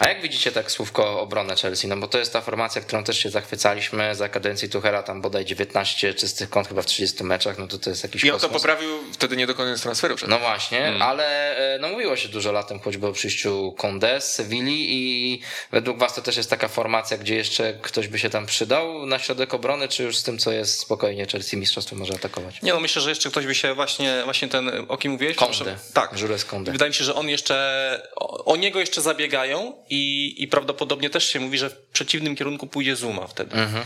A 0.00 0.08
jak 0.08 0.22
widzicie 0.22 0.52
tak 0.52 0.70
słówko 0.70 1.20
obronę 1.20 1.56
Chelsea? 1.56 1.88
No 1.88 1.96
bo 1.96 2.08
to 2.08 2.18
jest 2.18 2.32
ta 2.32 2.40
formacja, 2.40 2.80
którą 2.82 3.04
też 3.04 3.18
się 3.18 3.30
zachwycaliśmy 3.30 4.14
za 4.14 4.28
kadencji 4.28 4.68
Tuchela, 4.68 5.02
tam 5.02 5.20
bodaj 5.22 5.44
19 5.44 6.14
czystych 6.14 6.50
kąt 6.50 6.68
chyba 6.68 6.82
w 6.82 6.86
30 6.86 7.24
meczach, 7.24 7.58
no 7.58 7.66
to 7.68 7.78
to 7.78 7.90
jest 7.90 8.02
jakiś 8.02 8.24
I 8.24 8.30
on 8.30 8.40
to 8.40 8.48
poprawił 8.48 8.98
wtedy 9.12 9.36
nie 9.36 9.46
dokonując 9.46 9.82
transferu. 9.82 10.16
przecież. 10.16 10.30
No 10.30 10.38
właśnie, 10.38 10.84
Mm. 10.86 11.02
ale 11.02 11.56
e, 11.74 11.78
no 11.78 11.88
mówiło 11.88 12.16
się 12.16 12.28
dużo 12.28 12.52
latem 12.52 12.80
choćby 12.80 13.06
o 13.06 13.12
przyjściu 13.12 13.74
Conde 13.78 14.20
z 14.20 14.34
Sewilli 14.34 14.86
i 14.94 15.40
według 15.72 15.98
was 15.98 16.14
to 16.14 16.22
też 16.22 16.36
jest 16.36 16.50
taka 16.50 16.68
formacja, 16.68 17.18
gdzie 17.18 17.34
jeszcze 17.34 17.74
ktoś 17.82 18.08
by 18.08 18.18
się 18.18 18.30
tam 18.30 18.46
przydał 18.46 19.06
na 19.06 19.18
środek 19.18 19.54
obrony, 19.54 19.88
czy 19.88 20.02
już 20.02 20.16
z 20.16 20.22
tym, 20.22 20.38
co 20.38 20.52
jest 20.52 20.78
spokojnie 20.80 21.26
Chelsea 21.26 21.56
mistrzostwo 21.56 21.96
może 21.96 22.14
atakować? 22.14 22.62
Nie 22.62 22.72
no, 22.72 22.80
myślę, 22.80 23.02
że 23.02 23.08
jeszcze 23.10 23.30
ktoś 23.30 23.46
by 23.46 23.54
się 23.54 23.74
właśnie, 23.74 24.20
właśnie 24.24 24.43
ten, 24.48 24.70
o 24.88 24.96
kim 24.96 25.12
mówiłeś? 25.12 25.36
Konde. 25.36 25.76
Tak. 25.92 26.20
Jules 26.20 26.44
Konde. 26.44 26.72
Wydaje 26.72 26.90
mi 26.90 26.94
się, 26.94 27.04
że 27.04 27.14
on 27.14 27.28
jeszcze, 27.28 28.08
o, 28.16 28.44
o 28.44 28.56
niego 28.56 28.80
jeszcze 28.80 29.00
zabiegają 29.02 29.72
i, 29.90 30.34
i 30.38 30.48
prawdopodobnie 30.48 31.10
też 31.10 31.28
się 31.28 31.40
mówi, 31.40 31.58
że 31.58 31.70
w 31.70 31.76
przeciwnym 31.76 32.36
kierunku 32.36 32.66
pójdzie 32.66 32.96
Zuma 32.96 33.26
wtedy. 33.26 33.56
Mhm. 33.56 33.84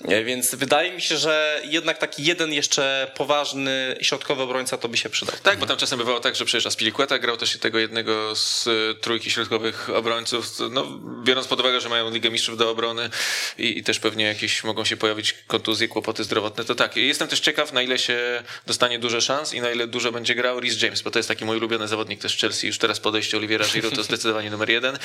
Nie, 0.00 0.24
Więc 0.24 0.54
wydaje 0.54 0.92
mi 0.92 1.02
się, 1.02 1.16
że 1.16 1.60
jednak 1.64 1.98
taki 1.98 2.24
jeden 2.24 2.52
jeszcze 2.52 3.10
poważny 3.16 3.96
środkowy 4.00 4.42
obrońca 4.42 4.78
to 4.78 4.88
by 4.88 4.96
się 4.96 5.10
przydał. 5.10 5.36
Tak, 5.42 5.58
bo 5.58 5.66
tam 5.66 5.76
czasem 5.76 5.98
bywało 5.98 6.20
tak, 6.20 6.36
że 6.36 6.44
przecież 6.44 6.66
Aspilicueta 6.66 7.18
grał 7.18 7.36
też 7.36 7.58
tego 7.58 7.78
jednego 7.78 8.36
z 8.36 8.66
y, 8.66 8.94
trójki 9.00 9.30
środkowych 9.30 9.90
obrońców. 9.90 10.46
No, 10.70 10.86
biorąc 11.24 11.46
pod 11.46 11.60
uwagę, 11.60 11.80
że 11.80 11.88
mają 11.88 12.10
Ligę 12.10 12.30
Mistrzów 12.30 12.56
do 12.56 12.70
obrony 12.70 13.10
i, 13.58 13.78
i 13.78 13.84
też 13.84 14.00
pewnie 14.00 14.24
jakieś 14.24 14.64
mogą 14.64 14.84
się 14.84 14.96
pojawić 14.96 15.34
kontuzje, 15.46 15.88
kłopoty 15.88 16.24
zdrowotne, 16.24 16.64
to 16.64 16.74
tak. 16.74 16.96
Jestem 16.96 17.28
też 17.28 17.40
ciekaw, 17.40 17.72
na 17.72 17.82
ile 17.82 17.98
się 17.98 18.42
dostanie 18.66 18.98
dużo 18.98 19.20
szans 19.20 19.54
i 19.54 19.60
na 19.60 19.70
ile 19.70 19.86
dużo 20.00 20.12
będzie 20.12 20.34
grał 20.34 20.60
Rhys 20.60 20.82
James, 20.82 21.02
bo 21.02 21.10
to 21.10 21.18
jest 21.18 21.28
taki 21.28 21.44
mój 21.44 21.56
ulubiony 21.56 21.88
zawodnik 21.88 22.20
też 22.20 22.36
w 22.36 22.40
Chelsea. 22.40 22.66
Już 22.66 22.78
teraz 22.78 23.00
podejście 23.00 23.36
Oliviera 23.36 23.66
Giroud 23.66 23.94
to 23.94 24.02
zdecydowanie 24.02 24.50
numer 24.54 24.70
jeden. 24.70 24.98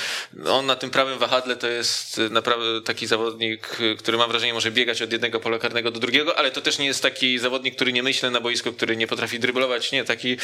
On 0.48 0.66
na 0.66 0.76
tym 0.76 0.90
prawym 0.90 1.20
wahadle 1.20 1.56
to 1.56 1.68
jest 1.68 2.22
naprawdę 2.32 2.82
taki 2.82 3.08
zawodnik, 3.08 3.80
y, 3.80 3.96
który 3.96 4.18
mam 4.18 4.30
wrażenie 4.30 4.54
może 4.54 4.72
biegać 4.72 5.02
od 5.02 5.12
jednego 5.12 5.40
pola 5.40 5.60
karnego 5.60 5.92
do 5.92 6.00
drugiego, 6.00 6.40
ale 6.40 6.52
to 6.52 6.62
też 6.62 6.78
nie 6.78 6.86
jest 6.86 7.02
taki 7.02 7.40
zawodnik, 7.40 7.76
który 7.76 7.94
nie 7.94 8.04
myśli 8.04 8.30
na 8.30 8.42
boisku, 8.42 8.74
który 8.74 8.98
nie 8.98 9.08
potrafi 9.08 9.40
dryblować, 9.40 9.92
nie, 9.92 10.04
taki 10.04 10.38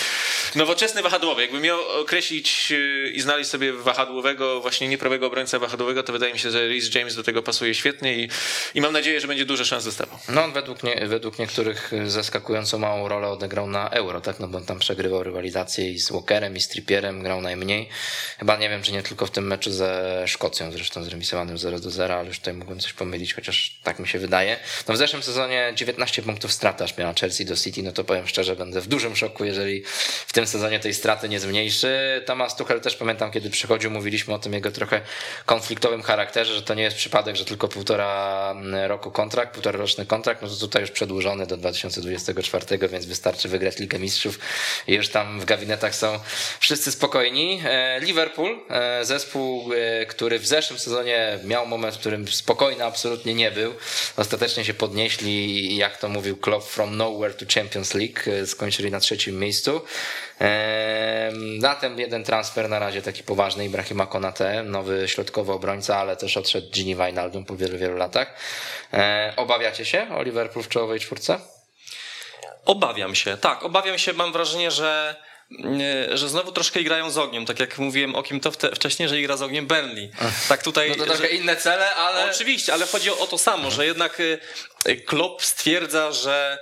nowoczesny 0.56 1.02
wahadłowy. 1.02 1.42
Jakby 1.42 1.60
miał 1.60 1.80
określić 2.02 2.72
yy, 2.72 3.10
i 3.10 3.22
znaleźć 3.22 3.50
sobie 3.50 3.74
wahadłowego, 3.74 4.62
właśnie 4.62 4.88
nieprawego 4.88 5.28
obrońca 5.28 5.60
wahadłowego, 5.60 6.04
to 6.04 6.14
wydaje 6.14 6.34
mi 6.34 6.40
się, 6.40 6.52
że 6.52 6.68
Rhys 6.68 6.96
James 6.96 7.16
do 7.16 7.24
tego 7.24 7.44
pasuje 7.44 7.76
świetnie 7.76 8.18
i, 8.18 8.30
i 8.76 8.82
mam 8.82 8.94
nadzieję, 8.94 9.22
że 9.22 9.28
będzie 9.28 9.46
dużo 9.46 9.66
szans 9.66 9.86
dostawał. 9.86 10.20
No 10.30 10.44
on 10.44 10.54
według, 10.54 10.84
nie, 10.84 11.08
według 11.08 11.40
niektórych 11.40 11.92
zaskakująco 12.08 12.80
małą 12.80 13.08
rolę 13.08 13.28
odegrał 13.28 13.68
na 13.68 13.90
Euro, 13.90 14.22
tak? 14.22 14.40
No 14.42 14.48
bo 14.48 14.62
tam 14.62 14.80
przegrywał 14.80 15.24
rywalizację 15.24 15.92
i 15.92 16.00
z 16.00 16.12
Walkerem 16.12 16.56
i 16.56 16.62
z 16.62 16.68
Trippierem, 16.68 17.24
grał 17.24 17.42
najmniej. 17.42 17.90
Chyba 18.40 18.58
nie 18.58 18.70
wiem, 18.70 18.82
czy 18.82 18.92
nie 18.92 19.04
tylko 19.04 19.26
w 19.26 19.32
tym 19.32 19.48
meczu 19.48 19.72
ze 19.72 20.24
Szkocją, 20.28 20.72
zresztą 20.72 21.04
zremisowanym 21.04 21.58
0 21.58 21.80
do 21.80 21.92
0, 21.92 22.16
ale 22.16 22.28
już 22.28 22.40
tutaj 22.40 22.54
mogłem 22.54 22.80
coś 22.80 22.94
pomylić, 22.94 23.34
chociaż 23.34 23.80
tak 23.84 24.00
mi 24.00 24.08
się 24.08 24.20
wydaje. 24.20 24.58
No 24.88 24.94
w 24.94 24.98
zeszłym 24.98 25.24
sezonie 25.24 25.72
19 25.76 26.22
punktów 26.22 26.54
straty 26.54 26.84
aż 26.84 26.98
miała 26.98 27.14
Chelsea 27.14 27.46
do 27.46 27.56
City, 27.56 27.84
no 27.84 27.92
to 27.92 28.04
powiem 28.04 28.28
szczerze, 28.28 28.56
będę 28.56 28.82
w 28.82 28.88
dużym 28.88 29.16
szoku, 29.16 29.46
jeżeli 29.46 29.84
w 30.28 30.34
tym 30.34 30.48
sezonie 30.48 30.80
tej 30.80 30.94
straty 30.94 31.30
nie 31.30 31.40
zmniejszy. 31.40 32.24
Thomas 32.26 32.56
Tuchel 32.56 32.82
też 32.82 32.96
pamiętam, 32.96 33.32
kiedy 33.32 33.50
przychodził, 33.50 33.92
mówiliśmy 33.92 34.34
o 34.34 34.40
tym 34.40 34.54
jego 34.54 34.72
trochę 34.72 35.02
konfliktowym 35.46 36.02
charakterze, 36.02 36.56
że 36.56 36.62
to 36.62 36.74
nie 36.74 36.84
jest 36.84 36.98
przypadek, 36.98 37.36
że 37.36 37.46
tylko 37.46 37.68
półtora 37.68 38.56
roku 38.88 39.12
kontrakt, 39.12 39.54
półtora 39.54 39.80
roczny 39.80 40.06
kontrakt, 40.06 40.42
no 40.42 40.48
to 40.48 40.56
tutaj 40.56 40.82
już 40.82 40.92
przedłużony 40.92 41.48
do 41.48 41.58
2024, 41.58 42.88
więc 42.88 43.06
wystarczy 43.06 43.50
wygrać 43.50 43.80
Ligę 43.80 44.00
Mistrzów 44.00 44.31
i 44.88 44.94
już 44.94 45.10
tam 45.10 45.40
w 45.40 45.46
gabinetach 45.46 45.96
są 45.96 46.20
wszyscy 46.60 46.92
spokojni. 46.92 47.62
E, 47.66 48.00
Liverpool, 48.00 48.60
e, 48.70 49.06
zespół, 49.06 49.74
e, 49.74 50.06
który 50.06 50.40
w 50.40 50.48
zeszłym 50.48 50.80
sezonie 50.80 51.40
miał 51.44 51.68
moment, 51.68 51.96
w 51.96 52.00
którym 52.00 52.28
spokojny 52.28 52.86
absolutnie 52.86 53.34
nie 53.34 53.52
był. 53.52 53.74
Ostatecznie 54.18 54.66
się 54.66 54.74
podnieśli, 54.74 55.78
jak 55.78 55.98
to 55.98 56.10
mówił 56.10 56.38
Klopp, 56.38 56.70
from 56.70 56.98
nowhere 56.98 57.34
to 57.34 57.46
Champions 57.54 57.94
League, 57.94 58.46
skończyli 58.46 58.92
na 58.92 59.00
trzecim 59.00 59.40
miejscu. 59.40 59.82
Zatem 61.60 62.00
jeden 62.00 62.24
transfer 62.24 62.70
na 62.70 62.80
razie 62.80 63.02
taki 63.02 63.24
poważny 63.24 63.66
Ibrahima 63.66 64.06
Konate, 64.06 64.64
nowy 64.64 65.08
środkowy 65.08 65.52
obrońca, 65.52 65.98
ale 65.98 66.16
też 66.16 66.38
odszedł 66.38 66.72
Gini 66.72 66.96
Wijnaldum 66.96 67.46
po 67.46 67.56
wielu, 67.56 67.78
wielu 67.78 67.98
latach. 67.98 68.34
Obawiacie 69.36 69.86
się 69.86 70.08
o 70.16 70.24
Liverpool 70.24 70.66
w 70.66 70.70
czołowej 70.70 71.00
czwórce? 71.00 71.61
Obawiam 72.66 73.16
się, 73.16 73.38
tak, 73.38 73.64
obawiam 73.64 73.98
się, 73.98 74.14
mam 74.14 74.34
wrażenie, 74.34 74.72
że 74.72 75.16
że 76.14 76.30
znowu 76.30 76.52
troszkę 76.52 76.84
grają 76.84 77.12
z 77.12 77.18
ogniem, 77.18 77.46
tak 77.46 77.60
jak 77.60 77.78
mówiłem 77.78 78.16
o 78.16 78.24
kim 78.24 78.40
to 78.40 78.52
wcześniej, 78.52 79.10
że 79.10 79.22
gra 79.22 79.38
z 79.38 79.42
ogniem 79.42 79.68
Burnley. 79.68 80.12
Tak 80.50 80.64
tutaj. 80.64 80.90
No 80.90 80.96
to 80.96 81.04
trochę 81.04 81.20
że... 81.20 81.28
inne 81.28 81.56
cele, 81.56 81.96
ale. 81.96 82.32
Oczywiście, 82.32 82.74
ale 82.74 82.86
chodzi 82.88 83.10
o 83.10 83.28
to 83.28 83.38
samo, 83.38 83.72
że 83.72 83.86
jednak 83.86 84.20
y, 84.20 84.40
y, 84.88 84.96
Klopp 84.96 85.44
stwierdza, 85.44 86.12
że 86.12 86.58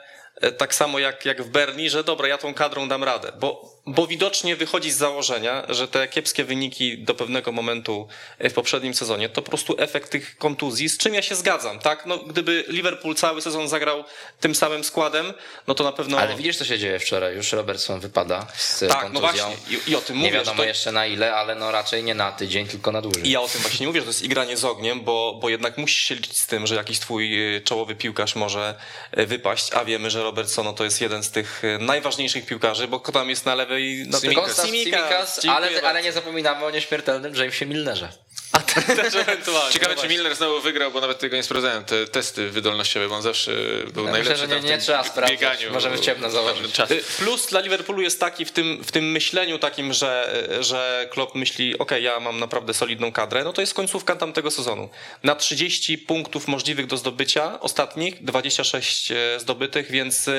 tak 0.57 0.75
samo 0.75 0.99
jak, 0.99 1.25
jak 1.25 1.43
w 1.43 1.49
Berni, 1.49 1.89
że 1.89 2.03
dobra, 2.03 2.27
ja 2.27 2.37
tą 2.37 2.53
kadrą 2.53 2.87
dam 2.87 3.03
radę, 3.03 3.31
bo 3.39 3.78
bo 3.89 4.07
widocznie 4.07 4.55
wychodzi 4.55 4.91
z 4.91 4.97
założenia, 4.97 5.63
że 5.69 5.87
te 5.87 6.07
kiepskie 6.07 6.43
wyniki 6.43 6.97
do 6.97 7.15
pewnego 7.15 7.51
momentu 7.51 8.07
w 8.39 8.53
poprzednim 8.53 8.93
sezonie 8.93 9.29
to 9.29 9.41
po 9.41 9.49
prostu 9.49 9.75
efekt 9.77 10.09
tych 10.09 10.37
kontuzji, 10.37 10.89
z 10.89 10.97
czym 10.97 11.13
ja 11.13 11.21
się 11.21 11.35
zgadzam, 11.35 11.79
tak? 11.79 12.05
No, 12.05 12.17
gdyby 12.17 12.63
Liverpool 12.67 13.15
cały 13.15 13.41
sezon 13.41 13.67
zagrał 13.67 14.03
tym 14.39 14.55
samym 14.55 14.83
składem, 14.83 15.33
no 15.67 15.75
to 15.75 15.83
na 15.83 15.91
pewno... 15.91 16.19
Ale 16.19 16.35
widzisz, 16.35 16.57
co 16.57 16.65
się 16.65 16.79
dzieje 16.79 16.99
wczoraj, 16.99 17.35
już 17.35 17.51
Robertson 17.51 17.99
wypada 17.99 18.47
z 18.55 18.79
tak, 18.79 19.01
kontuzją. 19.01 19.11
no 19.13 19.19
właśnie, 19.19 19.77
i, 19.77 19.91
i 19.91 19.95
o 19.95 20.01
tym 20.01 20.15
mówię. 20.15 20.31
Nie 20.31 20.37
wiadomo 20.37 20.57
to... 20.57 20.63
jeszcze 20.63 20.91
na 20.91 21.05
ile, 21.05 21.35
ale 21.35 21.55
no 21.55 21.71
raczej 21.71 22.03
nie 22.03 22.15
na 22.15 22.31
tydzień, 22.31 22.67
tylko 22.67 22.91
na 22.91 23.01
dłużej. 23.01 23.27
I 23.27 23.31
ja 23.31 23.41
o 23.41 23.47
tym 23.47 23.61
właśnie 23.61 23.87
mówię, 23.87 23.99
że 23.99 24.05
to 24.05 24.09
jest 24.09 24.23
igranie 24.23 24.57
z 24.57 24.65
ogniem, 24.65 25.01
bo, 25.01 25.39
bo 25.41 25.49
jednak 25.49 25.77
musisz 25.77 26.03
się 26.03 26.15
liczyć 26.15 26.37
z 26.37 26.47
tym, 26.47 26.67
że 26.67 26.75
jakiś 26.75 26.99
twój 26.99 27.55
y, 27.55 27.61
czołowy 27.61 27.95
piłkarz 27.95 28.35
może 28.35 28.75
y, 29.17 29.25
wypaść, 29.25 29.73
a 29.73 29.85
wiemy, 29.85 30.09
że 30.09 30.23
Robertson 30.23 30.65
no, 30.65 30.73
to 30.73 30.83
jest 30.83 31.01
jeden 31.01 31.23
z 31.23 31.31
tych 31.31 31.61
najważniejszych 31.79 32.45
piłkarzy, 32.45 32.87
bo 32.87 32.99
tam 32.99 33.29
jest 33.29 33.45
na 33.45 33.55
lewej 33.55 33.78
no 34.07 34.19
Simikas, 34.19 34.65
Simikas 34.65 35.45
ale, 35.49 35.81
ale 35.81 36.01
nie 36.01 36.11
zapominamy 36.11 36.65
o 36.65 36.71
nieśmiertelnym 36.71 37.35
Jamesie 37.35 37.65
Milnerze. 37.65 38.09
A 38.51 38.59
też 38.59 39.15
ewentualnie. 39.15 39.73
Ciekawe, 39.73 39.95
no 39.95 40.01
czy 40.01 40.07
Milner 40.07 40.35
znowu 40.35 40.61
wygrał, 40.61 40.91
bo 40.91 41.01
nawet 41.01 41.19
tego 41.19 41.35
nie 41.35 41.43
sprawdzałem. 41.43 41.85
Te 41.85 42.07
testy 42.07 42.49
wydolnościowe, 42.49 43.09
bo 43.09 43.15
on 43.15 43.21
zawsze 43.21 43.51
był 43.93 44.05
ja 44.05 44.11
najlepszy 44.11 44.41
myślę, 44.43 44.57
że 44.57 44.61
nie, 44.63 44.69
nie 44.69 44.77
trzeba 44.77 45.03
sprawdzać. 45.03 45.39
Bieganiu, 45.39 45.73
Możemy 45.73 45.97
w 45.97 45.99
ciemno 45.99 46.29
założyć. 46.29 46.77
Plus 47.17 47.47
dla 47.47 47.59
Liverpoolu 47.59 48.01
jest 48.01 48.19
taki 48.19 48.45
w 48.45 48.51
tym, 48.51 48.83
w 48.83 48.91
tym 48.91 49.11
myśleniu 49.11 49.59
takim, 49.59 49.93
że, 49.93 50.43
że 50.59 51.07
Klopp 51.11 51.35
myśli, 51.35 51.77
ok, 51.77 51.91
ja 52.01 52.19
mam 52.19 52.39
naprawdę 52.39 52.73
solidną 52.73 53.11
kadrę, 53.11 53.43
no 53.43 53.53
to 53.53 53.61
jest 53.61 53.73
końcówka 53.73 54.15
tamtego 54.15 54.51
sezonu. 54.51 54.89
Na 55.23 55.35
30 55.35 55.97
punktów 55.97 56.47
możliwych 56.47 56.87
do 56.87 56.97
zdobycia, 56.97 57.59
ostatnich 57.59 58.23
26 58.23 59.11
e, 59.11 59.39
zdobytych, 59.39 59.91
więc 59.91 60.29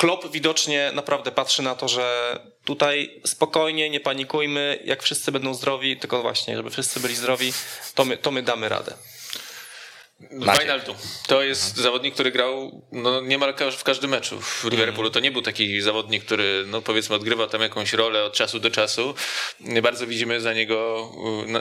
Klopp 0.00 0.32
widocznie 0.32 0.90
naprawdę 0.94 1.32
patrzy 1.32 1.62
na 1.62 1.74
to, 1.74 1.88
że 1.88 2.38
tutaj 2.64 3.20
spokojnie, 3.26 3.90
nie 3.90 4.00
panikujmy, 4.00 4.78
jak 4.84 5.02
wszyscy 5.02 5.32
będą 5.32 5.54
zdrowi, 5.54 5.96
tylko 5.96 6.22
właśnie, 6.22 6.56
żeby 6.56 6.70
wszyscy 6.70 7.00
byli 7.00 7.14
zdrowi, 7.14 7.52
to 7.94 8.04
my, 8.04 8.16
to 8.16 8.30
my 8.30 8.42
damy 8.42 8.68
radę. 8.68 8.94
Wijnaldum. 10.30 10.96
To 11.26 11.42
jest 11.42 11.68
mhm. 11.68 11.82
zawodnik, 11.82 12.14
który 12.14 12.30
grał 12.30 12.82
no, 12.92 13.20
niemal 13.20 13.54
w 13.78 13.84
każdym 13.84 14.10
meczu 14.10 14.40
w 14.40 14.64
Liverpoolu. 14.64 15.08
Mhm. 15.08 15.12
To 15.12 15.20
nie 15.20 15.30
był 15.30 15.42
taki 15.42 15.80
zawodnik, 15.80 16.24
który 16.24 16.64
no, 16.66 16.82
powiedzmy 16.82 17.16
odgrywa 17.16 17.46
tam 17.46 17.60
jakąś 17.60 17.92
rolę 17.92 18.24
od 18.24 18.32
czasu 18.32 18.60
do 18.60 18.70
czasu. 18.70 19.14
Bardzo 19.82 20.06
widzimy 20.06 20.40
za 20.40 20.52
niego 20.52 21.10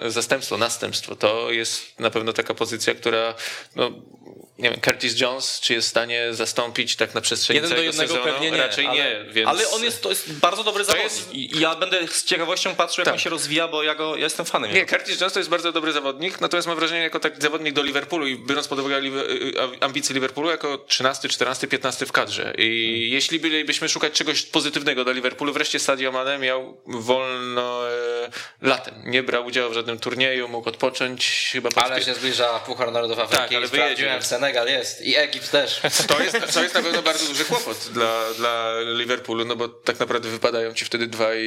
zastępstwo, 0.06 0.58
następstwo. 0.58 1.16
To 1.16 1.52
jest 1.52 2.00
na 2.00 2.10
pewno 2.10 2.34
taka 2.34 2.54
pozycja, 2.54 2.96
która 2.96 3.36
no, 3.76 3.92
nie 4.60 4.70
wiem, 4.70 4.82
Curtis 4.82 5.20
Jones, 5.20 5.60
czy 5.60 5.74
jest 5.74 5.88
w 5.88 5.92
stanie 5.92 6.34
zastąpić 6.34 6.96
tak 6.96 7.16
na 7.16 7.22
przestrzeni 7.22 7.56
Jeden 7.56 7.70
całego 7.70 7.92
do 7.92 8.02
jednego 8.02 8.14
sezonu? 8.14 8.34
pewnie 8.34 8.52
nie. 8.52 8.58
Raczej 8.58 8.88
ale, 8.88 8.98
nie. 8.98 9.34
Więc... 9.34 9.50
Ale 9.50 9.70
on 9.70 9.84
jest, 9.84 10.04
to 10.04 10.10
jest 10.10 10.34
bardzo 10.34 10.64
dobry 10.64 10.84
zawodnik 10.84 11.14
jest... 11.14 11.34
i 11.34 11.60
ja 11.60 11.76
będę 11.76 12.08
z 12.08 12.24
ciekawością 12.24 12.76
patrzył, 12.76 13.02
jak 13.02 13.06
tak. 13.06 13.14
on 13.14 13.20
się 13.20 13.30
rozwija, 13.30 13.68
bo 13.68 13.84
ja, 13.84 13.96
go, 13.96 14.16
ja 14.16 14.24
jestem 14.24 14.46
fanem. 14.46 14.74
Nie, 14.74 14.86
Curtis 14.86 15.22
Jones 15.22 15.34
to 15.34 15.40
jest 15.40 15.50
bardzo 15.50 15.72
dobry 15.72 15.92
zawodnik, 15.92 16.42
natomiast 16.42 16.68
mam 16.68 16.78
wrażenie, 16.78 17.02
jako 17.02 17.20
taki 17.20 17.42
zawodnik 17.42 17.74
do 17.74 17.84
Liverpoolu 17.84 18.28
i 18.28 18.38
biorąc 18.38 18.68
pod 18.68 18.80
uwagę 18.80 19.02
ambicje 19.80 20.14
Liverpoolu, 20.14 20.50
jako 20.50 20.78
13, 20.78 21.30
14, 21.30 21.68
15 21.68 22.06
w 22.06 22.12
kadrze. 22.12 22.54
I 22.58 22.92
hmm. 22.94 23.14
jeśli 23.14 23.40
bylibyśmy 23.40 23.90
szukać 23.90 24.14
czegoś 24.14 24.42
pozytywnego 24.42 25.04
dla 25.04 25.14
Liverpoolu, 25.14 25.54
wreszcie 25.54 25.80
Sadio 25.80 26.12
Mane 26.12 26.38
miał 26.38 26.78
wolno 26.86 27.90
e, 27.90 28.30
latem. 28.62 28.96
Nie 29.06 29.24
brał 29.24 29.46
udziału 29.46 29.72
w 29.72 29.74
żadnym 29.74 30.00
turnieju, 30.00 30.48
mógł 30.48 30.70
odpocząć 30.70 31.50
chyba. 31.52 31.70
Ale 31.76 32.02
się 32.02 32.14
zbliża 32.14 32.60
Puchar 32.60 32.92
Narodów 32.92 33.20
Afryki 33.20 33.44
tak, 33.44 33.54
ale 33.54 33.68
wyjedzie. 33.68 34.20
w 34.20 34.26
Senegal 34.50 34.68
jest 34.68 35.02
i 35.02 35.18
Egipt 35.18 35.52
też. 35.52 35.82
To 36.08 36.24
jest, 36.24 36.54
to 36.54 36.64
jest 36.64 36.76
na 36.76 36.82
pewno 36.82 37.02
bardzo 37.02 37.26
duży 37.28 37.46
kłopot 37.46 37.78
dla, 37.94 38.34
dla 38.38 38.74
Liverpoolu, 38.82 39.46
no 39.46 39.56
bo 39.56 39.68
tak 39.68 40.00
naprawdę 40.00 40.30
wypadają 40.30 40.74
ci 40.74 40.86
wtedy 40.86 41.08
dwaj 41.08 41.40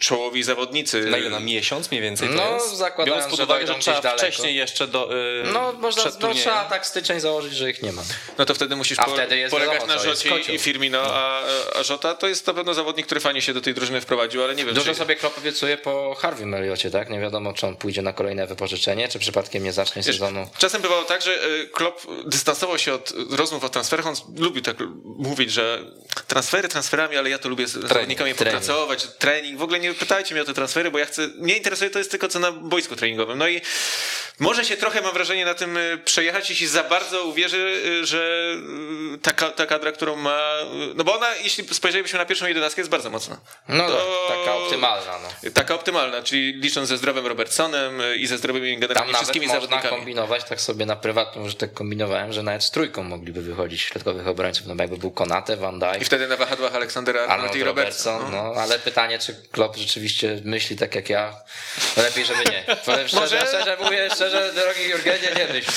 czołowi 0.00 0.42
zawodnicy. 0.42 1.00
Na 1.00 1.18
ile? 1.18 1.30
Na 1.30 1.40
miesiąc 1.40 1.90
mniej 1.90 2.02
więcej 2.02 2.28
No 2.28 2.60
zakładając, 2.76 3.24
Biorąc 3.24 3.40
pod 3.40 3.46
uwagę, 3.46 3.66
że, 3.66 3.72
że 3.72 3.78
trzeba 3.78 4.00
daleko. 4.00 4.18
wcześniej 4.18 4.56
jeszcze 4.56 4.86
do 4.86 5.08
yy, 5.44 5.52
No 5.52 5.72
można, 5.72 6.02
no, 6.20 6.34
trzeba 6.34 6.64
tak 6.64 6.86
styczeń 6.86 7.20
założyć, 7.20 7.54
że 7.54 7.70
ich 7.70 7.82
nie 7.82 7.92
ma. 7.92 8.02
No 8.38 8.44
to 8.44 8.54
wtedy 8.54 8.76
musisz 8.76 8.98
a 8.98 9.04
po, 9.04 9.10
wtedy 9.10 9.48
polegać 9.50 9.74
wiadomo, 9.74 9.94
na 9.94 9.98
Rzocie 9.98 10.38
i 10.54 10.58
Firmino, 10.58 11.02
a, 11.04 11.42
a 11.74 11.82
Żota 11.82 12.14
to 12.14 12.28
jest 12.28 12.46
na 12.46 12.54
pewno 12.54 12.74
zawodnik, 12.74 13.06
który 13.06 13.20
fajnie 13.20 13.42
się 13.42 13.54
do 13.54 13.60
tej 13.60 13.74
drużyny 13.74 14.00
wprowadził, 14.00 14.44
ale 14.44 14.54
nie 14.54 14.64
wiem. 14.64 14.74
Dużo 14.74 14.92
czy... 14.92 14.98
sobie 14.98 15.16
Klopp 15.16 15.38
obiecuje 15.38 15.76
po 15.76 16.14
Harvey 16.14 16.46
Melliocie, 16.46 16.90
tak? 16.90 17.10
Nie 17.10 17.20
wiadomo, 17.20 17.52
czy 17.52 17.66
on 17.66 17.76
pójdzie 17.76 18.02
na 18.02 18.12
kolejne 18.12 18.46
wypożyczenie, 18.46 19.08
czy 19.08 19.18
przypadkiem 19.18 19.64
nie 19.64 19.72
zacznie 19.72 20.02
Wiesz, 20.02 20.14
sezonu. 20.14 20.48
Czasem 20.58 20.82
bywało 20.82 21.02
tak, 21.02 21.22
że 21.22 21.46
y, 21.46 21.68
Klopp 21.72 22.06
dystansował 22.40 22.78
się 22.78 22.92
od 22.94 23.12
rozmów 23.30 23.64
o 23.64 23.68
transferach. 23.68 24.06
On 24.06 24.14
lubi 24.36 24.62
tak 24.62 24.76
mówić, 25.04 25.52
że 25.52 25.84
transfery 26.26 26.68
transferami, 26.68 27.16
ale 27.16 27.30
ja 27.30 27.38
to 27.38 27.48
lubię 27.48 27.66
z 27.66 27.72
zawodnikami 27.72 28.34
popracować, 28.34 29.06
trening. 29.18 29.58
W 29.58 29.62
ogóle 29.62 29.80
nie 29.80 29.94
pytajcie 29.94 30.34
mnie 30.34 30.42
o 30.42 30.44
te 30.44 30.54
transfery, 30.54 30.90
bo 30.90 30.98
ja 30.98 31.06
chcę, 31.06 31.28
mnie 31.28 31.56
interesuje 31.56 31.90
to 31.90 31.98
jest 31.98 32.10
tylko 32.10 32.28
co 32.28 32.38
na 32.38 32.52
boisku 32.52 32.96
treningowym. 32.96 33.38
No 33.38 33.48
i 33.48 33.60
może 34.38 34.64
się 34.64 34.76
trochę, 34.76 35.00
mam 35.00 35.12
wrażenie, 35.12 35.44
na 35.44 35.54
tym 35.54 35.76
y, 35.76 35.98
przejechać, 36.04 36.50
jeśli 36.50 36.66
za 36.66 36.82
bardzo 36.84 37.24
uwierzy, 37.24 37.82
y, 38.02 38.06
że 38.06 38.54
y, 39.14 39.18
ta, 39.18 39.32
ta 39.50 39.66
kadra, 39.66 39.92
którą 39.92 40.16
ma... 40.16 40.40
No 40.94 41.04
bo 41.04 41.16
ona, 41.16 41.34
jeśli 41.34 41.74
spojrzelibyśmy 41.74 42.18
na 42.18 42.24
pierwszą 42.26 42.46
jedenastkę, 42.46 42.80
jest 42.80 42.90
bardzo 42.90 43.10
mocna. 43.10 43.40
No 43.68 43.88
To- 43.88 44.26
tak, 44.28 44.38
taka 44.38 44.54
optymalna. 44.56 45.18
No. 45.22 45.50
Taka 45.50 45.74
optymalna, 45.74 46.22
czyli 46.22 46.52
licząc 46.52 46.88
ze 46.88 46.96
zdrowym 46.96 47.26
Robertsonem 47.26 48.02
i 48.16 48.26
ze 48.26 48.38
zdrowymi 48.38 48.72
Tam 48.72 48.80
generalnie 48.80 49.12
nawet 49.12 49.16
wszystkimi 49.18 49.46
można 49.46 49.60
zawodnikami. 49.60 49.96
kombinować, 49.96 50.44
tak 50.44 50.60
sobie 50.60 50.86
na 50.86 50.96
prywatnym 50.96 51.44
użytek 51.44 51.72
kombinowałem, 51.74 52.19
że 52.30 52.42
nawet 52.42 52.64
z 52.64 52.70
trójką 52.70 53.02
mogliby 53.02 53.42
wychodzić 53.42 53.80
środkowych 53.82 54.28
obrońców, 54.28 54.66
no 54.66 54.74
bo 54.74 54.82
jakby 54.82 54.96
był 54.98 55.10
Konate, 55.10 55.56
Van 55.56 55.78
Dijk, 55.78 56.02
I 56.02 56.04
wtedy 56.04 56.28
na 56.28 56.36
wahadłach 56.36 56.74
Aleksandera 56.74 57.26
Arnold 57.26 57.56
i 57.56 57.64
Robertson. 57.64 58.12
Robertson, 58.12 58.32
no. 58.44 58.54
no 58.54 58.60
ale 58.60 58.78
pytanie, 58.78 59.18
czy 59.18 59.36
Klopp 59.52 59.76
rzeczywiście 59.76 60.40
myśli 60.44 60.76
tak 60.76 60.94
jak 60.94 61.10
ja? 61.10 61.34
Lepiej, 61.96 62.24
żeby 62.24 62.38
nie. 62.50 62.76
Powiem 62.86 63.08
szczerze, 63.08 63.20
Może- 63.20 63.46
szczerze 63.46 63.76
mówię, 63.84 64.08
szczerze, 64.14 64.52
drogi 64.54 64.90
Jurgenie, 64.90 65.28
nie 65.36 65.52
myśl. 65.54 65.70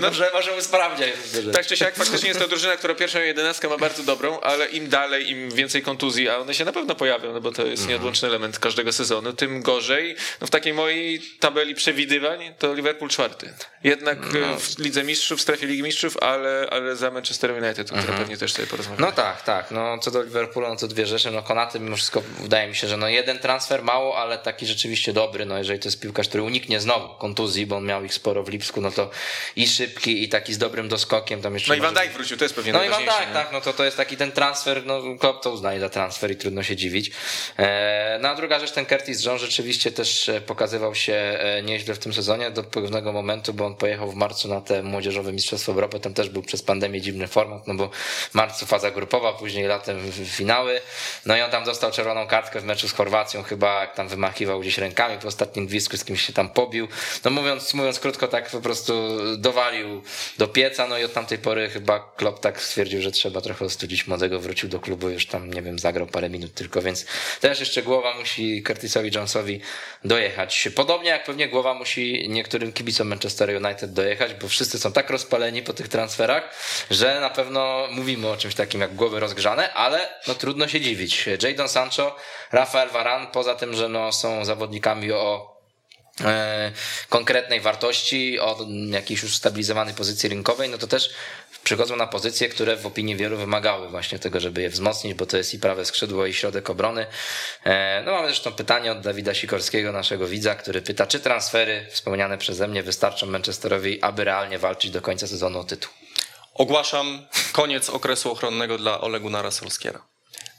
Może, 0.00 0.30
może 0.34 0.56
usprawniaj. 0.56 1.12
Tak 1.52 1.66
czy 1.66 1.76
siak, 1.76 1.94
faktycznie 1.94 2.28
jest 2.28 2.40
to 2.40 2.48
drużyna, 2.48 2.76
która 2.76 2.94
pierwszą 2.94 3.18
jedenastkę 3.18 3.68
ma 3.68 3.78
bardzo 3.78 4.02
dobrą, 4.02 4.40
ale 4.40 4.66
im 4.66 4.88
dalej, 4.88 5.30
im 5.30 5.50
więcej 5.50 5.82
kontuzji, 5.82 6.28
a 6.28 6.36
one 6.38 6.54
się 6.54 6.64
na 6.64 6.72
pewno 6.72 6.94
pojawią, 6.94 7.32
no 7.32 7.40
bo 7.40 7.52
to 7.52 7.66
jest 7.66 7.88
nieodłączny 7.88 8.28
element 8.28 8.58
każdego 8.58 8.92
sezonu, 8.92 9.32
tym 9.32 9.62
gorzej. 9.62 10.16
No 10.40 10.46
w 10.46 10.50
takiej 10.50 10.74
mojej 10.74 11.20
tabeli 11.40 11.74
przewidywań 11.74 12.54
to 12.58 12.74
Liverpool 12.74 13.10
czwarty. 13.10 13.52
Jednak 13.84 14.18
e, 14.18 14.58
w 14.58 14.78
Lidze 14.78 15.04
Mistrzów, 15.04 15.38
w 15.38 15.42
strefie 15.42 15.65
Ligi 15.66 15.82
Mistrzów, 15.82 16.16
ale, 16.22 16.66
ale 16.70 16.96
za 16.96 17.10
Manchester 17.10 17.50
United, 17.50 17.92
o 17.92 17.96
którym 17.96 18.16
pewnie 18.16 18.36
też 18.36 18.52
sobie 18.52 18.68
porozmawiamy. 18.68 19.06
No 19.06 19.12
tak, 19.12 19.42
tak. 19.42 19.70
No, 19.70 19.98
co 19.98 20.10
do 20.10 20.22
Liverpoolu, 20.22 20.68
no 20.68 20.76
to 20.76 20.88
dwie 20.88 21.06
rzeczy. 21.06 21.30
No 21.30 21.42
Konaty 21.42 21.80
mimo 21.80 21.96
wszystko 21.96 22.22
wydaje 22.40 22.68
mi 22.68 22.74
się, 22.74 22.88
że 22.88 22.96
no 22.96 23.08
jeden 23.08 23.38
transfer 23.38 23.82
mało, 23.82 24.18
ale 24.18 24.38
taki 24.38 24.66
rzeczywiście 24.66 25.12
dobry. 25.12 25.46
No 25.46 25.58
jeżeli 25.58 25.78
to 25.78 25.88
jest 25.88 26.00
piłkarz, 26.00 26.28
który 26.28 26.42
uniknie 26.42 26.80
znowu 26.80 27.14
kontuzji, 27.14 27.66
bo 27.66 27.76
on 27.76 27.84
miał 27.84 28.04
ich 28.04 28.14
sporo 28.14 28.42
w 28.42 28.48
Lipsku, 28.48 28.80
no 28.80 28.90
to 28.90 29.10
i 29.56 29.68
szybki, 29.68 30.22
i 30.22 30.28
taki 30.28 30.54
z 30.54 30.58
dobrym 30.58 30.88
doskokiem. 30.88 31.42
Tam 31.42 31.54
jeszcze 31.54 31.72
No 31.72 31.74
i 31.74 31.80
Van 31.80 31.94
Dijk 31.94 32.12
wrócił, 32.12 32.36
to 32.36 32.44
jest 32.44 32.54
pewnie 32.54 32.72
No 32.72 32.84
i 32.84 32.88
Van. 32.88 33.04
Dijk, 33.04 33.32
tak, 33.32 33.52
no 33.52 33.60
to 33.60 33.72
to 33.72 33.84
jest 33.84 33.96
taki 33.96 34.16
ten 34.16 34.32
transfer, 34.32 34.86
no 34.86 35.02
Klopp 35.20 35.42
to 35.42 35.50
uznaje 35.50 35.80
za 35.80 35.88
transfer 35.88 36.30
i 36.30 36.36
trudno 36.36 36.62
się 36.62 36.76
dziwić. 36.76 37.10
E, 37.58 38.18
no 38.22 38.28
a 38.28 38.34
druga 38.34 38.58
rzecz, 38.58 38.72
ten 38.72 38.86
Curtis 38.86 39.24
John 39.24 39.38
rzeczywiście 39.38 39.92
też 39.92 40.28
e, 40.28 40.40
pokazywał 40.40 40.94
się 40.94 41.12
e, 41.12 41.62
nieźle 41.62 41.94
w 41.94 41.98
tym 41.98 42.14
sezonie 42.14 42.50
do 42.50 42.64
pewnego 42.64 43.12
momentu, 43.12 43.54
bo 43.54 43.66
on 43.66 43.76
pojechał 43.76 44.10
w 44.10 44.14
marcu 44.14 44.48
na 44.48 44.60
te 44.60 44.82
młodzieżowe 44.82 45.32
Mistrzostwo 45.56 45.72
Europy, 45.72 46.00
tam 46.00 46.14
też 46.14 46.28
był 46.28 46.42
przez 46.42 46.62
pandemię 46.62 47.00
dziwny 47.00 47.28
format, 47.28 47.66
no 47.66 47.74
bo 47.74 47.90
w 48.30 48.34
marcu 48.34 48.66
faza 48.66 48.90
grupowa, 48.90 49.32
później 49.32 49.66
latem 49.66 50.12
finały, 50.12 50.80
no 51.26 51.36
i 51.36 51.40
on 51.40 51.50
tam 51.50 51.64
dostał 51.64 51.92
czerwoną 51.92 52.26
kartkę 52.26 52.60
w 52.60 52.64
meczu 52.64 52.88
z 52.88 52.92
Chorwacją, 52.92 53.42
chyba 53.42 53.80
jak 53.80 53.94
tam 53.94 54.08
wymachiwał 54.08 54.60
gdzieś 54.60 54.78
rękami 54.78 55.18
w 55.18 55.26
ostatnim 55.26 55.66
gwizdku, 55.66 55.96
z 55.96 56.04
kimś 56.04 56.22
się 56.22 56.32
tam 56.32 56.48
pobił, 56.48 56.88
no 57.24 57.30
mówiąc, 57.30 57.74
mówiąc 57.74 58.00
krótko, 58.00 58.28
tak 58.28 58.50
po 58.50 58.60
prostu 58.60 58.92
dowalił 59.38 60.02
do 60.38 60.48
pieca, 60.48 60.86
no 60.86 60.98
i 60.98 61.04
od 61.04 61.12
tamtej 61.12 61.38
pory 61.38 61.70
chyba 61.70 62.12
Klopp 62.16 62.40
tak 62.40 62.62
stwierdził, 62.62 63.02
że 63.02 63.10
trzeba 63.10 63.40
trochę 63.40 63.64
ostudzić 63.64 64.06
młodego, 64.06 64.40
wrócił 64.40 64.68
do 64.68 64.80
klubu, 64.80 65.08
już 65.08 65.26
tam, 65.26 65.52
nie 65.52 65.62
wiem, 65.62 65.78
zagrał 65.78 66.06
parę 66.06 66.30
minut 66.30 66.54
tylko, 66.54 66.82
więc 66.82 67.06
też 67.40 67.60
jeszcze 67.60 67.82
głowa 67.82 68.14
musi 68.14 68.62
Curtisowi 68.62 69.10
Jonesowi 69.14 69.60
dojechać. 70.04 70.68
Podobnie 70.74 71.10
jak 71.10 71.24
pewnie 71.24 71.48
głowa 71.48 71.74
musi 71.74 72.28
niektórym 72.28 72.72
kibicom 72.72 73.08
Manchester 73.08 73.64
United 73.64 73.92
dojechać, 73.92 74.34
bo 74.34 74.48
wszyscy 74.48 74.78
są 74.78 74.92
tak 74.92 75.10
rozpaleni 75.10 75.45
po 75.62 75.72
tych 75.72 75.88
transferach, 75.88 76.54
że 76.90 77.20
na 77.20 77.30
pewno 77.30 77.86
mówimy 77.90 78.28
o 78.28 78.36
czymś 78.36 78.54
takim 78.54 78.80
jak 78.80 78.94
głowy 78.94 79.20
rozgrzane, 79.20 79.72
ale 79.72 80.08
no 80.28 80.34
trudno 80.34 80.68
się 80.68 80.80
dziwić. 80.80 81.24
Jadon 81.42 81.68
Sancho, 81.68 82.16
Rafael 82.52 82.90
Varane, 82.90 83.26
poza 83.32 83.54
tym, 83.54 83.74
że 83.74 83.88
no 83.88 84.12
są 84.12 84.44
zawodnikami 84.44 85.12
o 85.12 85.56
e, 86.24 86.72
konkretnej 87.08 87.60
wartości, 87.60 88.40
o 88.40 88.58
jakiejś 88.90 89.22
już 89.22 89.36
stabilizowanej 89.36 89.94
pozycji 89.94 90.28
rynkowej, 90.28 90.68
no 90.68 90.78
to 90.78 90.86
też 90.86 91.10
przychodzą 91.66 91.96
na 91.96 92.06
pozycje, 92.06 92.48
które 92.48 92.76
w 92.76 92.86
opinii 92.86 93.16
wielu 93.16 93.36
wymagały 93.36 93.88
właśnie 93.88 94.18
tego, 94.18 94.40
żeby 94.40 94.62
je 94.62 94.70
wzmocnić, 94.70 95.14
bo 95.14 95.26
to 95.26 95.36
jest 95.36 95.54
i 95.54 95.58
prawe 95.58 95.84
skrzydło, 95.84 96.26
i 96.26 96.34
środek 96.34 96.70
obrony. 96.70 97.06
E, 97.64 98.02
No 98.06 98.12
mamy 98.12 98.26
zresztą 98.26 98.52
pytanie 98.52 98.92
od 98.92 99.00
Dawida 99.00 99.34
Sikorskiego, 99.34 99.92
naszego 99.92 100.26
widza, 100.26 100.54
który 100.54 100.82
pyta, 100.82 101.06
czy 101.06 101.20
transfery 101.20 101.86
wspomniane 101.90 102.38
przeze 102.38 102.68
mnie 102.68 102.82
wystarczą 102.82 103.26
Manchesterowi, 103.26 104.02
aby 104.02 104.24
realnie 104.24 104.58
walczyć 104.58 104.90
do 104.90 105.02
końca 105.02 105.26
sezonu 105.26 105.58
o 105.58 105.64
tytuł. 105.64 105.90
Ogłaszam 106.54 107.26
koniec 107.52 107.90
okresu 107.90 108.32
ochronnego 108.32 108.78
dla 108.78 109.00
Ole 109.00 109.20
Gunnara 109.20 109.50
Solskiera. 109.50 110.02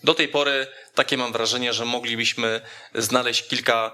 Do 0.03 0.13
tej 0.13 0.27
pory 0.27 0.67
takie 0.97 1.17
mam 1.17 1.31
wrażenie, 1.31 1.73
że 1.73 1.85
moglibyśmy 1.85 2.61
znaleźć 2.95 3.47
kilka 3.47 3.91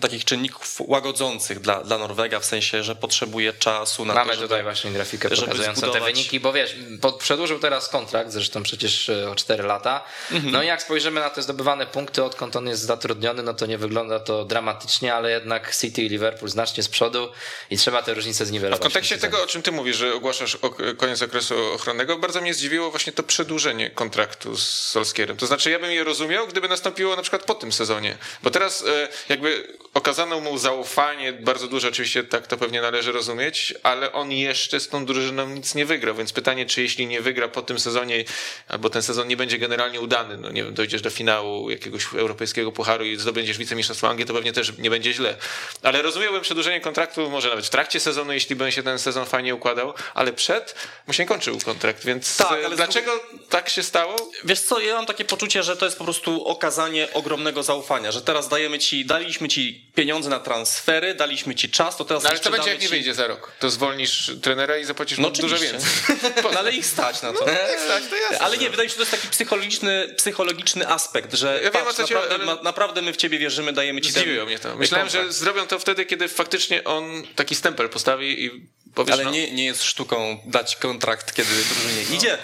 takich 0.00 0.24
czynników 0.24 0.76
łagodzących 0.80 1.60
dla, 1.60 1.84
dla 1.84 1.98
Norwega, 1.98 2.40
w 2.40 2.44
sensie, 2.44 2.82
że 2.82 2.96
potrzebuje 2.96 3.52
czasu 3.52 4.04
na 4.04 4.14
Mamy 4.14 4.30
to, 4.30 4.34
żeby... 4.36 4.48
tutaj 4.48 4.62
właśnie 4.62 4.90
grafikę 4.90 5.28
żeby 5.28 5.42
pokazującą 5.42 5.80
te 5.80 5.86
zbudować- 5.86 6.14
wyniki, 6.14 6.40
bo 6.40 6.52
wiesz, 6.52 6.76
przedłużył 7.18 7.58
teraz 7.58 7.88
kontrakt, 7.88 8.32
zresztą 8.32 8.62
przecież 8.62 9.08
e, 9.08 9.30
o 9.30 9.34
4 9.34 9.62
lata. 9.62 10.04
Mhm. 10.32 10.52
No 10.52 10.62
i 10.62 10.66
jak 10.66 10.82
spojrzymy 10.82 11.20
na 11.20 11.30
te 11.30 11.42
zdobywane 11.42 11.86
punkty, 11.86 12.24
odkąd 12.24 12.56
on 12.56 12.66
jest 12.66 12.82
zatrudniony, 12.82 13.42
no 13.42 13.54
to 13.54 13.66
nie 13.66 13.78
wygląda 13.78 14.20
to 14.20 14.44
dramatycznie, 14.44 15.14
ale 15.14 15.30
jednak 15.30 15.76
City 15.76 16.02
i 16.02 16.08
Liverpool 16.08 16.50
znacznie 16.50 16.82
z 16.82 16.88
przodu 16.88 17.32
i 17.70 17.76
trzeba 17.76 18.02
te 18.02 18.14
różnice 18.14 18.46
zniwelować. 18.46 18.80
W 18.80 18.82
kontekście 18.82 19.16
w 19.16 19.20
tym 19.20 19.30
tego, 19.30 19.42
o 19.42 19.46
czym 19.46 19.62
ty 19.62 19.72
mówisz, 19.72 19.96
że 19.96 20.14
ogłaszasz 20.14 20.58
koniec 20.96 21.22
okresu 21.22 21.72
ochronnego, 21.72 22.18
bardzo 22.18 22.40
mnie 22.40 22.54
zdziwiło 22.54 22.90
właśnie 22.90 23.12
to 23.12 23.22
przedłużenie 23.22 23.90
kontraktu 23.90 24.56
z 24.56 24.68
Solskierem. 24.68 25.36
To 25.36 25.46
znaczy, 25.46 25.70
ja 25.70 25.78
bym 25.78 25.90
je 25.90 26.04
rozumiał, 26.04 26.45
gdyby 26.48 26.68
nastąpiło 26.68 27.16
na 27.16 27.22
przykład 27.22 27.44
po 27.44 27.54
tym 27.54 27.72
sezonie. 27.72 28.16
Bo 28.42 28.50
teraz 28.50 28.84
e, 28.86 29.08
jakby 29.28 29.76
okazano 29.94 30.40
mu 30.40 30.58
zaufanie, 30.58 31.32
bardzo 31.32 31.68
duże 31.68 31.88
oczywiście, 31.88 32.24
tak 32.24 32.46
to 32.46 32.56
pewnie 32.56 32.80
należy 32.80 33.12
rozumieć, 33.12 33.74
ale 33.82 34.12
on 34.12 34.32
jeszcze 34.32 34.80
z 34.80 34.88
tą 34.88 35.06
drużyną 35.06 35.48
nic 35.48 35.74
nie 35.74 35.86
wygrał, 35.86 36.14
więc 36.14 36.32
pytanie, 36.32 36.66
czy 36.66 36.82
jeśli 36.82 37.06
nie 37.06 37.20
wygra 37.20 37.48
po 37.48 37.62
tym 37.62 37.78
sezonie, 37.78 38.24
albo 38.68 38.90
ten 38.90 39.02
sezon 39.02 39.28
nie 39.28 39.36
będzie 39.36 39.58
generalnie 39.58 40.00
udany, 40.00 40.36
no 40.36 40.50
nie 40.50 40.64
wiem, 40.64 40.74
dojdziesz 40.74 41.02
do 41.02 41.10
finału 41.10 41.70
jakiegoś 41.70 42.06
europejskiego 42.14 42.72
pucharu 42.72 43.04
i 43.04 43.16
zdobędziesz 43.16 43.58
wicemistrzostwo 43.58 44.08
Anglii, 44.08 44.26
to 44.26 44.34
pewnie 44.34 44.52
też 44.52 44.78
nie 44.78 44.90
będzie 44.90 45.12
źle. 45.12 45.36
Ale 45.82 46.02
rozumiałbym 46.02 46.42
przedłużenie 46.42 46.80
kontraktu, 46.80 47.30
może 47.30 47.48
nawet 47.48 47.66
w 47.66 47.70
trakcie 47.70 48.00
sezonu, 48.00 48.32
jeśli 48.32 48.56
by 48.56 48.72
się 48.72 48.82
ten 48.82 48.98
sezon 48.98 49.26
fajnie 49.26 49.54
układał, 49.54 49.94
ale 50.14 50.32
przed 50.32 50.74
mu 51.06 51.12
się 51.12 51.26
kończył 51.26 51.58
kontrakt, 51.64 52.04
więc 52.04 52.36
Tak, 52.36 52.52
e, 52.64 52.76
dlaczego 52.76 53.20
tak 53.48 53.68
się 53.68 53.82
stało? 53.82 54.16
Wiesz 54.44 54.60
co, 54.60 54.80
ja 54.80 54.94
mam 54.94 55.06
takie 55.06 55.24
poczucie, 55.24 55.62
że 55.62 55.76
to 55.76 55.84
jest 55.84 55.98
po 55.98 56.04
prostu 56.04 56.35
okazanie 56.44 57.12
ogromnego 57.12 57.62
zaufania, 57.62 58.12
że 58.12 58.22
teraz 58.22 58.48
dajemy 58.48 58.78
ci, 58.78 59.04
daliśmy 59.06 59.48
ci 59.48 59.86
pieniądze 59.94 60.30
na 60.30 60.40
transfery, 60.40 61.14
daliśmy 61.14 61.54
ci 61.54 61.68
czas, 61.70 61.96
to 61.96 62.04
teraz 62.04 62.22
No 62.22 62.30
ale 62.30 62.38
co 62.38 62.50
będzie, 62.50 62.70
jak 62.70 62.78
nie 62.78 62.84
ci... 62.86 62.90
wyjdzie 62.90 63.14
za 63.14 63.26
rok? 63.26 63.52
To 63.60 63.70
zwolnisz 63.70 64.30
trenera 64.42 64.76
i 64.78 64.84
zapłacisz 64.84 65.18
No 65.18 65.30
dużo 65.30 65.58
więcej. 65.58 65.90
No, 66.52 66.58
ale 66.58 66.72
ich 66.72 66.86
stać 66.86 67.22
na 67.22 67.32
to. 67.32 67.50
Jak 67.50 67.80
stać, 67.80 68.02
to 68.10 68.16
jasne. 68.16 68.38
Ale 68.38 68.58
nie, 68.58 68.70
wydaje 68.70 68.86
mi 68.86 68.90
się, 68.94 68.98
że 68.98 69.06
to 69.06 69.10
jest 69.10 69.22
taki 69.22 69.28
psychologiczny, 69.28 70.14
psychologiczny 70.16 70.88
aspekt, 70.88 71.34
że 71.34 71.60
Ja 71.64 71.70
wiem, 71.70 71.84
patrz, 71.84 71.96
ci- 71.96 72.02
naprawdę, 72.02 72.34
ale- 72.34 72.44
ma- 72.44 72.62
naprawdę 72.62 73.02
my 73.02 73.12
w 73.12 73.16
ciebie 73.16 73.38
wierzymy, 73.38 73.72
dajemy 73.72 74.00
ci 74.00 74.12
ten 74.12 74.22
Zdziwiło 74.22 74.46
mnie 74.46 74.58
to. 74.58 74.76
Myślałem, 74.76 75.08
że 75.08 75.18
kontrakt. 75.18 75.38
zrobią 75.38 75.66
to 75.66 75.78
wtedy, 75.78 76.06
kiedy 76.06 76.28
faktycznie 76.28 76.84
on 76.84 77.22
taki 77.36 77.54
stempel 77.54 77.88
postawi 77.88 78.44
i 78.44 78.50
powiesz, 78.94 79.12
Ale 79.14 79.24
no, 79.24 79.30
nie, 79.30 79.50
nie 79.50 79.64
jest 79.64 79.82
sztuką 79.84 80.38
dać 80.46 80.76
kontrakt, 80.76 81.34
kiedy 81.34 81.48
drużynie 81.74 82.16
idzie. 82.16 82.38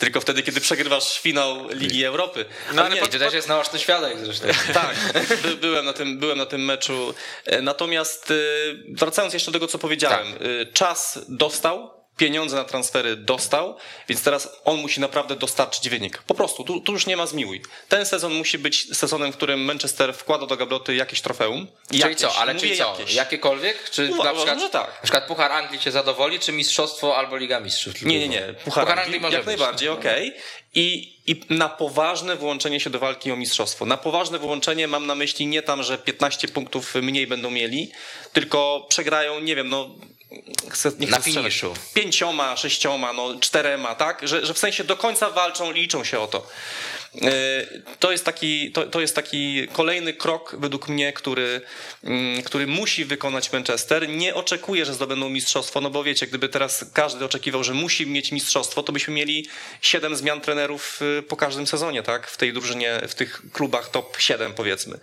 Tylko 0.00 0.20
wtedy, 0.20 0.42
kiedy 0.42 0.60
przegrywasz 0.60 1.20
finał 1.20 1.68
Ligi 1.68 2.04
Europy. 2.04 2.44
No, 2.74 2.82
ale 2.82 2.94
nie, 2.94 3.00
I 3.00 3.08
to 3.08 3.18
też 3.18 3.34
jest 3.34 3.48
naoczny 3.48 3.78
świadek 3.78 4.18
zresztą. 4.18 4.46
Tak, 4.74 4.96
by, 5.42 5.56
byłem, 5.56 5.84
na 5.84 5.92
tym, 5.92 6.18
byłem 6.18 6.38
na 6.38 6.46
tym 6.46 6.64
meczu. 6.64 7.14
E, 7.46 7.62
Natomiast 7.62 8.30
e, 8.30 8.34
wracając 8.88 9.34
jeszcze 9.34 9.50
do 9.50 9.58
tego, 9.58 9.66
co 9.66 9.78
powiedziałem, 9.78 10.32
Tak. 10.32 10.42
e, 10.42 10.66
czas 10.66 11.18
dostał, 11.28 11.99
pieniądze 12.20 12.56
na 12.56 12.64
transfery 12.64 13.16
dostał, 13.16 13.76
więc 14.08 14.22
teraz 14.22 14.48
on 14.64 14.76
musi 14.76 15.00
naprawdę 15.00 15.36
dostarczyć 15.36 15.88
wynik. 15.88 16.18
Po 16.18 16.34
prostu, 16.34 16.64
tu, 16.64 16.80
tu 16.80 16.92
już 16.92 17.06
nie 17.06 17.16
ma 17.16 17.26
zmiłuj. 17.26 17.62
Ten 17.88 18.06
sezon 18.06 18.32
musi 18.34 18.58
być 18.58 18.96
sezonem, 18.96 19.32
w 19.32 19.36
którym 19.36 19.60
Manchester 19.64 20.14
wkłada 20.14 20.46
do 20.46 20.56
gabloty 20.56 20.94
jakieś 20.94 21.20
trofeum. 21.20 21.66
Czyli 21.88 22.00
Jakieś, 22.00 22.16
co, 22.18 22.34
ale 22.34 22.54
czyli 22.54 22.76
co, 22.78 22.96
jakieś. 22.98 23.14
jakiekolwiek? 23.14 23.90
Czy 23.90 24.10
Uważam, 24.12 24.24
na 24.26 24.32
przykład, 24.34 24.60
że 24.60 24.70
tak. 24.70 24.86
na 24.86 25.02
przykład 25.02 25.24
Puchar 25.26 25.52
Anglii 25.52 25.80
cię 25.80 25.90
zadowoli, 25.92 26.38
czy 26.40 26.52
Mistrzostwo 26.52 27.16
albo 27.16 27.36
Liga 27.36 27.60
Mistrzów? 27.60 28.02
Nie, 28.02 28.18
nie, 28.18 28.28
nie. 28.28 28.40
Puchar, 28.40 28.84
Puchar, 28.84 28.88
Anglii, 28.88 29.02
Anglii, 29.04 29.20
może 29.20 29.36
jak 29.36 29.46
być. 29.46 29.58
najbardziej, 29.58 29.88
okej. 29.88 30.34
I, 30.74 31.16
I 31.26 31.40
na 31.50 31.68
poważne 31.68 32.36
włączenie 32.36 32.80
się 32.80 32.90
do 32.90 32.98
walki 32.98 33.32
o 33.32 33.36
mistrzostwo. 33.36 33.86
Na 33.86 33.96
poważne 33.96 34.38
włączenie 34.38 34.88
mam 34.88 35.06
na 35.06 35.14
myśli 35.14 35.46
nie 35.46 35.62
tam, 35.62 35.82
że 35.82 35.98
15 35.98 36.48
punktów 36.48 36.94
mniej 36.94 37.26
będą 37.26 37.50
mieli, 37.50 37.92
tylko 38.32 38.86
przegrają, 38.88 39.40
nie 39.40 39.56
wiem, 39.56 39.68
no. 39.68 39.90
Chcę, 40.68 40.92
nie 40.98 41.06
chcę 41.06 41.16
Na 41.16 41.22
finiszu. 41.22 41.74
Pięcioma, 41.94 42.56
sześcioma, 42.56 43.12
no 43.12 43.40
czterema, 43.40 43.94
tak? 43.94 44.28
Że, 44.28 44.46
że 44.46 44.54
w 44.54 44.58
sensie 44.58 44.84
do 44.84 44.96
końca 44.96 45.30
walczą, 45.30 45.72
liczą 45.72 46.04
się 46.04 46.20
o 46.20 46.26
to. 46.26 46.46
To 47.98 48.12
jest 48.12 48.24
taki, 48.24 48.72
to, 48.72 48.86
to 48.86 49.00
jest 49.00 49.14
taki 49.14 49.68
kolejny 49.72 50.12
krok 50.12 50.56
według 50.58 50.88
mnie, 50.88 51.12
który, 51.12 51.60
mm, 52.04 52.42
który 52.42 52.66
musi 52.66 53.04
wykonać 53.04 53.52
Manchester. 53.52 54.08
Nie 54.08 54.34
oczekuję, 54.34 54.84
że 54.84 54.94
zdobędą 54.94 55.28
mistrzostwo, 55.28 55.80
no 55.80 55.90
bo 55.90 56.04
wiecie, 56.04 56.26
gdyby 56.26 56.48
teraz 56.48 56.84
każdy 56.94 57.24
oczekiwał, 57.24 57.64
że 57.64 57.74
musi 57.74 58.06
mieć 58.06 58.32
mistrzostwo, 58.32 58.82
to 58.82 58.92
byśmy 58.92 59.14
mieli 59.14 59.48
siedem 59.80 60.16
zmian 60.16 60.40
trenerów 60.40 61.00
y, 61.18 61.22
po 61.22 61.36
każdym 61.36 61.66
sezonie, 61.66 62.02
tak? 62.02 62.26
W 62.26 62.36
tej 62.36 62.52
drużynie, 62.52 63.00
w 63.08 63.14
tych 63.14 63.42
klubach 63.52 63.88
top 63.88 64.16
7 64.20 64.52
powiedzmy. 64.54 64.98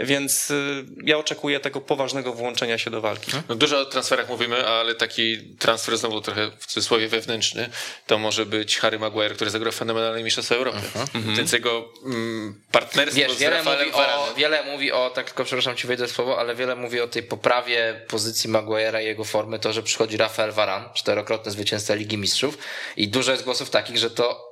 Więc 0.00 0.50
y, 0.50 0.84
ja 1.04 1.18
oczekuję 1.18 1.60
tego 1.60 1.80
poważnego 1.80 2.32
włączenia 2.32 2.78
się 2.78 2.90
do 2.90 3.00
walki. 3.00 3.30
No 3.48 3.54
dużo 3.54 3.80
o 3.80 3.84
transferach 3.84 4.28
mówimy, 4.28 4.66
ale 4.66 4.94
taki 4.94 5.38
transfer 5.58 5.98
znowu 5.98 6.20
trochę 6.20 6.50
w 6.58 6.66
cudzysłowie 6.66 7.08
wewnętrzny, 7.08 7.70
to 8.06 8.18
może 8.18 8.46
być 8.46 8.78
Harry 8.78 8.98
Maguire, 8.98 9.34
który 9.34 9.50
zagrał 9.50 9.72
fenomenalnie 9.72 10.24
Mistrzostwo 10.24 10.54
Europy. 10.54 10.78
Mhm. 11.14 11.39
Więc 11.40 11.52
jego 11.52 11.88
mm, 12.04 12.60
partnerstwo 12.72 13.20
Wiesz, 13.20 13.36
wiele 13.38 13.62
mówi, 13.62 13.92
o, 13.92 14.34
wiele 14.36 14.64
mówi 14.64 14.92
o, 14.92 15.10
tak 15.10 15.26
tylko 15.26 15.44
przepraszam 15.44 15.76
ci 15.76 15.86
wejdę 15.86 16.08
słowo, 16.08 16.38
ale 16.38 16.54
wiele 16.54 16.76
mówi 16.76 17.00
o 17.00 17.08
tej 17.08 17.22
poprawie 17.22 18.00
pozycji 18.08 18.50
Maguire'a 18.50 19.02
i 19.02 19.04
jego 19.04 19.24
formy, 19.24 19.58
to, 19.58 19.72
że 19.72 19.82
przychodzi 19.82 20.16
Rafael 20.16 20.52
Varan, 20.52 20.88
czterokrotny 20.94 21.52
zwycięzca 21.52 21.94
Ligi 21.94 22.18
Mistrzów 22.18 22.58
i 22.96 23.08
dużo 23.08 23.32
jest 23.32 23.44
głosów 23.44 23.70
takich, 23.70 23.98
że 23.98 24.10
to 24.10 24.49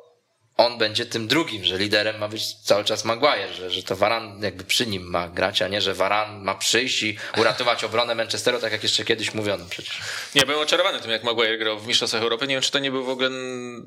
on 0.59 0.78
będzie 0.78 1.06
tym 1.06 1.28
drugim, 1.28 1.64
że 1.64 1.78
liderem 1.78 2.18
ma 2.18 2.28
być 2.28 2.55
cały 2.55 2.85
czas 2.85 3.05
Maguire, 3.05 3.52
że, 3.55 3.70
że 3.70 3.82
to 3.82 3.97
Varan 3.97 4.43
jakby 4.43 4.64
przy 4.64 4.86
nim 4.86 5.10
ma 5.10 5.28
grać, 5.28 5.62
a 5.62 5.68
nie, 5.68 5.80
że 5.80 5.94
Varan 5.94 6.44
ma 6.44 6.55
przyjść 6.55 7.02
i 7.02 7.16
uratować 7.36 7.85
obronę 7.85 8.14
Manchesteru, 8.14 8.60
tak 8.60 8.72
jak 8.72 8.82
jeszcze 8.82 9.05
kiedyś 9.05 9.35
mówiono 9.35 9.64
przecież. 9.70 10.01
Nie, 10.35 10.47
byłem 10.47 10.60
oczarowany 10.60 11.01
tym, 11.01 11.10
jak 11.10 11.24
Maguire 11.24 11.59
grał 11.59 11.78
w 11.78 11.86
Mistrzostwach 11.86 12.22
Europy. 12.22 12.47
Nie 12.47 12.55
wiem, 12.55 12.62
czy 12.62 12.70
to 12.70 12.78
nie 12.78 12.90
był 12.90 13.05
w 13.05 13.09
ogóle 13.09 13.30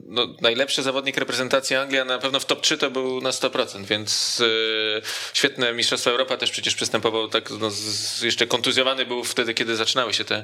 no, 0.08 0.28
najlepszy 0.42 0.84
zawodnik 0.84 1.18
reprezentacji 1.18 1.76
Anglii, 1.76 2.00
a 2.00 2.06
na 2.06 2.20
pewno 2.20 2.40
w 2.40 2.46
top 2.46 2.62
3 2.62 2.78
to 2.78 2.92
był 2.92 3.22
na 3.22 3.30
100%, 3.30 3.86
więc 3.86 4.40
yy, 4.40 5.02
świetne 5.34 5.74
Mistrzostwa 5.74 6.12
Europy 6.12 6.38
też 6.38 6.52
przecież 6.52 6.76
przystępował 6.76 7.28
tak, 7.28 7.50
no, 7.50 7.70
z, 7.72 8.22
jeszcze 8.22 8.48
kontuzjowany 8.48 9.06
był 9.06 9.24
wtedy, 9.24 9.54
kiedy 9.54 9.76
zaczynały 9.76 10.14
się 10.14 10.26
te 10.26 10.44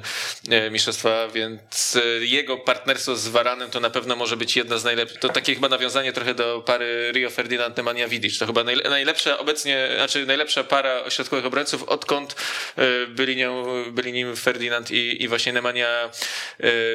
e, 0.50 0.70
mistrzostwa, 0.70 1.28
więc 1.28 1.96
e, 1.96 2.24
jego 2.24 2.56
partnerstwo 2.56 3.16
z 3.16 3.28
Varanem 3.28 3.70
to 3.70 3.80
na 3.80 3.90
pewno 3.90 4.16
może 4.16 4.36
być 4.36 4.56
jedna 4.56 4.78
z 4.78 4.84
najlepszych, 4.84 5.20
to 5.20 5.28
takie 5.28 5.54
chyba 5.54 5.68
nawiązanie 5.68 6.12
trochę 6.18 6.34
do 6.34 6.62
pary 6.66 7.12
Rio 7.12 7.30
Ferdinand 7.30 7.76
Nemanja 7.76 8.08
Vidic. 8.08 8.38
To 8.38 8.46
chyba 8.46 8.64
najle- 8.64 8.90
najlepsza 8.90 9.38
obecnie, 9.38 9.88
znaczy 9.96 10.26
najlepsza 10.26 10.64
para 10.64 11.02
ośrodkowych 11.02 11.46
obrońców, 11.46 11.82
odkąd 11.82 12.36
e, 12.76 13.06
byli, 13.06 13.36
nią, 13.36 13.64
byli 13.92 14.12
nim 14.12 14.36
Ferdinand 14.36 14.90
i, 14.90 15.22
i 15.22 15.28
właśnie 15.28 15.52
Nemanja 15.52 16.10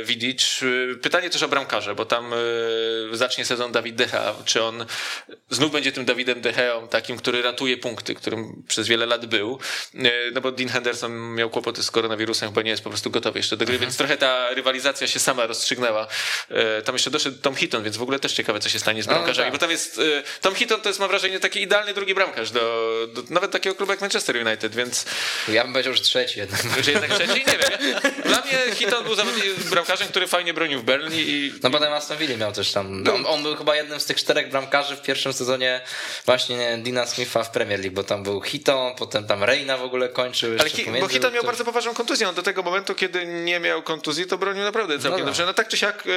Vidic. 0.03 0.59
E, 0.63 0.95
Pytanie 0.95 1.29
też 1.29 1.43
o 1.43 1.47
bramkarze, 1.47 1.95
bo 1.95 2.05
tam 2.05 2.33
e, 2.33 2.37
zacznie 3.11 3.45
sezon 3.45 3.71
Dawid 3.71 3.95
Decha. 3.95 4.35
Czy 4.45 4.63
on 4.63 4.85
znów 5.49 5.71
będzie 5.71 5.91
tym 5.91 6.05
Dawidem 6.05 6.41
Decheą, 6.41 6.87
takim, 6.87 7.17
który 7.17 7.41
ratuje 7.41 7.77
punkty, 7.77 8.15
którym 8.15 8.63
przez 8.67 8.87
wiele 8.87 9.05
lat 9.05 9.25
był. 9.25 9.59
No 10.33 10.41
bo 10.41 10.51
Dean 10.51 10.69
Henderson 10.69 11.35
miał 11.35 11.49
kłopoty 11.49 11.83
z 11.83 11.91
koronawirusem, 11.91 12.49
chyba 12.49 12.61
nie 12.61 12.71
jest 12.71 12.83
po 12.83 12.89
prostu 12.89 13.09
gotowy 13.11 13.39
jeszcze 13.39 13.57
do 13.57 13.65
gry, 13.65 13.79
więc 13.79 13.97
trochę 13.97 14.17
ta 14.17 14.49
rywalizacja 14.53 15.07
się 15.07 15.19
sama 15.19 15.47
rozstrzygnęła. 15.47 16.07
Tam 16.85 16.95
jeszcze 16.95 17.11
doszedł 17.11 17.37
Tom 17.41 17.55
Hitton, 17.55 17.83
więc 17.83 17.97
w 17.97 18.01
ogóle 18.01 18.19
też 18.19 18.33
ciekawe, 18.33 18.59
co 18.59 18.69
się 18.69 18.79
stanie 18.79 19.03
z 19.03 19.07
bramkarzami, 19.13 19.45
tak. 19.45 19.53
bo 19.53 19.57
tam 19.59 19.71
jest 19.71 19.99
e, 19.99 20.41
Tom 20.41 20.55
Hitton 20.55 20.81
to 20.81 20.89
jest 20.89 20.99
mam 20.99 21.09
wrażenie 21.09 21.39
taki 21.39 21.61
idealny 21.61 21.93
drugi 21.93 22.13
bramkarz 22.15 22.51
do, 22.51 22.59
do 23.13 23.21
nawet 23.29 23.51
takiego 23.51 23.75
klubu 23.75 23.91
jak 23.91 24.01
Manchester 24.01 24.35
United, 24.47 24.75
więc 24.75 25.05
Ja 25.47 25.63
bym 25.63 25.73
powiedział, 25.73 25.93
że 25.93 26.01
trzeci 26.01 26.39
jednak. 26.39 26.61
że 26.81 26.91
jednak 26.91 27.11
trzeci, 27.13 27.33
nie 27.33 27.57
wiem. 27.57 28.01
Dla 28.25 28.41
mnie 28.41 28.75
Hitton 28.75 29.03
był 29.03 29.15
bramkarzem, 29.69 30.07
który 30.07 30.27
fajnie 30.27 30.53
bronił 30.53 30.79
w 30.79 30.83
Berlin 30.83 31.11
i 31.13 31.53
No 31.63 31.69
potem 31.71 31.93
Aston 31.93 32.17
Villa 32.17 32.37
miał 32.37 32.51
też 32.51 32.71
tam. 32.71 33.03
On, 33.15 33.25
on 33.27 33.43
był 33.43 33.55
chyba 33.55 33.75
jednym 33.75 33.99
z 33.99 34.05
tych 34.05 34.17
czterech 34.17 34.49
bramkarzy 34.49 34.95
w 34.95 35.01
pierwszym 35.01 35.33
sezonie 35.33 35.81
właśnie 36.25 36.77
Dina 36.81 37.05
Smitha 37.05 37.43
w 37.43 37.49
Premier 37.51 37.79
League, 37.79 37.95
bo 37.95 38.03
tam 38.03 38.23
był 38.23 38.41
Hiton, 38.41 38.95
potem 38.95 39.27
tam 39.27 39.43
Reina 39.43 39.77
w 39.77 39.83
ogóle 39.83 40.09
kończył. 40.09 40.51
Ale 40.59 40.69
hi, 40.69 40.85
bo 41.01 41.07
Hiton 41.07 41.33
miał 41.33 41.41
to- 41.41 41.47
bardzo 41.47 41.65
poważną 41.65 41.93
kontuzję. 41.93 42.29
On 42.29 42.35
do 42.35 42.43
tego 42.43 42.63
momentu, 42.63 42.95
kiedy 42.95 43.25
nie 43.25 43.59
miał 43.59 43.83
kontuzji, 43.83 44.25
to 44.27 44.37
bronił 44.37 44.63
naprawdę 44.63 44.99
całkiem 44.99 45.19
No. 45.19 45.25
dobrze. 45.25 45.45
No 45.45 45.53
tak 45.53 45.67
czy 45.67 45.77
siak 45.77 46.03
e, 46.07 46.09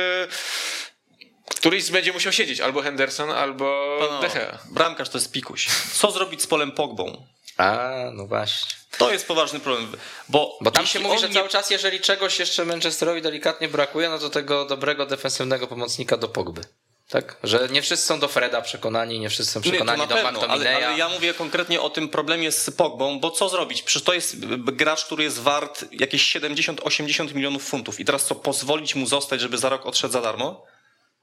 któryś 1.55 1.91
będzie 1.91 2.13
musiał 2.13 2.33
siedzieć, 2.33 2.61
albo 2.61 2.83
Henderson, 2.83 3.31
albo 3.31 3.97
No, 4.11 4.21
De 4.21 4.29
Gea. 4.29 4.59
bramkarz 4.71 5.09
to 5.09 5.19
jest 5.19 5.33
pikuś. 5.33 5.67
Co 5.93 6.11
zrobić 6.11 6.43
z 6.43 6.47
Polem 6.47 6.73
Pogbą? 6.73 7.27
A, 7.57 7.89
no 8.13 8.27
właśnie. 8.27 8.77
To 8.99 9.13
jest 9.13 9.27
poważny 9.27 9.61
problem, 9.61 9.93
bo, 10.29 10.59
Bo 10.61 10.71
tam 10.71 10.87
się 10.87 11.01
mówi, 11.01 11.19
że 11.19 11.29
nie- 11.29 11.35
cały 11.35 11.49
czas, 11.49 11.71
jeżeli 11.71 12.01
czegoś 12.01 12.39
jeszcze 12.39 12.65
Manchesterowi 12.65 13.23
delikatnie 13.23 13.69
brakuje, 13.69 14.09
no 14.09 14.19
to 14.19 14.31
tego 14.31 14.65
dobrego 14.65 15.07
defensywnego 15.07 15.67
pomocnika 15.67 16.17
do 16.17 16.29
Pogby. 16.29 16.61
Tak? 17.09 17.37
Że 17.43 17.69
nie 17.71 17.83
wszyscy 17.83 18.07
są 18.07 18.21
do 18.21 18.29
Freda 18.29 18.63
przekonani, 18.63 19.19
nie 19.21 19.29
wszyscy 19.31 19.53
są 19.53 19.61
Nie, 19.61 19.71
przekonani 19.71 20.01
na 20.01 20.07
do 20.07 20.15
pewno, 20.15 20.41
ale, 20.49 20.77
ale 20.77 20.99
ja 20.99 21.09
mówię 21.09 21.35
konkretnie 21.35 21.81
o 21.81 21.91
tym 21.91 22.09
problemie 22.09 22.53
z 22.53 22.71
Pogbą, 22.71 23.21
bo 23.21 23.31
co 23.31 23.49
zrobić? 23.49 23.83
Przecież 23.83 24.03
to 24.03 24.15
jest 24.15 24.37
gracz, 24.57 25.05
który 25.05 25.25
jest 25.25 25.39
wart 25.41 25.85
jakieś 25.93 26.37
70-80 26.37 27.35
milionów 27.35 27.65
funtów 27.69 28.01
i 28.01 28.05
teraz 28.05 28.25
co, 28.25 28.35
pozwolić 28.35 28.95
mu 28.95 29.07
zostać, 29.07 29.41
żeby 29.41 29.59
za 29.59 29.69
rok 29.69 29.87
odszedł 29.87 30.13
za 30.13 30.21
darmo? 30.21 30.67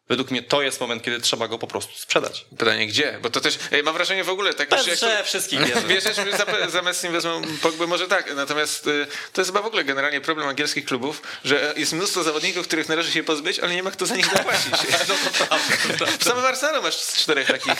Według 0.10 0.32
mnie 0.32 0.44
to 0.44 0.62
jest 0.62 0.82
moment, 0.82 1.04
kiedy 1.04 1.20
trzeba 1.20 1.48
go 1.48 1.58
po 1.58 1.68
prostu 1.68 1.94
sprzedać. 1.98 2.46
Pytanie 2.58 2.88
gdzie? 2.88 3.20
Bo 3.22 3.30
to 3.30 3.42
też, 3.42 3.58
ej, 3.72 3.84
mam 3.84 3.94
wrażenie 3.94 4.24
w 4.24 4.30
ogóle, 4.30 4.54
tak 4.54 4.72
już 4.72 4.88
jak 4.88 5.00
to- 5.00 5.08
Że 5.10 5.24
wszystkich 5.24 5.60
za- 6.38 6.70
zamiast 6.70 7.04
nim 7.04 7.14
wezmą 7.14 7.42
Pogbę, 7.62 7.88
może 7.88 8.08
tak. 8.08 8.36
Natomiast 8.36 8.88
y, 8.88 9.08
to 9.34 9.42
jest 9.42 9.52
chyba 9.52 9.62
w 9.62 9.66
ogóle 9.66 9.84
generalnie 9.84 10.22
problem 10.22 10.48
angielskich 10.48 10.86
klubów, 10.86 11.22
że 11.46 11.74
jest 11.78 11.94
mnóstwo 11.94 12.24
zawodników, 12.24 12.68
których 12.68 12.90
należy 12.90 13.12
się 13.12 13.24
pozbyć, 13.24 13.60
ale 13.60 13.76
nie 13.76 13.84
ma 13.84 13.92
kto 13.92 14.06
za 14.06 14.16
nich 14.16 14.26
zapłacić. 14.26 14.72
No 15.10 15.16
to 15.16 15.46
prawda. 15.46 16.18
W 16.20 16.24
samym 16.24 16.46
Arsenalu 16.46 16.82
masz 16.84 16.96
z 16.98 17.18
czterech 17.18 17.48
takich. 17.48 17.74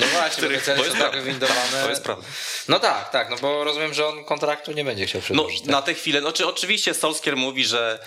No 0.00 0.06
właśnie, 0.06 0.48
bo 0.48 0.54
to 0.58 0.64
są 0.64 0.72
jest 0.72 0.86
tak 0.86 0.96
prawda. 0.98 1.10
wywindowane. 1.10 1.82
To 1.82 1.90
jest 1.90 2.02
prawda. 2.02 2.26
No 2.68 2.80
tak, 2.80 3.10
tak, 3.10 3.30
no 3.30 3.36
bo 3.36 3.64
rozumiem, 3.64 3.94
że 3.94 4.06
on 4.06 4.24
kontraktu 4.24 4.72
nie 4.72 4.84
będzie 4.84 5.06
chciał 5.06 5.18
No, 5.20 5.24
przedłużyć. 5.24 5.60
tak? 5.60 5.68
na 5.68 5.82
tę 5.82 5.94
chwilę, 5.94 6.20
no, 6.20 6.32
czy 6.32 6.46
oczywiście 6.46 6.94
Solskier 6.94 7.36
mówi, 7.36 7.64
że 7.64 7.98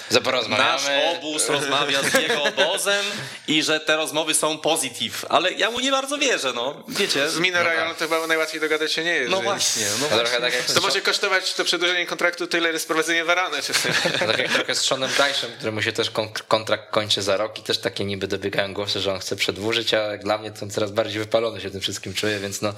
nasz 0.49 0.81
obóz 1.17 1.49
rozmawia 1.49 2.03
z 2.03 2.13
jego 2.13 2.43
obozem 2.43 3.05
i 3.47 3.58
że 3.63 3.79
te 3.79 3.95
rozmowy 3.97 4.33
są 4.33 4.57
pozytyw, 4.57 5.25
ale 5.29 5.51
ja 5.51 5.71
mu 5.71 5.79
nie 5.79 5.91
bardzo 5.91 6.17
wierzę, 6.17 6.51
no. 6.55 6.83
Wiecie, 6.87 7.29
Z 7.29 7.39
Mino 7.39 7.63
Ryan 7.63 7.95
to 7.97 8.05
chyba 8.07 8.27
najłatwiej 8.27 8.61
dogadać 8.61 8.93
się 8.93 9.03
nie 9.03 9.13
jest. 9.15 9.31
no 9.31 9.37
więc- 9.37 9.45
właśnie, 9.45 9.85
no 10.01 10.07
To 10.07 10.17
trochę 10.17 10.41
tak 10.41 10.53
jak 10.53 10.65
To 10.65 10.81
może 10.81 11.01
kosztować 11.01 11.53
to 11.53 11.63
przedłużenie 11.65 12.05
kontraktu 12.05 12.47
tyle, 12.47 12.69
ile 12.69 12.79
sprowadzenie 12.79 13.23
Varane. 13.25 13.61
Czy... 13.61 13.73
Tak 14.19 14.37
jak 14.37 14.51
trochę 14.53 14.75
z 14.75 14.81
Seanem 14.81 15.09
Dyche'em, 15.09 15.47
któremu 15.57 15.81
się 15.81 15.91
też 15.91 16.09
kon- 16.11 16.29
kontrakt 16.47 16.91
kończy 16.91 17.21
za 17.21 17.37
rok 17.37 17.59
i 17.59 17.63
też 17.63 17.77
takie 17.77 18.05
niby 18.05 18.27
dobiegają 18.27 18.73
głosy, 18.73 18.99
że 18.99 19.13
on 19.13 19.19
chce 19.19 19.35
przedłużyć, 19.35 19.93
a 19.93 19.97
jak 19.97 20.23
dla 20.23 20.37
mnie 20.37 20.51
to 20.51 20.61
on 20.65 20.71
coraz 20.71 20.91
bardziej 20.91 21.19
wypalony 21.19 21.61
się 21.61 21.69
tym 21.71 21.81
wszystkim 21.81 22.13
czuje, 22.13 22.39
więc 22.39 22.61
no 22.61 22.73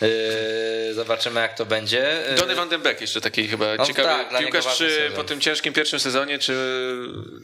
yy, 0.00 0.94
zobaczymy 0.94 1.40
jak 1.40 1.54
to 1.56 1.66
będzie. 1.66 2.22
Yy, 2.30 2.34
Donny 2.36 2.54
van 2.54 2.68
den 2.68 2.80
Beek 2.82 3.00
jeszcze 3.00 3.20
taki 3.20 3.48
chyba 3.48 3.66
No 3.78 3.86
ciekawy 3.86 4.24
tak, 4.30 4.38
piłkarz, 4.38 4.78
czy 4.78 4.90
sezon. 4.90 5.12
po 5.16 5.24
tym 5.24 5.40
ciężkim 5.40 5.72
pierwszym 5.72 6.00
sezonie, 6.00 6.38
czy, 6.38 6.54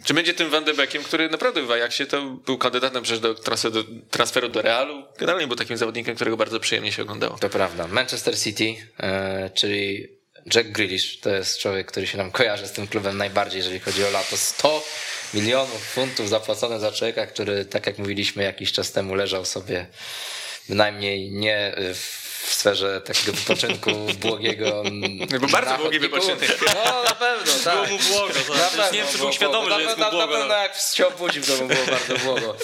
czy 0.04 0.14
będzie 0.14 0.34
tym 0.34 0.50
van 0.50 0.64
den 0.64 0.76
Beekiem, 0.76 1.02
który 1.04 1.28
naprawdę 1.28 1.62
w 1.62 1.70
Ajaxie 1.70 2.06
to 2.06 2.22
był 2.22 2.58
kandydatem 2.80 3.02
przecież 3.02 3.20
do 3.20 3.34
transferu, 3.34 3.74
do 3.74 3.84
transferu 4.10 4.48
do 4.48 4.62
Realu. 4.62 5.02
Generalnie 5.18 5.46
był 5.46 5.56
takim 5.56 5.76
zawodnikiem, 5.76 6.14
którego 6.14 6.36
bardzo 6.36 6.60
przyjemnie 6.60 6.92
się 6.92 7.02
oglądało. 7.02 7.38
To 7.38 7.48
prawda. 7.48 7.86
Manchester 7.86 8.38
City, 8.38 8.64
yy, 8.64 8.76
czyli 9.54 10.08
Jack 10.54 10.68
Grealish, 10.68 11.20
to 11.20 11.30
jest 11.30 11.58
człowiek, 11.58 11.86
który 11.86 12.06
się 12.06 12.18
nam 12.18 12.30
kojarzy 12.30 12.66
z 12.66 12.72
tym 12.72 12.86
klubem 12.86 13.16
najbardziej, 13.16 13.58
jeżeli 13.58 13.80
chodzi 13.80 14.04
o 14.04 14.10
lato. 14.10 14.36
100 14.36 14.84
milionów 15.34 15.88
funtów 15.88 16.28
zapłacone 16.28 16.80
za 16.80 16.92
człowieka, 16.92 17.26
który, 17.26 17.64
tak 17.64 17.86
jak 17.86 17.98
mówiliśmy 17.98 18.42
jakiś 18.42 18.72
czas 18.72 18.92
temu, 18.92 19.14
leżał 19.14 19.44
sobie 19.44 19.86
bynajmniej 20.68 21.30
nie 21.30 21.74
w 21.94 22.25
w 22.42 22.54
sferze 22.54 23.00
takiego 23.00 23.32
wypoczynku 23.32 23.90
błogiego. 24.20 24.82
No 25.30 25.38
bo 25.40 25.46
bardzo 25.46 25.78
błogi 25.78 25.98
wypoczynek. 25.98 26.58
No 26.74 27.02
na 27.02 27.14
pewno, 27.14 27.52
tak. 27.64 27.74
Było 27.74 27.86
mu 27.86 28.04
błogo, 28.04 28.34
to 28.46 28.54
Na 28.54 28.68
przecież 28.68 28.92
nie 28.92 28.98
wiem, 28.98 29.08
czy 29.12 29.18
był 29.18 29.32
świadomy, 29.32 29.68
błogo. 29.68 29.74
że 29.74 29.82
jest 29.82 29.98
na, 29.98 30.10
mu 30.10 30.12
na, 30.12 30.18
na 30.18 30.26
błogo. 30.26 30.40
pewno 30.40 30.54
jak 30.62 30.76
się 30.94 31.06
obudził, 31.06 31.42
to 31.42 31.52
mu 31.62 31.68
było 31.68 31.86
bardzo 31.86 32.24
błogo. 32.24 32.56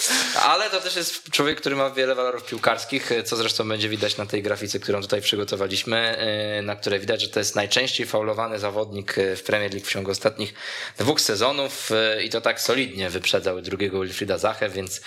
Ale 0.43 0.71
to 0.71 0.81
też 0.81 0.97
jest 0.97 1.31
człowiek, 1.31 1.61
który 1.61 1.77
ma 1.77 1.91
wiele 1.91 2.15
walorów 2.15 2.45
piłkarskich, 2.45 3.11
co 3.25 3.37
zresztą 3.37 3.69
będzie 3.69 3.89
widać 3.89 4.17
na 4.17 4.27
tej 4.27 4.43
grafice, 4.43 4.81
którą 4.81 5.01
tutaj 5.03 5.23
przygotowaliśmy, 5.23 6.17
yy, 6.57 6.63
na 6.63 6.77
której 6.77 7.01
widać, 7.01 7.23
że 7.23 7.29
to 7.29 7.39
jest 7.39 7.57
najczęściej 7.57 8.07
faulowany 8.07 8.59
zawodnik 8.59 9.17
yy, 9.17 9.37
w 9.37 9.43
Premier 9.43 9.73
League 9.73 9.87
w 9.87 9.93
ciągu 9.93 10.11
ostatnich 10.11 10.55
dwóch 10.99 11.21
sezonów 11.21 11.91
yy, 12.17 12.23
i 12.23 12.31
to 12.31 12.41
tak 12.41 12.61
solidnie 12.61 13.11
wyprzedzał 13.11 13.61
drugiego 13.61 14.01
Wilfrida 14.01 14.39
Zachę, 14.39 14.69
więc 14.69 15.01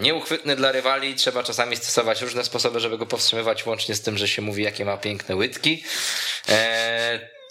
nieuchwytny 0.00 0.56
dla 0.56 0.72
rywali, 0.72 1.14
trzeba 1.14 1.42
czasami 1.42 1.76
stosować 1.76 2.22
różne 2.22 2.44
sposoby, 2.44 2.80
żeby 2.80 2.98
go 2.98 3.06
powstrzymywać, 3.06 3.65
łącznie 3.66 3.94
z 3.94 4.00
tym, 4.00 4.18
że 4.18 4.28
się 4.28 4.42
mówi, 4.42 4.62
jakie 4.62 4.84
ma 4.84 4.96
piękne 4.96 5.36
łydki. 5.36 5.84
Yy, 6.48 6.54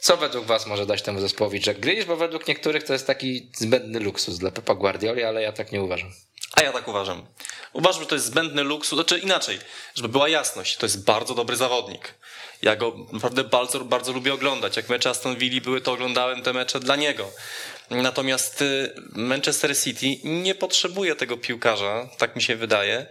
co 0.02 0.18
według 0.18 0.46
was 0.46 0.68
może 0.68 0.86
dać 0.86 1.02
temu 1.02 1.20
zespołowi 1.20 1.62
Jack 1.68 1.80
Grealish? 1.80 2.06
Bo 2.06 2.16
według 2.16 2.48
niektórych 2.48 2.84
to 2.84 2.94
jest 2.94 3.08
taki 3.08 3.50
zbędny 3.54 4.00
luksus 4.00 4.38
dla 4.38 4.52
Pepa 4.52 4.76
Guardioli, 4.76 5.24
ale 5.24 5.42
ja 5.42 5.52
tak 5.52 5.72
nie 5.72 5.82
uważam. 5.82 6.12
A 6.56 6.62
ja 6.62 6.72
tak 6.72 6.88
uważam. 6.88 7.26
Uważam, 7.74 8.02
że 8.02 8.08
to 8.08 8.16
jest 8.16 8.28
zbędny 8.28 8.64
luksus, 8.64 9.00
znaczy 9.00 9.20
inaczej, 9.20 9.60
żeby 9.96 10.10
była 10.10 10.30
jasność, 10.30 10.78
to 10.78 10.86
jest 10.86 11.04
bardzo 11.04 11.36
dobry 11.36 11.56
zawodnik. 11.56 12.14
Ja 12.62 12.76
go 12.76 12.96
naprawdę 13.12 13.44
bardzo, 13.44 13.80
bardzo 13.80 14.12
lubię 14.12 14.34
oglądać. 14.34 14.78
Jak 14.78 14.90
mecze 14.90 15.10
Aston 15.10 15.36
Villa 15.36 15.62
były, 15.62 15.82
to 15.82 15.92
oglądałem 15.92 16.42
te 16.42 16.54
mecze 16.54 16.80
dla 16.80 16.96
niego. 16.96 17.32
Natomiast 17.90 18.62
y, 18.62 18.94
Manchester 19.12 19.78
City 19.78 20.18
nie 20.24 20.56
potrzebuje 20.56 21.16
tego 21.16 21.38
piłkarza, 21.38 22.10
tak 22.18 22.36
mi 22.36 22.42
się 22.42 22.56
wydaje. 22.56 23.06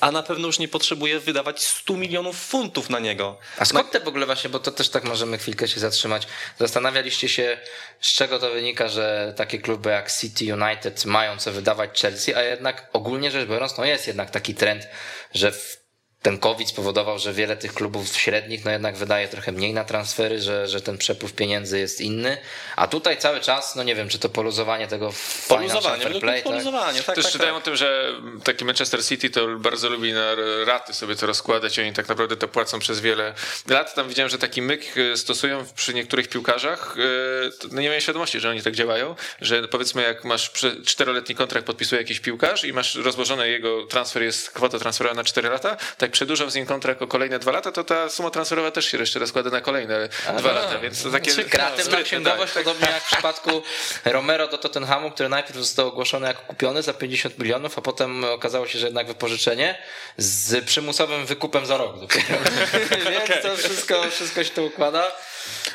A 0.00 0.10
na 0.10 0.22
pewno 0.22 0.46
już 0.46 0.58
nie 0.58 0.68
potrzebuje 0.68 1.20
wydawać 1.20 1.64
100 1.64 1.96
milionów 1.96 2.36
funtów 2.36 2.90
na 2.90 2.98
niego. 2.98 3.38
A 3.58 3.64
skąd 3.64 3.90
te 3.90 4.00
w 4.00 4.08
ogóle 4.08 4.26
właśnie, 4.26 4.50
bo 4.50 4.58
to 4.58 4.72
też 4.72 4.88
tak 4.88 5.04
możemy 5.04 5.38
chwilkę 5.38 5.68
się 5.68 5.80
zatrzymać. 5.80 6.26
Zastanawialiście 6.58 7.28
się, 7.28 7.58
z 8.00 8.14
czego 8.14 8.38
to 8.38 8.50
wynika, 8.50 8.88
że 8.88 9.34
takie 9.36 9.58
kluby 9.58 9.90
jak 9.90 10.12
City 10.12 10.54
United 10.54 11.04
mają 11.04 11.36
co 11.36 11.52
wydawać 11.52 12.00
Chelsea, 12.00 12.34
a 12.34 12.42
jednak 12.42 12.90
ogólnie 12.92 13.30
rzecz 13.30 13.48
biorąc, 13.48 13.78
no 13.78 13.84
jest 13.84 14.06
jednak 14.06 14.30
taki 14.30 14.54
trend, 14.54 14.88
że 15.34 15.52
w 15.52 15.85
ten 16.26 16.38
COVID 16.38 16.68
spowodował, 16.68 17.18
że 17.18 17.32
wiele 17.32 17.56
tych 17.56 17.74
klubów 17.74 18.16
średnich 18.16 18.64
no 18.64 18.70
jednak 18.70 18.96
wydaje 18.96 19.28
trochę 19.28 19.52
mniej 19.52 19.74
na 19.74 19.84
transfery, 19.84 20.40
że, 20.40 20.68
że 20.68 20.80
ten 20.80 20.98
przepływ 20.98 21.32
pieniędzy 21.32 21.78
jest 21.78 22.00
inny, 22.00 22.38
a 22.76 22.86
tutaj 22.86 23.16
cały 23.18 23.40
czas, 23.40 23.76
no 23.76 23.82
nie 23.82 23.94
wiem, 23.94 24.08
czy 24.08 24.18
to 24.18 24.28
poluzowanie 24.28 24.88
tego 24.88 25.12
Poluzowanie, 25.48 26.02
fair 26.02 26.20
play, 26.20 26.42
tak? 26.42 26.44
poluzowanie, 26.44 27.02
tak, 27.02 27.14
Też 27.14 27.24
tak, 27.24 27.32
czytałem 27.32 27.54
tak. 27.54 27.62
o 27.62 27.64
tym, 27.64 27.76
że 27.76 28.12
taki 28.44 28.64
Manchester 28.64 29.04
City 29.04 29.30
to 29.30 29.46
bardzo 29.58 29.88
lubi 29.88 30.12
na 30.12 30.34
raty 30.64 30.94
sobie 30.94 31.16
to 31.16 31.26
rozkładać 31.26 31.78
oni 31.78 31.92
tak 31.92 32.08
naprawdę 32.08 32.36
to 32.36 32.48
płacą 32.48 32.78
przez 32.78 33.00
wiele 33.00 33.34
lat. 33.68 33.94
Tam 33.94 34.08
widziałem, 34.08 34.30
że 34.30 34.38
taki 34.38 34.62
myk 34.62 34.94
e, 34.98 35.16
stosują 35.16 35.64
przy 35.76 35.94
niektórych 35.94 36.28
piłkarzach. 36.28 36.96
e, 36.98 37.68
No 37.72 37.80
nie 37.80 37.86
miałem 37.86 38.00
świadomości, 38.00 38.40
że 38.40 38.50
oni 38.50 38.62
tak 38.62 38.74
działają, 38.74 39.14
że 39.40 39.68
powiedzmy 39.68 40.02
jak 40.02 40.24
masz 40.24 40.52
czteroletni 40.86 41.34
kontrakt 41.34 41.66
podpisuje 41.66 42.00
jakiś 42.00 42.20
piłkarz 42.20 42.64
i 42.64 42.72
masz 42.72 42.94
rozłożone 42.94 43.48
jego 43.48 43.86
transfer, 43.86 44.22
jest 44.22 44.50
kwota 44.50 44.78
transferowa 44.78 45.14
na 45.14 45.24
4 45.24 45.48
lata, 45.48 45.76
tak 45.98 46.15
przedłużał 46.16 46.50
z 46.50 46.54
nim 46.54 46.66
kontrakt 46.66 47.02
o 47.02 47.06
kolejne 47.06 47.38
dwa 47.38 47.52
lata, 47.52 47.72
to 47.72 47.84
ta 47.84 48.08
suma 48.08 48.30
transferowa 48.30 48.70
też 48.70 48.86
się 48.86 48.98
jeszcze 48.98 49.18
rozkłada 49.18 49.50
na 49.50 49.60
kolejne 49.60 50.08
dwa 50.38 50.52
lata, 50.52 50.78
więc 50.78 51.02
to 51.02 51.10
takie 51.10 51.32
Kreatywna 51.34 51.84
sprytne, 51.84 52.04
księgowość, 52.04 52.52
tak, 52.52 52.64
podobnie 52.64 52.88
jak 52.88 53.02
w 53.02 53.06
przypadku 53.06 53.62
Romero 54.04 54.48
do 54.48 54.58
Tottenhamu, 54.58 55.10
który 55.10 55.28
najpierw 55.28 55.58
został 55.58 55.88
ogłoszony 55.88 56.26
jako 56.26 56.42
kupiony 56.42 56.82
za 56.82 56.94
50 56.94 57.38
milionów, 57.38 57.78
a 57.78 57.82
potem 57.82 58.24
okazało 58.24 58.66
się, 58.66 58.78
że 58.78 58.86
jednak 58.86 59.06
wypożyczenie 59.06 59.78
z 60.16 60.64
przymusowym 60.64 61.26
wykupem 61.26 61.66
za 61.66 61.76
rok 61.76 62.00
dopiero. 62.00 62.38
Więc 63.10 63.42
to 63.42 63.56
wszystko, 63.56 64.10
wszystko 64.10 64.44
się 64.44 64.50
to 64.50 64.62
układa. 64.62 65.12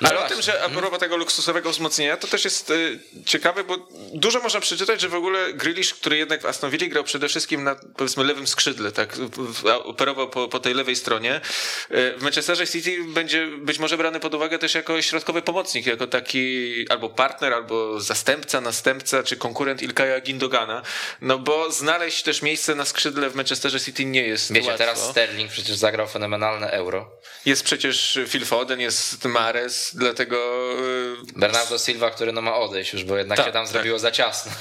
No 0.02 0.10
Ale 0.10 0.20
o 0.20 0.28
tym, 0.30 0.42
że 0.42 0.64
a 0.64 0.70
propos 0.70 1.00
tego 1.00 1.18
luksusowego 1.18 1.72
wzmocnienia, 1.72 2.18
to 2.18 2.28
też 2.28 2.46
jest 2.46 2.70
y, 2.70 3.00
ciekawe, 3.26 3.64
bo 3.64 3.88
dużo 4.14 4.40
można 4.40 4.60
przeczytać, 4.60 5.02
że 5.02 5.10
w 5.10 5.16
ogóle 5.16 5.54
Grealish, 5.54 5.94
który 5.94 6.18
jednak 6.18 6.42
w 6.42 6.46
Aston 6.46 6.70
Villa 6.70 6.88
grał 6.88 7.04
przede 7.04 7.30
wszystkim 7.30 7.64
na 7.64 7.76
powiedzmy 7.98 8.24
lewym 8.24 8.48
skrzydle, 8.48 8.92
tak, 8.92 9.16
operował 9.84 10.30
po, 10.30 10.48
po 10.48 10.60
tej 10.60 10.74
lewej 10.74 10.96
stronie. 10.96 11.42
Y, 11.92 12.14
w 12.18 12.22
Manchesterze 12.22 12.68
City 12.68 12.98
będzie 13.08 13.48
być 13.48 13.80
może 13.80 13.98
brany 13.98 14.20
pod 14.20 14.34
uwagę 14.34 14.60
też 14.60 14.76
jako 14.76 15.02
środkowy 15.02 15.42
pomocnik, 15.42 15.86
jako 15.86 16.08
taki 16.08 16.86
albo 16.90 17.10
partner, 17.10 17.54
albo 17.54 18.00
zastępca, 18.00 18.62
następca, 18.62 19.24
czy 19.24 19.38
konkurent 19.38 19.82
Ilkaja 19.82 20.20
Gindogana, 20.20 20.82
no 21.22 21.40
bo 21.40 21.72
znaleźć 21.72 22.24
też 22.24 22.42
miejsce 22.42 22.76
na 22.76 22.86
skrzydle 22.86 23.30
w 23.30 23.36
Manchesterze 23.36 23.80
City 23.80 24.06
nie 24.06 24.24
jest 24.24 24.54
Wiecie, 24.54 24.68
łatwo. 24.68 24.78
teraz 24.78 25.10
Sterling 25.10 25.52
przecież 25.52 25.76
zagrał 25.76 26.08
fenomenalne 26.08 26.72
euro. 26.72 27.12
Jest 27.46 27.64
przecież 27.64 28.20
Phil 28.28 28.46
Foden, 28.46 28.80
jest 28.80 29.22
Mares, 29.62 29.92
dlatego 29.96 30.38
y, 31.36 31.40
Bernardo 31.40 31.78
Silva, 31.78 32.12
który 32.12 32.32
no 32.32 32.42
ma 32.42 32.56
odejść 32.56 32.94
już, 32.94 33.04
bo 33.04 33.18
jednak 33.18 33.38
Tak, 33.38 33.46
się 33.46 33.52
tam 33.52 33.66
tak. 33.66 33.74
zrobiło 33.74 34.00
za 34.00 34.12
ciasno. 34.12 34.52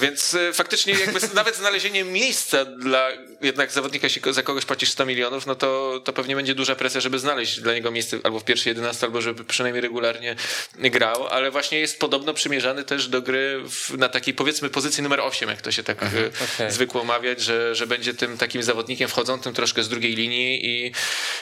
Więc 0.00 0.34
y, 0.34 0.52
faktycznie 0.52 0.92
jakby 0.92 1.20
nawet 1.34 1.56
znalezienie 1.56 2.04
miejsca 2.04 2.64
dla 2.64 3.08
jednak 3.40 3.72
zawodnika, 3.72 4.06
jeśli 4.06 4.32
za 4.32 4.42
kogoś 4.42 4.64
płacisz 4.64 4.90
100 4.90 5.06
milionów, 5.06 5.46
no 5.46 5.54
to, 5.54 6.00
to 6.04 6.12
pewnie 6.12 6.36
będzie 6.36 6.54
duża 6.54 6.74
presja, 6.74 7.00
żeby 7.00 7.18
znaleźć 7.18 7.60
dla 7.60 7.74
niego 7.74 7.90
miejsce 7.90 8.18
albo 8.24 8.40
w 8.40 8.44
pierwszej 8.44 8.70
11, 8.70 9.06
albo 9.06 9.20
żeby 9.20 9.44
przynajmniej 9.44 9.82
regularnie 9.82 10.36
grał, 10.78 11.26
ale 11.26 11.50
właśnie 11.50 11.80
jest 11.80 12.00
podobno 12.00 12.34
przymierzany 12.34 12.84
też 12.84 13.08
do 13.08 13.22
gry 13.22 13.62
w, 13.70 13.98
na 13.98 14.08
takiej 14.08 14.34
powiedzmy 14.34 14.70
pozycji 14.70 15.02
numer 15.02 15.20
8, 15.20 15.48
jak 15.48 15.60
to 15.62 15.72
się 15.72 15.82
tak 15.82 16.02
y, 16.02 16.30
okej. 16.54 16.70
zwykło 16.70 17.04
mawiać, 17.04 17.40
że, 17.40 17.74
że 17.74 17.86
będzie 17.86 18.14
tym 18.14 18.38
takim 18.38 18.62
zawodnikiem 18.62 19.08
wchodzącym 19.08 19.54
troszkę 19.54 19.82
z 19.82 19.88
drugiej 19.88 20.14
linii 20.14 20.66
i, 20.66 20.92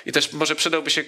i 0.06 0.12
też 0.12 0.32
może 0.32 0.56
przydałby 0.56 0.90
się 0.90 1.05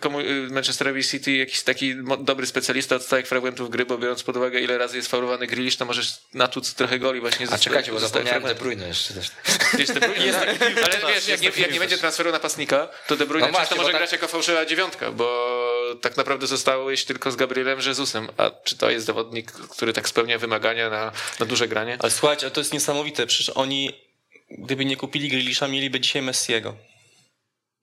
komu, 0.00 0.18
Manchesterowi 0.50 1.04
City 1.04 1.29
jakiś 1.38 1.62
taki 1.62 1.94
dobry 2.20 2.46
specjalista 2.46 2.96
od 2.96 3.02
stałych 3.02 3.26
fragmentów 3.26 3.70
gry, 3.70 3.86
bo 3.86 3.98
biorąc 3.98 4.22
pod 4.22 4.36
uwagę 4.36 4.60
ile 4.60 4.78
razy 4.78 4.96
jest 4.96 5.08
faulowany 5.10 5.46
Grealish, 5.46 5.76
to 5.76 5.84
możesz 5.84 6.18
natłuc 6.34 6.74
trochę 6.74 6.98
goli 6.98 7.20
właśnie 7.20 7.46
A 7.50 7.58
czekajcie, 7.58 7.92
bo 7.92 8.00
zapomniałem 8.00 8.42
De. 8.42 8.54
Bruyne 8.54 8.88
jeszcze 8.88 9.14
też. 9.14 9.30
Wiesz, 9.78 9.88
De 9.88 10.00
Bruyne 10.00 10.26
jest 10.26 10.40
taki 10.40 10.64
ale 10.64 11.14
wiesz, 11.14 11.28
jak 11.28 11.40
nie, 11.40 11.50
jak 11.56 11.72
nie 11.72 11.78
będzie 11.80 11.98
transferu 11.98 12.32
napastnika, 12.32 12.88
to 13.06 13.16
De 13.16 13.26
Bruyne 13.26 13.46
No 13.46 13.52
właśnie, 13.52 13.76
może 13.76 13.90
tak- 13.90 14.00
grać 14.00 14.12
jako 14.12 14.28
fałszywa 14.28 14.66
dziewiątka, 14.66 15.12
bo 15.12 15.60
tak 16.00 16.16
naprawdę 16.16 16.46
zostałeś 16.46 17.04
tylko 17.04 17.30
z 17.30 17.36
Gabrielem 17.36 17.78
Jezusem. 17.86 18.28
A 18.36 18.50
czy 18.64 18.76
to 18.76 18.90
jest 18.90 19.06
zawodnik, 19.06 19.52
który 19.52 19.92
tak 19.92 20.08
spełnia 20.08 20.38
wymagania 20.38 20.90
na, 20.90 21.12
na 21.40 21.46
duże 21.46 21.68
granie? 21.68 21.96
Ale 22.00 22.10
słuchajcie, 22.10 22.46
ale 22.46 22.50
to 22.50 22.60
jest 22.60 22.72
niesamowite, 22.72 23.26
przecież 23.26 23.50
oni, 23.50 24.00
gdyby 24.58 24.84
nie 24.84 24.96
kupili 24.96 25.28
Grealisha, 25.28 25.68
mieliby 25.68 26.00
dzisiaj 26.00 26.22
Messiego. 26.22 26.89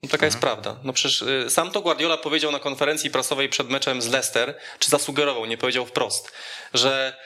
No 0.02 0.08
taka 0.08 0.26
jest 0.26 0.38
prawda. 0.38 0.76
No 0.84 0.92
przecież 0.92 1.22
y, 1.22 1.50
sam 1.50 1.70
to 1.70 1.80
Guardiola 1.80 2.16
powiedział 2.16 2.52
na 2.52 2.58
konferencji 2.58 3.10
prasowej 3.10 3.48
przed 3.48 3.70
meczem 3.70 4.02
z 4.02 4.08
Leicester, 4.08 4.58
czy 4.78 4.90
zasugerował, 4.90 5.46
nie 5.46 5.58
powiedział 5.58 5.86
wprost, 5.86 6.32
że 6.74 7.16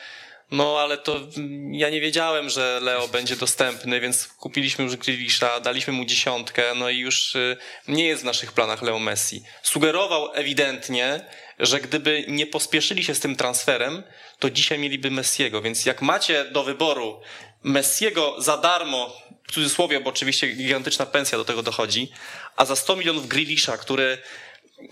no 0.51 0.81
ale 0.81 0.99
to 0.99 1.17
mm, 1.17 1.75
ja 1.75 1.91
nie 1.91 2.01
wiedziałem, 2.01 2.51
że 2.51 2.81
Leo 2.83 3.09
będzie 3.09 3.37
dostępny, 3.37 4.01
więc 4.01 4.29
kupiliśmy 4.29 4.85
już 4.85 4.97
Grealisha, 4.97 5.61
daliśmy 5.61 5.93
mu 5.93 6.05
dziesiątkę, 6.05 6.63
no 6.77 6.91
i 6.91 6.99
już 6.99 7.35
y, 7.35 7.57
nie 7.89 8.07
jest 8.07 8.23
w 8.23 8.25
naszych 8.25 8.53
planach 8.53 8.83
Leo 8.83 8.99
Messi. 8.99 9.43
Sugerował 9.63 10.31
ewidentnie, 10.35 11.27
że 11.59 11.81
gdyby 11.81 12.25
nie 12.29 12.47
pospieszyli 12.47 13.05
się 13.05 13.15
z 13.15 13.21
tym 13.21 13.37
transferem, 13.37 14.03
to 14.39 14.51
dzisiaj 14.51 14.79
mieliby 14.79 15.11
Messiego, 15.11 15.63
więc 15.63 15.87
jak 15.87 16.03
macie 16.03 16.45
do 16.45 16.65
wyboru 16.65 17.21
Messiego 17.63 18.35
za 18.39 18.57
darmo, 18.57 19.17
w 19.53 19.55
cudzysłowie, 19.55 20.01
bo 20.01 20.11
oczywiście 20.11 20.47
gigantyczna 20.53 21.07
pensja 21.07 21.39
do 21.39 21.45
tego 21.45 21.63
dochodzi, 21.63 22.13
a 22.57 22.65
za 22.65 22.77
100 22.77 22.97
milionów 22.97 23.29
Grealisha, 23.29 23.77
który 23.79 24.19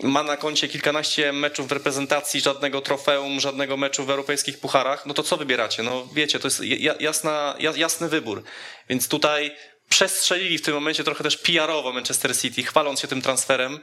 ma 0.03 0.23
na 0.23 0.37
koncie 0.37 0.67
kilkanaście 0.67 1.33
meczów 1.33 1.67
w 1.67 1.71
reprezentacji, 1.71 2.41
żadnego 2.41 2.81
trofeum, 2.81 3.39
żadnego 3.39 3.77
meczu 3.77 4.05
w 4.05 4.09
europejskich 4.09 4.59
pucharach, 4.59 5.05
no 5.05 5.13
to 5.13 5.23
co 5.23 5.37
wybieracie? 5.37 5.83
No 5.83 6.07
wiecie, 6.13 6.39
to 6.39 6.47
jest 6.47 6.61
ja- 6.63 6.95
jasna, 6.99 7.55
ja- 7.59 7.73
jasny 7.75 8.09
wybór. 8.09 8.43
Więc 8.89 9.07
tutaj 9.07 9.51
przestrzelili 9.89 10.57
w 10.57 10.61
tym 10.61 10.73
momencie 10.73 11.03
trochę 11.03 11.23
też 11.23 11.37
PR-owo 11.37 11.93
Manchester 11.93 12.37
City, 12.37 12.63
chwaląc 12.63 12.99
się 12.99 13.07
tym 13.07 13.21
transferem, 13.21 13.79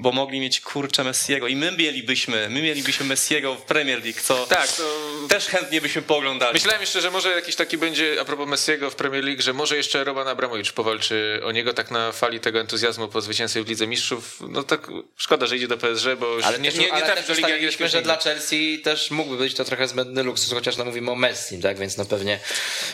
bo 0.00 0.12
mogli 0.12 0.40
mieć 0.40 0.60
kurczę 0.60 1.04
Messiego 1.04 1.46
i 1.48 1.56
my 1.56 1.72
mielibyśmy, 1.72 2.48
my 2.50 2.62
mielibyśmy 2.62 3.06
Messiego 3.06 3.54
w 3.54 3.62
Premier 3.62 4.02
League, 4.04 4.18
co 4.22 4.46
Tak, 4.46 4.68
to 4.72 4.82
też 5.28 5.46
chętnie 5.46 5.80
byśmy 5.80 6.02
pooglądali. 6.02 6.52
Myślałem 6.54 6.80
jeszcze, 6.80 7.00
że 7.00 7.10
może 7.10 7.30
jakiś 7.30 7.56
taki 7.56 7.78
będzie, 7.78 8.16
a 8.20 8.24
propos 8.24 8.48
Messiego 8.48 8.90
w 8.90 8.94
Premier 8.94 9.24
League, 9.24 9.42
że 9.42 9.52
może 9.52 9.76
jeszcze 9.76 10.04
Roman 10.04 10.28
Abramowicz 10.28 10.72
powalczy 10.72 11.40
o 11.44 11.52
niego 11.52 11.72
tak 11.74 11.90
na 11.90 12.12
fali 12.12 12.40
tego 12.40 12.60
entuzjazmu 12.60 13.08
po 13.08 13.20
zwycięstwie 13.20 13.62
w 13.62 13.68
Lidze 13.68 13.86
Mistrzów. 13.86 14.36
No 14.48 14.62
tak 14.62 14.88
szkoda, 15.16 15.46
że 15.46 15.56
idzie 15.56 15.68
do 15.68 15.78
PSG, 15.78 16.06
bo 16.20 16.26
już 16.26 16.44
Ale 16.44 16.58
nie, 16.58 16.70
też, 16.70 16.80
nie, 16.80 16.86
nie 16.86 16.92
ale 16.92 17.06
trafi 17.06 17.28
do 17.28 17.34
Ligi 17.34 17.52
Angielskiej. 17.52 17.88
że 17.88 18.02
dla 18.02 18.16
Chelsea 18.16 18.78
też 18.84 19.10
mógłby 19.10 19.36
być 19.36 19.54
to 19.54 19.64
trochę 19.64 19.88
zbędny 19.88 20.22
luksus, 20.22 20.52
chociaż 20.52 20.76
no 20.76 20.84
mówimy 20.84 21.10
o 21.10 21.14
Messi, 21.14 21.58
tak? 21.58 21.78
Więc 21.78 21.96
no 21.96 22.04
pewnie 22.04 22.38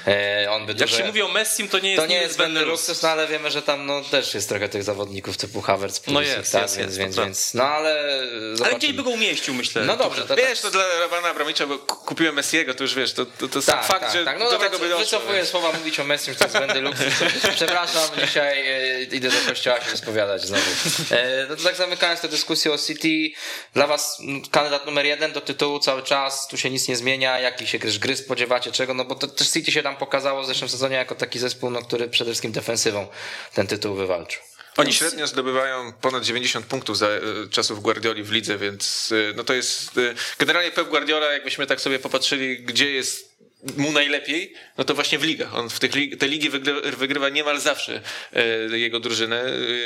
e, 0.07 0.47
on 0.51 0.67
by 0.67 0.73
Jak 0.73 0.81
duże... 0.81 0.97
się 0.97 1.05
mówi 1.05 1.23
o 1.23 1.29
Messim, 1.29 1.69
to 1.69 1.79
nie 1.79 1.91
jest 1.91 2.03
To 2.03 2.07
nie 2.07 2.17
jest 2.17 2.35
zbędny 2.35 2.61
luksus. 2.61 2.89
luksus, 2.89 3.03
no 3.03 3.09
ale 3.09 3.27
wiemy, 3.29 3.51
że 3.51 3.63
tam 3.63 3.87
no, 3.87 4.01
też 4.03 4.35
jest 4.35 4.49
trochę 4.49 4.69
tych 4.69 4.83
zawodników 4.83 5.37
typu 5.37 5.61
Havertz, 5.61 6.01
No 6.07 6.13
Pulisic, 6.13 6.37
jest, 6.37 6.53
tak? 6.53 6.63
jest, 6.63 6.77
więc, 6.77 6.89
jest, 6.89 6.94
więc, 6.99 7.17
to 7.17 7.23
więc, 7.25 7.55
no 7.55 7.65
ale 7.65 7.91
Ale 7.91 8.57
zobaczymy. 8.57 8.79
gdzieś 8.79 8.93
by 8.93 9.03
go 9.03 9.11
umieścił, 9.11 9.55
myślę. 9.55 9.85
No 9.85 9.97
dobrze, 9.97 10.23
to 10.27 10.37
Wiesz, 10.37 10.61
to 10.61 10.71
dla 10.71 10.85
Romana 11.01 11.29
Abramowicza, 11.29 11.67
bo 11.67 11.79
ku- 11.79 11.97
kupiłem 11.97 12.35
Messiego, 12.35 12.75
to 12.75 12.83
już 12.85 12.95
wiesz, 12.95 13.13
to, 13.13 13.27
to, 13.27 13.49
to 13.49 13.63
tak, 13.63 13.85
fakt, 13.85 14.01
tak, 14.01 14.13
że 14.13 14.25
tak. 14.25 14.39
No 14.39 14.45
do 14.45 14.51
dobra, 14.51 14.67
tego 14.67 14.79
by 14.79 14.89
doszło. 14.89 15.05
wycofuję 15.05 15.47
słowa 15.47 15.73
mówić 15.73 16.01
o 16.01 16.05
Messi, 16.05 16.31
że 16.33 16.39
to 16.39 16.45
jest 16.45 16.81
luksus. 16.81 17.05
Przepraszam, 17.57 18.09
dzisiaj 18.25 18.69
e, 18.69 19.03
idę 19.03 19.29
do 19.31 19.37
kościoła 19.49 19.81
się 19.81 19.91
rozpowiadać 19.91 20.43
znowu. 20.47 20.65
E, 21.11 21.47
no 21.49 21.57
to 21.57 21.63
tak 21.63 21.77
zamykając 21.77 22.21
tę 22.21 22.29
dyskusję 22.29 22.73
o 22.73 22.79
City, 22.79 23.39
dla 23.75 23.87
was 23.87 24.19
kandydat 24.51 24.87
numer 24.87 25.07
jeden 25.07 25.33
do 25.33 25.41
tytułu 25.41 25.79
cały 25.81 26.03
czas, 26.03 26.49
tu 26.49 26.57
się 26.57 26.71
nic 26.71 26.89
nie 26.89 26.97
zmienia, 26.97 27.39
jaki 27.39 27.67
się 27.67 27.79
gry, 27.79 27.93
gry 27.99 28.17
spodziewacie, 28.17 28.73
czego, 28.73 28.95
no 28.95 29.05
bo 29.05 29.15
to 29.15 29.27
też 29.27 29.49
City 29.51 29.73
się 29.73 29.83
tam 29.83 29.97
pokazało 29.97 30.43
w 30.43 30.47
zeszłym 30.47 30.69
sezonie 30.71 30.97
jako 30.97 31.15
taki 31.15 31.39
zespół, 31.39 31.71
no, 31.71 31.83
który 31.83 32.09
przede 32.09 32.31
wszystkim 32.31 32.53
defensywą 32.53 33.07
ten 33.55 33.67
tytuł 33.67 33.95
wywalczył. 33.95 34.43
Oni 34.77 34.93
średnio 34.93 35.27
zdobywają 35.27 35.93
ponad 35.93 36.25
90 36.25 36.67
punktów 36.67 36.99
za 36.99 37.09
e, 37.09 37.21
czasów 37.51 37.83
Guardioli 37.83 38.23
w 38.23 38.33
lidze, 38.33 38.59
więc 38.59 39.13
e, 39.13 39.35
no 39.37 39.45
to 39.45 39.55
jest 39.55 39.99
e, 39.99 40.15
generalnie 40.39 40.71
Pep 40.71 40.89
Guardiola, 40.89 41.33
jakbyśmy 41.33 41.67
tak 41.67 41.81
sobie 41.81 41.99
popatrzyli, 41.99 42.59
gdzie 42.59 42.91
jest 42.91 43.35
mu 43.77 43.93
najlepiej, 43.93 44.55
no 44.79 44.85
to 44.85 44.95
właśnie 44.95 45.19
w 45.19 45.23
ligach. 45.23 45.55
On 45.55 45.71
w 45.71 45.81
tych 45.81 45.95
lig, 45.95 46.17
te 46.17 46.29
ligi 46.29 46.51
wygrywa, 46.51 46.81
wygrywa 46.91 47.29
niemal 47.29 47.61
zawsze 47.61 48.01
e, 48.33 48.79
jego 48.79 49.01
drużynę, 49.01 49.45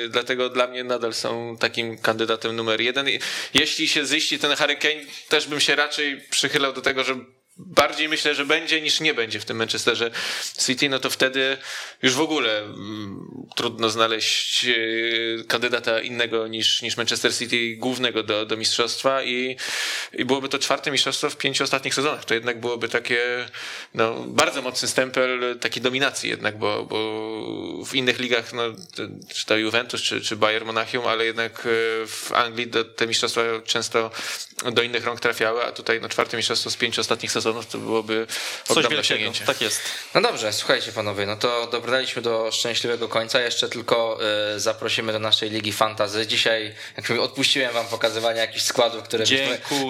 dlatego 0.09 0.49
dla 0.49 0.67
mnie 0.67 0.85
nadal 0.85 1.15
są 1.15 1.57
takim 1.61 1.99
kandydatem 1.99 2.57
numer 2.57 2.81
jeden. 2.81 3.09
I 3.09 3.19
Jeśli 3.55 3.89
się 3.89 4.07
ziści 4.07 4.39
ten 4.39 4.57
Harry 4.57 4.77
Kane, 4.77 5.01
też 5.29 5.47
bym 5.47 5.61
się 5.61 5.77
raczej 5.77 6.21
przychylał 6.31 6.73
do 6.73 6.81
tego, 6.81 7.05
że 7.05 7.17
bardziej 7.59 8.09
myślę, 8.09 8.35
że 8.35 8.45
będzie 8.47 8.81
niż 8.81 9.01
nie 9.01 9.15
będzie 9.15 9.41
w 9.41 9.45
tym 9.45 9.57
Manchesterze 9.57 10.11
City, 10.67 10.89
no 10.89 10.99
to 10.99 11.11
wtedy 11.11 11.57
już 12.03 12.15
w 12.15 12.21
ogóle 12.21 12.59
mm, 12.59 13.47
trudno 13.57 13.91
znaleźć 13.91 14.65
e, 14.65 14.75
kandydata 15.45 16.01
innego 16.01 16.47
niż, 16.47 16.83
niż 16.83 16.97
Manchester 16.97 17.35
City 17.35 17.77
głównego 17.77 18.23
do, 18.23 18.47
do 18.47 18.57
mistrzostwa 18.57 19.23
i, 19.23 19.57
i 20.13 20.25
byłoby 20.25 20.49
to 20.49 20.59
czwarte 20.59 20.91
mistrzostwo 20.91 21.31
w 21.31 21.37
pięciu 21.37 21.65
ostatnich 21.65 21.95
sezonach. 21.95 22.25
To 22.25 22.35
jednak 22.35 22.61
byłoby 22.61 22.89
takie 22.89 23.47
no, 23.95 24.15
bardzo 24.27 24.63
mocny 24.63 24.89
stempel 24.89 25.59
takiej 25.61 25.83
dominacji 25.83 26.31
jednak, 26.31 26.59
bo, 26.59 26.85
bo 26.85 27.85
w 27.85 27.95
innych 27.95 28.19
ligach, 28.19 28.53
no, 28.53 28.63
czy 29.35 29.47
to 29.47 29.57
Juventus, 29.57 30.03
czy, 30.03 30.21
czy 30.21 30.37
Bayern 30.37 30.67
Monachium, 30.67 31.07
ale 31.07 31.25
jednak 31.25 31.53
e, 31.53 32.07
w 32.07 32.31
Anglii 32.35 32.71
te 32.97 33.07
mistrzostwa 33.07 33.43
często 33.65 34.11
do 34.73 34.83
innych 34.83 35.05
rąk 35.05 35.21
trafiały, 35.21 35.65
a 35.65 35.73
tutaj 35.73 36.01
no, 36.01 36.09
czwarte 36.09 36.37
mistrzostwo 36.37 36.71
z 36.71 36.77
pięciu 36.77 37.01
ostatnich 37.01 37.33
sezonów 37.33 37.48
to 37.55 37.79
byłoby 37.79 38.27
Coś 38.65 38.71
ogromne 38.71 38.89
wielkiego, 38.97 39.01
osiągnięcie. 39.01 39.45
tak 39.45 39.61
jest. 39.61 39.81
No 40.15 40.21
dobrze, 40.21 40.53
słuchajcie 40.53 40.93
panowie, 40.93 41.27
no 41.27 41.37
to 41.37 41.67
dobraliśmy 41.67 42.23
do 42.23 42.53
szczęśliwego 42.53 43.09
końca. 43.09 43.41
Jeszcze 43.41 43.69
tylko 43.69 44.19
y, 44.57 44.61
zaprosimy 44.61 45.13
do 45.13 45.19
naszej 45.19 45.51
ligi 45.51 45.73
fantazy. 45.73 46.27
Dzisiaj 46.27 46.75
jak 46.97 47.09
mówię, 47.09 47.23
odpuściłem 47.23 47.73
wam 47.73 47.87
pokazywania 47.87 48.41
jakichś 48.41 48.65
składów, 48.65 49.03
które 49.03 49.25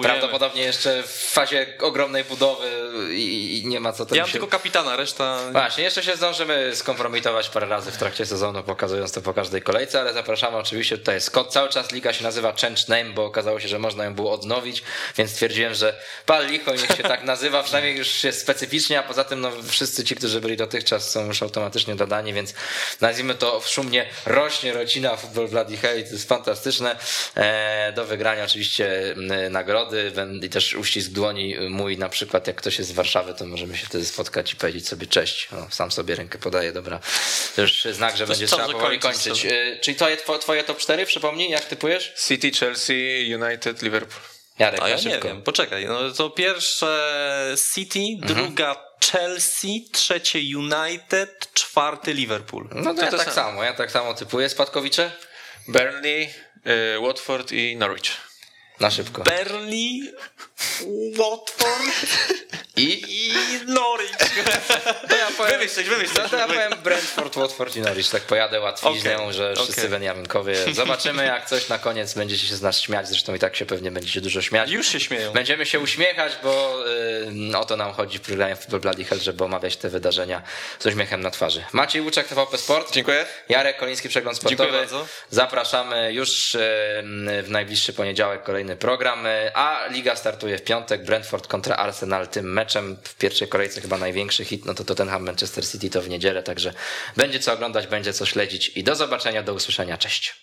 prawdopodobnie 0.01 0.61
jeszcze 0.61 1.03
w 1.03 1.11
fazie 1.11 1.73
ogromnej 1.79 2.23
budowy 2.23 2.67
i, 3.15 3.59
i 3.59 3.67
nie 3.67 3.79
ma 3.79 3.93
co 3.93 4.05
tam 4.05 4.15
Ja 4.15 4.23
mam 4.23 4.27
się... 4.27 4.31
tylko 4.31 4.47
kapitana, 4.47 4.95
reszta... 4.95 5.39
Właśnie, 5.51 5.83
jeszcze 5.83 6.03
się 6.03 6.15
zdążymy 6.15 6.75
skompromitować 6.75 7.49
parę 7.49 7.67
razy 7.67 7.91
w 7.91 7.97
trakcie 7.97 8.25
sezonu, 8.25 8.63
pokazując 8.63 9.11
to 9.11 9.21
po 9.21 9.33
każdej 9.33 9.61
kolejce, 9.61 9.99
ale 9.99 10.13
zapraszamy 10.13 10.57
oczywiście, 10.57 10.97
tutaj 10.97 11.15
jest 11.15 11.31
kod. 11.31 11.53
Cały 11.53 11.69
czas 11.69 11.91
liga 11.91 12.13
się 12.13 12.23
nazywa 12.23 12.53
Change 12.61 12.81
Name, 12.87 13.05
bo 13.05 13.25
okazało 13.25 13.59
się, 13.59 13.67
że 13.67 13.79
można 13.79 14.03
ją 14.05 14.13
było 14.15 14.31
odnowić, 14.31 14.83
więc 15.17 15.31
stwierdziłem, 15.31 15.73
że 15.73 15.93
pal 16.25 16.47
licho 16.47 16.71
niech 16.71 16.87
się 16.97 17.03
tak 17.03 17.23
nazywa, 17.23 17.48
przynajmniej 17.63 17.97
już 17.97 18.23
jest 18.23 18.41
specyficznie, 18.41 18.99
a 18.99 19.03
poza 19.03 19.23
tym 19.23 19.41
no, 19.41 19.51
wszyscy 19.67 20.03
ci, 20.03 20.15
którzy 20.15 20.41
byli 20.41 20.57
dotychczas 20.57 21.11
są 21.11 21.25
już 21.25 21.43
automatycznie 21.43 21.95
dodani, 21.95 22.33
więc 22.33 22.53
nazwijmy 23.01 23.35
to 23.35 23.61
szumnie 23.65 24.05
rośnie 24.25 24.73
rodzina 24.73 25.15
Football 25.17 25.47
Bloody 25.47 25.77
Hell 25.77 26.03
to 26.03 26.11
jest 26.11 26.27
fantastyczne. 26.27 26.95
E, 27.35 27.93
do 27.95 28.05
wygrania 28.05 28.43
oczywiście 28.43 29.15
nagrody 29.49 30.11
i 30.41 30.49
też 30.49 30.73
uścisk 30.73 31.11
dłoni 31.11 31.55
mój 31.69 31.97
na 31.97 32.09
przykład, 32.09 32.47
jak 32.47 32.55
ktoś 32.55 32.77
jest 32.77 32.89
z 32.89 32.93
Warszawy, 32.93 33.33
to 33.33 33.45
możemy 33.45 33.77
się 33.77 33.85
wtedy 33.85 34.05
spotkać 34.05 34.53
i 34.53 34.55
powiedzieć 34.55 34.87
sobie 34.87 35.07
cześć. 35.07 35.49
O, 35.53 35.71
sam 35.71 35.91
sobie 35.91 36.15
rękę 36.15 36.37
podaję, 36.37 36.71
dobra. 36.71 36.99
To 37.55 37.61
już 37.61 37.83
znak, 37.91 38.17
że 38.17 38.27
będzie 38.27 38.47
czas, 38.47 38.59
trzeba 38.59 38.73
powoli 38.73 38.99
kończyć. 38.99 39.45
E, 39.45 39.79
czyli 39.81 39.97
to 39.97 40.09
jest 40.09 40.25
two- 40.25 40.39
twoje 40.39 40.63
top 40.63 40.77
4, 40.77 41.05
przypomnij, 41.05 41.49
jak 41.49 41.65
typujesz? 41.65 42.13
City, 42.27 42.51
Chelsea, 42.51 43.33
United, 43.35 43.81
Liverpool. 43.81 44.38
Jarek, 44.59 44.81
A 44.81 44.89
ja 44.89 44.95
nie 44.95 45.01
szybko. 45.01 45.27
wiem, 45.27 45.41
poczekaj. 45.41 45.85
No 45.85 46.11
to 46.11 46.29
pierwsze 46.29 47.55
City, 47.73 47.99
druga 48.19 48.75
Chelsea, 49.11 49.89
trzecie 49.91 50.39
United, 50.57 51.53
czwarty 51.53 52.13
Liverpool. 52.13 52.69
No 52.75 52.83
to, 52.93 52.99
To 52.99 53.05
ja 53.05 53.11
to 53.11 53.17
tak 53.17 53.33
samo. 53.33 53.47
samo, 53.49 53.63
ja 53.63 53.73
tak 53.73 53.91
samo 53.91 54.13
typuję. 54.13 54.49
Spadkowicze? 54.49 55.11
Burnley, 55.67 56.29
e, 56.65 56.99
Watford 56.99 57.51
i 57.51 57.75
Norwich. 57.77 58.11
Na 58.79 58.91
szybko. 58.91 59.23
Burnley, 59.23 60.13
Watford 61.17 62.07
I? 62.75 63.03
i 63.09 63.33
Norwich. 63.67 64.17
To 65.09 65.15
ja 65.17 65.27
powiem, 65.37 65.51
Wymyśl 65.51 65.75
coś, 65.75 65.85
wymyśl 65.85 66.13
coś. 66.13 66.31
to 66.31 66.37
ja 66.37 66.47
powiem 66.47 66.73
Brentford, 66.83 67.35
Watford 67.35 67.75
i 67.75 67.81
Norwich. 67.81 68.09
Tak 68.09 68.21
pojadę 68.21 68.59
łatwiźnią, 68.59 69.15
Okej, 69.15 69.33
że 69.33 69.53
wszyscy 69.55 69.81
okej. 69.81 69.89
Benjaminkowie. 69.89 70.55
Zobaczymy 70.73 71.25
jak 71.25 71.45
coś 71.45 71.69
na 71.69 71.79
koniec 71.79 72.13
będziecie 72.13 72.47
się 72.47 72.55
z 72.55 72.61
nas 72.61 72.79
śmiać. 72.79 73.07
Zresztą 73.07 73.35
i 73.35 73.39
tak 73.39 73.55
się 73.55 73.65
pewnie 73.65 73.91
będziecie 73.91 74.21
dużo 74.21 74.41
śmiać. 74.41 74.69
Już 74.69 74.87
się 74.87 74.99
śmieją. 74.99 75.31
Będziemy 75.31 75.65
się 75.65 75.79
uśmiechać, 75.79 76.33
bo 76.43 76.83
y, 77.51 77.57
o 77.57 77.65
to 77.65 77.77
nam 77.77 77.93
chodzi 77.93 78.17
w 78.17 78.21
programie 78.21 78.55
Football 78.55 78.79
Bloody 78.79 79.03
Hell, 79.05 79.19
żeby 79.19 79.43
omawiać 79.43 79.77
te 79.77 79.89
wydarzenia 79.89 80.41
z 80.79 80.85
uśmiechem 80.85 81.21
na 81.21 81.31
twarzy. 81.31 81.63
Maciej 81.73 82.01
Łuczek, 82.01 82.27
TVP 82.27 82.57
Sport. 82.57 82.91
Dziękuję. 82.91 83.25
Jarek 83.49 83.77
Koliński, 83.77 84.09
Przegląd 84.09 84.37
Sportowy. 84.37 84.63
Dziękuję 84.63 84.79
bardzo. 84.79 85.07
Zapraszamy 85.29 86.13
już 86.13 86.55
y, 86.55 86.59
w 87.43 87.47
najbliższy 87.49 87.93
poniedziałek 87.93 88.43
kolejny 88.43 88.68
program, 88.75 89.25
y, 89.25 89.51
a 89.55 89.87
Liga 89.87 90.15
startuje 90.15 90.57
w 90.57 90.63
piątek. 90.63 91.05
Brentford 91.05 91.47
kontra 91.47 91.75
Arsenal 91.75 92.27
tym 92.27 92.53
meczem 92.53 92.97
w 93.03 93.15
pierwszej 93.15 93.47
kolejce 93.47 93.81
chyba 93.81 93.97
największy 93.97 94.45
hit, 94.45 94.65
no 94.65 94.73
to 94.73 94.83
Tottenham 94.83 95.25
Manchester 95.25 95.67
City 95.67 95.89
to 95.89 96.01
w 96.01 96.09
niedzielę, 96.09 96.43
także 96.43 96.73
będzie 97.17 97.39
co 97.39 97.53
oglądać, 97.53 97.87
będzie 97.87 98.13
co 98.13 98.25
śledzić 98.25 98.71
i 98.75 98.83
do 98.83 98.95
zobaczenia, 98.95 99.43
do 99.43 99.53
usłyszenia, 99.53 99.97
cześć. 99.97 100.35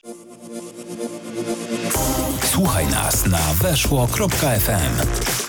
Słuchaj 2.53 2.87
nas 2.87 3.27
na 3.27 3.55
weszło.fm. 3.63 5.46